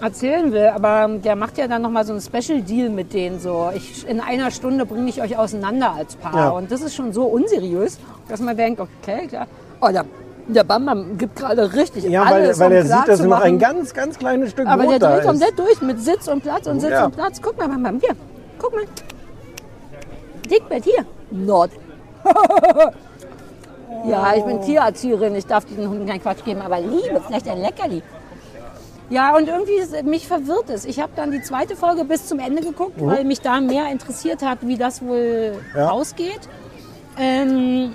erzählen 0.00 0.52
will, 0.52 0.66
aber 0.66 1.08
der 1.18 1.36
macht 1.36 1.56
ja 1.58 1.66
dann 1.66 1.82
nochmal 1.82 2.04
so 2.04 2.12
einen 2.12 2.20
Special 2.20 2.60
Deal 2.62 2.90
mit 2.90 3.12
denen. 3.12 3.40
So, 3.40 3.70
ich, 3.74 4.06
in 4.06 4.20
einer 4.20 4.50
Stunde 4.50 4.86
bringe 4.86 5.08
ich 5.08 5.22
euch 5.22 5.36
auseinander 5.36 5.92
als 5.92 6.16
Paar. 6.16 6.36
Ja. 6.36 6.48
Und 6.50 6.70
das 6.70 6.82
ist 6.82 6.94
schon 6.94 7.12
so 7.12 7.24
unseriös, 7.24 7.98
dass 8.28 8.40
man 8.40 8.56
denkt, 8.56 8.80
okay, 8.80 9.26
klar. 9.26 9.46
Oh, 9.80 9.88
der, 10.48 10.54
der 10.54 10.64
Bam 10.64 10.86
Bam 10.86 11.18
gibt 11.18 11.36
gerade 11.36 11.72
richtig 11.74 12.04
Ja, 12.04 12.24
weil, 12.26 12.44
alles, 12.44 12.58
weil 12.58 12.66
um 12.68 12.72
er 12.72 12.82
sieht, 12.84 13.08
dass 13.08 13.20
nur 13.20 13.28
noch 13.28 13.40
ein 13.42 13.58
ganz, 13.58 13.94
ganz 13.94 14.18
kleines 14.18 14.50
Stück 14.50 14.66
Aber 14.66 14.86
der 14.86 14.98
dreht 14.98 15.20
ist. 15.20 15.26
komplett 15.26 15.58
durch 15.58 15.80
mit 15.82 16.00
Sitz 16.00 16.28
und 16.28 16.42
Platz 16.42 16.66
und 16.66 16.80
Sitz 16.80 16.90
Ja. 16.92 17.06
und 17.06 17.14
Platz. 17.16 17.40
Guck 17.42 17.56
mal, 17.58 17.68
Mama, 17.68 17.90
hier, 18.00 18.14
guck 18.58 18.74
mal. 18.74 18.84
Dickbett, 20.50 20.84
hier. 20.84 21.04
Nord. 21.30 21.70
ja, 24.08 24.34
ich 24.36 24.44
bin 24.44 24.60
Tiererzieherin, 24.62 25.34
ich 25.34 25.46
darf 25.46 25.64
diesen 25.64 25.88
Hunden 25.88 26.06
keinen 26.06 26.22
Quatsch 26.22 26.44
geben, 26.44 26.60
aber 26.62 26.80
Liebe, 26.80 27.20
vielleicht 27.26 27.48
ein 27.48 27.60
Leckerli. 27.60 28.02
Ja, 29.10 29.36
und 29.36 29.46
irgendwie 29.48 29.74
ist, 29.74 30.02
mich 30.04 30.26
verwirrt 30.26 30.70
es. 30.70 30.84
Ich 30.86 30.98
habe 31.00 31.12
dann 31.14 31.30
die 31.30 31.42
zweite 31.42 31.76
Folge 31.76 32.04
bis 32.04 32.26
zum 32.26 32.38
Ende 32.38 32.62
geguckt, 32.62 32.94
weil 32.98 33.24
mich 33.24 33.40
da 33.42 33.60
mehr 33.60 33.90
interessiert 33.90 34.42
hat, 34.42 34.58
wie 34.62 34.76
das 34.76 35.02
wohl 35.02 35.52
Ja. 35.76 35.90
ausgeht. 35.90 36.40
Ähm, 37.18 37.94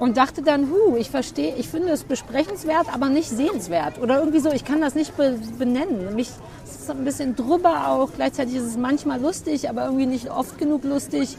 und 0.00 0.16
dachte 0.16 0.42
dann, 0.42 0.70
hu, 0.70 0.96
ich 0.96 1.10
verstehe, 1.10 1.54
ich 1.56 1.68
finde 1.68 1.90
es 1.92 2.04
besprechenswert, 2.04 2.86
aber 2.92 3.08
nicht 3.08 3.28
sehenswert. 3.28 4.00
Oder 4.00 4.18
irgendwie 4.18 4.40
so, 4.40 4.50
ich 4.50 4.64
kann 4.64 4.80
das 4.80 4.94
nicht 4.94 5.16
be 5.16 5.38
benennen. 5.58 6.14
Mich 6.14 6.30
es 6.64 6.82
ist 6.82 6.90
ein 6.90 7.04
bisschen 7.04 7.34
drüber 7.34 7.88
auch. 7.88 8.10
Gleichzeitig 8.14 8.56
ist 8.56 8.64
es 8.64 8.76
manchmal 8.76 9.20
lustig, 9.20 9.68
aber 9.68 9.86
irgendwie 9.86 10.06
nicht 10.06 10.30
oft 10.30 10.58
genug 10.58 10.84
lustig. 10.84 11.36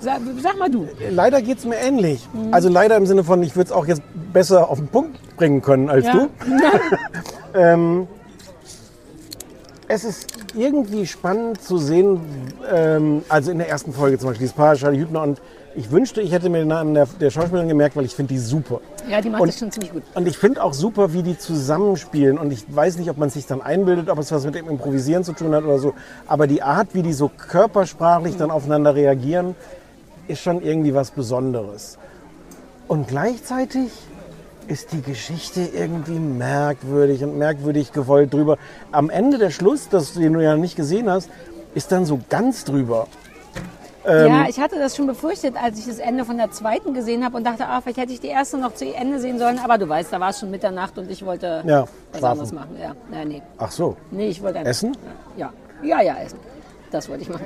Sag, 0.00 0.20
sag 0.40 0.58
mal 0.58 0.70
du. 0.70 0.86
Leider 1.10 1.42
geht 1.42 1.58
es 1.58 1.64
mir 1.64 1.76
ähnlich. 1.76 2.26
Mhm. 2.32 2.54
Also 2.54 2.68
leider 2.68 2.96
im 2.96 3.06
Sinne 3.06 3.24
von, 3.24 3.42
ich 3.42 3.56
würde 3.56 3.70
es 3.70 3.72
auch 3.72 3.86
jetzt 3.86 4.02
besser 4.32 4.68
auf 4.68 4.78
den 4.78 4.88
Punkt 4.88 5.18
bringen 5.36 5.62
können 5.62 5.90
als 5.90 6.06
Ja. 6.06 6.12
du. 6.12 6.28
ähm, 7.58 8.08
es 9.88 10.04
ist 10.04 10.26
irgendwie 10.54 11.06
spannend 11.06 11.62
zu 11.62 11.78
sehen, 11.78 12.20
ähm, 12.70 13.22
also 13.28 13.50
in 13.50 13.58
der 13.58 13.68
ersten 13.68 13.92
Folge 13.92 14.18
zum 14.18 14.28
Beispiel, 14.28 14.46
dieses 14.46 14.56
Paar 14.56 14.74
Charlie 14.76 15.00
Hübner 15.00 15.22
und 15.22 15.40
ich 15.74 15.90
wünschte, 15.90 16.20
ich 16.20 16.32
hätte 16.32 16.48
mir 16.48 16.58
den 16.58 16.68
Namen 16.68 16.94
der, 16.94 17.06
der 17.20 17.30
Schauspielerin 17.30 17.68
gemerkt, 17.68 17.94
weil 17.96 18.04
ich 18.04 18.14
finde 18.14 18.34
die 18.34 18.40
super. 18.40 18.80
Ja, 19.08 19.20
die 19.20 19.30
macht 19.30 19.42
Und- 19.42 19.48
das 19.48 19.58
schon 19.58 19.70
ziemlich 19.70 19.92
gut. 19.92 20.02
Und 20.14 20.26
ich 20.26 20.36
finde 20.38 20.62
auch 20.62 20.72
super, 20.74 21.12
wie 21.12 21.22
die 21.22 21.38
zusammenspielen. 21.38 22.38
Und 22.38 22.52
ich 22.52 22.64
weiß 22.74 22.98
nicht, 22.98 23.10
ob 23.10 23.18
man 23.18 23.30
sich 23.30 23.46
dann 23.46 23.60
einbildet, 23.62 24.08
ob 24.08 24.18
es 24.18 24.32
was 24.32 24.44
mit 24.44 24.54
dem 24.54 24.68
Improvisieren 24.68 25.24
zu 25.24 25.32
tun 25.32 25.54
hat 25.54 25.64
oder 25.64 25.78
so. 25.78 25.94
Aber 26.26 26.46
die 26.46 26.62
Art, 26.62 26.88
wie 26.94 27.02
die 27.02 27.12
so 27.12 27.28
körpersprachlich 27.28 28.36
dann 28.36 28.50
aufeinander 28.50 28.94
reagieren, 28.94 29.54
ist 30.26 30.40
schon 30.42 30.62
irgendwie 30.62 30.94
was 30.94 31.10
Besonderes. 31.10 31.98
Und 32.88 33.06
gleichzeitig 33.08 33.90
ist 34.66 34.92
die 34.92 35.00
Geschichte 35.02 35.60
irgendwie 35.74 36.18
merkwürdig 36.18 37.22
und 37.24 37.38
merkwürdig 37.38 37.92
gewollt 37.92 38.32
drüber. 38.34 38.58
Am 38.92 39.08
Ende 39.10 39.38
der 39.38 39.50
Schluss, 39.50 39.88
das 39.88 40.14
den 40.14 40.34
du 40.34 40.40
ja 40.42 40.56
nicht 40.56 40.76
gesehen 40.76 41.08
hast, 41.10 41.30
ist 41.74 41.92
dann 41.92 42.04
so 42.04 42.20
ganz 42.28 42.64
drüber. 42.64 43.06
Ähm, 44.08 44.26
ja, 44.32 44.46
ich 44.48 44.58
hatte 44.58 44.78
das 44.78 44.96
schon 44.96 45.06
befürchtet, 45.06 45.54
als 45.62 45.78
ich 45.78 45.86
das 45.86 45.98
Ende 45.98 46.24
von 46.24 46.36
der 46.38 46.50
zweiten 46.50 46.94
gesehen 46.94 47.24
habe 47.24 47.36
und 47.36 47.44
dachte, 47.44 47.66
ah, 47.66 47.80
vielleicht 47.80 47.98
hätte 47.98 48.12
ich 48.12 48.20
die 48.20 48.28
erste 48.28 48.56
noch 48.58 48.74
zu 48.74 48.86
Ende 48.92 49.20
sehen 49.20 49.38
sollen. 49.38 49.58
Aber 49.62 49.76
du 49.78 49.88
weißt, 49.88 50.12
da 50.12 50.18
war 50.18 50.30
es 50.30 50.40
schon 50.40 50.50
Mitternacht 50.50 50.96
und 50.98 51.10
ich 51.10 51.24
wollte 51.24 51.62
Ja, 51.66 51.82
was 51.82 52.18
schlafen. 52.18 52.24
anderes 52.32 52.52
machen. 52.52 52.76
Ja, 52.80 52.92
nein, 53.10 53.28
nee. 53.28 53.42
Ach 53.58 53.70
so. 53.70 53.96
Nee, 54.10 54.28
ich 54.28 54.42
wollte 54.42 54.60
Essen? 54.60 54.96
Ja, 55.36 55.52
ja, 55.82 56.00
ja, 56.00 56.16
essen. 56.24 56.38
Das 56.90 57.08
wollte 57.08 57.22
ich 57.22 57.28
machen. 57.28 57.44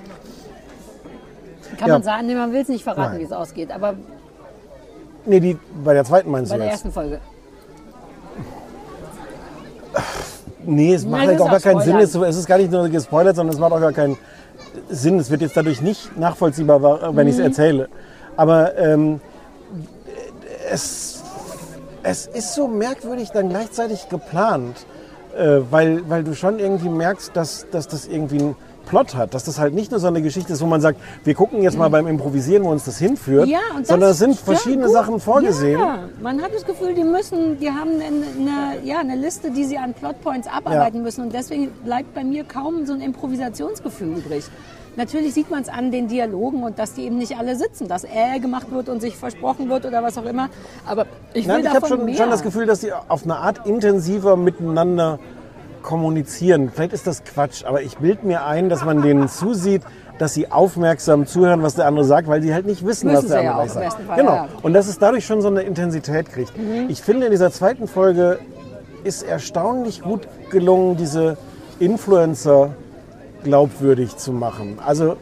Kann 1.79 1.89
Ja. 1.89 1.95
man 1.95 2.03
sagen, 2.03 2.27
nee, 2.27 2.35
man 2.35 2.53
will 2.53 2.61
es 2.61 2.69
nicht 2.69 2.85
verraten, 2.85 3.19
wie 3.19 3.25
es 3.25 3.33
ausgeht, 3.33 3.71
aber 3.73 3.95
Nee, 5.25 5.41
die, 5.41 5.57
bei 5.85 5.95
der 5.95 6.05
zweiten 6.05 6.31
meinst 6.31 6.51
bei 6.51 6.57
du 6.57 6.63
der 6.63 6.67
jetzt? 6.67 6.85
ersten 6.85 6.93
Folge. 6.93 7.21
Nee, 10.65 10.95
es 10.95 11.05
macht 11.05 11.21
Nein, 11.21 11.29
halt 11.31 11.41
auch 11.41 11.51
gar 11.51 11.61
keinen 11.61 11.81
Sinn. 11.81 11.97
Es 11.99 12.15
ist 12.15 12.47
gar 12.47 12.59
nicht 12.59 12.71
nur 12.71 12.89
gespoilert, 12.89 13.35
sondern 13.37 13.55
es 13.55 13.61
macht 13.61 13.73
auch 13.73 13.81
gar 13.81 13.93
keinen 13.93 14.15
Sinn. 14.15 14.23
Es 14.93 15.31
wird 15.31 15.41
jetzt 15.41 15.57
dadurch 15.57 15.81
nicht 15.81 16.17
nachvollziehbar, 16.19 17.17
wenn 17.17 17.27
ich 17.27 17.35
es 17.35 17.39
Mhm. 17.41 17.47
erzähle. 17.47 17.89
Aber 18.37 18.77
ähm, 18.79 19.21
es, 20.71 21.23
es 22.03 22.27
ist 22.27 22.55
so 22.55 22.69
merkwürdig 22.69 23.31
dann 23.33 23.49
gleichzeitig 23.49 24.09
geplant, 24.09 24.87
äh, 25.37 25.61
weil, 25.71 26.09
weil 26.09 26.25
du 26.25 26.35
schon 26.35 26.59
irgendwie 26.59 26.89
merkst, 26.89 27.31
dass, 27.35 27.67
dass 27.71 27.89
das 27.89 28.07
irgendwie 28.07 28.39
einen 28.41 28.57
Plot 28.87 29.15
hat. 29.15 29.33
Dass 29.35 29.45
das 29.45 29.59
halt 29.59 29.75
nicht 29.75 29.91
nur 29.93 30.01
so 30.01 30.09
eine 30.09 30.21
Geschichte 30.23 30.53
ist, 30.53 30.61
wo 30.61 30.67
man 30.67 30.81
sagt, 30.81 30.99
wir 31.25 31.35
gucken 31.35 31.63
jetzt 31.63 31.79
mal 31.79 31.89
beim 31.89 32.07
Improvisieren, 32.07 32.65
wo 32.65 32.71
uns 32.71 32.85
das 32.85 32.99
hinführt, 32.99 33.47
Mhm. 33.47 33.53
Ja, 33.53 33.59
das 33.79 33.89
sondern 33.89 34.11
es 34.11 34.19
sind 34.19 34.39
verschiedene 34.39 34.87
gut. 34.87 34.95
Sachen 34.95 35.21
vorgesehen. 35.21 35.79
Ja, 35.81 36.01
man 36.21 36.43
hat 36.43 36.53
das 36.55 36.65
Gefühl, 36.67 36.95
die 36.95 37.05
müssen, 37.05 37.59
die 37.61 37.71
haben 37.71 37.91
eine, 37.95 38.05
eine, 38.05 38.85
ja, 38.85 38.99
eine 38.99 39.17
Liste, 39.17 39.51
die 39.51 39.65
sie 39.65 39.79
an 39.79 39.95
Plotpoints 39.95 40.49
abarbeiten 40.49 40.99
Ja. 40.99 41.03
müssen 41.03 41.23
und 41.23 41.33
deswegen 41.33 41.71
bleibt 41.85 42.13
bei 42.15 42.25
mir 42.25 42.45
kaum 42.45 42.85
so 42.87 42.93
ein 42.93 43.01
Improvisationsgefühl 43.01 44.19
übrig. 44.19 44.45
Natürlich 44.97 45.33
sieht 45.33 45.51
man 45.51 45.63
es 45.63 45.69
an 45.69 45.91
den 45.91 46.09
Dialogen 46.09 46.63
und 46.63 46.79
dass 46.79 46.95
die 46.95 47.05
eben 47.05 47.17
nicht 47.17 47.39
alle 47.39 47.57
sitzen, 47.57 47.89
dass 47.89 48.05
äh 48.05 48.39
gemacht 48.41 48.71
wird 48.71 48.89
und 48.89 49.01
sich 49.01 49.17
versprochen 49.17 49.69
wird 49.69 49.87
oder 49.87 50.03
was 50.03 50.19
auch 50.19 50.27
immer. 50.27 50.49
Aber 50.87 51.07
ich 51.33 51.47
will 51.47 51.55
Nein, 51.55 51.65
ich 51.65 51.75
habe 51.75 51.87
schon, 51.87 52.15
schon 52.15 52.31
das 52.31 52.43
Gefühl, 52.43 52.67
dass 52.67 52.81
die 52.81 52.93
auf 52.93 53.25
eine 53.25 53.37
Art 53.37 53.67
intensiver 53.67 54.37
miteinander 54.37 55.19
kommunizieren. 55.83 56.71
Vielleicht 56.73 56.93
ist 56.93 57.07
das 57.07 57.25
Quatsch, 57.25 57.65
aber 57.65 57.83
ich 57.83 57.99
bild 57.99 58.23
mir 58.23 58.45
ein, 58.45 58.69
dass 58.69 58.85
man 58.85 59.03
denen 59.03 59.29
zusieht, 59.29 59.83
dass 60.19 60.35
sie 60.35 60.53
aufmerksam 60.53 61.27
zuhören, 61.27 61.63
was 61.63 61.75
der 61.75 61.87
andere 61.87 62.05
sagt, 62.05 62.29
weil 62.29 62.43
sie 62.43 62.55
halt 62.55 62.67
nicht 62.67 62.87
wissen, 62.87 63.11
Müssen 63.11 63.25
was 63.25 63.31
der 63.31 63.39
sie 63.41 63.45
ja 63.45 63.51
andere 63.53 63.67
im 63.67 63.73
sagt. 63.73 64.03
Fall, 64.03 64.17
genau. 64.17 64.35
ja. 64.35 64.43
Mhm. 64.45 64.49
Und 64.63 64.75
dass 64.75 64.89
es 64.89 64.99
dadurch 64.99 65.27
schon 65.27 65.41
so 65.41 65.49
eine 65.49 65.63
Intensität 65.63 66.31
kriegt. 66.31 66.53
Ich 66.89 67.03
finde, 67.03 67.27
in 67.27 67.33
dieser 67.33 67.51
zweiten 67.51 67.89
Folge 67.89 68.39
ist 69.05 69.23
erstaunlich 69.23 70.03
gut 70.03 70.29
gelungen, 70.51 70.97
diese 70.97 71.37
Influencer 71.81 72.77
glaubwürdig 73.45 74.17
zu 74.17 74.33
machen. 74.33 74.79
Also 74.85 75.17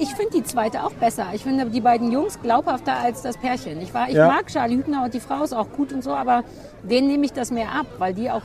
ich 0.00 0.12
finde 0.14 0.32
die 0.34 0.42
zweite 0.42 0.82
auch 0.84 0.90
besser. 0.92 1.26
Ich 1.34 1.44
finde 1.44 1.66
die 1.66 1.80
beiden 1.80 2.10
Jungs 2.10 2.40
glaubhafter 2.42 2.96
als 2.96 3.22
das 3.22 3.36
Pärchen. 3.36 3.80
Ich, 3.80 3.94
war, 3.94 4.08
ich 4.08 4.16
Ja. 4.16 4.26
mag 4.26 4.48
Charlie 4.48 4.76
Hübner 4.76 5.04
und 5.04 5.14
die 5.14 5.20
Frau 5.20 5.44
ist 5.44 5.52
auch 5.52 5.70
gut 5.76 5.92
und 5.92 6.02
so, 6.02 6.10
aber 6.10 6.42
denen 6.82 7.06
nehme 7.06 7.24
ich 7.24 7.32
das 7.32 7.52
mehr 7.52 7.68
ab, 7.78 7.86
weil 7.98 8.12
die 8.12 8.28
auch 8.28 8.42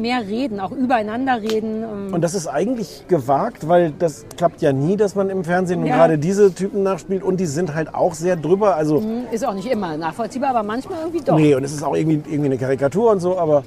mehr 0.00 0.20
reden, 0.26 0.58
auch 0.58 0.72
übereinander 0.72 1.40
reden. 1.42 1.84
ähm, 1.84 2.12
Und 2.12 2.22
das 2.22 2.34
ist 2.34 2.48
eigentlich 2.48 3.04
gewagt, 3.06 3.68
weil 3.68 3.92
das 3.96 4.26
klappt 4.36 4.60
ja 4.60 4.72
nie, 4.72 4.96
dass 4.96 5.14
man 5.14 5.30
im 5.30 5.44
Fernsehen 5.44 5.86
Ja. 5.86 5.94
gerade 5.94 6.18
diese 6.18 6.52
Typen 6.52 6.82
nachspielt 6.82 7.22
und 7.22 7.38
die 7.38 7.46
sind 7.46 7.74
halt 7.76 7.94
auch 7.94 8.14
sehr 8.14 8.34
drüber. 8.34 8.74
Also 8.74 9.00
Ist 9.30 9.46
auch 9.46 9.54
nicht 9.54 9.70
immer 9.70 9.96
nachvollziehbar, 9.96 10.50
aber 10.50 10.64
manchmal 10.64 10.98
irgendwie 11.00 11.20
doch. 11.24 11.36
nee, 11.36 11.54
und 11.54 11.62
es 11.62 11.72
ist 11.72 11.84
auch 11.84 11.94
irgendwie, 11.94 12.14
irgendwie 12.28 12.46
eine 12.46 12.58
Karikatur 12.58 13.12
und 13.12 13.20
so, 13.20 13.38
aber 13.38 13.62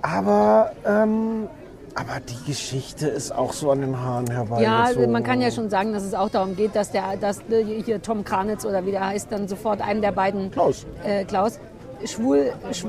aber 0.00 0.70
ähm, 0.86 1.48
aber 1.94 2.20
die 2.20 2.50
Geschichte 2.50 3.08
ist 3.08 3.32
auch 3.34 3.52
so 3.52 3.70
an 3.70 3.80
den 3.80 3.98
Haaren 4.00 4.30
herbei. 4.30 4.62
Ja, 4.62 4.88
man 5.08 5.22
kann 5.24 5.40
ja 5.40 5.50
schon 5.50 5.68
sagen, 5.70 5.92
dass 5.92 6.04
es 6.04 6.14
auch 6.14 6.28
darum 6.28 6.54
geht, 6.56 6.74
dass 6.76 6.90
der, 6.90 7.16
dass 7.20 7.38
äh, 7.50 7.64
hier 7.84 8.00
Tom 8.02 8.24
Kranitz 8.24 8.64
oder 8.64 8.84
wie 8.86 8.90
der 8.92 9.06
heißt, 9.06 9.30
dann 9.30 9.48
sofort 9.48 9.80
einen 9.80 10.00
der 10.02 10.12
beiden 10.12 10.50
Klaus. 10.50 10.86
äh, 11.04 11.24
Klaus 11.24 11.58
schwul, 12.04 12.52
schw, 12.72 12.88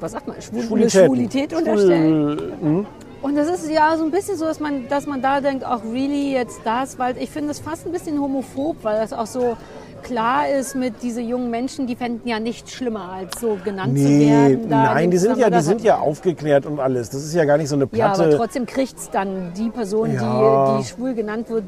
was 0.00 0.12
sagt 0.12 0.26
man, 0.28 0.40
schwul, 0.40 0.62
Schwulität. 0.62 1.04
Schwulität 1.06 1.52
unterstellen. 1.54 2.38
Schwul- 2.38 2.52
hm? 2.60 2.86
Und 3.20 3.36
das 3.36 3.48
ist 3.48 3.70
ja 3.70 3.96
so 3.96 4.04
ein 4.04 4.10
bisschen 4.10 4.36
so, 4.36 4.46
dass 4.46 4.58
man, 4.58 4.88
dass 4.88 5.06
man 5.06 5.22
da 5.22 5.40
denkt, 5.40 5.64
auch 5.64 5.84
really 5.84 6.32
jetzt 6.32 6.60
das, 6.64 6.98
weil 6.98 7.16
ich 7.18 7.30
finde 7.30 7.52
es 7.52 7.60
fast 7.60 7.86
ein 7.86 7.92
bisschen 7.92 8.20
homophob, 8.20 8.78
weil 8.82 8.98
das 8.98 9.12
auch 9.12 9.26
so 9.26 9.56
klar 10.02 10.48
ist 10.48 10.74
mit 10.74 11.02
diese 11.02 11.20
jungen 11.20 11.50
Menschen, 11.50 11.86
die 11.86 11.96
fänden 11.96 12.28
ja 12.28 12.38
nichts 12.40 12.72
schlimmer, 12.72 13.10
als 13.12 13.40
so 13.40 13.58
genannt 13.64 13.96
zu 13.96 14.04
Nee, 14.04 14.30
werden. 14.30 14.68
Da 14.68 14.94
nein, 14.94 15.10
die 15.10 15.18
sind 15.18 15.38
ja, 15.38 15.48
die 15.50 15.60
sind 15.60 15.82
ja 15.82 15.98
aufgeklärt 15.98 16.66
und 16.66 16.80
alles. 16.80 17.10
Das 17.10 17.22
ist 17.24 17.34
ja 17.34 17.44
gar 17.44 17.56
nicht 17.58 17.68
so 17.68 17.74
eine 17.76 17.84
Ja, 17.84 17.88
platte. 18.08 18.24
aber 18.24 18.36
trotzdem 18.36 18.66
kriegt 18.66 18.98
es 18.98 19.10
dann 19.10 19.52
die 19.56 19.70
Person, 19.70 20.12
Ja. 20.14 20.76
die, 20.76 20.82
die 20.82 20.88
schwul 20.88 21.14
genannt 21.14 21.48
wird, 21.48 21.64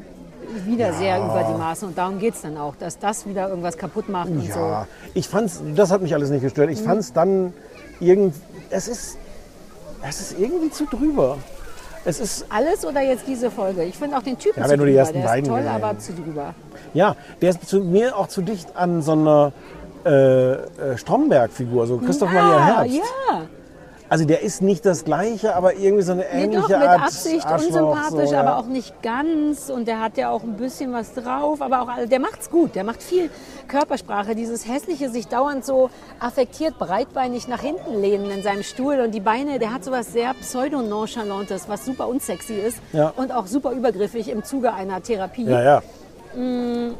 wieder 0.65 0.93
sehr 0.93 1.17
über 1.17 1.45
die 1.51 1.57
Maße. 1.57 1.85
Und 1.85 1.97
darum 1.97 2.19
geht 2.19 2.35
es 2.35 2.41
dann 2.41 2.57
auch, 2.57 2.75
dass 2.75 2.99
das 2.99 3.27
wieder 3.27 3.49
irgendwas 3.49 3.77
kaputt 3.77 4.09
macht 4.09 4.29
und 4.29 4.51
so. 4.51 4.59
Ja, 4.59 4.87
ich 5.13 5.27
fand's, 5.27 5.61
das 5.75 5.91
hat 5.91 6.01
mich 6.01 6.13
alles 6.13 6.29
nicht 6.29 6.41
gestört. 6.41 6.67
Mhm. 6.67 6.73
Ich 6.73 6.81
fand's 6.81 7.13
dann 7.13 7.53
irgend, 7.99 8.35
es 8.69 8.87
ist, 8.87 9.17
es 10.07 10.21
ist 10.21 10.39
irgendwie 10.39 10.69
zu 10.69 10.85
drüber. 10.85 11.37
Es 12.05 12.19
ist, 12.19 12.45
Alles 12.49 12.85
oder 12.85 13.01
jetzt 13.01 13.25
diese 13.27 13.49
Folge? 13.51 13.83
Ich 13.83 13.97
finde 13.97 14.17
auch 14.17 14.23
den 14.23 14.37
Typen 14.37 14.59
Ja, 14.59 14.65
zu 14.65 14.71
wenn 14.71 14.79
du 14.79 14.85
die 14.85 14.91
drüber. 14.91 14.99
ersten 15.01 15.17
der 15.21 15.27
beiden 15.27 15.43
ist 15.45 15.49
toll, 15.49 15.59
gesehen 15.61 15.75
aber 15.83 15.99
zu 15.99 16.13
drüber. 16.13 16.53
ja, 16.93 17.15
der 17.41 17.49
ist 17.49 17.67
zu 17.67 17.79
mir 17.79 18.15
auch 18.15 18.27
zu 18.27 18.41
dicht 18.41 18.75
an 18.75 19.01
so 19.01 19.13
einer 19.13 19.51
äh, 20.05 20.09
äh, 20.53 20.97
Stromberg-Figur, 20.97 21.87
so 21.87 21.97
Christoph 21.97 22.31
Maria 22.31 22.63
Herbst. 22.63 22.95
ja. 22.95 23.41
Also 24.07 24.25
der 24.25 24.41
ist 24.41 24.61
nicht 24.61 24.85
das 24.85 25.03
Gleiche, 25.03 25.55
aber 25.55 25.73
irgendwie 25.73 26.03
so 26.03 26.11
eine 26.11 26.21
Nee, 26.31 26.43
ähnliche 26.43 26.61
doch, 26.61 26.69
mit 26.69 26.87
Art 26.87 27.01
Absicht 27.01 27.45
Arschloch, 27.45 27.67
unsympathisch, 27.67 28.29
so, 28.29 28.33
ja. 28.35 28.41
aber 28.41 28.57
auch 28.57 28.67
nicht 28.67 29.01
ganz. 29.01 29.69
Und 29.69 29.87
der 29.87 29.99
hat 29.99 30.17
ja 30.17 30.29
auch 30.29 30.43
ein 30.43 30.57
bisschen 30.57 30.93
was 30.93 31.13
drauf. 31.15 31.61
Aber 31.61 31.81
auch, 31.81 31.89
der 32.05 32.19
macht's 32.19 32.51
gut. 32.51 32.75
Der 32.75 32.83
macht 32.83 33.01
viel 33.01 33.31
Körpersprache. 33.67 34.35
Dieses 34.35 34.67
hässliche, 34.67 35.09
sich 35.09 35.27
dauernd 35.27 35.65
so 35.65 35.89
affektiert, 36.19 36.77
breitbeinig 36.77 37.47
nach 37.47 37.61
hinten 37.61 37.99
lehnen 37.99 38.29
in 38.29 38.43
seinem 38.43 38.61
Stuhl. 38.61 38.99
Und 38.99 39.11
die 39.11 39.21
Beine, 39.21 39.57
der 39.57 39.73
hat 39.73 39.83
sowas 39.83 40.13
sehr 40.13 40.35
pseudo-nonchalantes, 40.35 41.67
was 41.67 41.85
super 41.85 42.07
unsexy 42.07 42.53
ist. 42.53 42.77
Ja. 42.93 43.11
Und 43.15 43.31
auch 43.31 43.47
super 43.47 43.71
übergriffig 43.71 44.29
im 44.29 44.43
Zuge 44.43 44.73
einer 44.73 45.01
Therapie. 45.01 45.45
Ja, 45.45 45.63
ja. 45.63 46.39
Mm. 46.39 46.93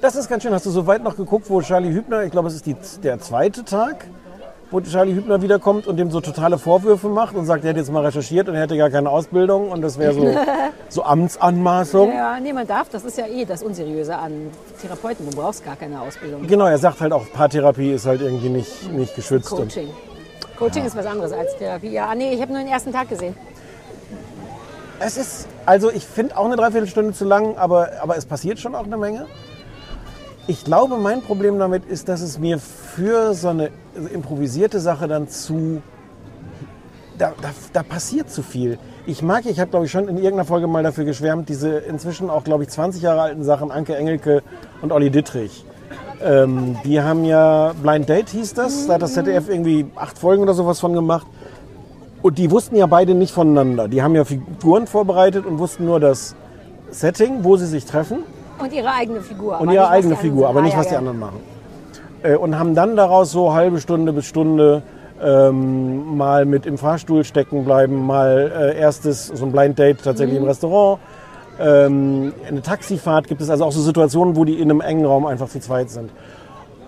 Das 0.00 0.16
ist 0.16 0.28
ganz 0.28 0.42
schön. 0.42 0.52
Hast 0.52 0.66
du 0.66 0.70
so 0.70 0.86
weit 0.86 1.04
noch 1.04 1.16
geguckt, 1.16 1.48
wo 1.50 1.60
Charlie 1.60 1.92
Hübner, 1.92 2.24
ich 2.24 2.32
glaube, 2.32 2.48
es 2.48 2.54
ist 2.54 2.66
die, 2.66 2.76
der 3.04 3.20
zweite 3.20 3.64
Tag, 3.64 4.06
wo 4.72 4.80
Charlie 4.80 5.14
Hübner 5.14 5.42
wiederkommt 5.42 5.86
und 5.86 5.98
dem 5.98 6.10
so 6.10 6.20
totale 6.20 6.58
Vorwürfe 6.58 7.08
macht 7.08 7.36
und 7.36 7.44
sagt, 7.44 7.62
er 7.64 7.70
hätte 7.70 7.80
jetzt 7.80 7.92
mal 7.92 8.04
recherchiert 8.04 8.48
und 8.48 8.54
er 8.54 8.62
hätte 8.62 8.76
gar 8.76 8.88
keine 8.88 9.10
Ausbildung 9.10 9.70
und 9.70 9.82
das 9.82 9.98
wäre 9.98 10.14
so, 10.14 10.34
so 10.88 11.04
Amtsanmaßung. 11.04 12.10
Ja, 12.12 12.40
nee, 12.40 12.52
man 12.52 12.66
darf, 12.66 12.88
das 12.88 13.04
ist 13.04 13.18
ja 13.18 13.26
eh 13.26 13.44
das 13.44 13.62
Unseriöse 13.62 14.16
an 14.16 14.50
Therapeuten. 14.80 15.28
Du 15.30 15.36
brauchst 15.36 15.64
gar 15.64 15.76
keine 15.76 16.00
Ausbildung. 16.00 16.46
Genau, 16.46 16.66
er 16.66 16.78
sagt 16.78 17.00
halt 17.00 17.12
auch, 17.12 17.30
Paartherapie 17.32 17.92
ist 17.92 18.06
halt 18.06 18.22
irgendwie 18.22 18.48
nicht, 18.48 18.90
nicht 18.90 19.14
geschützt. 19.14 19.52
Und 19.52 19.68
Coaching. 19.68 19.88
Coaching 20.58 20.84
ist 20.86 20.96
was 20.96 21.06
anderes 21.06 21.32
als 21.32 21.56
Therapie. 21.58 21.90
Ja, 21.90 22.06
ah, 22.06 22.14
nee, 22.14 22.32
ich 22.32 22.40
habe 22.40 22.52
nur 22.52 22.62
den 22.62 22.68
ersten 22.68 22.92
Tag 22.92 23.10
gesehen. 23.10 23.34
es 25.00 25.18
ist, 25.18 25.48
also 25.66 25.90
ich 25.90 26.06
finde 26.06 26.38
auch 26.38 26.46
eine 26.46 26.56
Dreiviertelstunde 26.56 27.12
zu 27.12 27.26
lang, 27.26 27.56
aber, 27.58 27.90
aber 28.00 28.16
es 28.16 28.24
passiert 28.24 28.58
schon 28.58 28.74
auch 28.74 28.84
eine 28.84 28.96
Menge. 28.96 29.26
Ich 30.48 30.64
glaube, 30.64 30.96
mein 30.96 31.22
Problem 31.22 31.58
damit 31.58 31.84
ist, 31.86 32.08
dass 32.08 32.20
es 32.20 32.40
mir 32.40 32.58
für 32.58 33.32
so 33.34 33.48
eine 33.48 33.70
improvisierte 34.12 34.80
Sache 34.80 35.06
dann 35.06 35.28
zu. 35.28 35.82
Da, 37.16 37.32
da, 37.40 37.50
da 37.72 37.82
passiert 37.84 38.28
zu 38.30 38.42
viel. 38.42 38.78
Ich 39.06 39.22
mag, 39.22 39.46
ich 39.46 39.60
habe 39.60 39.70
glaube 39.70 39.86
ich 39.86 39.92
schon 39.92 40.08
in 40.08 40.16
irgendeiner 40.16 40.44
Folge 40.44 40.66
mal 40.66 40.82
dafür 40.82 41.04
geschwärmt, 41.04 41.48
diese 41.48 41.78
inzwischen 41.78 42.30
auch 42.30 42.42
glaube 42.42 42.64
ich 42.64 42.70
20 42.70 43.02
Jahre 43.02 43.20
alten 43.20 43.44
Sachen 43.44 43.70
Anke 43.70 43.94
Engelke 43.94 44.42
und 44.80 44.90
Olli 44.90 45.10
Dittrich. 45.10 45.64
Ähm, 46.24 46.76
die 46.84 47.00
haben 47.00 47.24
ja 47.24 47.74
Blind 47.80 48.08
Date 48.08 48.30
hieß 48.30 48.54
das, 48.54 48.86
da 48.86 48.94
hat 48.94 49.02
das 49.02 49.14
ZDF 49.14 49.48
irgendwie 49.48 49.86
acht 49.94 50.18
Folgen 50.18 50.42
oder 50.42 50.54
sowas 50.54 50.80
von 50.80 50.94
gemacht. 50.94 51.26
Und 52.22 52.38
die 52.38 52.50
wussten 52.50 52.74
ja 52.74 52.86
beide 52.86 53.14
nicht 53.14 53.32
voneinander. 53.32 53.86
Die 53.86 54.02
haben 54.02 54.14
ja 54.14 54.24
Figuren 54.24 54.86
vorbereitet 54.86 55.46
und 55.46 55.58
wussten 55.58 55.84
nur 55.84 56.00
das 56.00 56.34
Setting, 56.90 57.44
wo 57.44 57.56
sie 57.56 57.66
sich 57.66 57.84
treffen 57.84 58.20
Und 58.58 58.72
ihre 58.72 58.92
eigene 58.92 59.20
Figur. 59.20 59.60
und 59.60 59.68
aber 59.68 59.72
ihre 59.72 59.82
nicht, 59.82 59.90
was 59.90 59.96
eigene 59.98 60.14
die 60.14 60.20
Figur, 60.20 60.48
anderen 60.48 60.56
aber 60.56 60.62
nicht, 60.64 60.74
Ah, 60.76 60.80
was 60.80 60.86
die 60.88 60.92
ja. 60.92 60.98
anderen 60.98 61.18
machen. 61.18 61.40
Äh, 62.22 62.36
und 62.36 62.58
haben 62.58 62.74
dann 62.74 62.96
daraus 62.96 63.32
so 63.32 63.52
halbe 63.52 63.80
Stunde 63.80 64.12
bis 64.12 64.26
Stunde 64.26 64.82
ähm, 65.22 66.16
mal 66.16 66.44
mit 66.46 66.66
im 66.66 66.78
Fahrstuhl 66.78 67.22
stecken 67.24 67.64
bleiben, 67.64 68.06
mal 68.06 68.52
äh, 68.74 68.78
erstes 68.78 69.28
so 69.28 69.44
ein 69.44 69.52
Blind 69.52 69.78
Date 69.78 70.02
tatsächlich 70.02 70.36
Mhm. 70.38 70.42
im 70.44 70.48
Restaurant. 70.48 70.98
Ähm, 71.60 72.32
eine 72.48 72.62
Taxifahrt 72.62 73.28
gibt 73.28 73.40
es 73.40 73.50
also 73.50 73.64
auch 73.64 73.72
so 73.72 73.80
Situationen, 73.80 74.36
wo 74.36 74.44
die 74.44 74.54
in 74.60 74.70
einem 74.70 74.80
engen 74.80 75.04
Raum 75.04 75.26
einfach 75.26 75.48
zu 75.48 75.60
zweit 75.60 75.90
sind. 75.90 76.10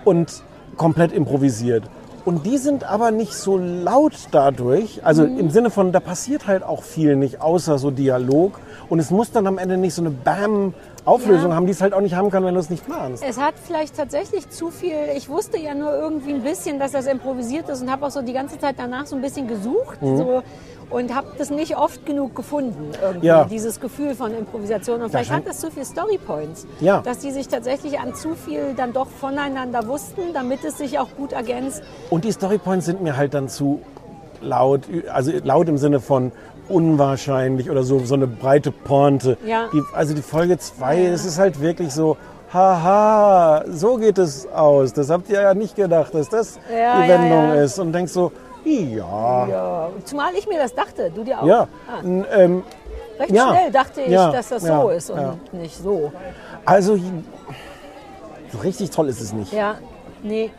Und 0.05 0.43
komplett 0.77 1.13
improvisiert. 1.13 1.85
Und 2.25 2.47
die 2.47 2.57
sind 2.59 2.91
aber 2.91 3.11
nicht 3.11 3.35
so 3.35 3.59
laut 3.59 4.15
dadurch. 4.33 5.05
Also 5.05 5.25
Mhm. 5.25 5.39
im 5.39 5.51
Sinne 5.51 5.71
von, 5.71 5.93
da 5.93 6.01
passiert 6.01 6.47
halt 6.47 6.63
auch 6.65 6.83
viel 6.83 7.17
nicht, 7.17 7.41
außer 7.43 7.79
so 7.79 7.91
Dialog. 7.91 8.59
Und 8.89 8.99
es 8.99 9.11
muss 9.11 9.31
dann 9.31 9.47
am 9.47 9.59
Ende 9.59 9.77
nicht 9.77 9.95
so 9.95 10.03
eine 10.03 10.11
Bam-Auflösung 11.05 11.51
Ja. 11.51 11.57
haben, 11.57 11.67
die 11.67 11.73
es 11.73 11.81
halt 11.81 11.93
auch 11.95 12.01
nicht 12.01 12.15
haben 12.15 12.31
kann, 12.31 12.45
wenn 12.45 12.55
du 12.55 12.61
es 12.61 12.71
nicht 12.71 12.85
planst. 12.87 13.23
Es 13.27 13.39
hat 13.39 13.55
vielleicht 13.63 13.97
tatsächlich 13.97 14.49
zu 14.51 14.71
viel. 14.71 14.97
Ich 15.17 15.29
wusste 15.29 15.59
ja 15.59 15.75
nur 15.75 15.93
irgendwie 15.95 16.33
ein 16.33 16.43
bisschen, 16.43 16.79
dass 16.79 16.93
das 16.93 17.07
improvisiert 17.07 17.69
ist 17.69 17.83
und 17.83 17.91
habe 17.91 18.07
auch 18.07 18.11
so 18.11 18.23
die 18.23 18.33
ganze 18.33 18.59
Zeit 18.59 18.77
danach 18.79 19.07
so 19.07 19.17
ein 19.17 19.23
bisschen 19.23 19.47
gesucht 19.47 20.01
Mhm. 20.03 20.17
so, 20.17 20.43
und 20.91 21.15
habe 21.15 21.29
das 21.39 21.51
nicht 21.51 21.77
oft 21.77 22.05
genug 22.07 22.35
gefunden. 22.35 22.91
Ja. 23.23 23.45
Dieses 23.45 23.81
Gefühl 23.81 24.15
von 24.15 24.33
Improvisation. 24.37 25.03
Und 25.03 25.11
vielleicht 25.11 25.29
scheint- 25.29 25.45
hat 25.45 25.51
das 25.51 25.61
zu 25.61 25.71
viel 25.71 25.85
Storypoints. 25.85 26.67
Ja. 26.81 27.01
Dass 27.01 27.19
die 27.19 27.31
sich 27.33 27.49
tatsächlich 27.49 27.99
an 27.99 28.15
zu 28.15 28.35
viel 28.35 28.75
dann 28.77 28.93
doch 28.93 29.09
voneinander 29.09 29.87
wussten, 29.89 30.21
damit 30.33 30.65
es 30.65 30.79
sich 30.79 30.99
auch 30.99 31.09
gut 31.17 31.33
ergänzt. 31.33 31.83
Und 32.11 32.25
die 32.25 32.33
Storypoints 32.33 32.87
sind 32.87 33.03
mir 33.03 33.17
halt 33.17 33.35
dann 33.35 33.49
zu 33.49 33.81
laut, 34.41 34.83
also 35.13 35.33
laut 35.43 35.69
im 35.69 35.79
Sinne 35.79 36.01
von 36.01 36.33
unwahrscheinlich 36.69 37.71
oder 37.71 37.83
so, 37.83 37.99
so 38.01 38.15
eine 38.15 38.27
breite 38.27 38.71
Pointe. 38.73 39.37
Ja. 39.45 39.69
Die, 39.73 39.83
also 39.95 40.15
die 40.15 40.23
Folge 40.23 40.59
2, 40.59 41.07
es 41.07 41.25
ist 41.25 41.39
halt 41.39 41.61
wirklich 41.61 41.93
so, 41.93 42.17
haha, 42.53 43.65
so 43.69 43.97
geht 43.97 44.19
es 44.19 44.47
aus. 44.53 44.93
Das 44.93 45.11
habt 45.11 45.29
ihr 45.29 45.41
ja 45.43 45.55
nicht 45.55 45.77
gedacht, 45.77 46.15
dass 46.15 46.29
das 46.29 46.59
Ja, 46.73 47.03
die 47.03 47.09
Wendung 47.09 47.31
ja. 47.49 47.55
ist. 47.55 47.79
Und 47.79 47.93
denkst 47.93 48.13
so, 48.13 48.33
ja, 48.65 49.47
Ja. 49.49 49.91
Zumal 50.05 50.33
ich 50.35 50.49
mir 50.49 50.59
das 50.59 50.75
dachte, 50.75 51.11
du 51.15 51.25
dir 51.25 51.41
auch. 51.41 51.47
ja. 51.47 51.69
Ah, 51.89 52.01
Ähm, 52.03 52.63
recht 53.19 53.31
schnell 53.31 53.71
dachte 53.73 54.01
ich, 54.03 54.13
dass 54.15 54.49
das 54.49 54.63
so 54.63 54.89
ist 54.91 55.11
und 55.11 55.53
nicht 55.53 55.77
so. 55.83 56.13
also 56.65 56.97
so 58.53 58.59
richtig 58.63 58.91
toll 58.91 59.09
ist 59.09 59.21
es 59.21 59.33
nicht. 59.33 59.53
Ja, 59.53 59.77
nee. 60.23 60.51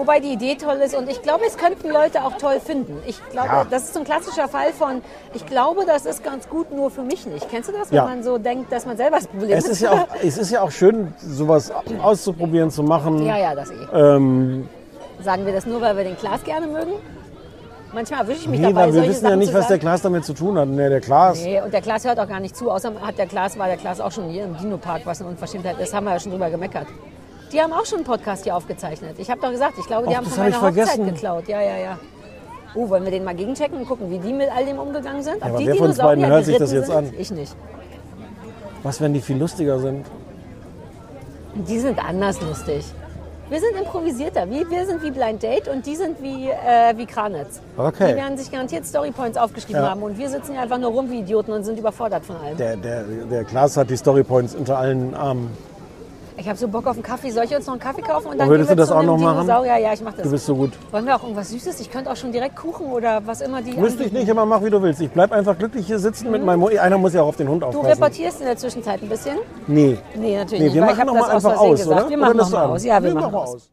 Wobei 0.00 0.18
die 0.18 0.32
Idee 0.32 0.54
toll 0.54 0.76
ist 0.76 0.94
und 0.96 1.10
ich 1.10 1.20
glaube, 1.20 1.44
es 1.46 1.58
könnten 1.58 1.90
Leute 1.90 2.24
auch 2.24 2.32
toll 2.38 2.58
finden. 2.58 2.96
Ich 3.06 3.20
glaube, 3.32 3.48
Ja. 3.48 3.66
das 3.68 3.82
ist 3.84 3.92
so 3.92 4.00
ein 4.00 4.06
klassischer 4.06 4.48
Fall 4.48 4.72
von, 4.72 5.02
ich 5.34 5.44
glaube, 5.44 5.84
das 5.86 6.06
ist 6.06 6.24
ganz 6.24 6.48
gut, 6.48 6.72
nur 6.72 6.90
für 6.90 7.02
mich 7.02 7.26
nicht. 7.26 7.50
Kennst 7.50 7.68
du 7.68 7.72
das, 7.74 7.90
wenn 7.90 7.96
Ja. 7.98 8.04
man 8.06 8.22
so 8.22 8.38
denkt, 8.38 8.72
dass 8.72 8.86
man 8.86 8.96
selber 8.96 9.16
das 9.16 9.26
Problem 9.26 9.58
Es 9.58 9.68
ist 9.68 9.82
ja 9.82 9.92
auch, 9.92 10.06
es 10.24 10.38
ist 10.38 10.50
ja 10.52 10.62
auch 10.62 10.70
schön, 10.70 11.12
sowas 11.18 11.70
auszuprobieren, 12.02 12.70
zu 12.70 12.82
machen. 12.82 13.26
ja, 13.26 13.36
ja, 13.36 13.54
das 13.54 13.70
eh. 13.70 13.74
Ähm, 13.94 14.70
Sagen 15.22 15.44
wir 15.44 15.52
das 15.52 15.66
nur, 15.66 15.82
weil 15.82 15.94
wir 15.98 16.04
den 16.04 16.16
Klaas 16.16 16.42
gerne 16.44 16.66
mögen? 16.66 16.92
Manchmal 17.92 18.20
erwische 18.20 18.40
ich 18.40 18.48
mich 18.48 18.60
nee, 18.60 18.68
dabei, 18.68 18.86
weil 18.86 18.94
wir 18.94 19.02
wissen 19.02 19.20
Sachen 19.20 19.30
ja 19.32 19.36
nicht, 19.36 19.52
was 19.52 19.66
der. 19.68 19.78
Klaas 19.78 20.00
damit 20.00 20.24
zu 20.24 20.32
tun 20.32 20.56
hat. 20.58 20.66
Nee, 20.68 20.88
der 20.88 21.02
Klaas. 21.02 21.42
Nee, 21.44 21.60
und 21.60 21.74
der 21.74 21.82
Klaas 21.82 22.06
hört 22.06 22.18
auch 22.18 22.28
gar 22.28 22.40
nicht 22.40 22.56
zu. 22.56 22.70
Außerdem 22.70 23.06
hat 23.06 23.18
der 23.18 23.26
Klaas, 23.26 23.58
war 23.58 23.66
der 23.66 23.76
Klaas 23.76 24.00
auch 24.00 24.12
schon 24.12 24.30
hier 24.30 24.44
im 24.44 24.56
Dino-Park, 24.56 25.02
was 25.04 25.20
eine 25.20 25.28
Unverschämtheit 25.28 25.78
ist. 25.78 25.92
Haben 25.92 26.04
wir 26.04 26.12
ja 26.14 26.20
schon 26.20 26.32
drüber 26.32 26.48
gemeckert. 26.48 26.86
Die 27.52 27.60
haben 27.60 27.72
auch 27.72 27.84
schon 27.84 27.98
einen 27.98 28.06
Podcast 28.06 28.44
hier 28.44 28.54
aufgezeichnet. 28.56 29.16
Ich 29.18 29.30
habe 29.30 29.40
doch 29.40 29.50
gesagt, 29.50 29.74
ich 29.78 29.86
glaube, 29.86 30.06
die 30.06 30.14
Ach, 30.14 30.18
haben 30.18 30.26
von 30.26 30.38
hab 30.44 30.50
meiner 30.50 30.56
Hochzeit 30.62 30.74
vergessen. 30.88 31.06
geklaut. 31.14 31.48
Ja, 31.48 31.60
ja, 31.60 31.76
ja. 31.78 31.98
Oh, 32.74 32.88
wollen 32.88 33.04
wir 33.04 33.10
den 33.10 33.24
mal 33.24 33.34
gegenchecken 33.34 33.78
und 33.78 33.86
gucken, 33.86 34.10
wie 34.10 34.18
die 34.18 34.32
mit 34.32 34.48
all 34.54 34.64
dem 34.64 34.78
umgegangen 34.78 35.22
sind? 35.22 35.36
Ob 35.38 35.44
aber 35.46 35.58
die 35.58 35.66
wer 35.66 35.74
von 35.74 35.88
uns 35.88 35.98
beiden 35.98 36.26
hört 36.26 36.44
sich 36.44 36.56
das 36.56 36.72
jetzt 36.72 36.86
sind? 36.86 36.96
an? 36.96 37.12
Ich 37.18 37.30
nicht. 37.32 37.54
Was, 38.84 39.00
wenn 39.00 39.12
die 39.12 39.20
viel 39.20 39.36
lustiger 39.38 39.78
sind? 39.80 40.06
Die 41.54 41.80
sind 41.80 41.98
anders 42.02 42.40
lustig. 42.40 42.84
Wir 43.48 43.58
sind 43.58 43.76
improvisierter. 43.76 44.48
Wir, 44.48 44.70
wir 44.70 44.86
sind 44.86 45.02
wie 45.02 45.10
Blind 45.10 45.42
Date 45.42 45.66
und 45.66 45.84
die 45.84 45.96
sind 45.96 46.22
wie, 46.22 46.48
äh, 46.48 46.96
wie 46.96 47.04
Kranitz. 47.06 47.60
Okay. 47.76 48.12
Die 48.12 48.16
werden 48.16 48.38
sich 48.38 48.52
garantiert 48.52 48.86
Storypoints 48.86 49.36
aufgeschrieben 49.36 49.82
Ja. 49.82 49.90
haben 49.90 50.02
und 50.04 50.16
wir 50.16 50.28
sitzen 50.28 50.52
hier 50.52 50.60
einfach 50.62 50.78
nur 50.78 50.92
rum 50.92 51.10
wie 51.10 51.18
Idioten 51.18 51.50
und 51.50 51.64
sind 51.64 51.76
überfordert 51.76 52.24
von 52.24 52.36
allem. 52.36 52.56
Der, 52.56 52.76
der, 52.76 53.02
der 53.02 53.42
Klaas 53.42 53.76
hat 53.76 53.90
die 53.90 53.96
Storypoints 53.96 54.54
unter 54.54 54.78
allen 54.78 55.16
Armen. 55.16 55.50
Ich 56.40 56.48
habe 56.48 56.58
so 56.58 56.68
Bock 56.68 56.86
auf 56.86 56.94
einen 56.94 57.02
Kaffee. 57.02 57.30
Soll 57.30 57.44
ich 57.44 57.54
uns 57.54 57.66
noch 57.66 57.74
einen 57.74 57.82
Kaffee 57.82 58.00
kaufen 58.00 58.28
und 58.28 58.38
dann 58.38 58.48
würdest 58.48 58.70
gehen 58.70 58.78
wir 58.78 58.84
du 58.84 58.90
das 58.90 58.96
auch 58.98 59.02
noch 59.02 59.18
machen? 59.18 59.40
Dinosaurier? 59.46 59.76
Ja, 59.76 59.92
ich 59.92 60.00
mach 60.00 60.14
das. 60.14 60.22
Du 60.22 60.30
bist 60.30 60.46
so 60.46 60.54
gut. 60.56 60.72
Wollen 60.90 61.04
wir 61.04 61.14
auch 61.14 61.22
irgendwas 61.22 61.50
Süßes? 61.50 61.78
Ich 61.80 61.90
könnte 61.90 62.10
auch 62.10 62.16
schon 62.16 62.32
direkt 62.32 62.56
Kuchen 62.56 62.86
oder 62.86 63.20
was 63.26 63.42
immer 63.42 63.60
die 63.60 63.72
Müsste 63.74 64.04
ich 64.04 64.12
nicht, 64.12 64.30
aber 64.30 64.46
mach 64.46 64.64
wie 64.64 64.70
du 64.70 64.80
willst. 64.80 65.02
Ich 65.02 65.10
bleib 65.10 65.32
einfach 65.32 65.58
glücklich 65.58 65.86
hier 65.86 65.98
sitzen 65.98 66.30
mit 66.30 66.42
meinem 66.42 66.62
Hund. 66.62 66.78
Einer 66.78 66.96
muss 66.96 67.12
ja 67.12 67.20
auch 67.22 67.28
auf 67.28 67.36
den 67.36 67.48
Hund 67.48 67.62
Du 67.62 67.66
aufpassen. 67.66 67.88
reportierst 67.90 68.40
in 68.40 68.46
der 68.46 68.56
Zwischenzeit 68.56 69.02
ein 69.02 69.08
bisschen? 69.10 69.36
Nee. 69.66 69.98
Nee, 70.16 70.38
natürlich 70.38 70.60
Nee, 70.60 70.64
nicht. 70.66 70.74
wir 70.76 70.82
machen 70.86 71.06
noch 71.06 71.14
mal 71.14 71.30
einfach 71.30 71.58
aus, 71.58 71.78
gesagt. 71.80 72.00
oder? 72.00 72.10
Wir 72.10 72.16
machen 72.16 72.36
noch 72.38 72.48
du 72.50 72.56
mal 72.56 72.64
aus. 72.66 72.84
Ja, 72.84 73.02
wir 73.02 73.08
Nee, 73.10 73.14
machen 73.20 73.32
mach 73.32 73.42
aus. 73.42 73.68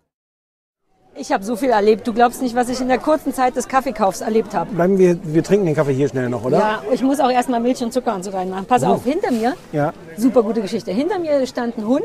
Ich 1.19 1.31
habe 1.31 1.43
so 1.43 1.55
viel 1.55 1.69
erlebt. 1.69 2.05
Du 2.05 2.13
glaubst 2.13 2.41
nicht, 2.41 2.53
was 2.55 2.67
ich 2.69 2.79
in 2.81 2.89
der 2.89 2.99
kurzen 2.99 3.33
Zeit 3.33 3.55
des 3.55 3.67
Kaffeekaufs 3.67 4.21
erlebt 4.21 4.53
habe. 4.53 4.71
Bleiben 4.71 4.97
wir, 4.99 5.17
wir 5.23 5.41
trinken 5.43 5.65
den 5.65 5.73
Kaffee 5.75 5.93
hier 5.93 6.09
schnell 6.09 6.29
noch, 6.29 6.43
oder? 6.43 6.59
Ja, 6.59 6.81
ich 6.91 7.01
muss 7.01 7.19
auch 7.21 7.31
erstmal 7.31 7.59
Milch 7.61 7.81
und 7.81 7.91
Zucker 7.93 8.13
und 8.13 8.23
so 8.23 8.29
reinmachen. 8.31 8.65
Pass 8.65 8.83
auf, 8.83 9.03
hinter 9.05 9.31
mir, 9.31 9.53
Ja. 9.71 9.93
super 10.17 10.43
gute 10.43 10.61
Geschichte. 10.61 10.91
Hinter 10.91 11.17
mir 11.17 11.47
stand 11.47 11.77
ein 11.79 11.87
Hund, 11.87 12.03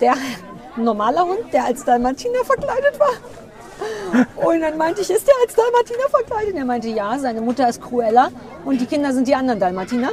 der, 0.00 0.14
normaler 0.76 1.24
Hund, 1.24 1.52
der 1.52 1.64
als 1.64 1.84
Dalmatiner 1.84 2.44
verkleidet 2.44 2.98
war. 2.98 4.44
Und 4.44 4.60
dann 4.60 4.76
meinte 4.76 5.00
ich, 5.00 5.10
ist 5.10 5.26
der 5.26 5.34
als 5.42 5.54
Dalmatiner 5.54 6.08
verkleidet? 6.10 6.52
Und 6.52 6.58
er 6.58 6.64
meinte, 6.64 6.88
ja, 6.88 7.18
seine 7.18 7.40
Mutter 7.40 7.68
ist 7.68 7.80
Cruella 7.80 8.30
und 8.64 8.80
die 8.80 8.86
Kinder 8.86 9.12
sind 9.12 9.28
die 9.28 9.34
anderen 9.34 9.60
Dalmatiner. 9.60 10.10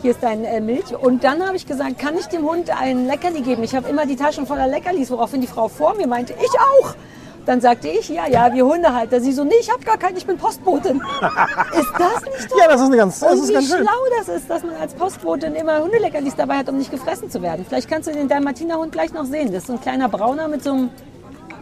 Hier 0.00 0.12
ist 0.12 0.22
dein 0.22 0.44
äh, 0.44 0.60
Milch. 0.60 0.96
Und 0.96 1.24
dann 1.24 1.44
habe 1.44 1.56
ich 1.56 1.66
gesagt, 1.66 1.98
kann 1.98 2.16
ich 2.16 2.26
dem 2.26 2.42
Hund 2.42 2.70
ein 2.70 3.06
Leckerli 3.06 3.40
geben? 3.40 3.64
Ich 3.64 3.74
habe 3.74 3.88
immer 3.88 4.06
die 4.06 4.16
Taschen 4.16 4.46
voller 4.46 4.68
Leckerlis, 4.68 5.10
woraufhin 5.10 5.40
die 5.40 5.48
Frau 5.48 5.68
vor 5.68 5.94
mir 5.94 6.06
meinte, 6.06 6.34
ich 6.34 6.60
auch. 6.60 6.94
Dann 7.48 7.62
sagte 7.62 7.88
ich, 7.88 8.10
ja, 8.10 8.26
ja, 8.28 8.52
wir 8.52 8.66
Hundehalter. 8.66 9.22
Sie 9.22 9.32
so, 9.32 9.42
nee, 9.42 9.54
ich 9.58 9.72
habe 9.72 9.82
gar 9.82 9.96
keinen, 9.96 10.18
ich 10.18 10.26
bin 10.26 10.36
Postbotin. 10.36 10.96
ist 11.00 11.92
das 11.98 12.22
nicht 12.22 12.50
toll? 12.50 12.58
Ja, 12.60 12.68
das 12.68 12.82
ist, 12.82 12.88
eine 12.88 12.96
ganz, 12.98 13.20
das 13.20 13.32
Und 13.32 13.38
ist 13.38 13.48
wie 13.48 13.52
ganz 13.54 13.68
schön. 13.68 13.78
schlau 13.78 14.18
das 14.18 14.28
ist, 14.28 14.50
dass 14.50 14.62
man 14.62 14.76
als 14.76 14.92
Postbotin 14.92 15.54
immer 15.54 15.80
Hundeleckerlis 15.80 16.36
dabei 16.36 16.58
hat, 16.58 16.68
um 16.68 16.76
nicht 16.76 16.90
gefressen 16.90 17.30
zu 17.30 17.40
werden. 17.40 17.64
Vielleicht 17.66 17.88
kannst 17.88 18.06
du 18.06 18.12
den 18.12 18.28
Dalmatinerhund 18.28 18.92
gleich 18.92 19.14
noch 19.14 19.24
sehen. 19.24 19.46
Das 19.46 19.62
ist 19.62 19.68
so 19.68 19.72
ein 19.72 19.80
kleiner 19.80 20.10
Brauner 20.10 20.46
mit 20.46 20.62
so 20.62 20.72
einem... 20.72 20.90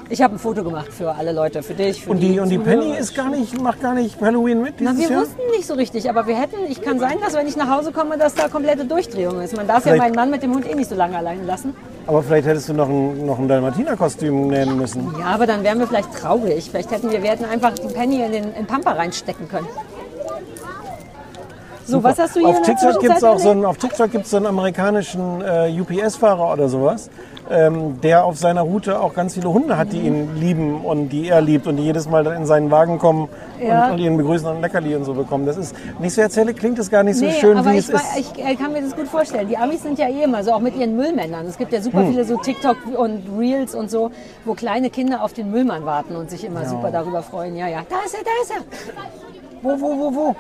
Ich 0.08 0.22
habe 0.22 0.36
ein 0.36 0.38
Foto 0.38 0.62
gemacht 0.62 0.92
für 0.92 1.12
alle 1.16 1.32
Leute, 1.32 1.64
für 1.64 1.74
dich, 1.74 2.04
für 2.04 2.10
Und 2.10 2.20
die, 2.20 2.38
und 2.38 2.48
die. 2.48 2.58
Penny 2.58 2.96
ist 2.96 3.14
gar 3.16 3.28
nicht, 3.28 3.60
macht 3.60 3.80
gar 3.80 3.92
nicht 3.94 4.20
Halloween 4.20 4.62
mit 4.62 4.74
Na, 4.78 4.92
dieses 4.92 5.08
wir 5.08 5.16
Jahr? 5.16 5.22
wussten 5.22 5.40
nicht 5.50 5.66
so 5.66 5.74
richtig, 5.74 6.08
aber 6.08 6.28
wir 6.28 6.36
hätten, 6.40 6.56
ich 6.68 6.80
kann 6.80 7.00
sein, 7.00 7.16
dass 7.20 7.34
wenn 7.34 7.48
ich 7.48 7.56
nach 7.56 7.68
Hause 7.76 7.90
komme, 7.90 8.16
dass 8.16 8.34
da 8.34 8.46
komplette 8.46 8.84
Durchdrehung 8.84 9.40
ist. 9.40 9.56
Man 9.56 9.66
darf 9.66 9.84
ja 9.84 9.92
Vielleicht- 9.92 10.02
meinen 10.02 10.14
Mann 10.14 10.30
mit 10.30 10.44
dem 10.44 10.54
Hund 10.54 10.70
eh 10.70 10.74
nicht 10.76 10.88
so 10.88 10.94
lange 10.94 11.16
allein 11.16 11.44
lassen. 11.44 11.74
Aber 12.06 12.22
vielleicht 12.22 12.46
hättest 12.46 12.68
du 12.68 12.74
noch 12.74 12.88
ein, 12.88 13.26
noch 13.26 13.40
ein 13.40 13.48
Dalmatiner-Kostüm 13.48 14.46
nähen 14.46 14.76
müssen. 14.76 15.12
Ja, 15.18 15.26
aber 15.26 15.44
dann 15.48 15.64
wären 15.64 15.80
wir 15.80 15.88
vielleicht 15.88 16.14
traurig. 16.14 16.70
Vielleicht 16.70 16.92
hätten 16.92 17.10
wir, 17.10 17.20
wir 17.20 17.30
hätten 17.30 17.44
einfach 17.44 17.72
die 17.72 17.92
Penny 17.92 18.22
in 18.22 18.30
den 18.30 18.52
in 18.54 18.64
Pampa 18.64 18.92
reinstecken 18.92 19.48
können. 19.48 19.66
So, 21.84 22.02
was 22.02 22.18
hast 22.18 22.34
du 22.36 22.40
hier 22.40 22.48
auf 22.48 22.62
TikTok 22.62 23.00
gibt's 23.00 23.20
Zwischenzeit 23.20 23.24
auch 23.24 23.38
so 23.38 23.50
einen, 23.50 23.64
Auf 23.64 23.78
TikTok 23.78 24.10
gibt 24.10 24.24
es 24.24 24.30
so 24.30 24.36
einen 24.38 24.46
amerikanischen 24.46 25.40
äh, 25.40 25.80
UPS-Fahrer 25.80 26.52
oder 26.52 26.68
sowas, 26.68 27.10
ähm, 27.50 28.00
der 28.00 28.24
auf 28.24 28.36
seiner 28.38 28.62
Route 28.62 29.00
auch 29.00 29.14
ganz 29.14 29.34
viele 29.34 29.52
Hunde 29.52 29.76
hat, 29.76 29.92
die 29.92 30.00
ihn 30.00 30.34
lieben 30.36 30.80
und 30.84 31.10
die 31.10 31.28
er 31.28 31.40
liebt 31.40 31.66
und 31.66 31.76
die 31.76 31.84
jedes 31.84 32.08
Mal 32.08 32.24
dann 32.24 32.36
in 32.36 32.46
seinen 32.46 32.70
Wagen 32.70 32.98
kommen 32.98 33.28
Ja. 33.60 33.86
und, 33.86 33.92
und 33.92 33.98
ihn 33.98 34.16
begrüßen 34.16 34.48
und 34.48 34.56
ein 34.56 34.62
Leckerli 34.62 34.94
und 34.96 35.04
so 35.04 35.14
bekommen. 35.14 35.46
Das 35.46 35.56
ist, 35.56 35.74
wenn 35.98 36.06
ich 36.06 36.14
so 36.14 36.20
erzähle, 36.22 36.54
klingt 36.54 36.78
das 36.78 36.90
gar 36.90 37.02
nicht 37.02 37.16
so 37.18 37.24
Nee, 37.24 37.32
schön, 37.40 37.56
aber 37.56 37.72
wie 37.72 37.78
ich, 37.78 37.88
es 37.88 37.94
ist. 37.94 38.18
ich 38.36 38.44
äh, 38.44 38.54
kann 38.56 38.72
mir 38.72 38.82
das 38.82 38.96
gut 38.96 39.06
vorstellen. 39.08 39.48
Die 39.48 39.56
Amis 39.56 39.82
sind 39.82 39.98
ja 39.98 40.08
eh 40.08 40.24
immer 40.24 40.42
so, 40.42 40.52
auch 40.52 40.60
mit 40.60 40.76
ihren 40.76 40.96
Müllmännern. 40.96 41.46
Es 41.46 41.56
gibt 41.58 41.72
ja 41.72 41.78
Hm. 41.78 41.84
super 41.84 42.04
viele 42.06 42.24
so 42.24 42.36
TikTok 42.38 42.76
und 42.96 43.22
Reels 43.38 43.74
und 43.74 43.90
so, 43.90 44.10
wo 44.44 44.54
kleine 44.54 44.90
Kinder 44.90 45.22
auf 45.22 45.32
den 45.32 45.50
Müllmann 45.50 45.84
warten 45.84 46.16
und 46.16 46.30
sich 46.30 46.44
immer 46.44 46.64
super 46.66 46.90
darüber 46.90 47.22
freuen. 47.22 47.56
Ja, 47.56 47.68
ja, 47.68 47.82
da 47.88 47.96
ist 48.04 48.14
er, 48.14 48.24
da 48.24 48.30
ist 48.42 48.50
er. 48.50 49.02
Wo, 49.62 49.80
wo, 49.80 49.98
wo, 49.98 50.14
wo? 50.14 50.36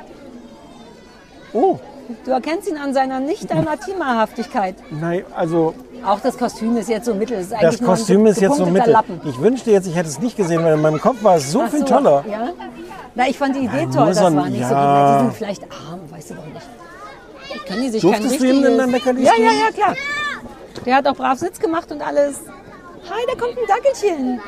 Oh, 1.52 1.78
Du 2.24 2.30
erkennst 2.30 2.68
ihn 2.68 2.76
an 2.76 2.94
seiner 2.94 3.18
nicht 3.18 3.50
Dalmatinerhaftigkeit. 3.50 4.76
nein, 4.90 5.24
also 5.36 5.74
Auch 6.04 6.20
das 6.20 6.36
Kostüm 6.36 6.76
ist 6.76 6.88
jetzt 6.88 7.06
so 7.06 7.14
mittel. 7.14 7.38
Das, 7.48 7.60
das 7.60 7.82
Kostüm 7.82 8.26
ist 8.26 8.40
jetzt 8.40 8.56
so 8.56 8.66
mittel. 8.66 8.92
Lappen. 8.92 9.20
Ich 9.24 9.38
wünschte 9.40 9.70
jetzt, 9.70 9.86
ich 9.86 9.94
hätte 9.94 10.08
es 10.08 10.18
nicht 10.20 10.36
gesehen, 10.36 10.64
weil 10.64 10.74
in 10.74 10.82
meinem 10.82 11.00
Kopf 11.00 11.22
war 11.22 11.36
es 11.36 11.50
so 11.50 11.62
Ach 11.62 11.70
viel 11.70 11.80
so, 11.80 11.86
toller. 11.86 12.24
Ja? 12.30 12.50
Na, 13.14 13.28
ich 13.28 13.38
fand 13.38 13.56
die 13.56 13.60
Idee 13.60 13.84
Ja, 13.84 13.90
toll, 13.90 14.08
das 14.08 14.18
so 14.18 14.24
ein- 14.26 14.36
war 14.36 14.48
nicht 14.48 14.64
so 14.66 14.74
ja. 14.74 15.12
gut. 15.12 15.20
Die 15.20 15.24
sind 15.24 15.36
vielleicht 15.36 15.62
arm, 15.64 16.00
weißt 16.10 16.30
du 16.30 16.34
doch 16.34 16.46
nicht. 16.46 17.66
Können 17.66 17.82
die 17.82 17.88
sich 17.90 18.02
Durftest 18.02 18.40
du 18.40 18.44
ihm 18.44 18.62
denn 18.62 18.78
dann 18.78 18.90
Leckerlis 18.90 19.24
Ja, 19.24 19.32
ja, 19.38 19.50
ja, 19.50 19.72
klar. 19.72 19.94
Der 20.84 20.96
hat 20.96 21.06
auch 21.08 21.16
brav 21.16 21.38
Sitz 21.38 21.58
gemacht 21.58 21.90
und 21.90 22.00
alles. 22.00 22.40
Hi, 23.10 23.22
da 23.26 23.32
kommt 23.40 23.56
ein 23.58 23.66
Dackelchen. 23.66 24.40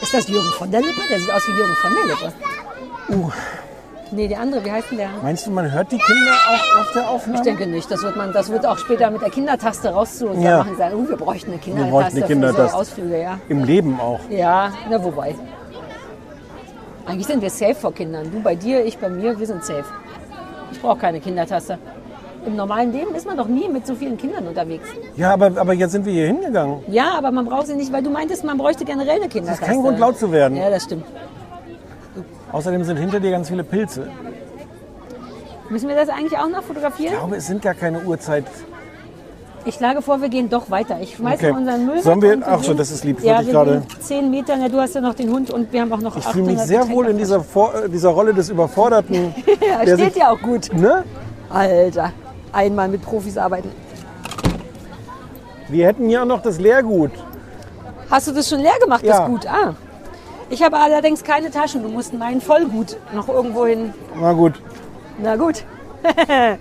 Ist 0.00 0.14
das 0.14 0.28
Jürgen 0.28 0.48
von 0.56 0.70
der 0.70 0.80
Lippe? 0.80 1.00
Der 1.10 1.18
sieht 1.18 1.32
aus 1.32 1.42
wie 1.48 1.52
Jürgen 1.52 1.74
von 1.74 1.90
der 1.94 2.04
Lippe. 2.06 2.32
Uh. 3.10 3.30
Nee, 4.14 4.28
der 4.28 4.40
andere, 4.40 4.64
wie 4.64 4.70
heißt 4.70 4.90
denn 4.92 4.98
der? 4.98 5.08
Meinst 5.22 5.46
du, 5.46 5.50
man 5.50 5.72
hört 5.72 5.90
die 5.90 5.98
Kinder 5.98 6.32
auch 6.48 6.80
auf 6.80 6.92
der 6.92 7.10
Aufnahme? 7.10 7.38
Ich 7.38 7.42
denke 7.42 7.66
nicht. 7.66 7.90
Das 7.90 8.02
wird, 8.02 8.16
man, 8.16 8.32
das 8.32 8.48
wird 8.50 8.64
auch 8.64 8.78
später 8.78 9.10
mit 9.10 9.22
der 9.22 9.30
Kindertaste 9.30 9.88
rauszu 9.88 10.28
und 10.28 10.40
Ja. 10.40 10.58
machen. 10.58 10.76
Sagen, 10.76 10.94
uh, 10.96 11.08
wir 11.08 11.16
bräuchten 11.16 11.50
eine 11.50 11.60
Kindertaste, 11.60 11.90
bräuchten 11.92 12.16
eine 12.16 12.26
für 12.26 12.32
Kindertaste. 12.32 12.68
so 12.70 12.76
Ausflüge. 12.76 13.20
Ja, 13.20 13.38
Im 13.48 13.64
Leben 13.64 13.98
auch. 13.98 14.20
ja 14.30 14.70
na 14.88 15.02
wobei. 15.02 15.34
Eigentlich 17.06 17.26
sind 17.26 17.42
wir 17.42 17.50
safe 17.50 17.74
vor 17.74 17.92
Kindern. 17.92 18.30
Du 18.30 18.40
bei 18.40 18.54
dir, 18.54 18.84
ich 18.84 18.96
bei 18.98 19.08
mir, 19.08 19.38
wir 19.38 19.46
sind 19.46 19.64
safe. 19.64 19.84
Ich 20.72 20.80
brauche 20.80 20.98
keine 20.98 21.20
Kindertaste. 21.20 21.78
Im 22.46 22.56
normalen 22.56 22.92
Leben 22.92 23.14
ist 23.14 23.26
man 23.26 23.36
doch 23.36 23.48
nie 23.48 23.68
mit 23.68 23.86
so 23.86 23.94
vielen 23.94 24.16
Kindern 24.16 24.46
unterwegs. 24.46 24.88
Ja, 25.16 25.32
aber, 25.32 25.46
aber 25.58 25.72
jetzt 25.72 25.92
sind 25.92 26.04
wir 26.06 26.12
hier 26.12 26.26
hingegangen. 26.26 26.80
Ja, 26.88 27.14
aber 27.16 27.30
man 27.30 27.46
braucht 27.46 27.66
sie 27.66 27.74
nicht, 27.74 27.92
weil 27.92 28.02
du 28.02 28.10
meintest, 28.10 28.44
man 28.44 28.58
bräuchte 28.58 28.84
generell 28.84 29.16
eine 29.16 29.28
Kindertaste. 29.28 29.64
kein 29.64 29.80
Grund, 29.82 29.98
laut 29.98 30.18
zu 30.18 30.30
werden. 30.30 30.56
Ja, 30.56 30.70
das 30.70 30.84
stimmt. 30.84 31.04
Außerdem 32.54 32.84
sind 32.84 32.98
hinter 32.98 33.18
dir 33.18 33.32
ganz 33.32 33.48
viele 33.48 33.64
Pilze. 33.64 34.08
Müssen 35.70 35.88
wir 35.88 35.96
das 35.96 36.08
eigentlich 36.08 36.38
auch 36.38 36.48
noch 36.48 36.60
Ich 36.60 36.66
fotografieren? 36.66 37.14
glaube, 37.16 37.34
es 37.36 37.46
sind 37.48 37.60
gar 37.62 37.74
keine 37.74 38.00
Uhrzeit. 38.04 38.44
Ich 39.64 39.74
schlage 39.74 40.02
vor, 40.02 40.20
wir 40.22 40.28
gehen 40.28 40.48
doch 40.48 40.70
weiter. 40.70 40.98
Ich 41.00 41.16
schmeiße 41.16 41.48
Okay. 41.48 41.56
unseren 41.58 41.84
Müll 41.86 42.00
Sollen 42.02 42.22
wir- 42.22 42.38
ach 42.46 42.62
so, 42.62 42.74
das 42.74 42.92
ist 42.92 43.02
lieb, 43.02 43.18
Ja, 43.24 43.40
ich 43.40 43.46
wir 43.48 43.54
gerade- 43.54 43.82
zehn 43.98 44.30
Meter. 44.30 44.54
Na, 44.56 44.68
du 44.68 44.78
hast 44.78 44.94
ja 44.94 45.00
noch 45.00 45.14
den 45.14 45.32
Hund 45.32 45.50
und 45.50 45.72
wir 45.72 45.80
haben 45.80 45.92
auch 45.92 46.00
noch 46.00 46.16
Ich 46.16 46.24
fühle 46.26 46.44
mich 46.44 46.58
800 46.60 46.68
sehr 46.68 46.80
wohl 46.94 47.06
in 47.06 47.16
Getränke. 47.16 47.18
dieser, 47.18 47.40
Vor 47.40 47.72
dieser 47.92 48.10
Rolle 48.10 48.32
des 48.34 48.50
Überforderten. 48.50 49.34
Ja, 49.66 49.82
steht 49.82 50.12
sich- 50.12 50.16
ja 50.22 50.30
auch 50.30 50.40
gut. 50.40 50.72
Ne? 50.74 51.02
Alter, 51.50 52.12
einmal 52.52 52.88
mit 52.88 53.02
Profis 53.02 53.36
arbeiten. 53.36 53.70
Wir 55.68 55.86
hätten 55.88 56.08
hier 56.08 56.22
auch 56.22 56.26
noch 56.26 56.42
das 56.42 56.60
Leergut. 56.60 57.10
Hast 58.10 58.28
du 58.28 58.32
das 58.32 58.48
schon 58.48 58.60
leer 58.60 58.78
gemacht, 58.80 59.02
Ja. 59.02 59.20
das 59.20 59.26
Gut? 59.28 59.46
Ah. 59.48 59.74
Ich 60.50 60.62
habe 60.62 60.76
allerdings 60.78 61.24
keine 61.24 61.50
Taschen. 61.50 61.82
Du 61.82 61.88
musst 61.88 62.12
mein 62.14 62.40
Vollgut 62.40 62.96
noch 63.12 63.28
irgendwo 63.28 63.66
hin. 63.66 63.92
Na 64.14 64.32
gut. 64.32 64.54
Na 65.18 65.36
gut. 65.36 65.64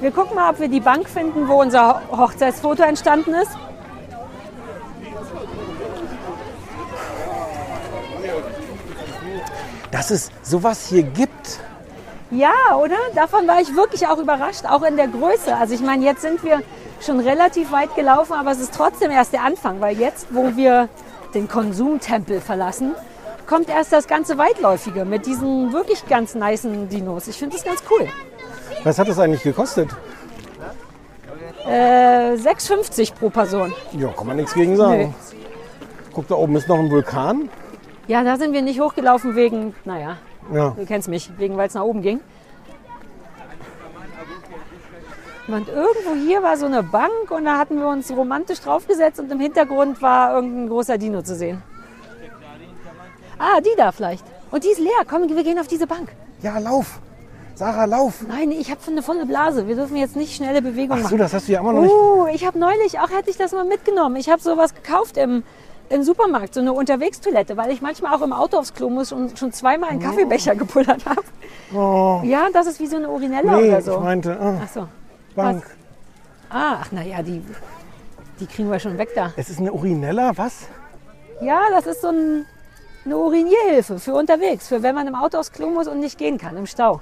wir 0.00 0.10
gucken 0.10 0.34
mal, 0.34 0.50
ob 0.50 0.60
wir 0.60 0.68
die 0.68 0.80
Bank 0.80 1.08
finden, 1.08 1.46
wo 1.48 1.60
unser 1.60 2.00
Ho- 2.10 2.16
Hochzeitsfoto 2.18 2.82
entstanden 2.82 3.34
ist. 3.34 3.50
Dass 9.90 10.10
es 10.10 10.30
sowas 10.42 10.86
hier 10.88 11.02
gibt. 11.02 11.60
Ja, 12.30 12.74
oder? 12.76 12.96
Davon 13.14 13.46
war 13.46 13.60
ich 13.60 13.74
wirklich 13.76 14.06
auch 14.08 14.18
überrascht, 14.18 14.64
auch 14.68 14.82
in 14.82 14.96
der 14.96 15.06
Größe. 15.08 15.54
Also 15.56 15.74
ich 15.74 15.80
meine, 15.80 16.04
jetzt 16.04 16.22
sind 16.22 16.42
wir 16.42 16.60
schon 17.00 17.20
relativ 17.20 17.70
weit 17.70 17.94
gelaufen, 17.94 18.32
aber 18.32 18.50
es 18.50 18.58
ist 18.58 18.74
trotzdem 18.74 19.10
erst 19.10 19.32
der 19.32 19.42
Anfang, 19.44 19.80
weil 19.80 19.96
jetzt, 19.98 20.26
wo 20.30 20.56
wir 20.56 20.88
den 21.36 21.48
Konsumtempel 21.48 22.40
verlassen, 22.40 22.94
kommt 23.46 23.68
erst 23.68 23.92
das 23.92 24.08
ganze 24.08 24.38
Weitläufige 24.38 25.04
mit 25.04 25.26
diesen 25.26 25.72
wirklich 25.72 26.04
ganz 26.08 26.34
nicen 26.34 26.88
Dinos. 26.88 27.28
Ich 27.28 27.36
finde 27.36 27.54
das 27.56 27.64
ganz 27.64 27.82
cool. 27.90 28.08
Was 28.82 28.98
hat 28.98 29.06
das 29.08 29.18
eigentlich 29.18 29.42
gekostet? 29.42 29.90
Äh, 31.68 32.34
6,50 32.36 33.14
pro 33.14 33.28
Person. 33.30 33.72
Ja, 33.92 34.08
kann 34.08 34.26
man 34.26 34.36
nichts 34.36 34.54
gegen 34.54 34.76
sagen. 34.76 35.14
Guck, 36.12 36.26
da 36.28 36.36
oben 36.36 36.56
ist 36.56 36.68
noch 36.68 36.78
ein 36.78 36.90
Vulkan. 36.90 37.48
Ja, 38.08 38.22
da 38.24 38.36
sind 38.36 38.52
wir 38.52 38.62
nicht 38.62 38.80
hochgelaufen 38.80 39.36
wegen, 39.36 39.74
naja, 39.84 40.16
Ja. 40.52 40.70
du 40.70 40.86
kennst 40.86 41.08
mich, 41.08 41.30
wegen 41.38 41.56
weil 41.56 41.68
es 41.68 41.74
nach 41.74 41.82
oben 41.82 42.02
ging. 42.02 42.20
Und 45.48 45.68
irgendwo 45.68 46.14
hier 46.26 46.42
war 46.42 46.56
so 46.56 46.66
eine 46.66 46.82
Bank 46.82 47.30
und 47.30 47.44
da 47.44 47.56
hatten 47.58 47.78
wir 47.78 47.86
uns 47.88 48.10
romantisch 48.10 48.60
draufgesetzt 48.60 49.20
und 49.20 49.30
im 49.30 49.38
Hintergrund 49.38 50.02
war 50.02 50.34
irgendein 50.34 50.68
großer 50.68 50.98
Dino 50.98 51.22
zu 51.22 51.36
sehen. 51.36 51.62
Ah, 53.38 53.60
die 53.60 53.74
da 53.76 53.92
vielleicht. 53.92 54.24
Und 54.50 54.64
die 54.64 54.68
ist 54.68 54.80
leer. 54.80 55.04
Komm, 55.08 55.28
wir 55.28 55.44
gehen 55.44 55.58
auf 55.58 55.68
diese 55.68 55.86
Bank. 55.86 56.08
Ja, 56.42 56.58
lauf. 56.58 57.00
Sarah, 57.54 57.84
lauf. 57.86 58.24
Nein, 58.28 58.50
ich 58.50 58.70
habe 58.70 58.80
eine 58.86 59.02
volle 59.02 59.24
Blase. 59.24 59.66
Wir 59.66 59.76
dürfen 59.76 59.96
jetzt 59.96 60.16
nicht 60.16 60.34
schnelle 60.36 60.60
Bewegungen 60.60 61.00
Ach 61.04 61.08
so, 61.08 61.16
machen. 61.16 61.18
das 61.18 61.32
hast 61.32 61.48
du 61.48 61.52
ja 61.52 61.60
immer 61.60 61.72
noch 61.72 61.82
nicht. 61.82 61.92
Uh, 61.92 62.26
ich 62.32 62.46
habe 62.46 62.58
neulich, 62.58 62.98
auch 63.00 63.10
hätte 63.10 63.30
ich 63.30 63.36
das 63.38 63.52
mal 63.52 63.64
mitgenommen. 63.64 64.16
Ich 64.16 64.28
habe 64.28 64.42
sowas 64.42 64.74
gekauft 64.74 65.16
im, 65.16 65.42
im 65.88 66.02
Supermarkt, 66.02 66.52
so 66.54 66.60
eine 66.60 66.72
Unterwegstoilette, 66.74 67.56
weil 67.56 67.70
ich 67.70 67.80
manchmal 67.80 68.14
auch 68.14 68.20
im 68.20 68.32
Auto 68.34 68.58
aufs 68.58 68.74
Klo 68.74 68.90
muss 68.90 69.10
und 69.12 69.38
schon 69.38 69.52
zweimal 69.52 69.88
einen 69.90 70.00
Kaffeebecher 70.00 70.54
gepullert 70.54 71.06
habe. 71.06 71.22
Oh, 71.74 72.20
Ja, 72.24 72.48
das 72.52 72.66
ist 72.66 72.78
wie 72.80 72.86
so 72.88 72.96
eine 72.96 73.08
Urinella 73.08 73.56
nee, 73.56 73.68
oder 73.68 73.78
ich 73.78 73.84
so. 73.86 74.00
meinte, 74.00 74.38
ah, 74.38 74.60
Ach 74.62 74.68
so. 74.68 74.88
Bank. 75.36 75.64
Ah, 76.50 76.78
ach 76.80 76.92
naja, 76.92 77.22
die. 77.22 77.42
Die 78.40 78.46
kriegen 78.46 78.70
wir 78.70 78.78
schon 78.78 78.98
weg 78.98 79.10
da. 79.14 79.32
Es 79.36 79.48
ist 79.48 79.58
eine 79.60 79.72
Urinella, 79.72 80.36
was? 80.36 80.68
Ja, 81.40 81.60
das 81.70 81.86
ist 81.86 82.02
so 82.02 82.08
ein, 82.08 82.44
eine 83.04 83.16
Urinierhilfe 83.16 83.98
für 83.98 84.12
unterwegs, 84.14 84.68
für 84.68 84.82
wenn 84.82 84.94
man 84.94 85.06
im 85.06 85.14
Auto 85.14 85.38
aufs 85.38 85.52
Klo 85.52 85.70
muss 85.70 85.88
und 85.88 86.00
nicht 86.00 86.18
gehen 86.18 86.36
kann, 86.36 86.56
im 86.56 86.66
Stau. 86.66 87.00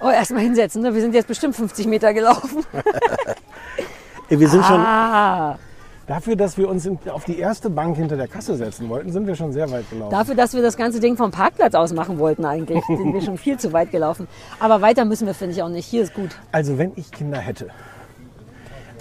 Oh, 0.00 0.08
erstmal 0.10 0.42
hinsetzen, 0.42 0.82
ne? 0.82 0.94
wir 0.94 1.00
sind 1.00 1.14
jetzt 1.14 1.28
bestimmt 1.28 1.54
50 1.54 1.86
Meter 1.86 2.12
gelaufen. 2.14 2.64
Ey, 4.28 4.40
Wir 4.40 4.48
sind 4.48 4.64
schon, 4.64 4.80
Ah, 4.80 5.58
dafür, 6.06 6.36
dass 6.36 6.58
wir 6.58 6.68
uns 6.68 6.86
in, 6.86 6.98
auf 7.10 7.24
die 7.24 7.38
erste 7.38 7.70
Bank 7.70 7.96
hinter 7.96 8.16
der 8.16 8.28
Kasse 8.28 8.56
setzen 8.56 8.88
wollten, 8.88 9.12
sind 9.12 9.26
wir 9.26 9.34
schon 9.34 9.52
sehr 9.52 9.70
weit 9.70 9.88
gelaufen. 9.90 10.10
dafür, 10.10 10.34
dass 10.34 10.54
wir 10.54 10.62
das 10.62 10.76
ganze 10.76 11.00
Ding 11.00 11.16
vom 11.16 11.30
Parkplatz 11.30 11.74
aus 11.74 11.92
machen 11.92 12.18
wollten 12.18 12.44
eigentlich, 12.44 12.84
sind 12.86 13.12
wir 13.12 13.22
schon 13.22 13.38
viel 13.38 13.58
zu 13.58 13.72
weit 13.72 13.90
gelaufen. 13.90 14.26
Aber 14.60 14.80
weiter 14.82 15.04
müssen 15.04 15.26
wir, 15.26 15.34
finde 15.34 15.54
ich, 15.54 15.62
auch 15.62 15.68
nicht. 15.68 15.86
Hier 15.86 16.02
ist 16.02 16.14
gut. 16.14 16.36
Also 16.50 16.78
wenn 16.78 16.92
ich 16.96 17.10
Kinder 17.10 17.38
hätte, 17.38 17.68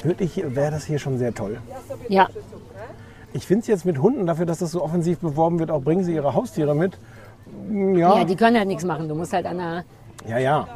würde 0.04 0.24
ich, 0.24 0.38
wäre 0.38 0.72
das 0.72 0.86
hier 0.86 1.00
schon 1.00 1.18
sehr 1.18 1.34
toll. 1.34 1.60
Ja, 2.08 2.28
Ich 3.34 3.46
finde 3.46 3.62
es 3.62 3.68
jetzt 3.68 3.86
mit 3.86 4.00
Hunden, 4.02 4.26
dafür, 4.26 4.46
dass 4.46 4.60
das 4.60 4.72
so 4.72 4.84
offensiv 4.84 5.20
beworben 5.20 5.60
wird, 5.60 5.72
auch 5.72 5.82
bringen 5.82 6.04
sie 6.04 6.14
ihre 6.14 6.34
Haustiere 6.34 6.76
mit. 6.76 6.98
Ja, 7.70 8.18
ja, 8.18 8.24
die 8.26 8.36
können 8.36 8.58
halt 8.58 8.68
nichts 8.68 8.84
machen. 8.84 9.08
Du 9.08 9.16
musst 9.16 9.34
halt 9.34 9.46
an 9.46 9.58
der... 9.58 9.86
ja, 10.28 10.38
ja. 10.38 10.68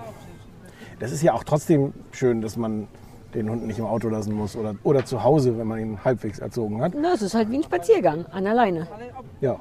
Das 1.00 1.12
ist 1.12 1.22
ja 1.22 1.34
auch 1.34 1.44
trotzdem 1.44 1.94
schön, 2.12 2.42
dass 2.42 2.56
man 2.56 2.88
den 3.36 3.50
Hund 3.50 3.68
nicht 3.68 3.78
im 3.80 3.86
Auto 3.86 4.10
lassen 4.10 4.34
muss 4.34 4.56
oder, 4.56 4.76
oder 4.84 5.06
zu 5.06 5.24
Hause, 5.24 5.58
wenn 5.58 5.68
man 5.68 5.80
ihn 5.80 6.00
halbwegs 6.04 6.40
erzogen 6.40 6.82
hat. 6.82 6.94
Na, 6.96 7.14
es 7.14 7.22
ist 7.22 7.34
halt 7.36 7.52
wie 7.52 7.58
ein 7.58 7.64
Spaziergang, 7.64 8.26
an 8.32 8.44
der 8.46 8.54
Leine. 8.54 8.88
Ja. 9.42 9.58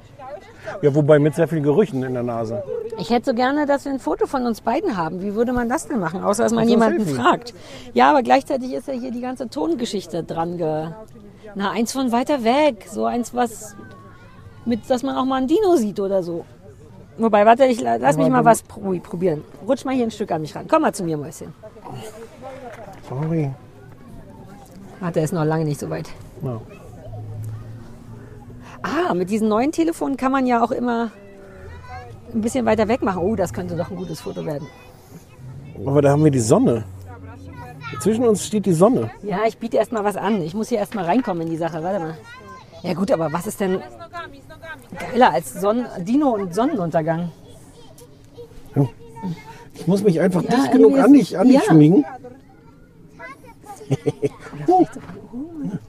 Ja, 0.80 0.94
wobei 0.94 1.18
mit 1.18 1.34
sehr 1.34 1.46
viel 1.46 1.60
Gerüchen 1.60 2.02
in 2.02 2.14
der 2.14 2.22
Nase. 2.22 2.62
Ich 2.98 3.10
hätte 3.10 3.30
so 3.32 3.34
gerne, 3.34 3.66
dass 3.66 3.84
wir 3.84 3.92
ein 3.92 3.98
Foto 3.98 4.26
von 4.26 4.46
uns 4.46 4.62
beiden 4.62 4.96
haben. 4.96 5.20
Wie 5.22 5.34
würde 5.34 5.52
man 5.52 5.68
das 5.68 5.88
denn 5.88 6.01
machen? 6.01 6.22
Außer, 6.22 6.44
dass 6.44 6.52
man 6.55 6.66
jemanden 6.68 7.05
Selfie. 7.05 7.20
fragt. 7.20 7.55
Ja, 7.92 8.10
aber 8.10 8.22
gleichzeitig 8.22 8.72
ist 8.72 8.88
ja 8.88 8.94
hier 8.94 9.10
die 9.10 9.20
ganze 9.20 9.51
Tongeschichte 9.51 10.22
dran. 10.24 10.56
Ge 10.56 10.88
Na, 11.55 11.70
eins 11.72 11.92
von 11.92 12.12
weiter 12.12 12.44
weg. 12.44 12.86
So 12.88 13.05
eins, 13.05 13.34
was 13.34 13.76
mit, 14.64 14.88
dass 14.88 15.02
man 15.02 15.16
auch 15.16 15.26
mal 15.26 15.42
ein 15.42 15.46
Dino 15.48 15.76
sieht 15.76 16.01
oder 16.01 16.22
so. 16.22 16.46
Wobei, 17.18 17.44
warte, 17.44 17.66
ich 17.66 17.80
la- 17.82 17.96
lass 17.96 18.16
mich 18.16 18.28
mal 18.30 18.44
was 18.44 18.64
probi- 18.64 19.01
probieren. 19.02 19.44
Rutsch 19.68 19.84
mal 19.84 19.94
hier 19.94 20.05
ein 20.05 20.10
Stück 20.10 20.32
an 20.32 20.40
mich 20.40 20.56
ran. 20.56 20.66
Komm 20.66 20.82
mal 20.82 20.92
zu 20.94 21.05
mir, 21.05 21.16
Mäuschen. 21.18 21.52
Sorry. 23.09 23.51
Warte, 25.05 25.20
er 25.20 25.24
ist 25.26 25.35
noch 25.35 25.44
lange 25.44 25.66
nicht 25.66 25.78
so 25.78 25.90
weit. 25.90 26.09
Ja. 26.43 26.62
Ah, 28.81 29.12
mit 29.12 29.28
diesen 29.28 29.48
neuen 29.48 29.70
Telefonen 29.70 30.16
kann 30.16 30.32
man 30.32 30.47
ja 30.47 30.64
auch 30.64 30.70
immer 30.70 31.10
ein 32.32 32.40
bisschen 32.40 32.64
weiter 32.64 32.89
weg 32.89 33.02
machen. 33.02 33.18
Oh, 33.22 33.36
das 33.36 33.52
könnte 33.52 33.76
doch 33.76 33.90
ein 33.90 33.97
gutes 33.97 34.22
Foto 34.22 34.47
werden. 34.47 34.66
Aber 35.85 36.01
da 36.01 36.12
haben 36.12 36.24
wir 36.24 36.31
die 36.31 36.40
Sonne. 36.40 36.85
Zwischen 38.01 38.26
uns 38.26 38.47
steht 38.47 38.64
die 38.64 38.72
Sonne. 38.72 39.10
Ja, 39.22 39.40
ich 39.47 39.59
biete 39.59 39.76
erst 39.76 39.93
mal 39.93 40.05
was 40.05 40.16
an. 40.16 40.40
Ich 40.40 40.55
muss 40.55 40.70
hier 40.70 40.78
erst 40.78 40.94
mal 40.94 41.05
reinkommen 41.05 41.43
in 41.43 41.51
die 41.51 41.59
Sache. 41.59 41.82
Warte 41.82 42.01
mal. 42.01 42.16
Ja 42.82 42.94
gut, 42.94 43.10
aber 43.12 43.31
was 43.31 43.47
ist 43.47 43.60
denn 43.60 43.82
geiler 44.98 45.35
als 45.35 45.52
Sonn 45.52 45.85
Dino 45.98 46.31
und 46.31 46.55
Sonnenuntergang? 46.55 47.31
Ich 49.74 49.86
muss 49.86 50.02
mich 50.02 50.18
einfach 50.18 50.40
dicht 50.40 50.52
irgendwie 50.52 50.78
genug 50.78 50.98
an 50.98 51.12
dich, 51.12 51.39
an 51.39 51.47
dich 51.47 51.56
ja. 51.56 51.62
schmiegen. 51.62 52.06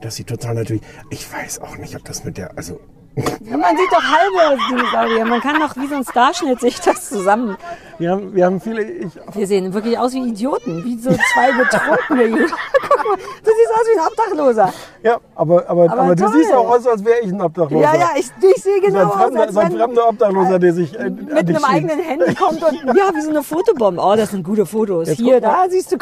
Das 0.00 0.16
sieht 0.16 0.26
total 0.26 0.54
natürlich. 0.56 0.82
Ich 1.10 1.32
weiß 1.32 1.60
auch 1.60 1.76
nicht, 1.76 1.94
ob 1.94 2.04
das 2.04 2.24
mit 2.24 2.36
der. 2.36 2.58
Also, 2.58 2.80
Ja, 3.16 3.56
man 3.56 3.76
sieht 3.76 3.92
doch 3.92 4.02
halbe 4.02 4.58
Dinosaurier. 4.70 5.24
Man 5.24 5.40
kann 5.40 5.60
doch 5.60 5.76
wie 5.76 5.86
so 5.86 5.96
ein 5.96 6.04
Starschnitt 6.04 6.60
sich 6.60 6.80
das 6.80 7.08
zusammen. 7.08 7.56
wir 7.98 8.10
haben, 8.10 8.34
wir 8.34 8.46
haben 8.46 8.60
viele. 8.60 8.82
Ich, 8.82 9.12
Wir 9.34 9.46
sehen 9.46 9.72
wirklich 9.74 9.98
aus 9.98 10.14
wie 10.14 10.28
Idioten, 10.28 10.84
wie 10.84 10.96
so 10.98 11.10
zwei 11.10 11.52
Betrunkene. 11.52 12.46
Guck 12.46 13.06
mal, 13.06 13.16
du 13.16 13.50
siehst 13.50 13.70
aus 13.70 13.86
wie 13.86 13.98
ein 13.98 14.06
Obdachloser. 14.06 14.72
ja, 15.02 15.18
aber, 15.34 15.68
aber, 15.68 15.84
aber, 15.84 16.02
Aber 16.02 16.14
du 16.14 16.28
siehst 16.28 16.52
auch 16.52 16.70
aus, 16.70 16.86
als 16.86 17.04
wäre 17.04 17.20
ich 17.20 17.32
ein 17.32 17.40
Obdachloser. 17.40 17.82
Ja, 17.84 17.94
ja, 17.94 18.10
ich, 18.16 18.30
ich 18.56 18.62
sehe 18.62 18.80
So 18.80 18.86
genau 18.86 19.12
ein 19.12 19.20
aus, 19.20 19.36
als 19.36 19.54
so 19.54 19.60
ein 19.60 19.72
fremder 19.72 20.08
Obdachloser, 20.08 20.58
der 20.58 20.72
sich 20.72 20.98
äh, 20.98 21.10
mit 21.10 21.48
einem 21.48 21.64
eigenen 21.64 21.98
Handy 21.98 22.34
kommt 22.34 22.62
und 22.62 22.96
ja, 22.96 23.10
wie 23.14 23.20
so 23.20 23.30
eine 23.30 23.42
Fotobombe. 23.42 24.00
Oh, 24.02 24.16
das 24.16 24.30
sind 24.30 24.44
gute 24.44 24.66
Fotos. 24.66 25.08
Jetzt 25.08 25.18
Hier, 25.18 25.40
da 25.40 25.66
siehst 25.68 25.92
du. 25.92 25.98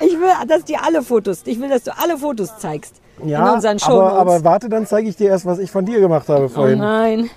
Ich 0.00 0.12
will, 0.12 0.28
dass 0.48 0.64
dir 0.64 0.78
alle 0.84 1.02
Fotos, 1.02 1.42
ich 1.44 1.60
will, 1.60 1.68
dass 1.68 1.84
du 1.84 1.96
alle 1.96 2.16
Fotos 2.18 2.56
zeigst 2.58 2.94
Ja, 3.24 3.48
in 3.48 3.54
unseren 3.54 3.72
aber, 3.72 3.78
Shownotes. 3.80 4.18
aber 4.18 4.44
warte, 4.44 4.68
dann 4.68 4.86
zeige 4.86 5.08
ich 5.08 5.16
dir 5.16 5.30
erst, 5.30 5.46
was 5.46 5.58
ich 5.58 5.70
von 5.70 5.84
dir 5.84 6.00
gemacht 6.00 6.28
habe 6.28 6.44
oh 6.46 6.48
vorhin. 6.48 6.78
nein. 6.78 7.30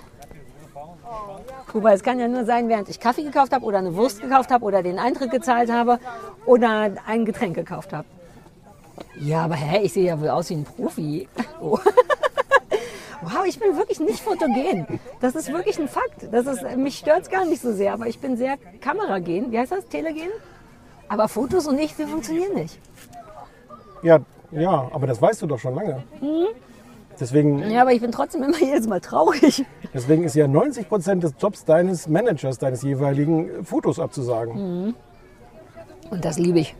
Guck 1.72 1.84
mal, 1.84 1.94
es 1.94 2.02
kann 2.02 2.18
ja 2.18 2.26
nur 2.26 2.44
sein, 2.44 2.68
während 2.68 2.88
ich 2.88 2.98
Kaffee 2.98 3.22
gekauft 3.22 3.52
habe 3.52 3.64
oder 3.64 3.78
eine 3.78 3.94
Wurst 3.94 4.20
gekauft 4.20 4.50
habe 4.50 4.64
oder 4.64 4.82
den 4.82 4.98
Eintritt 4.98 5.30
gezahlt 5.30 5.70
habe 5.70 6.00
oder 6.44 6.90
ein 7.06 7.24
Getränk 7.24 7.54
gekauft 7.54 7.92
habe. 7.92 8.06
Ja, 9.20 9.44
aber 9.44 9.54
hä, 9.54 9.80
ich 9.84 9.92
sehe 9.92 10.06
ja 10.06 10.20
wohl 10.20 10.30
aus 10.30 10.50
wie 10.50 10.54
ein 10.54 10.64
Profi. 10.64 11.28
Oh. 11.60 11.78
Wow, 13.22 13.44
ich 13.46 13.60
bin 13.60 13.76
wirklich 13.76 14.00
nicht 14.00 14.20
fotogen. 14.20 14.86
Das 15.20 15.34
ist 15.34 15.52
wirklich 15.52 15.78
ein 15.78 15.88
Fakt. 15.88 16.32
Das 16.32 16.46
ist, 16.46 16.62
mich 16.78 16.96
stört 16.96 17.20
es 17.24 17.28
gar 17.30 17.44
nicht 17.44 17.60
so 17.60 17.70
sehr, 17.70 17.92
aber 17.92 18.06
ich 18.06 18.18
bin 18.18 18.38
sehr 18.38 18.56
kameragen. 18.80 19.52
Wie 19.52 19.58
heißt 19.58 19.72
das? 19.72 19.86
Telegen? 19.88 20.30
Aber 21.10 21.28
Fotos 21.28 21.66
und 21.66 21.78
ich, 21.78 21.98
wir 21.98 22.06
funktionieren 22.06 22.54
nicht. 22.54 22.78
Ja, 24.02 24.20
ja, 24.52 24.88
aber 24.92 25.06
das 25.08 25.20
weißt 25.20 25.42
du 25.42 25.46
doch 25.48 25.58
schon 25.58 25.74
lange. 25.74 26.02
Deswegen, 27.18 27.68
Ja, 27.68 27.82
aber 27.82 27.92
ich 27.92 28.00
bin 28.00 28.12
trotzdem 28.12 28.44
immer 28.44 28.56
jedes 28.60 28.86
Mal 28.86 29.00
traurig. 29.00 29.64
deswegen 29.92 30.22
ist 30.24 30.36
ja 30.36 30.46
90 30.46 30.88
Prozent 30.88 31.24
des 31.24 31.34
Jobs 31.38 31.64
deines 31.64 32.08
Managers, 32.08 32.58
deines 32.58 32.82
jeweiligen, 32.82 33.64
Fotos 33.64 33.98
abzusagen. 33.98 34.94
Und 36.10 36.24
das 36.24 36.38
liebe 36.38 36.60
ich. 36.60 36.74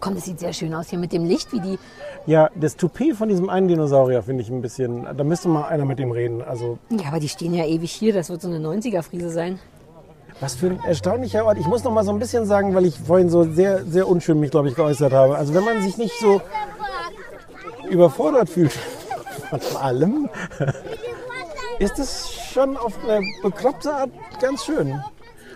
Komm, 0.00 0.16
das 0.16 0.24
sieht 0.24 0.40
sehr 0.40 0.52
schön 0.52 0.74
aus 0.74 0.90
hier 0.90 0.98
mit 0.98 1.12
dem 1.12 1.24
Licht, 1.24 1.52
wie 1.52 1.60
die. 1.60 1.78
Ja, 2.26 2.50
das 2.56 2.76
Toupet 2.76 3.14
von 3.14 3.28
diesem 3.28 3.48
einen 3.48 3.68
Dinosaurier 3.68 4.22
finde 4.24 4.42
ich 4.42 4.50
ein 4.50 4.60
bisschen. 4.60 5.06
Da 5.16 5.22
müsste 5.24 5.48
mal 5.48 5.68
einer 5.68 5.84
mit 5.84 6.00
dem 6.00 6.10
reden. 6.10 6.42
Also, 6.42 6.78
Ja, 6.90 7.08
aber 7.08 7.20
die 7.20 7.28
stehen 7.28 7.54
ja 7.54 7.64
ewig 7.64 7.92
hier. 7.92 8.12
Das 8.12 8.28
wird 8.28 8.42
so 8.42 8.48
eine 8.48 8.58
90er-Friese 8.58 9.30
sein. 9.30 9.60
Was 10.40 10.54
für 10.54 10.66
ein 10.66 10.80
erstaunlicher 10.84 11.44
Ort. 11.44 11.58
Ich 11.58 11.66
muss 11.66 11.84
noch 11.84 11.92
mal 11.92 12.04
so 12.04 12.10
ein 12.10 12.18
bisschen 12.18 12.46
sagen, 12.46 12.74
weil 12.74 12.86
ich 12.86 12.98
vorhin 12.98 13.30
so 13.30 13.44
sehr, 13.44 13.84
sehr 13.84 14.08
unschön 14.08 14.38
mich, 14.38 14.50
glaube 14.50 14.68
ich, 14.68 14.74
geäußert 14.74 15.12
habe. 15.12 15.36
Also, 15.36 15.54
wenn 15.54 15.64
man 15.64 15.82
sich 15.82 15.96
nicht 15.96 16.18
so 16.20 16.40
überfordert 17.88 18.48
fühlt 18.48 18.72
von 19.50 19.60
allem, 19.80 20.28
ist 21.78 21.98
es 21.98 22.30
schon 22.52 22.76
auf 22.76 22.94
eine 23.04 23.20
bekloppte 23.42 23.92
Art 23.92 24.10
ganz 24.40 24.64
schön. 24.64 25.00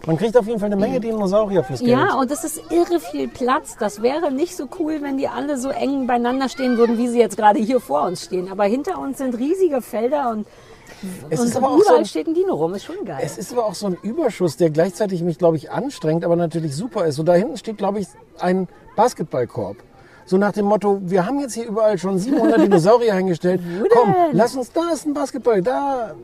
Man 0.06 0.16
kriegt 0.16 0.34
auf 0.36 0.46
jeden 0.46 0.58
Fall 0.58 0.66
eine 0.66 0.76
Menge 0.76 0.98
Dinosaurier 0.98 1.62
fürs 1.62 1.80
Geld. 1.80 1.90
Ja, 1.90 2.14
und 2.14 2.30
das 2.30 2.42
ist 2.44 2.62
irre 2.70 3.00
viel 3.00 3.28
Platz. 3.28 3.76
Das 3.78 4.00
wäre 4.00 4.32
nicht 4.32 4.56
so 4.56 4.66
cool, 4.78 5.00
wenn 5.02 5.18
die 5.18 5.28
alle 5.28 5.58
so 5.58 5.68
eng 5.68 6.06
beieinander 6.06 6.48
stehen 6.48 6.78
würden, 6.78 6.96
wie 6.96 7.08
sie 7.08 7.18
jetzt 7.18 7.36
gerade 7.36 7.58
hier 7.58 7.80
vor 7.80 8.04
uns 8.04 8.24
stehen. 8.24 8.50
Aber 8.50 8.64
hinter 8.64 8.98
uns 8.98 9.18
sind 9.18 9.36
riesige 9.36 9.82
Felder 9.82 10.30
und, 10.30 10.46
es 11.30 11.40
und 11.40 11.46
ist 11.46 11.56
aber 11.56 11.68
auch 11.70 11.76
überall 11.78 11.94
so 11.96 11.98
ein, 12.00 12.04
steht 12.04 12.26
ein 12.26 12.34
Dino 12.34 12.54
rum. 12.54 12.74
Ist 12.74 12.84
schon 12.84 13.04
geil. 13.04 13.20
Es 13.22 13.38
ist 13.38 13.52
aber 13.52 13.66
auch 13.66 13.74
so 13.74 13.86
ein 13.86 13.96
Überschuss, 14.02 14.56
der 14.56 14.70
gleichzeitig 14.70 15.22
mich, 15.22 15.38
glaube 15.38 15.56
ich, 15.56 15.70
anstrengt, 15.70 16.24
aber 16.24 16.36
natürlich 16.36 16.74
super 16.76 17.06
ist. 17.06 17.16
So 17.16 17.22
da 17.22 17.34
hinten 17.34 17.56
steht, 17.56 17.78
glaube 17.78 18.00
ich, 18.00 18.08
ein 18.38 18.68
Basketballkorb. 18.96 19.76
So 20.26 20.36
nach 20.38 20.52
dem 20.52 20.66
Motto, 20.66 21.00
wir 21.02 21.26
haben 21.26 21.40
jetzt 21.40 21.54
hier 21.54 21.66
überall 21.66 21.98
schon 21.98 22.18
700 22.18 22.60
Dinosaurier 22.62 23.14
hingestellt. 23.14 23.60
Komm, 23.90 24.14
lass 24.32 24.54
uns, 24.54 24.70
da 24.72 24.90
ist 24.92 25.04
ein 25.06 25.12
Basketball, 25.14 25.60
da, 25.60 26.14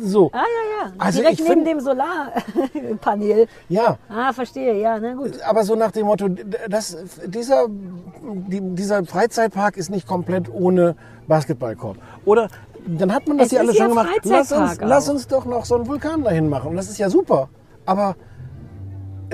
so. 0.00 0.30
ah, 0.32 0.36
ja, 0.36 0.86
ja. 0.86 0.92
Also 0.98 1.20
Direkt 1.20 1.40
neben 1.40 1.52
find- 1.52 1.66
dem 1.66 1.80
Solarpanel. 1.80 3.48
Ja, 3.68 3.98
Ah, 4.08 4.32
verstehe. 4.32 4.80
Ja, 4.80 4.98
na 5.00 5.14
gut. 5.14 5.40
aber 5.42 5.64
so 5.64 5.74
nach 5.74 5.90
dem 5.90 6.06
Motto, 6.06 6.28
das, 6.68 6.96
dieser, 7.26 7.66
die, 7.68 8.60
dieser 8.60 9.04
Freizeitpark 9.04 9.76
ist 9.76 9.90
nicht 9.90 10.06
komplett 10.06 10.52
ohne 10.52 10.94
Basketballkorb. 11.26 11.96
Oder 12.24 12.48
dann 12.86 13.12
hat 13.12 13.26
man 13.28 13.38
das 13.38 13.50
ja 13.50 13.60
alles 13.60 13.76
schon 13.76 13.88
gemacht. 13.88 14.08
Lass 14.24 14.52
uns, 14.52 14.78
lass 14.80 15.08
uns 15.08 15.26
doch 15.26 15.44
noch 15.44 15.64
so 15.64 15.74
einen 15.76 15.86
Vulkan 15.86 16.22
dahin 16.22 16.48
machen. 16.48 16.70
Und 16.70 16.76
das 16.76 16.88
ist 16.88 16.98
ja 16.98 17.10
super. 17.10 17.48
Aber, 17.84 18.16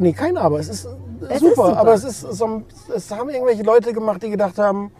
nee, 0.00 0.12
kein 0.12 0.36
Aber. 0.36 0.58
Es 0.58 0.68
ist, 0.68 0.86
Es 1.28 1.40
super, 1.40 1.50
ist 1.50 1.56
super. 1.56 1.76
Aber 1.76 1.94
es 1.94 2.04
ist 2.04 2.20
so, 2.20 2.62
es 2.94 3.10
haben 3.10 3.28
irgendwelche 3.30 3.62
Leute 3.62 3.92
gemacht, 3.92 4.22
die 4.22 4.30
gedacht 4.30 4.58
haben, 4.58 4.90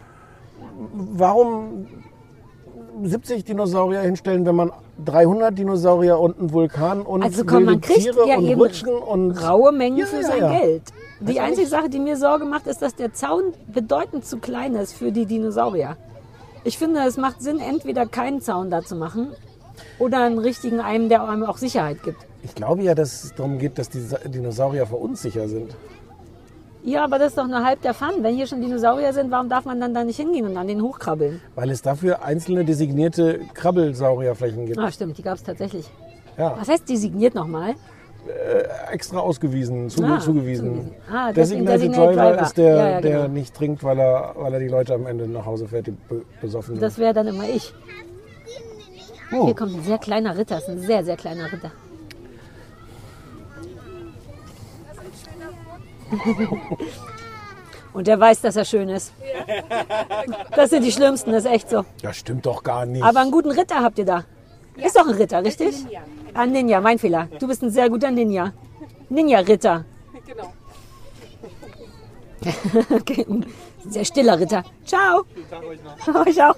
warum 0.93 1.87
70 3.03 3.43
Dinosaurier 3.43 4.01
hinstellen, 4.01 4.45
wenn 4.45 4.55
man 4.55 4.71
300 5.03 5.57
Dinosaurier 5.57 6.19
und 6.19 6.39
einen 6.39 6.53
Vulkan 6.53 7.01
und 7.01 7.23
Also 7.23 7.43
komm, 7.43 7.65
man 7.65 7.81
kriegt 7.81 8.01
Tiere 8.01 8.27
ja 8.27 8.37
und 8.37 8.45
eben 8.45 8.61
Rutschen 8.61 8.89
und 8.89 9.31
raue 9.31 9.71
Mengen 9.71 9.97
Ja, 9.97 10.05
für 10.05 10.17
ja, 10.17 10.23
sein 10.23 10.37
ja. 10.39 10.59
Geld. 10.59 10.83
Die 11.19 11.39
Also 11.39 11.41
einzige 11.41 11.67
Sache, 11.67 11.89
die 11.89 11.99
mir 11.99 12.17
Sorge 12.17 12.45
macht, 12.45 12.67
ist, 12.67 12.81
dass 12.81 12.95
der 12.95 13.13
Zaun 13.13 13.53
bedeutend 13.73 14.25
zu 14.25 14.37
klein 14.37 14.75
ist 14.75 14.93
für 14.93 15.11
die 15.11 15.25
Dinosaurier. 15.25 15.97
Ich 16.63 16.77
finde, 16.77 17.01
es 17.01 17.17
macht 17.17 17.41
Sinn, 17.41 17.59
entweder 17.59 18.05
keinen 18.05 18.41
Zaun 18.41 18.69
da 18.69 18.81
zu 18.81 18.95
machen 18.95 19.29
oder 19.99 20.23
einen 20.23 20.37
richtigen, 20.39 20.79
einen, 20.79 21.09
der 21.09 21.27
einem 21.27 21.43
auch 21.43 21.57
Sicherheit 21.57 22.01
gibt. 22.03 22.25
Ich 22.43 22.55
glaube 22.55 22.83
ja, 22.83 22.95
dass 22.95 23.23
es 23.25 23.33
darum 23.35 23.57
geht, 23.57 23.77
dass 23.77 23.89
die 23.89 24.01
Sa- 24.01 24.19
Dinosaurier 24.19 24.85
für 24.85 24.95
uns 24.95 25.21
sicher 25.21 25.47
sind. 25.47 25.75
Ja, 26.85 27.05
aber 27.05 27.17
das 27.17 27.29
ist 27.29 27.37
doch 27.37 27.47
nur 27.47 27.63
halb 27.63 27.81
der 27.81 27.93
Fun. 27.93 28.15
Wenn 28.21 28.35
hier 28.35 28.45
schon 28.45 28.59
Dinosaurier 28.61 29.13
sind, 29.13 29.31
warum 29.31 29.47
darf 29.47 29.63
man 29.63 29.79
dann 29.79 29.93
da 29.93 30.03
nicht 30.03 30.17
hingehen 30.17 30.45
und 30.45 30.57
an 30.57 30.67
den 30.67 30.81
hochkrabbeln? 30.81 31.39
Weil 31.55 31.69
es 31.69 31.81
dafür 31.81 32.23
einzelne 32.23 32.65
designierte 32.65 33.39
Krabbelsaurierflächen 33.53 34.65
gibt. 34.65 34.77
Ah, 34.77 34.91
stimmt, 34.91 35.17
die 35.17 35.21
gab 35.21 35.35
es 35.35 35.43
tatsächlich. 35.43 35.89
Ja. 36.37 36.57
Was 36.59 36.67
heißt 36.67 36.89
designiert 36.89 37.35
nochmal? 37.35 37.75
Äh, 38.27 38.91
extra 38.93 39.19
ausgewiesen, 39.19 39.89
zuge 39.89 40.07
Ah, 40.07 40.19
zugewiesen. 40.19 40.91
Ah, 41.11 41.31
deswegen 41.31 41.65
Designated 41.65 41.95
Designated 41.95 42.15
Driver, 42.17 42.31
Driver. 42.31 42.41
ist 42.45 42.57
der, 42.57 42.75
Ja, 42.75 42.89
ja, 42.89 43.01
der 43.01 43.17
genau. 43.23 43.27
nicht 43.33 43.53
trinkt, 43.55 43.83
weil 43.83 43.99
er, 43.99 44.33
weil 44.37 44.53
er 44.53 44.59
die 44.59 44.67
Leute 44.67 44.93
am 44.93 45.05
Ende 45.07 45.27
nach 45.27 45.45
Hause 45.45 45.67
fährt, 45.67 45.87
die 45.87 45.91
be 45.91 46.23
besoffen 46.41 46.75
sind. 46.75 46.81
Das 46.83 46.97
wäre 46.97 47.13
dann 47.13 47.27
immer 47.27 47.47
ich. 47.49 47.73
Oh. 49.33 49.45
Hier 49.45 49.55
kommt 49.55 49.75
ein 49.75 49.83
sehr 49.83 49.97
kleiner 49.97 50.37
Ritter. 50.37 50.55
Das 50.55 50.63
ist 50.65 50.69
ein 50.69 50.79
sehr, 50.79 51.03
sehr 51.03 51.17
kleiner 51.17 51.51
Ritter. 51.51 51.71
Und 57.93 58.07
der 58.07 58.19
weiß, 58.19 58.41
dass 58.41 58.55
er 58.55 58.65
schön 58.65 58.89
ist. 58.89 59.13
Das 60.55 60.71
sind 60.71 60.83
die 60.83 60.91
Schlimmsten, 60.91 61.31
das 61.31 61.45
ist 61.45 61.51
echt 61.51 61.69
so. 61.69 61.85
das 62.01 62.17
stimmt 62.17 62.45
doch 62.45 62.63
gar 62.63 62.85
nicht. 62.85 63.03
Aber 63.03 63.19
einen 63.21 63.31
guten 63.31 63.51
Ritter 63.51 63.81
habt 63.83 63.99
ihr 63.99 64.05
da. 64.05 64.23
Ist 64.75 64.95
doch 64.95 65.07
ein 65.07 65.15
Ritter, 65.15 65.43
richtig? 65.43 65.85
Ein 66.33 66.51
Ninja, 66.51 66.81
mein 66.81 66.99
Fehler. 66.99 67.27
Du 67.39 67.47
bist 67.47 67.61
ein 67.63 67.69
sehr 67.69 67.89
guter 67.89 68.11
Ninja. 68.11 68.53
Ninja-Ritter. 69.09 69.85
Genau. 70.25 70.53
okay. 72.95 73.25
Sehr 73.87 74.05
stiller 74.05 74.39
Ritter. 74.39 74.63
Ciao. 74.85 75.25
Euch 76.25 76.43
auch. 76.43 76.55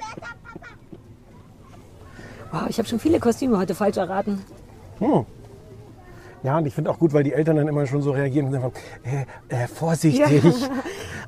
Wow, 2.52 2.70
ich 2.70 2.78
habe 2.78 2.88
schon 2.88 3.00
viele 3.00 3.20
Kostüme 3.20 3.58
heute 3.58 3.76
falsch 3.76 3.98
erraten. 3.98 4.44
Ja, 6.46 6.60
und 6.60 6.68
ich 6.68 6.76
finde 6.76 6.92
auch 6.92 7.00
gut, 7.00 7.12
weil 7.12 7.24
die 7.24 7.34
Eltern 7.34 7.56
dann 7.56 7.68
immer 7.68 7.88
schon 7.88 8.04
so 8.04 8.12
reagieren 8.12 8.46
und 8.48 8.54
sagen, 8.54 8.72
äh, 9.50 9.64
äh, 9.64 9.68
vorsichtig. 9.68 10.44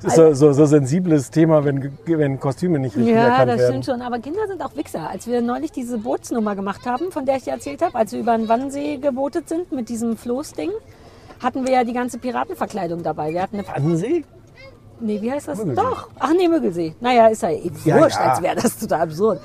Das 0.02 0.12
ist 0.12 0.16
so, 0.16 0.32
so, 0.34 0.52
so 0.52 0.64
sensibles 0.66 1.30
Thema, 1.30 1.64
wenn, 1.64 1.92
wenn 2.06 2.38
Kostüme 2.38 2.78
nicht 2.78 2.96
richtig 2.96 3.14
Ja, 3.14 3.24
erkannt 3.28 3.50
das 3.50 3.58
werden. 3.58 3.82
stimmt 3.82 3.84
schon. 3.86 4.06
Aber 4.06 4.20
Kinder 4.20 4.46
sind 4.46 4.62
auch 4.62 4.76
Wichser. 4.76 5.10
Als 5.10 5.26
wir 5.26 5.40
neulich 5.42 5.72
diese 5.72 5.98
Bootsnummer 5.98 6.54
gemacht 6.54 6.86
haben, 6.86 7.10
von 7.10 7.26
der 7.26 7.36
ich 7.36 7.42
dir 7.44 7.50
erzählt 7.54 7.82
habe, 7.82 7.96
als 7.96 8.12
wir 8.12 8.20
über 8.20 8.36
den 8.36 8.48
Wannsee 8.48 8.98
gebootet 8.98 9.48
sind 9.48 9.72
mit 9.72 9.88
diesem 9.88 10.16
Floßding, 10.16 10.70
hatten 11.42 11.66
wir 11.66 11.72
ja 11.72 11.82
die 11.84 11.92
ganze 11.94 12.18
Piratenverkleidung 12.18 13.02
dabei. 13.02 13.32
Wir 13.32 13.42
hatten 13.42 13.56
eine 13.58 13.66
Wannsee? 13.66 14.24
Nee, 15.00 15.20
wie 15.20 15.32
heißt 15.32 15.48
das? 15.48 15.58
Müggelsee. 15.58 15.80
Doch. 15.82 16.08
Ach 16.20 16.32
nee, 16.36 16.46
Müggelsee. 16.48 16.94
Naja, 17.00 17.26
ist 17.28 17.42
ja 17.42 17.50
eh 17.50 17.70
Ja, 17.84 17.98
wurscht, 18.00 18.16
ja. 18.18 18.30
als 18.30 18.42
wäre 18.42 18.54
das 18.56 18.78
total 18.78 19.00
absurd. 19.02 19.40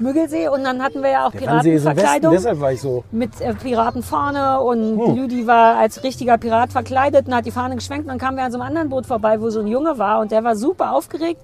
Müggelsee 0.00 0.48
und 0.48 0.64
dann 0.64 0.82
hatten 0.82 1.02
wir 1.02 1.10
ja 1.10 1.26
auch 1.26 1.32
Der 1.32 1.38
Piratenverkleidung 1.40 2.32
deshalb 2.32 2.60
war 2.60 2.72
ich 2.72 2.80
so. 2.80 3.04
mit 3.10 3.40
äh, 3.40 3.54
Piratenfahne 3.54 4.60
und 4.60 4.98
Hm. 4.98 5.16
Lüdi 5.16 5.46
war 5.46 5.76
als 5.76 6.02
richtiger 6.02 6.38
Pirat 6.38 6.72
verkleidet 6.72 7.26
und 7.26 7.34
hat 7.34 7.46
die 7.46 7.50
Fahne 7.50 7.74
geschwenkt. 7.76 8.04
Und 8.04 8.08
dann 8.08 8.18
kamen 8.18 8.36
wir 8.36 8.44
an 8.44 8.52
so 8.52 8.58
einem 8.58 8.68
anderen 8.68 8.88
Boot 8.88 9.06
vorbei, 9.06 9.40
wo 9.40 9.50
so 9.50 9.60
ein 9.60 9.66
Junge 9.66 9.98
war 9.98 10.20
und 10.20 10.30
der 10.30 10.44
war 10.44 10.56
super 10.56 10.92
aufgeregt. 10.92 11.40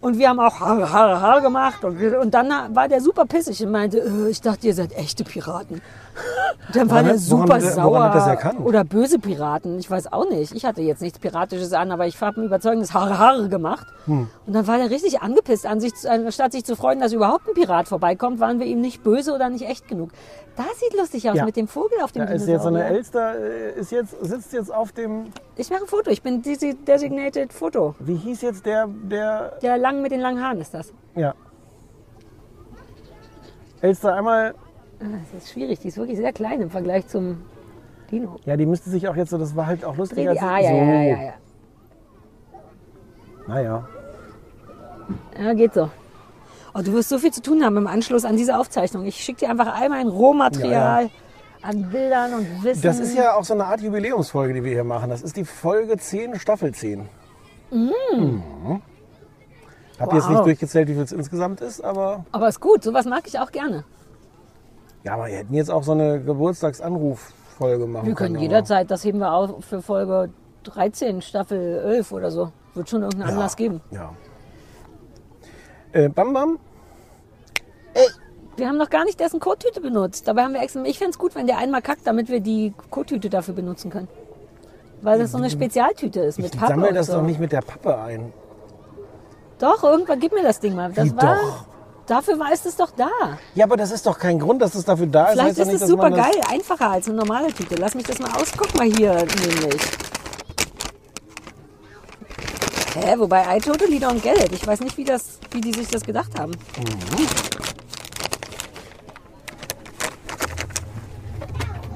Und 0.00 0.16
wir 0.16 0.28
haben 0.28 0.38
auch 0.38 0.60
Haare, 0.60 0.92
Haare, 0.92 1.20
Haare 1.20 1.42
gemacht. 1.42 1.82
Und, 1.84 2.00
und 2.00 2.32
dann 2.32 2.48
war 2.74 2.86
der 2.86 3.00
super 3.00 3.24
pissig 3.26 3.60
und 3.64 3.72
meinte, 3.72 3.98
äh, 3.98 4.30
ich 4.30 4.40
dachte, 4.40 4.68
ihr 4.68 4.74
seid 4.74 4.92
echte 4.96 5.24
Piraten. 5.24 5.82
Dann 6.74 6.90
war 6.90 7.02
der 7.02 7.16
super 7.18 7.46
woran 7.48 7.60
sauer. 7.62 7.90
woran 7.92 8.12
er 8.18 8.26
erkannt? 8.26 8.60
Oder 8.60 8.84
böse 8.84 9.18
Piraten. 9.18 9.78
Ich 9.78 9.90
weiß 9.90 10.12
auch 10.12 10.28
nicht. 10.28 10.54
Ich 10.54 10.64
hatte 10.66 10.82
jetzt 10.82 11.00
nichts 11.00 11.18
Piratisches 11.18 11.72
an, 11.72 11.90
aber 11.92 12.06
ich 12.06 12.20
habe 12.20 12.40
ein 12.40 12.44
überzeugendes 12.44 12.92
Haare, 12.92 13.18
Haare 13.18 13.48
gemacht. 13.48 13.86
Hm. 14.04 14.28
Und 14.46 14.52
dann 14.52 14.66
war 14.66 14.76
der 14.76 14.90
richtig 14.90 15.22
angepisst 15.22 15.64
an 15.64 15.80
sich, 15.80 15.92
anstatt 16.08 16.52
sich 16.52 16.64
zu 16.64 16.76
freuen, 16.76 17.00
dass 17.00 17.12
überhaupt 17.14 17.48
ein 17.48 17.54
Pirat 17.54 17.88
vorbeikommt, 17.88 18.38
waren 18.40 18.58
wir 18.60 18.66
ihm 18.66 18.80
nicht 18.82 19.02
böse 19.02 19.32
oder 19.34 19.48
nicht 19.48 19.66
echt 19.66 19.88
genug. 19.88 20.10
Das 20.56 20.66
sieht 20.80 20.94
lustig 20.98 21.30
aus 21.30 21.36
Ja. 21.36 21.44
mit 21.46 21.56
dem 21.56 21.68
Vogel 21.68 22.00
auf 22.02 22.12
dem 22.12 22.26
Da 22.26 22.32
ist 22.32 22.46
jetzt 22.46 22.62
so 22.62 22.68
eine. 22.68 22.84
Elster, 22.84 23.38
äh, 23.38 23.78
ist 23.80 23.90
jetzt, 23.92 24.16
sitzt 24.20 24.52
jetzt 24.52 24.74
auf 24.74 24.92
dem, 24.92 25.26
Ich 25.56 25.70
mache 25.70 25.82
ein 25.82 25.86
Foto. 25.86 26.10
Ich 26.10 26.20
bin 26.22 26.42
desi- 26.42 26.76
designated 26.84 27.52
Foto. 27.52 27.94
wie 28.00 28.16
hieß 28.16 28.42
jetzt 28.42 28.66
der, 28.66 28.88
der, 28.88 29.52
Der 29.62 29.78
lang 29.78 30.02
mit 30.02 30.12
den 30.12 30.20
langen 30.20 30.42
Haaren 30.42 30.60
ist 30.60 30.74
das. 30.74 30.92
ja. 31.14 31.32
Elster 33.80 34.14
einmal, 34.14 34.54
Das 35.00 35.42
ist 35.42 35.52
schwierig. 35.52 35.78
Die 35.80 35.88
ist 35.88 35.96
wirklich 35.96 36.16
sehr 36.18 36.32
klein 36.32 36.60
im 36.60 36.70
Vergleich 36.70 37.06
zum 37.06 37.42
Dino. 38.10 38.36
ja, 38.44 38.56
die 38.56 38.66
müsste 38.66 38.90
sich 38.90 39.06
auch 39.08 39.16
jetzt 39.16 39.30
so, 39.30 39.38
das 39.38 39.54
war 39.54 39.66
halt 39.66 39.84
auch 39.84 39.96
lustig. 39.96 40.24
Dreh 40.26 40.32
die, 40.32 40.40
ah, 40.40 40.58
ja, 40.58 40.70
so. 40.70 40.76
ja, 40.76 40.84
ja, 40.84 41.02
ja, 41.02 41.22
ja. 41.24 41.32
Naja. 43.46 43.88
Ja, 45.38 45.52
geht 45.54 45.74
so. 45.74 45.90
Oh, 46.74 46.80
du 46.82 46.92
wirst 46.92 47.08
so 47.08 47.18
viel 47.18 47.32
zu 47.32 47.40
tun 47.42 47.64
haben 47.64 47.76
im 47.76 47.86
Anschluss 47.86 48.24
an 48.24 48.36
diese 48.36 48.58
Aufzeichnung. 48.58 49.06
Ich 49.06 49.16
schicke 49.16 49.40
dir 49.40 49.50
einfach 49.50 49.80
einmal 49.80 50.00
ein 50.00 50.08
Rohmaterial 50.08 51.10
an 51.62 51.90
Bildern 51.90 52.34
und 52.34 52.64
Wissen. 52.64 52.82
Das 52.82 53.00
ist 53.00 53.16
ja 53.16 53.34
auch 53.34 53.44
so 53.44 53.54
eine 53.54 53.64
Art 53.66 53.80
Jubiläumsfolge, 53.80 54.54
die 54.54 54.64
wir 54.64 54.72
hier 54.72 54.84
machen. 54.84 55.10
Das 55.10 55.22
ist 55.22 55.36
die 55.36 55.44
Folge 55.44 55.96
10, 55.96 56.38
Staffel 56.38 56.72
10. 56.72 57.08
Mhm. 57.70 58.42
Hab 59.98 60.12
jetzt 60.12 60.24
Wow. 60.24 60.30
nicht 60.30 60.44
durchgezählt, 60.44 60.88
wie 60.88 60.94
viel 60.94 61.02
es 61.02 61.12
insgesamt 61.12 61.60
ist, 61.60 61.82
aber 61.82 62.24
Aber 62.32 62.48
ist 62.48 62.60
gut. 62.60 62.82
Sowas 62.84 63.06
mag 63.06 63.22
ich 63.26 63.38
auch 63.38 63.50
gerne. 63.50 63.84
Ja, 65.04 65.14
aber 65.14 65.26
wir 65.26 65.36
hätten 65.36 65.54
jetzt 65.54 65.70
auch 65.70 65.82
so 65.82 65.92
eine 65.92 66.20
Geburtstagsanruffolge 66.20 67.86
machen 67.86 68.06
Wir 68.06 68.14
können 68.14 68.38
jederzeit, 68.38 68.90
das 68.90 69.04
heben 69.04 69.18
wir 69.18 69.32
auf 69.32 69.64
für 69.64 69.82
Folge 69.82 70.30
13, 70.64 71.22
Staffel 71.22 71.78
11 71.84 72.12
oder 72.12 72.30
so. 72.30 72.52
Wird 72.74 72.88
schon 72.90 73.02
irgendeinen 73.02 73.30
ja. 73.30 73.34
Anlass 73.34 73.56
geben. 73.56 73.80
Ja. 73.90 74.12
Äh, 75.92 76.08
Bam 76.08 76.32
Bam, 76.32 76.58
Wir 78.58 78.66
haben 78.66 78.76
noch 78.76 78.90
gar 78.90 79.04
nicht 79.04 79.20
dessen 79.20 79.38
Kottüte 79.38 79.80
benutzt. 79.80 80.26
Dabei 80.26 80.42
haben 80.42 80.52
wir 80.52 80.60
extra. 80.60 80.82
Ich 80.82 80.98
fände 80.98 81.12
es 81.12 81.18
gut, 81.18 81.36
wenn 81.36 81.46
der 81.46 81.58
einmal 81.58 81.80
kackt, 81.80 82.04
damit 82.06 82.28
wir 82.28 82.40
die 82.40 82.74
Kottüte 82.90 83.30
dafür 83.30 83.54
benutzen 83.54 83.90
können. 83.90 84.08
Weil 85.00 85.20
das 85.20 85.30
so 85.30 85.38
eine 85.38 85.48
Spezialtüte 85.48 86.20
ist 86.20 86.38
mit 86.38 86.54
ich 86.54 86.60
Pappe. 86.60 86.72
sammle 86.72 86.88
und 86.88 86.94
das 86.96 87.06
so. 87.06 87.14
doch 87.14 87.22
nicht 87.22 87.38
mit 87.38 87.52
der 87.52 87.60
Pappe 87.60 87.96
ein. 87.96 88.32
Doch, 89.60 89.84
irgendwann 89.84 90.18
gib 90.18 90.32
mir 90.32 90.42
das 90.42 90.58
Ding 90.58 90.74
mal. 90.74 90.92
Das 90.92 91.04
Wie 91.04 91.16
war, 91.16 91.36
doch? 91.36 91.66
Dafür 92.08 92.38
war 92.38 92.50
es 92.50 92.62
doch 92.74 92.90
da. 92.96 93.10
Ja, 93.54 93.66
aber 93.66 93.76
das 93.76 93.90
ist 93.90 94.06
doch 94.06 94.18
kein 94.18 94.40
Grund, 94.40 94.62
dass 94.62 94.74
es 94.74 94.86
dafür 94.86 95.06
da 95.06 95.26
ist. 95.26 95.32
Vielleicht 95.32 95.58
ist 95.58 95.82
es 95.82 95.88
super 95.88 96.10
geil, 96.10 96.40
einfacher 96.50 96.90
als 96.90 97.06
eine 97.06 97.18
normale 97.18 97.52
Tüte. 97.52 97.74
Lass 97.74 97.94
mich 97.94 98.06
das 98.06 98.18
mal 98.18 98.30
aus. 98.32 98.48
Guck 98.56 98.74
mal 98.74 98.86
hier 98.86 99.12
nämlich. 99.12 99.82
Hä, 102.94 103.14
wobei 103.18 103.56
I 103.56 103.60
totally 103.60 103.98
don't 103.98 104.20
get 104.20 104.42
it. 104.42 104.52
Ich 104.52 104.66
weiß 104.66 104.80
nicht, 104.80 104.96
wie, 104.96 105.04
das, 105.04 105.38
wie 105.50 105.60
die 105.60 105.72
sich 105.74 105.88
das 105.88 106.02
gedacht 106.02 106.30
haben. 106.38 106.52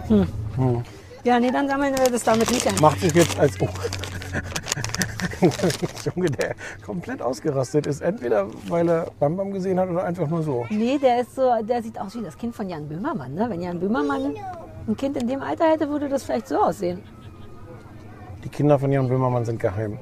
Hm. 0.08 0.28
Ja, 1.24 1.40
nee, 1.40 1.50
dann 1.50 1.66
sammeln 1.66 1.96
wir 1.96 2.10
das 2.10 2.22
damit 2.22 2.50
nicht 2.50 2.66
ein. 2.66 2.74
Macht 2.82 3.00
sich 3.00 3.14
jetzt 3.14 3.38
als. 3.38 3.58
Oh. 3.60 3.68
Junge, 6.14 6.30
der 6.30 6.54
komplett 6.84 7.22
ausgerastet 7.22 7.86
ist. 7.86 8.00
Entweder 8.00 8.46
weil 8.68 8.88
er 8.88 9.06
Bam 9.18 9.36
Bam 9.36 9.52
gesehen 9.52 9.78
hat 9.78 9.88
oder 9.88 10.04
einfach 10.04 10.28
nur 10.28 10.42
so. 10.42 10.66
Nee, 10.70 10.98
der 10.98 11.20
ist 11.20 11.34
so, 11.34 11.50
der 11.62 11.82
sieht 11.82 11.98
aus 12.00 12.14
wie 12.16 12.22
das 12.22 12.36
Kind 12.36 12.54
von 12.54 12.68
Jan 12.68 12.88
Böhmermann. 12.88 13.34
Ne? 13.34 13.48
Wenn 13.48 13.60
Jan 13.60 13.80
Böhmermann 13.80 14.34
ein 14.86 14.96
Kind 14.96 15.16
in 15.16 15.28
dem 15.28 15.42
Alter 15.42 15.66
hätte, 15.70 15.88
würde 15.88 16.08
das 16.08 16.24
vielleicht 16.24 16.48
so 16.48 16.56
aussehen. 16.62 17.02
Die 18.44 18.48
Kinder 18.48 18.78
von 18.78 18.90
Jan 18.90 19.08
Böhmermann 19.08 19.44
sind 19.44 19.60
geheim. 19.60 19.98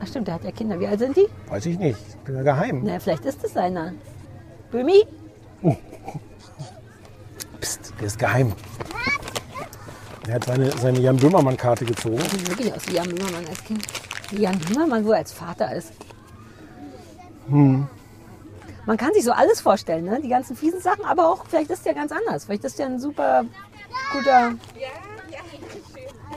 Ach 0.00 0.06
stimmt, 0.06 0.28
der 0.28 0.34
hat 0.34 0.44
ja 0.44 0.52
Kinder. 0.52 0.78
Wie 0.78 0.86
alt 0.86 0.98
sind 1.00 1.16
die? 1.16 1.26
Weiß 1.48 1.66
ich 1.66 1.78
nicht. 1.78 2.24
Bin 2.24 2.36
ja 2.36 2.42
geheim. 2.42 2.82
Na, 2.84 2.98
vielleicht 2.98 3.24
ist 3.24 3.44
es 3.44 3.52
seiner. 3.52 3.92
Böhmi? 4.70 5.04
Psst, 7.60 7.92
der 7.98 8.06
ist 8.06 8.18
geheim. 8.18 8.52
Er 10.28 10.34
hat 10.34 10.44
seine, 10.44 10.70
seine 10.72 11.00
Jan 11.00 11.16
Böhmermann-Karte 11.16 11.84
gezogen. 11.84 12.20
Sieht 12.20 12.48
wirklich 12.48 12.72
aus 12.72 12.86
wie 12.86 12.94
Jan 12.94 13.08
Böhmermann 13.08 13.46
als 13.48 13.64
Kind. 13.64 13.82
Jan 14.32 14.58
Böhmermann 14.58 15.04
wohl 15.04 15.14
als 15.14 15.32
Vater 15.32 15.74
ist. 15.74 15.92
Hm. 17.48 17.86
Man 18.86 18.96
kann 18.96 19.12
sich 19.12 19.24
so 19.24 19.32
alles 19.32 19.60
vorstellen, 19.60 20.04
ne? 20.04 20.18
die 20.22 20.28
ganzen 20.28 20.56
fiesen 20.56 20.80
Sachen, 20.80 21.04
aber 21.04 21.28
auch 21.28 21.44
vielleicht 21.46 21.70
ist 21.70 21.84
der 21.84 21.94
ganz 21.94 22.10
anders. 22.12 22.44
Vielleicht 22.46 22.64
ist 22.64 22.78
der 22.78 22.86
ein 22.86 22.98
super 22.98 23.44
guter. 24.12 24.52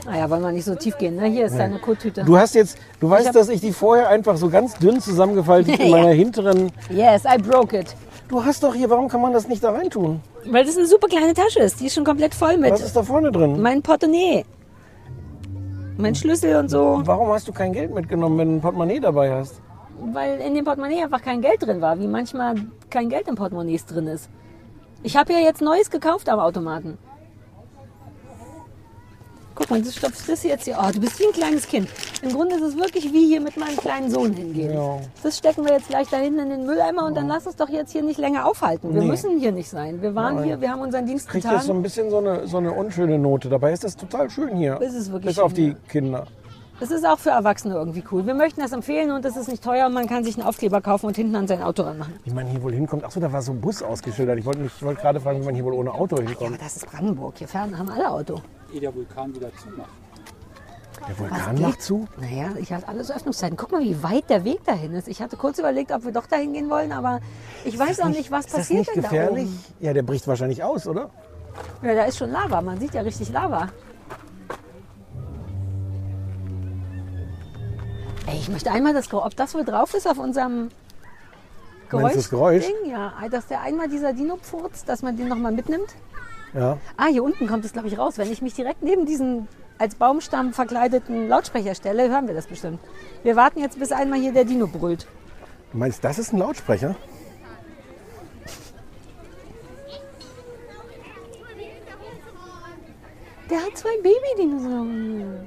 Naja, 0.04 0.28
wollen 0.28 0.42
wir 0.42 0.52
nicht 0.52 0.64
so 0.64 0.74
tief 0.74 0.98
gehen. 0.98 1.16
Ne? 1.16 1.26
Hier 1.28 1.46
ist 1.46 1.56
seine 1.56 1.78
Kottüte. 1.78 2.24
Du 2.24 2.36
hast 2.36 2.54
jetzt, 2.54 2.76
du 3.00 3.08
weißt, 3.08 3.28
hab- 3.28 3.34
dass 3.34 3.48
ich 3.48 3.60
die 3.60 3.72
vorher 3.72 4.08
einfach 4.08 4.36
so 4.36 4.50
ganz 4.50 4.74
dünn 4.74 5.00
zusammengefaltet 5.00 5.78
in 5.80 5.90
meiner 5.90 6.10
hinteren. 6.10 6.72
Yes, 6.90 7.22
I 7.24 7.38
broke 7.40 7.78
it. 7.78 7.94
Du 8.28 8.44
hast 8.44 8.62
doch 8.62 8.74
hier, 8.74 8.88
warum 8.90 9.08
kann 9.08 9.20
man 9.20 9.32
das 9.32 9.46
nicht 9.46 9.62
da 9.62 9.70
reintun? 9.70 10.20
Weil 10.46 10.64
das 10.64 10.76
eine 10.76 10.86
super 10.86 11.06
kleine 11.06 11.34
Tasche 11.34 11.60
ist. 11.60 11.80
Die 11.80 11.86
ist 11.86 11.94
schon 11.94 12.04
komplett 12.04 12.34
voll 12.34 12.56
mit 12.56 12.72
Was 12.72 12.80
ist 12.80 12.96
da 12.96 13.02
vorne 13.02 13.30
drin? 13.30 13.60
mein 13.62 13.80
Portemonnaie. 13.82 14.44
Mein 15.98 16.14
Schlüssel 16.14 16.56
und 16.56 16.68
so. 16.68 17.02
Warum 17.04 17.28
hast 17.28 17.46
du 17.48 17.52
kein 17.52 17.72
Geld 17.72 17.94
mitgenommen, 17.94 18.38
wenn 18.38 18.48
du 18.48 18.54
ein 18.56 18.60
Portemonnaie 18.60 19.00
dabei 19.00 19.32
hast? 19.32 19.60
Weil 20.12 20.40
in 20.40 20.54
dem 20.54 20.64
Portemonnaie 20.64 21.02
einfach 21.02 21.22
kein 21.22 21.42
Geld 21.42 21.62
drin 21.62 21.80
war, 21.80 21.98
wie 22.00 22.06
manchmal 22.06 22.54
kein 22.90 23.08
Geld 23.08 23.28
im 23.28 23.34
Portemonnaies 23.34 23.86
drin 23.86 24.06
ist. 24.06 24.30
Ich 25.02 25.16
habe 25.16 25.32
ja 25.32 25.38
jetzt 25.38 25.60
Neues 25.60 25.90
gekauft 25.90 26.28
am 26.28 26.40
Automaten. 26.40 26.98
Guck 29.54 29.70
mal, 29.70 29.80
das 29.82 29.94
stopfst 29.96 30.28
das 30.28 30.42
jetzt 30.44 30.64
hier. 30.64 30.78
Oh, 30.80 30.90
du 30.92 31.00
bist 31.00 31.18
wie 31.20 31.26
ein 31.26 31.32
kleines 31.32 31.66
Kind. 31.66 31.88
Im 32.22 32.30
Grunde 32.32 32.56
ist 32.56 32.62
es 32.62 32.76
wirklich 32.76 33.12
wie 33.12 33.26
hier 33.26 33.40
mit 33.40 33.56
meinem 33.56 33.76
kleinen 33.76 34.10
Sohn 34.10 34.32
hingehen. 34.32 34.72
Ja. 34.72 34.98
Das 35.22 35.38
stecken 35.38 35.64
wir 35.64 35.72
jetzt 35.74 35.88
gleich 35.88 36.08
da 36.08 36.16
hinten 36.16 36.38
in 36.40 36.50
den 36.50 36.66
Mülleimer 36.66 37.04
und 37.06 37.14
dann 37.16 37.28
lass 37.28 37.46
uns 37.46 37.56
doch 37.56 37.68
jetzt 37.68 37.92
hier 37.92 38.02
nicht 38.02 38.18
länger 38.18 38.46
aufhalten. 38.46 38.94
Wir 38.94 39.02
Nee. 39.02 39.08
müssen 39.08 39.38
hier 39.38 39.52
nicht 39.52 39.68
sein. 39.68 40.00
Wir 40.00 40.14
waren 40.14 40.36
Nein. 40.36 40.44
hier, 40.44 40.60
wir 40.60 40.70
haben 40.70 40.80
unseren 40.80 41.06
Dienst 41.06 41.28
Kriegt 41.28 41.44
getan. 41.44 41.58
das 41.58 41.66
so 41.66 41.72
ein 41.74 41.82
bisschen 41.82 42.10
so 42.10 42.18
eine, 42.18 42.46
so 42.46 42.56
eine 42.58 42.72
unschöne 42.72 43.18
Note. 43.18 43.48
Dabei 43.48 43.72
ist 43.72 43.84
das 43.84 43.96
total 43.96 44.30
schön 44.30 44.56
hier. 44.56 44.80
Ist 44.80 44.94
es 44.94 45.12
wirklich 45.12 45.34
Bis 45.36 45.38
auf 45.38 45.54
schön, 45.54 45.76
die 45.76 45.88
Kinder. 45.90 46.26
Es 46.80 46.90
ist 46.90 47.06
auch 47.06 47.18
für 47.18 47.30
Erwachsene 47.30 47.74
irgendwie 47.74 48.02
cool. 48.10 48.26
Wir 48.26 48.34
möchten 48.34 48.60
das 48.60 48.72
empfehlen 48.72 49.12
und 49.12 49.24
es 49.24 49.36
ist 49.36 49.48
nicht 49.48 49.62
teuer 49.62 49.86
und 49.86 49.92
man 49.92 50.08
kann 50.08 50.24
sich 50.24 50.36
einen 50.36 50.44
Aufkleber 50.46 50.80
kaufen 50.80 51.06
und 51.06 51.14
hinten 51.16 51.36
an 51.36 51.46
sein 51.46 51.62
Auto 51.62 51.82
ranmachen. 51.82 52.14
Wie 52.24 52.32
man 52.32 52.46
hier 52.46 52.60
wohl 52.60 52.72
hinkommt. 52.72 53.04
Achso, 53.04 53.20
da 53.20 53.32
war 53.32 53.40
so 53.40 53.52
ein 53.52 53.60
Bus 53.60 53.82
ausgeschildert. 53.82 54.38
Ich 54.38 54.44
wollte 54.44 54.68
wollte 54.80 55.00
gerade 55.00 55.20
fragen, 55.20 55.42
wie 55.42 55.44
man 55.44 55.54
hier 55.54 55.64
wohl 55.64 55.74
ohne 55.74 55.92
Auto 55.92 56.16
Aber 56.16 56.24
hinkommt. 56.26 56.60
das 56.60 56.76
ist 56.78 56.90
Brandenburg. 56.90 57.34
Hier 57.38 57.46
fahren, 57.46 57.78
haben 57.78 57.88
alle 57.88 58.10
Auto. 58.10 58.40
Ehe 58.72 58.80
der 58.80 58.94
Vulkan 58.94 59.34
wieder 59.34 59.50
zumacht. 59.56 59.90
Der 61.08 61.18
Vulkan 61.18 61.60
macht 61.60 61.82
zu. 61.82 62.06
Naja, 62.20 62.50
ich 62.58 62.72
hatte 62.72 62.86
alles 62.88 63.10
Öffnungszeiten. 63.10 63.56
Guck 63.56 63.72
mal, 63.72 63.82
wie 63.82 64.02
weit 64.02 64.30
der 64.30 64.44
Weg 64.44 64.64
dahin 64.64 64.92
ist. 64.94 65.08
Ich 65.08 65.20
hatte 65.20 65.36
kurz 65.36 65.58
überlegt, 65.58 65.90
ob 65.90 66.04
wir 66.04 66.12
doch 66.12 66.26
dahin 66.26 66.52
gehen 66.52 66.70
wollen, 66.70 66.92
aber 66.92 67.20
ich 67.64 67.78
weiß 67.78 68.00
auch 68.00 68.08
nicht, 68.08 68.30
was 68.30 68.46
ist 68.46 68.54
das 68.54 68.60
passiert 68.60 68.80
nicht 68.80 68.96
denn 68.96 69.02
gefährlich? 69.02 69.44
da 69.44 69.50
oben. 69.50 69.64
Ja, 69.80 69.92
der 69.92 70.02
bricht 70.02 70.26
wahrscheinlich 70.28 70.62
aus, 70.62 70.86
oder? 70.86 71.10
Ja, 71.82 71.94
da 71.94 72.04
ist 72.04 72.18
schon 72.18 72.30
Lava. 72.30 72.60
Man 72.60 72.78
sieht 72.78 72.94
ja 72.94 73.02
richtig 73.02 73.30
Lava. 73.30 73.68
Ey, 78.26 78.36
ich 78.38 78.48
möchte 78.48 78.70
einmal 78.70 78.94
das 78.94 79.08
Geräusch, 79.08 79.26
ob 79.26 79.36
das 79.36 79.54
wohl 79.54 79.64
drauf 79.64 79.94
ist 79.94 80.06
auf 80.06 80.18
unserem 80.18 80.68
Geräusch. 81.88 82.14
Das 82.14 82.30
Geräusch? 82.30 82.64
Ding? 82.64 82.90
Ja, 82.90 83.12
dass 83.30 83.46
der 83.48 83.60
einmal 83.60 83.88
dieser 83.88 84.12
Dino 84.12 84.36
pfurzt, 84.36 84.88
dass 84.88 85.02
man 85.02 85.16
den 85.16 85.28
nochmal 85.28 85.52
mitnimmt. 85.52 85.94
Ja. 86.54 86.78
Ah, 86.96 87.06
hier 87.06 87.22
unten 87.24 87.46
kommt 87.46 87.64
es, 87.64 87.72
glaube 87.72 87.88
ich, 87.88 87.98
raus. 87.98 88.18
Wenn 88.18 88.30
ich 88.30 88.42
mich 88.42 88.54
direkt 88.54 88.82
neben 88.82 89.06
diesen 89.06 89.48
als 89.78 89.94
Baumstamm 89.94 90.52
verkleideten 90.52 91.28
Lautsprecher 91.28 91.74
stelle, 91.74 92.10
hören 92.10 92.26
wir 92.26 92.34
das 92.34 92.46
bestimmt. 92.46 92.78
Wir 93.22 93.36
warten 93.36 93.60
jetzt, 93.60 93.78
bis 93.78 93.90
einmal 93.90 94.20
hier 94.20 94.32
der 94.32 94.44
Dino 94.44 94.66
brüllt. 94.66 95.06
Du 95.72 95.78
meinst, 95.78 96.04
das 96.04 96.18
ist 96.18 96.32
ein 96.32 96.38
Lautsprecher? 96.38 96.94
Der 103.50 103.58
hat 103.58 103.76
zwei 103.76 103.96
Baby-Dinosaurier. 104.02 105.46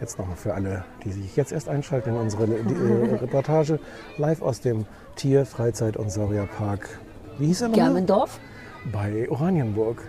Jetzt 0.00 0.18
nochmal 0.18 0.36
für 0.36 0.54
alle, 0.54 0.84
die 1.04 1.10
sich 1.10 1.34
jetzt 1.34 1.50
erst 1.50 1.68
einschalten 1.68 2.10
in 2.10 2.16
unsere 2.16 2.44
äh, 2.44 3.14
Reportage 3.20 3.80
live 4.16 4.42
aus 4.42 4.60
dem 4.60 4.86
Tier-, 5.16 5.46
Freizeit- 5.46 5.96
und 5.96 6.10
Saurierpark. 6.10 7.00
Wie 7.38 7.46
hieß 7.46 7.62
er 7.62 7.68
nochmal? 7.68 7.86
Germendorf. 7.86 8.38
Bei 8.84 9.28
Oranienburg. 9.28 10.02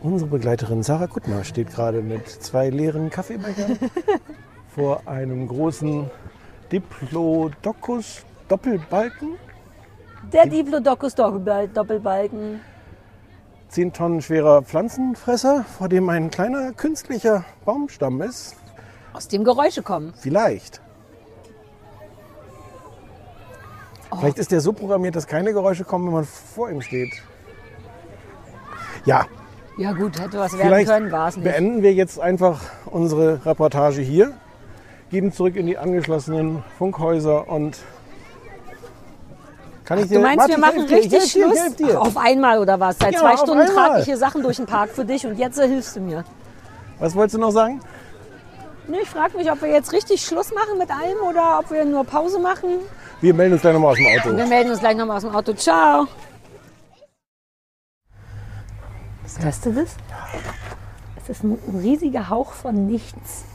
Unsere 0.00 0.30
Begleiterin 0.30 0.82
Sarah 0.82 1.06
Kuttner 1.06 1.44
steht 1.44 1.70
gerade 1.70 2.02
mit 2.02 2.28
zwei 2.28 2.70
leeren 2.70 3.10
Kaffeebechern 3.10 3.78
vor 4.74 5.02
einem 5.06 5.48
großen 5.48 6.10
Diplodocus 6.70 8.22
Doppelbalken. 8.48 9.36
Der 10.32 10.46
Diplodocus 10.46 11.14
Doppelbal- 11.16 11.68
Doppelbalken. 11.68 12.60
10 13.68 13.92
Tonnen 13.92 14.22
schwerer 14.22 14.62
Pflanzenfresser, 14.62 15.64
vor 15.64 15.88
dem 15.88 16.08
ein 16.08 16.30
kleiner 16.30 16.72
künstlicher 16.72 17.44
Baumstamm 17.64 18.22
ist. 18.22 18.56
Aus 19.12 19.28
dem 19.28 19.44
Geräusche 19.44 19.82
kommen. 19.82 20.12
Vielleicht. 20.16 20.80
Vielleicht 24.20 24.38
ist 24.38 24.50
der 24.52 24.60
so 24.60 24.72
programmiert, 24.72 25.16
dass 25.16 25.26
keine 25.26 25.52
Geräusche 25.52 25.84
kommen, 25.84 26.06
wenn 26.06 26.12
man 26.14 26.24
vor 26.24 26.70
ihm 26.70 26.80
steht. 26.82 27.12
Ja, 29.04 29.26
Ja 29.76 29.92
gut, 29.92 30.18
hätte 30.20 30.38
was 30.38 30.52
werden 30.52 30.66
vielleicht 30.68 30.88
können, 30.90 31.12
war 31.12 31.28
es 31.28 31.36
nicht. 31.36 31.44
beenden 31.44 31.82
wir 31.82 31.92
jetzt 31.92 32.18
einfach 32.20 32.60
unsere 32.86 33.44
Reportage 33.44 34.00
hier, 34.00 34.32
gehen 35.10 35.32
zurück 35.32 35.56
in 35.56 35.66
die 35.66 35.76
angeschlossenen 35.76 36.62
Funkhäuser 36.78 37.48
und 37.48 37.78
kann 39.84 39.98
ich 39.98 40.08
Du 40.08 40.18
meinst, 40.20 40.48
wir 40.48 40.56
machen 40.58 40.86
dir, 40.86 40.98
ich 40.98 41.12
richtig 41.12 41.32
dir, 41.34 41.42
Schluss? 41.52 41.76
dir. 41.76 41.98
Ach, 42.00 42.06
auf 42.06 42.16
einmal 42.16 42.58
oder 42.58 42.80
was? 42.80 42.96
Seit 42.98 43.12
Ja, 43.12 43.20
zwei 43.20 43.36
Stunden 43.36 43.66
trage 43.66 43.98
ich 44.00 44.04
hier 44.06 44.16
Sachen 44.16 44.42
durch 44.42 44.56
den 44.56 44.66
Park 44.66 44.90
für 44.90 45.04
dich 45.04 45.26
und 45.26 45.38
jetzt 45.38 45.60
hilfst 45.60 45.96
du 45.96 46.00
mir. 46.00 46.24
Was 46.98 47.14
wolltest 47.14 47.34
du 47.34 47.40
noch 47.40 47.50
sagen? 47.50 47.80
Nee, 48.88 48.98
ich 49.02 49.10
frage 49.10 49.36
mich, 49.36 49.50
ob 49.50 49.60
wir 49.60 49.68
jetzt 49.70 49.92
richtig 49.92 50.22
Schluss 50.24 50.52
machen 50.54 50.78
mit 50.78 50.90
allem 50.90 51.18
oder 51.28 51.58
ob 51.58 51.70
wir 51.70 51.84
nur 51.84 52.04
Pause 52.04 52.38
machen. 52.38 52.78
Wir 53.24 53.32
melden 53.32 53.54
uns 53.54 53.62
gleich 53.62 53.72
nochmal 53.72 53.92
aus 53.92 53.96
dem 53.96 54.06
Auto. 54.06 54.36
Wir 54.36 54.46
melden 54.46 54.70
uns 54.70 54.80
gleich 54.80 54.96
nochmal 54.98 55.16
aus 55.16 55.22
dem 55.22 55.34
Auto. 55.34 55.54
Ciao. 55.54 56.06
Hörst 59.40 59.64
du 59.64 59.72
das? 59.72 59.96
Es 61.16 61.30
ist 61.30 61.42
ein 61.42 61.58
riesiger 61.80 62.28
Hauch 62.28 62.52
von 62.52 62.86
nichts. 62.86 63.46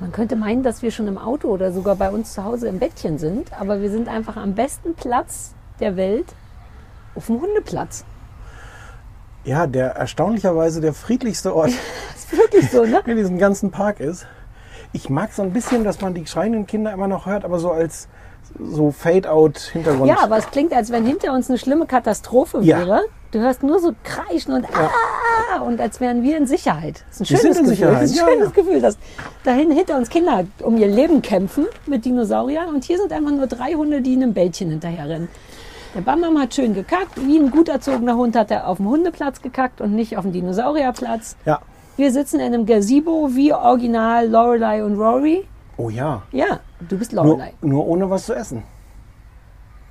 Man 0.00 0.10
könnte 0.10 0.36
meinen, 0.36 0.62
dass 0.62 0.80
wir 0.80 0.90
schon 0.90 1.06
im 1.06 1.18
Auto 1.18 1.48
oder 1.48 1.70
sogar 1.70 1.96
bei 1.96 2.08
uns 2.08 2.32
zu 2.32 2.44
Hause 2.44 2.66
im 2.66 2.78
Bettchen 2.78 3.18
sind, 3.18 3.52
aber 3.60 3.82
wir 3.82 3.90
sind 3.90 4.08
einfach 4.08 4.38
am 4.38 4.54
besten 4.54 4.94
Platz 4.94 5.52
der 5.80 5.96
Welt 5.96 6.34
auf 7.14 7.26
dem 7.26 7.42
Hundeplatz. 7.42 8.06
Ja, 9.44 9.66
der 9.66 9.96
erstaunlicherweise 9.96 10.80
der 10.80 10.94
friedlichste 10.94 11.54
Ort 11.54 11.72
Ist 12.14 12.32
wirklich 12.32 12.70
so, 12.70 12.86
ne? 12.86 13.02
in 13.06 13.18
diesem 13.18 13.36
ganzen 13.36 13.70
Park 13.70 14.00
ist. 14.00 14.26
Ich 14.92 15.10
mag 15.10 15.32
so 15.32 15.42
ein 15.42 15.52
bisschen, 15.52 15.84
dass 15.84 16.00
man 16.00 16.14
die 16.14 16.26
schreienden 16.26 16.66
Kinder 16.66 16.92
immer 16.92 17.08
noch 17.08 17.26
hört, 17.26 17.44
aber 17.44 17.58
so 17.58 17.70
als 17.70 18.08
so 18.58 18.90
Fade-out-Hintergrund. 18.90 20.08
Ja, 20.08 20.18
aber 20.22 20.38
es 20.38 20.50
klingt, 20.50 20.72
als 20.72 20.90
wenn 20.90 21.04
hinter 21.04 21.32
uns 21.34 21.48
eine 21.50 21.58
schlimme 21.58 21.86
Katastrophe 21.86 22.60
Ja. 22.62 22.78
wäre. 22.78 23.02
Du 23.30 23.40
hörst 23.40 23.62
nur 23.62 23.78
so 23.78 23.92
Kreischen 24.04 24.54
und 24.54 24.64
ah, 24.74 25.60
und 25.60 25.78
als 25.82 26.00
wären 26.00 26.22
wir 26.22 26.38
in 26.38 26.46
Sicherheit. 26.46 27.04
Das 27.10 27.20
ist 27.20 27.30
ein 27.30 27.36
schönes 27.38 27.44
in 27.44 27.50
Gefühl. 27.64 27.66
Sicherheit, 27.76 28.02
Das 28.02 28.10
ist 28.10 28.18
ein 28.18 28.26
ja, 28.26 28.32
schönes 28.32 28.48
ja. 28.56 28.62
Gefühl, 28.62 28.80
dass 28.80 28.98
dahin 29.44 29.70
hinter 29.70 29.96
uns 29.98 30.08
Kinder 30.08 30.44
um 30.62 30.78
ihr 30.78 30.86
Leben 30.86 31.20
kämpfen 31.20 31.66
mit 31.86 32.06
Dinosauriern 32.06 32.70
und 32.74 32.84
hier 32.84 32.96
sind 32.96 33.12
einfach 33.12 33.32
nur 33.32 33.46
drei 33.46 33.74
Hunde, 33.74 34.00
die 34.00 34.14
einem 34.16 34.32
Bällchen 34.32 34.70
hinterherrennen. 34.70 35.28
Der 35.94 36.00
Bambam 36.00 36.38
hat 36.38 36.54
schön 36.54 36.72
gekackt. 36.72 37.16
Wie 37.16 37.38
ein 37.38 37.50
gut 37.50 37.68
erzogener 37.68 38.16
Hund 38.16 38.34
hat 38.34 38.50
er 38.50 38.66
auf 38.66 38.78
dem 38.78 38.88
Hundeplatz 38.88 39.42
gekackt 39.42 39.82
und 39.82 39.94
nicht 39.94 40.16
auf 40.16 40.22
dem 40.24 40.32
Dinosaurierplatz. 40.32 41.36
ja. 41.44 41.60
Wir 41.98 42.12
sitzen 42.12 42.38
in 42.38 42.46
einem 42.54 42.64
Gazebo 42.64 43.28
wie 43.34 43.52
original 43.52 44.28
Lorelei 44.28 44.84
und 44.84 44.96
Rory. 44.96 45.44
Oh 45.76 45.90
ja. 45.90 46.22
Ja, 46.30 46.60
du 46.88 46.96
bist 46.96 47.12
Nur, 47.12 47.24
Lorelei. 47.24 47.52
nur 47.60 47.84
ohne 47.88 48.08
was 48.08 48.26
zu 48.26 48.34
essen. 48.34 48.62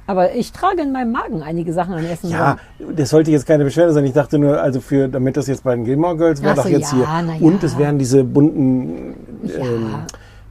Aber 0.06 0.34
ich 0.34 0.54
trage 0.54 0.84
in 0.84 0.94
meinem 0.94 1.12
Magen 1.12 1.42
einige 1.44 1.74
Sachen 1.74 1.94
an 1.94 2.06
Essen. 2.06 2.30
Ja, 2.30 2.58
rum. 2.80 2.96
das 2.96 3.10
sollte 3.10 3.30
jetzt 3.32 3.46
keine 3.46 3.66
Beschwerde 3.66 3.92
sein. 3.92 4.06
Ich 4.06 4.14
dachte 4.14 4.40
nur, 4.40 4.62
also 4.62 4.80
für, 4.80 5.10
damit 5.10 5.36
das 5.36 5.48
jetzt 5.48 5.66
bei 5.66 5.76
den 5.76 5.84
Gilmore 5.84 6.16
Girls 6.16 6.42
war, 6.42 6.56
so, 6.56 6.62
doch 6.62 6.70
jetzt 6.70 6.94
ja, 6.94 7.20
hier. 7.20 7.36
ja. 7.36 7.46
Und 7.46 7.62
es 7.62 7.78
wären 7.78 8.00
diese 8.00 8.24
bunten, 8.24 9.16
Ja. 9.44 9.56
ähm, 9.56 9.96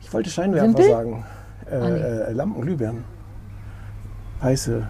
ich 0.03 0.13
wollte 0.13 0.29
Scheinwerfer 0.29 0.67
Wimpel? 0.69 0.91
sagen. 0.91 1.25
Äh, 1.71 1.75
Ah, 1.75 1.89
nee. 1.89 1.99
äh, 2.01 2.33
Lampen, 2.33 2.61
Glühbirnen. 2.61 3.05
Weiße, 4.43 4.87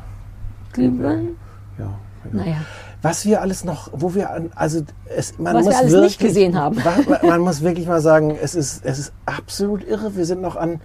Glühbirnen? 0.73 1.37
ja. 1.79 1.87
Naja. 2.33 2.57
Was 3.03 3.25
wir 3.25 3.41
alles 3.41 3.65
noch, 3.65 3.91
wo 3.93 4.15
wir, 4.15 4.31
an, 4.31 4.51
also 4.55 4.81
es, 5.15 5.39
man 5.39 5.55
Was 5.55 5.65
wir 5.65 5.71
muss 5.71 5.75
alles 5.81 5.93
wirklich, 5.93 6.11
nicht 6.11 6.21
gesehen 6.21 6.59
haben. 6.59 6.83
Man 7.23 7.41
muss 7.41 7.63
wirklich 7.63 7.87
mal 7.87 8.01
sagen, 8.01 8.37
es 8.41 8.55
ist, 8.55 8.85
es 8.85 8.99
ist 8.99 9.13
absolut 9.27 9.87
irre. 9.87 10.17
Wir 10.17 10.25
sind 10.25 10.41
noch 10.41 10.57
an 10.57 10.81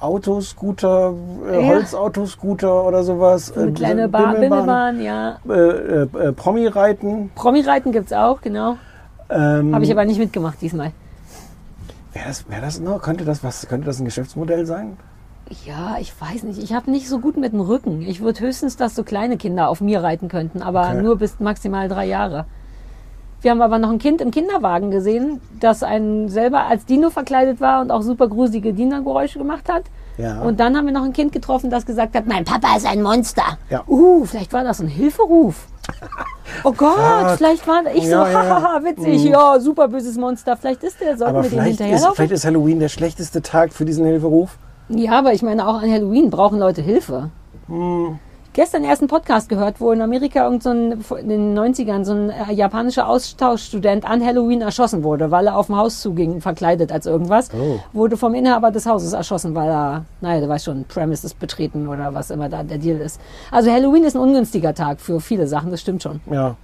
Autoscooter, 0.00 1.14
äh, 1.50 1.60
Ja. 1.60 1.74
Holzautoscooter 1.74 2.84
oder 2.84 3.02
sowas. 3.04 3.56
Eine 3.56 3.68
äh, 3.68 3.72
kleine 3.72 4.08
Bar, 4.08 4.34
Bimmelbahn, 4.34 5.02
ja. 5.02 5.38
äh, 5.48 5.52
äh, 5.52 6.02
äh, 6.02 6.32
Promi-Reiten. 6.32 7.30
Promi-Reiten 7.34 7.92
gibt 7.92 8.06
es 8.06 8.12
auch, 8.12 8.40
genau. 8.40 8.76
Ähm, 9.30 9.74
Habe 9.74 9.84
ich 9.84 9.90
aber 9.92 10.04
nicht 10.04 10.18
mitgemacht 10.18 10.60
diesmal. 10.60 10.92
Wäre 12.12 12.26
das, 12.28 12.48
wär 12.48 12.60
das 12.60 12.80
noch? 12.80 13.00
Könnte 13.02 13.24
das, 13.24 13.42
was, 13.42 13.66
könnte 13.68 13.86
das 13.86 13.98
ein 13.98 14.04
Geschäftsmodell 14.04 14.66
sein? 14.66 14.96
Ja, 15.66 15.96
ich 16.00 16.12
weiß 16.20 16.42
nicht. 16.44 16.62
Ich 16.62 16.72
habe 16.72 16.90
nicht 16.90 17.08
so 17.08 17.18
gut 17.18 17.36
mit 17.36 17.52
dem 17.52 17.60
Rücken. 17.60 18.02
Ich 18.02 18.20
würde 18.20 18.40
höchstens, 18.40 18.76
dass 18.76 18.94
so 18.94 19.02
kleine 19.04 19.36
Kinder 19.36 19.68
auf 19.68 19.80
mir 19.80 20.02
reiten 20.02 20.28
könnten, 20.28 20.62
aber 20.62 20.88
Okay. 20.90 21.02
nur 21.02 21.16
bis 21.16 21.38
maximal 21.40 21.88
drei 21.88 22.06
Jahre. 22.06 22.46
Wir 23.42 23.50
haben 23.50 23.60
aber 23.60 23.78
noch 23.78 23.90
ein 23.90 23.98
Kind 23.98 24.22
im 24.22 24.30
Kinderwagen 24.30 24.90
gesehen, 24.90 25.40
das 25.60 25.82
einen 25.82 26.30
selber 26.30 26.62
als 26.66 26.86
Dino 26.86 27.10
verkleidet 27.10 27.60
war 27.60 27.82
und 27.82 27.90
auch 27.90 28.00
super 28.00 28.26
gruselige 28.28 28.72
Dino-Geräusche 28.72 29.38
gemacht 29.38 29.68
hat. 29.70 29.82
Ja. 30.16 30.40
Und 30.40 30.60
dann 30.60 30.76
haben 30.76 30.86
wir 30.86 30.94
noch 30.94 31.04
ein 31.04 31.12
Kind 31.12 31.32
getroffen, 31.32 31.68
das 31.68 31.84
gesagt 31.84 32.14
hat, 32.16 32.26
mein 32.26 32.44
Papa 32.44 32.74
ist 32.76 32.86
ein 32.86 33.02
Monster. 33.02 33.58
Ja. 33.68 33.82
Uh, 33.86 34.24
vielleicht 34.24 34.52
war 34.54 34.64
das 34.64 34.80
ein 34.80 34.88
Hilferuf. 34.88 35.66
Oh 36.62 36.72
Gott, 36.72 36.96
Ja. 36.98 37.36
vielleicht 37.36 37.66
war 37.66 37.82
ich 37.94 38.04
so, 38.04 38.10
Ja, 38.10 38.28
ja, 38.30 38.44
ja. 38.44 38.62
haha, 38.62 38.84
witzig, 38.84 39.24
ja, 39.24 39.58
super 39.58 39.88
böses 39.88 40.16
Monster. 40.16 40.56
Vielleicht 40.56 40.82
ist 40.84 41.00
der, 41.00 41.16
sollten 41.16 41.34
Aber 41.36 41.42
wir 41.42 41.50
den 41.50 41.58
vielleicht 41.58 41.72
ist, 41.72 41.78
hinterherlaufen? 41.78 42.14
vielleicht 42.16 42.32
ist 42.32 42.44
Halloween 42.44 42.80
der 42.80 42.88
schlechteste 42.90 43.42
Tag 43.42 43.72
für 43.72 43.84
diesen 43.84 44.04
Hilferuf. 44.06 44.56
Ja, 44.88 45.18
aber 45.18 45.32
ich 45.32 45.42
meine, 45.42 45.66
auch 45.66 45.82
an 45.82 45.90
Halloween 45.90 46.30
brauchen 46.30 46.58
Leute 46.58 46.82
Hilfe. 46.82 47.30
Hm. 47.68 48.18
Gestern 48.54 48.84
erst 48.84 49.02
einen 49.02 49.08
Podcast 49.08 49.48
gehört, 49.48 49.80
wo 49.80 49.90
in 49.90 50.00
Amerika 50.00 50.44
irgend 50.44 50.62
so 50.62 50.70
ein, 50.70 51.04
in 51.20 51.28
den 51.28 51.58
90ern 51.58 52.04
so 52.04 52.12
ein 52.12 52.30
äh, 52.30 52.52
japanischer 52.52 53.08
Austauschstudent 53.08 54.08
an 54.08 54.24
Halloween 54.24 54.60
erschossen 54.60 55.02
wurde, 55.02 55.32
weil 55.32 55.48
er 55.48 55.56
auf 55.56 55.66
dem 55.66 55.76
Haus 55.76 56.00
zuging, 56.00 56.40
verkleidet 56.40 56.92
als 56.92 57.06
irgendwas. 57.06 57.48
Oh. 57.52 57.80
Wurde 57.92 58.16
vom 58.16 58.32
Inhaber 58.32 58.70
des 58.70 58.86
Hauses 58.86 59.12
erschossen, 59.12 59.56
weil 59.56 59.68
er, 59.68 60.04
naja, 60.20 60.40
du 60.40 60.48
weißt 60.48 60.66
schon, 60.66 60.84
Premises 60.84 61.34
betreten 61.34 61.88
oder 61.88 62.14
was 62.14 62.30
immer 62.30 62.48
da 62.48 62.62
der 62.62 62.78
Deal 62.78 63.00
ist. 63.00 63.20
Also 63.50 63.72
Halloween 63.72 64.04
ist 64.04 64.14
ein 64.14 64.22
ungünstiger 64.22 64.72
Tag 64.72 65.00
für 65.00 65.20
viele 65.20 65.48
Sachen, 65.48 65.72
das 65.72 65.80
stimmt 65.80 66.04
schon. 66.04 66.20
Ja. 66.30 66.54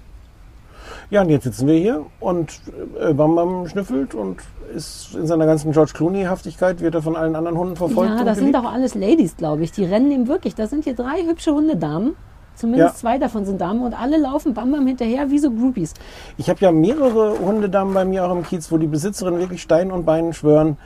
Ja, 1.11 1.23
und 1.23 1.29
jetzt 1.31 1.43
sitzen 1.45 1.67
wir 1.67 1.75
hier 1.75 2.07
und 2.21 2.61
äh, 3.01 3.13
Bam 3.13 3.35
Bam 3.35 3.67
schnüffelt 3.67 4.15
und 4.15 4.39
ist 4.75 5.15
in 5.17 5.27
seiner 5.27 5.45
ganzen 5.47 5.73
George 5.73 5.93
Clooney-Haftigkeit, 5.95 6.81
wird 6.81 6.95
er 6.95 7.03
von 7.03 7.17
allen 7.17 7.35
anderen 7.35 7.59
Hunden 7.59 7.75
verfolgt. 7.77 8.13
Ja, 8.13 8.21
und 8.21 8.27
das 8.27 8.39
sind 8.39 8.55
auch 8.55 8.71
alles 8.73 8.95
Ladies, 8.95 9.37
glaube 9.37 9.65
ich. 9.65 9.73
Die 9.73 9.85
rennen 9.85 10.13
ihm 10.13 10.29
wirklich. 10.29 10.55
Das 10.55 10.71
sind 10.71 10.85
hier 10.85 10.95
drei 10.95 11.25
hübsche 11.27 11.53
Hundedamen. 11.53 12.15
Zumindest 12.55 12.95
Ja. 12.97 13.01
zwei 13.01 13.19
davon 13.19 13.45
sind 13.45 13.61
Damen 13.61 13.81
und 13.83 13.95
alle 13.95 14.19
laufen 14.19 14.55
Bam 14.55 14.71
Bam 14.71 14.87
hinterher 14.87 15.31
wie 15.31 15.39
so 15.39 15.51
Groupies. 15.51 15.95
Ich 16.37 16.49
habe 16.49 16.61
ja 16.61 16.71
mehrere 16.71 17.39
Hundedamen 17.41 17.95
bei 17.95 18.05
mir 18.05 18.25
auch 18.25 18.33
im 18.33 18.45
Kiez, 18.45 18.71
wo 18.71 18.77
die 18.77 18.87
Besitzerinnen 18.87 19.41
wirklich 19.41 19.63
Stein 19.63 19.91
und 19.91 20.05
Beinen 20.05 20.33
schwören, 20.33 20.77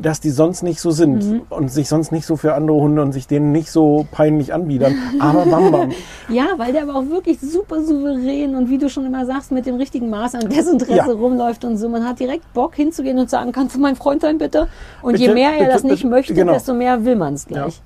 dass 0.00 0.20
die 0.20 0.30
sonst 0.30 0.62
nicht 0.64 0.80
so 0.80 0.90
sind 0.90 1.24
Mhm. 1.24 1.42
und 1.50 1.70
sich 1.70 1.88
sonst 1.88 2.10
nicht 2.10 2.26
so 2.26 2.36
für 2.36 2.54
andere 2.54 2.76
Hunde 2.80 3.00
und 3.00 3.12
sich 3.12 3.26
denen 3.28 3.52
nicht 3.52 3.70
so 3.70 4.06
peinlich 4.10 4.52
anbiedern. 4.52 4.94
Aber 5.20 5.44
Bam 5.46 5.70
Bam, 5.70 5.90
Ja, 6.28 6.46
weil 6.56 6.72
der 6.72 6.82
aber 6.82 6.96
auch 6.96 7.08
wirklich 7.08 7.38
super 7.40 7.82
souverän 7.84 8.56
und 8.56 8.70
wie 8.70 8.78
du 8.78 8.90
schon 8.90 9.06
immer 9.06 9.24
sagst, 9.24 9.52
mit 9.52 9.66
dem 9.66 9.76
richtigen 9.76 10.10
Maß 10.10 10.34
an 10.34 10.48
Desinteresse 10.48 10.94
Ja. 10.96 11.04
rumläuft 11.14 11.64
und 11.64 11.76
so. 11.76 11.88
Man 11.88 12.04
hat 12.06 12.18
direkt 12.18 12.52
Bock 12.54 12.74
hinzugehen 12.74 13.18
und 13.20 13.30
sagen, 13.30 13.52
kannst 13.52 13.76
du 13.76 13.80
mein 13.80 13.94
Freund 13.94 14.20
sein, 14.22 14.38
bitte? 14.38 14.66
Und 15.00 15.14
je 15.18 15.26
Bitte, 15.26 15.34
mehr 15.34 15.52
er 15.52 15.58
bitte, 15.58 15.70
das 15.72 15.82
nicht 15.84 16.02
bitte, 16.02 16.08
möchte, 16.08 16.34
genau. 16.34 16.52
desto 16.54 16.74
mehr 16.74 17.04
will 17.04 17.14
man 17.16 17.34
es 17.34 17.46
gleich. 17.46 17.80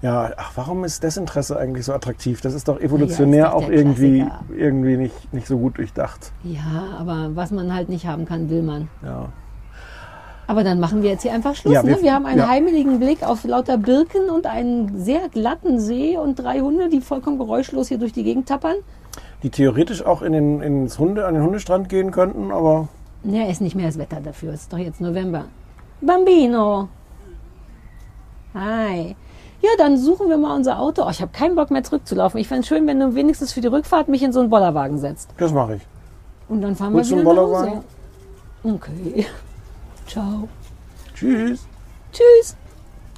ja, 0.00 0.30
ach, 0.36 0.52
warum 0.56 0.82
ist 0.84 1.02
Desinteresse 1.02 1.58
eigentlich 1.58 1.84
so 1.84 1.92
attraktiv? 1.92 2.40
Das 2.40 2.54
ist 2.54 2.66
doch 2.68 2.80
evolutionär 2.80 3.38
Ja, 3.38 3.46
ist 3.48 3.54
doch 3.54 3.64
auch 3.64 3.70
irgendwie, 3.70 4.20
Klassiker. 4.22 4.44
irgendwie 4.56 4.96
nicht, 4.96 5.32
nicht 5.34 5.46
so 5.46 5.58
gut 5.58 5.76
durchdacht. 5.76 6.32
Ja. 6.42 6.96
aber 6.98 7.30
was 7.34 7.50
man 7.50 7.74
halt 7.74 7.88
nicht 7.90 8.06
haben 8.06 8.24
kann, 8.24 8.48
will 8.48 8.62
man. 8.62 8.88
Ja. 9.04 9.28
Aber 10.46 10.64
dann 10.64 10.80
machen 10.80 11.02
wir 11.02 11.10
jetzt 11.10 11.22
hier 11.22 11.32
einfach 11.32 11.54
Schluss. 11.54 11.72
Ja, 11.74 11.84
wir- 11.84 11.96
ne? 11.96 12.02
wir 12.02 12.12
haben 12.14 12.26
einen 12.26 12.38
ja. 12.40 12.48
heimeligen 12.48 12.98
Blick 12.98 13.22
auf 13.22 13.44
lauter 13.44 13.78
Birken 13.78 14.28
und 14.28 14.46
einen 14.46 14.98
sehr 14.98 15.28
glatten 15.28 15.78
See 15.80 16.16
und 16.16 16.36
drei 16.36 16.60
Hunde, 16.60 16.88
die 16.88 17.00
vollkommen 17.00 17.38
geräuschlos 17.38 17.88
hier 17.88 17.98
durch 17.98 18.12
die 18.12 18.24
Gegend 18.24 18.48
tappern. 18.48 18.76
Die 19.42 19.50
theoretisch 19.50 20.04
auch 20.04 20.22
in 20.22 20.32
den, 20.32 20.60
ins 20.60 20.98
Hunde, 20.98 21.26
an 21.26 21.34
den 21.34 21.42
Hundestrand 21.42 21.88
gehen 21.88 22.10
könnten, 22.10 22.50
aber 22.50 22.88
Ja, 23.24 23.44
ist 23.46 23.60
nicht 23.60 23.76
mehr 23.76 23.86
das 23.86 23.98
Wetter 23.98 24.20
dafür. 24.20 24.52
Es 24.52 24.62
ist 24.62 24.72
doch 24.72 24.78
jetzt 24.78 25.00
November. 25.00 25.44
Bambino. 26.00 26.88
Hi. 28.54 29.16
Ja, 29.62 29.70
dann 29.78 29.96
suchen 29.96 30.28
wir 30.28 30.36
mal 30.38 30.56
unser 30.56 30.78
Auto. 30.80 31.04
Oh, 31.06 31.10
ich 31.10 31.22
habe 31.22 31.30
keinen 31.32 31.54
Bock 31.54 31.70
mehr 31.70 31.84
zurückzulaufen. 31.84 32.40
Ich 32.40 32.48
fände 32.48 32.62
es 32.62 32.66
schön, 32.66 32.86
wenn 32.86 32.98
du 32.98 33.14
wenigstens 33.14 33.52
für 33.52 33.60
die 33.60 33.68
Rückfahrt 33.68 34.08
mich 34.08 34.22
in 34.22 34.32
so 34.32 34.40
einen 34.40 34.50
Bollerwagen 34.50 34.98
setzt. 34.98 35.30
das 35.36 35.52
mache 35.52 35.76
ich. 35.76 35.82
Und 36.48 36.62
dann 36.62 36.74
fahren 36.74 36.92
Willst 36.94 37.10
wir 37.10 37.18
wieder 37.20 37.32
nach 37.32 37.36
Bollerwagen? 37.42 37.72
Hause. 38.64 38.74
Okay. 38.74 39.26
Ciao. 40.06 40.48
Tschüss. 41.14 41.66
Tschüss. 42.12 42.56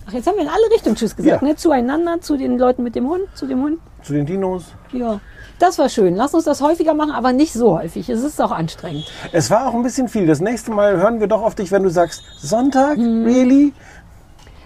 Ach, 0.07 0.13
jetzt 0.13 0.27
haben 0.27 0.37
wir 0.37 0.43
in 0.43 0.49
alle 0.49 0.71
Richtungen 0.73 0.97
Tschüss 0.97 1.17
gesagt, 1.17 1.43
Ja. 1.43 1.49
ne? 1.49 1.57
Zueinander, 1.57 2.21
zu 2.21 2.37
den 2.37 2.59
Leuten 2.59 2.83
mit 2.83 2.95
dem 2.95 3.09
Hund, 3.09 3.23
zu 3.35 3.47
dem 3.47 3.63
Hund. 3.63 3.79
Zu 4.03 4.13
den 4.13 4.27
Dinos. 4.27 4.65
Ja. 4.93 5.21
Das 5.59 5.79
war 5.79 5.89
schön. 5.89 6.15
Lass 6.15 6.35
uns 6.35 6.45
das 6.45 6.61
häufiger 6.61 6.93
machen, 6.95 7.13
aber 7.13 7.33
nicht 7.33 7.53
so 7.53 7.79
häufig. 7.79 8.09
Es 8.11 8.23
ist 8.23 8.41
auch 8.43 8.51
anstrengend. 8.51 9.11
Es 9.33 9.51
war 9.51 9.67
auch 9.69 9.75
ein 9.75 9.83
bisschen 9.83 10.09
viel. 10.09 10.27
Das 10.27 10.41
nächste 10.41 10.73
Mal 10.73 10.97
hören 10.99 11.21
wir 11.21 11.27
doch 11.27 11.43
auf 11.43 11.55
dich, 11.55 11.71
wenn 11.71 11.85
du 11.85 11.91
sagst, 11.91 12.23
Sonntag? 12.39 12.99
Mhm. 12.99 13.25
Really? 13.25 13.73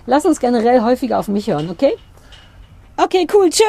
Lass 0.07 0.25
uns 0.27 0.41
generell 0.41 0.81
häufiger 0.83 1.19
auf 1.19 1.29
mich 1.29 1.49
hören, 1.49 1.69
okay? 1.71 1.97
Okay, 2.97 3.27
cool. 3.33 3.49
Tschö. 3.51 3.63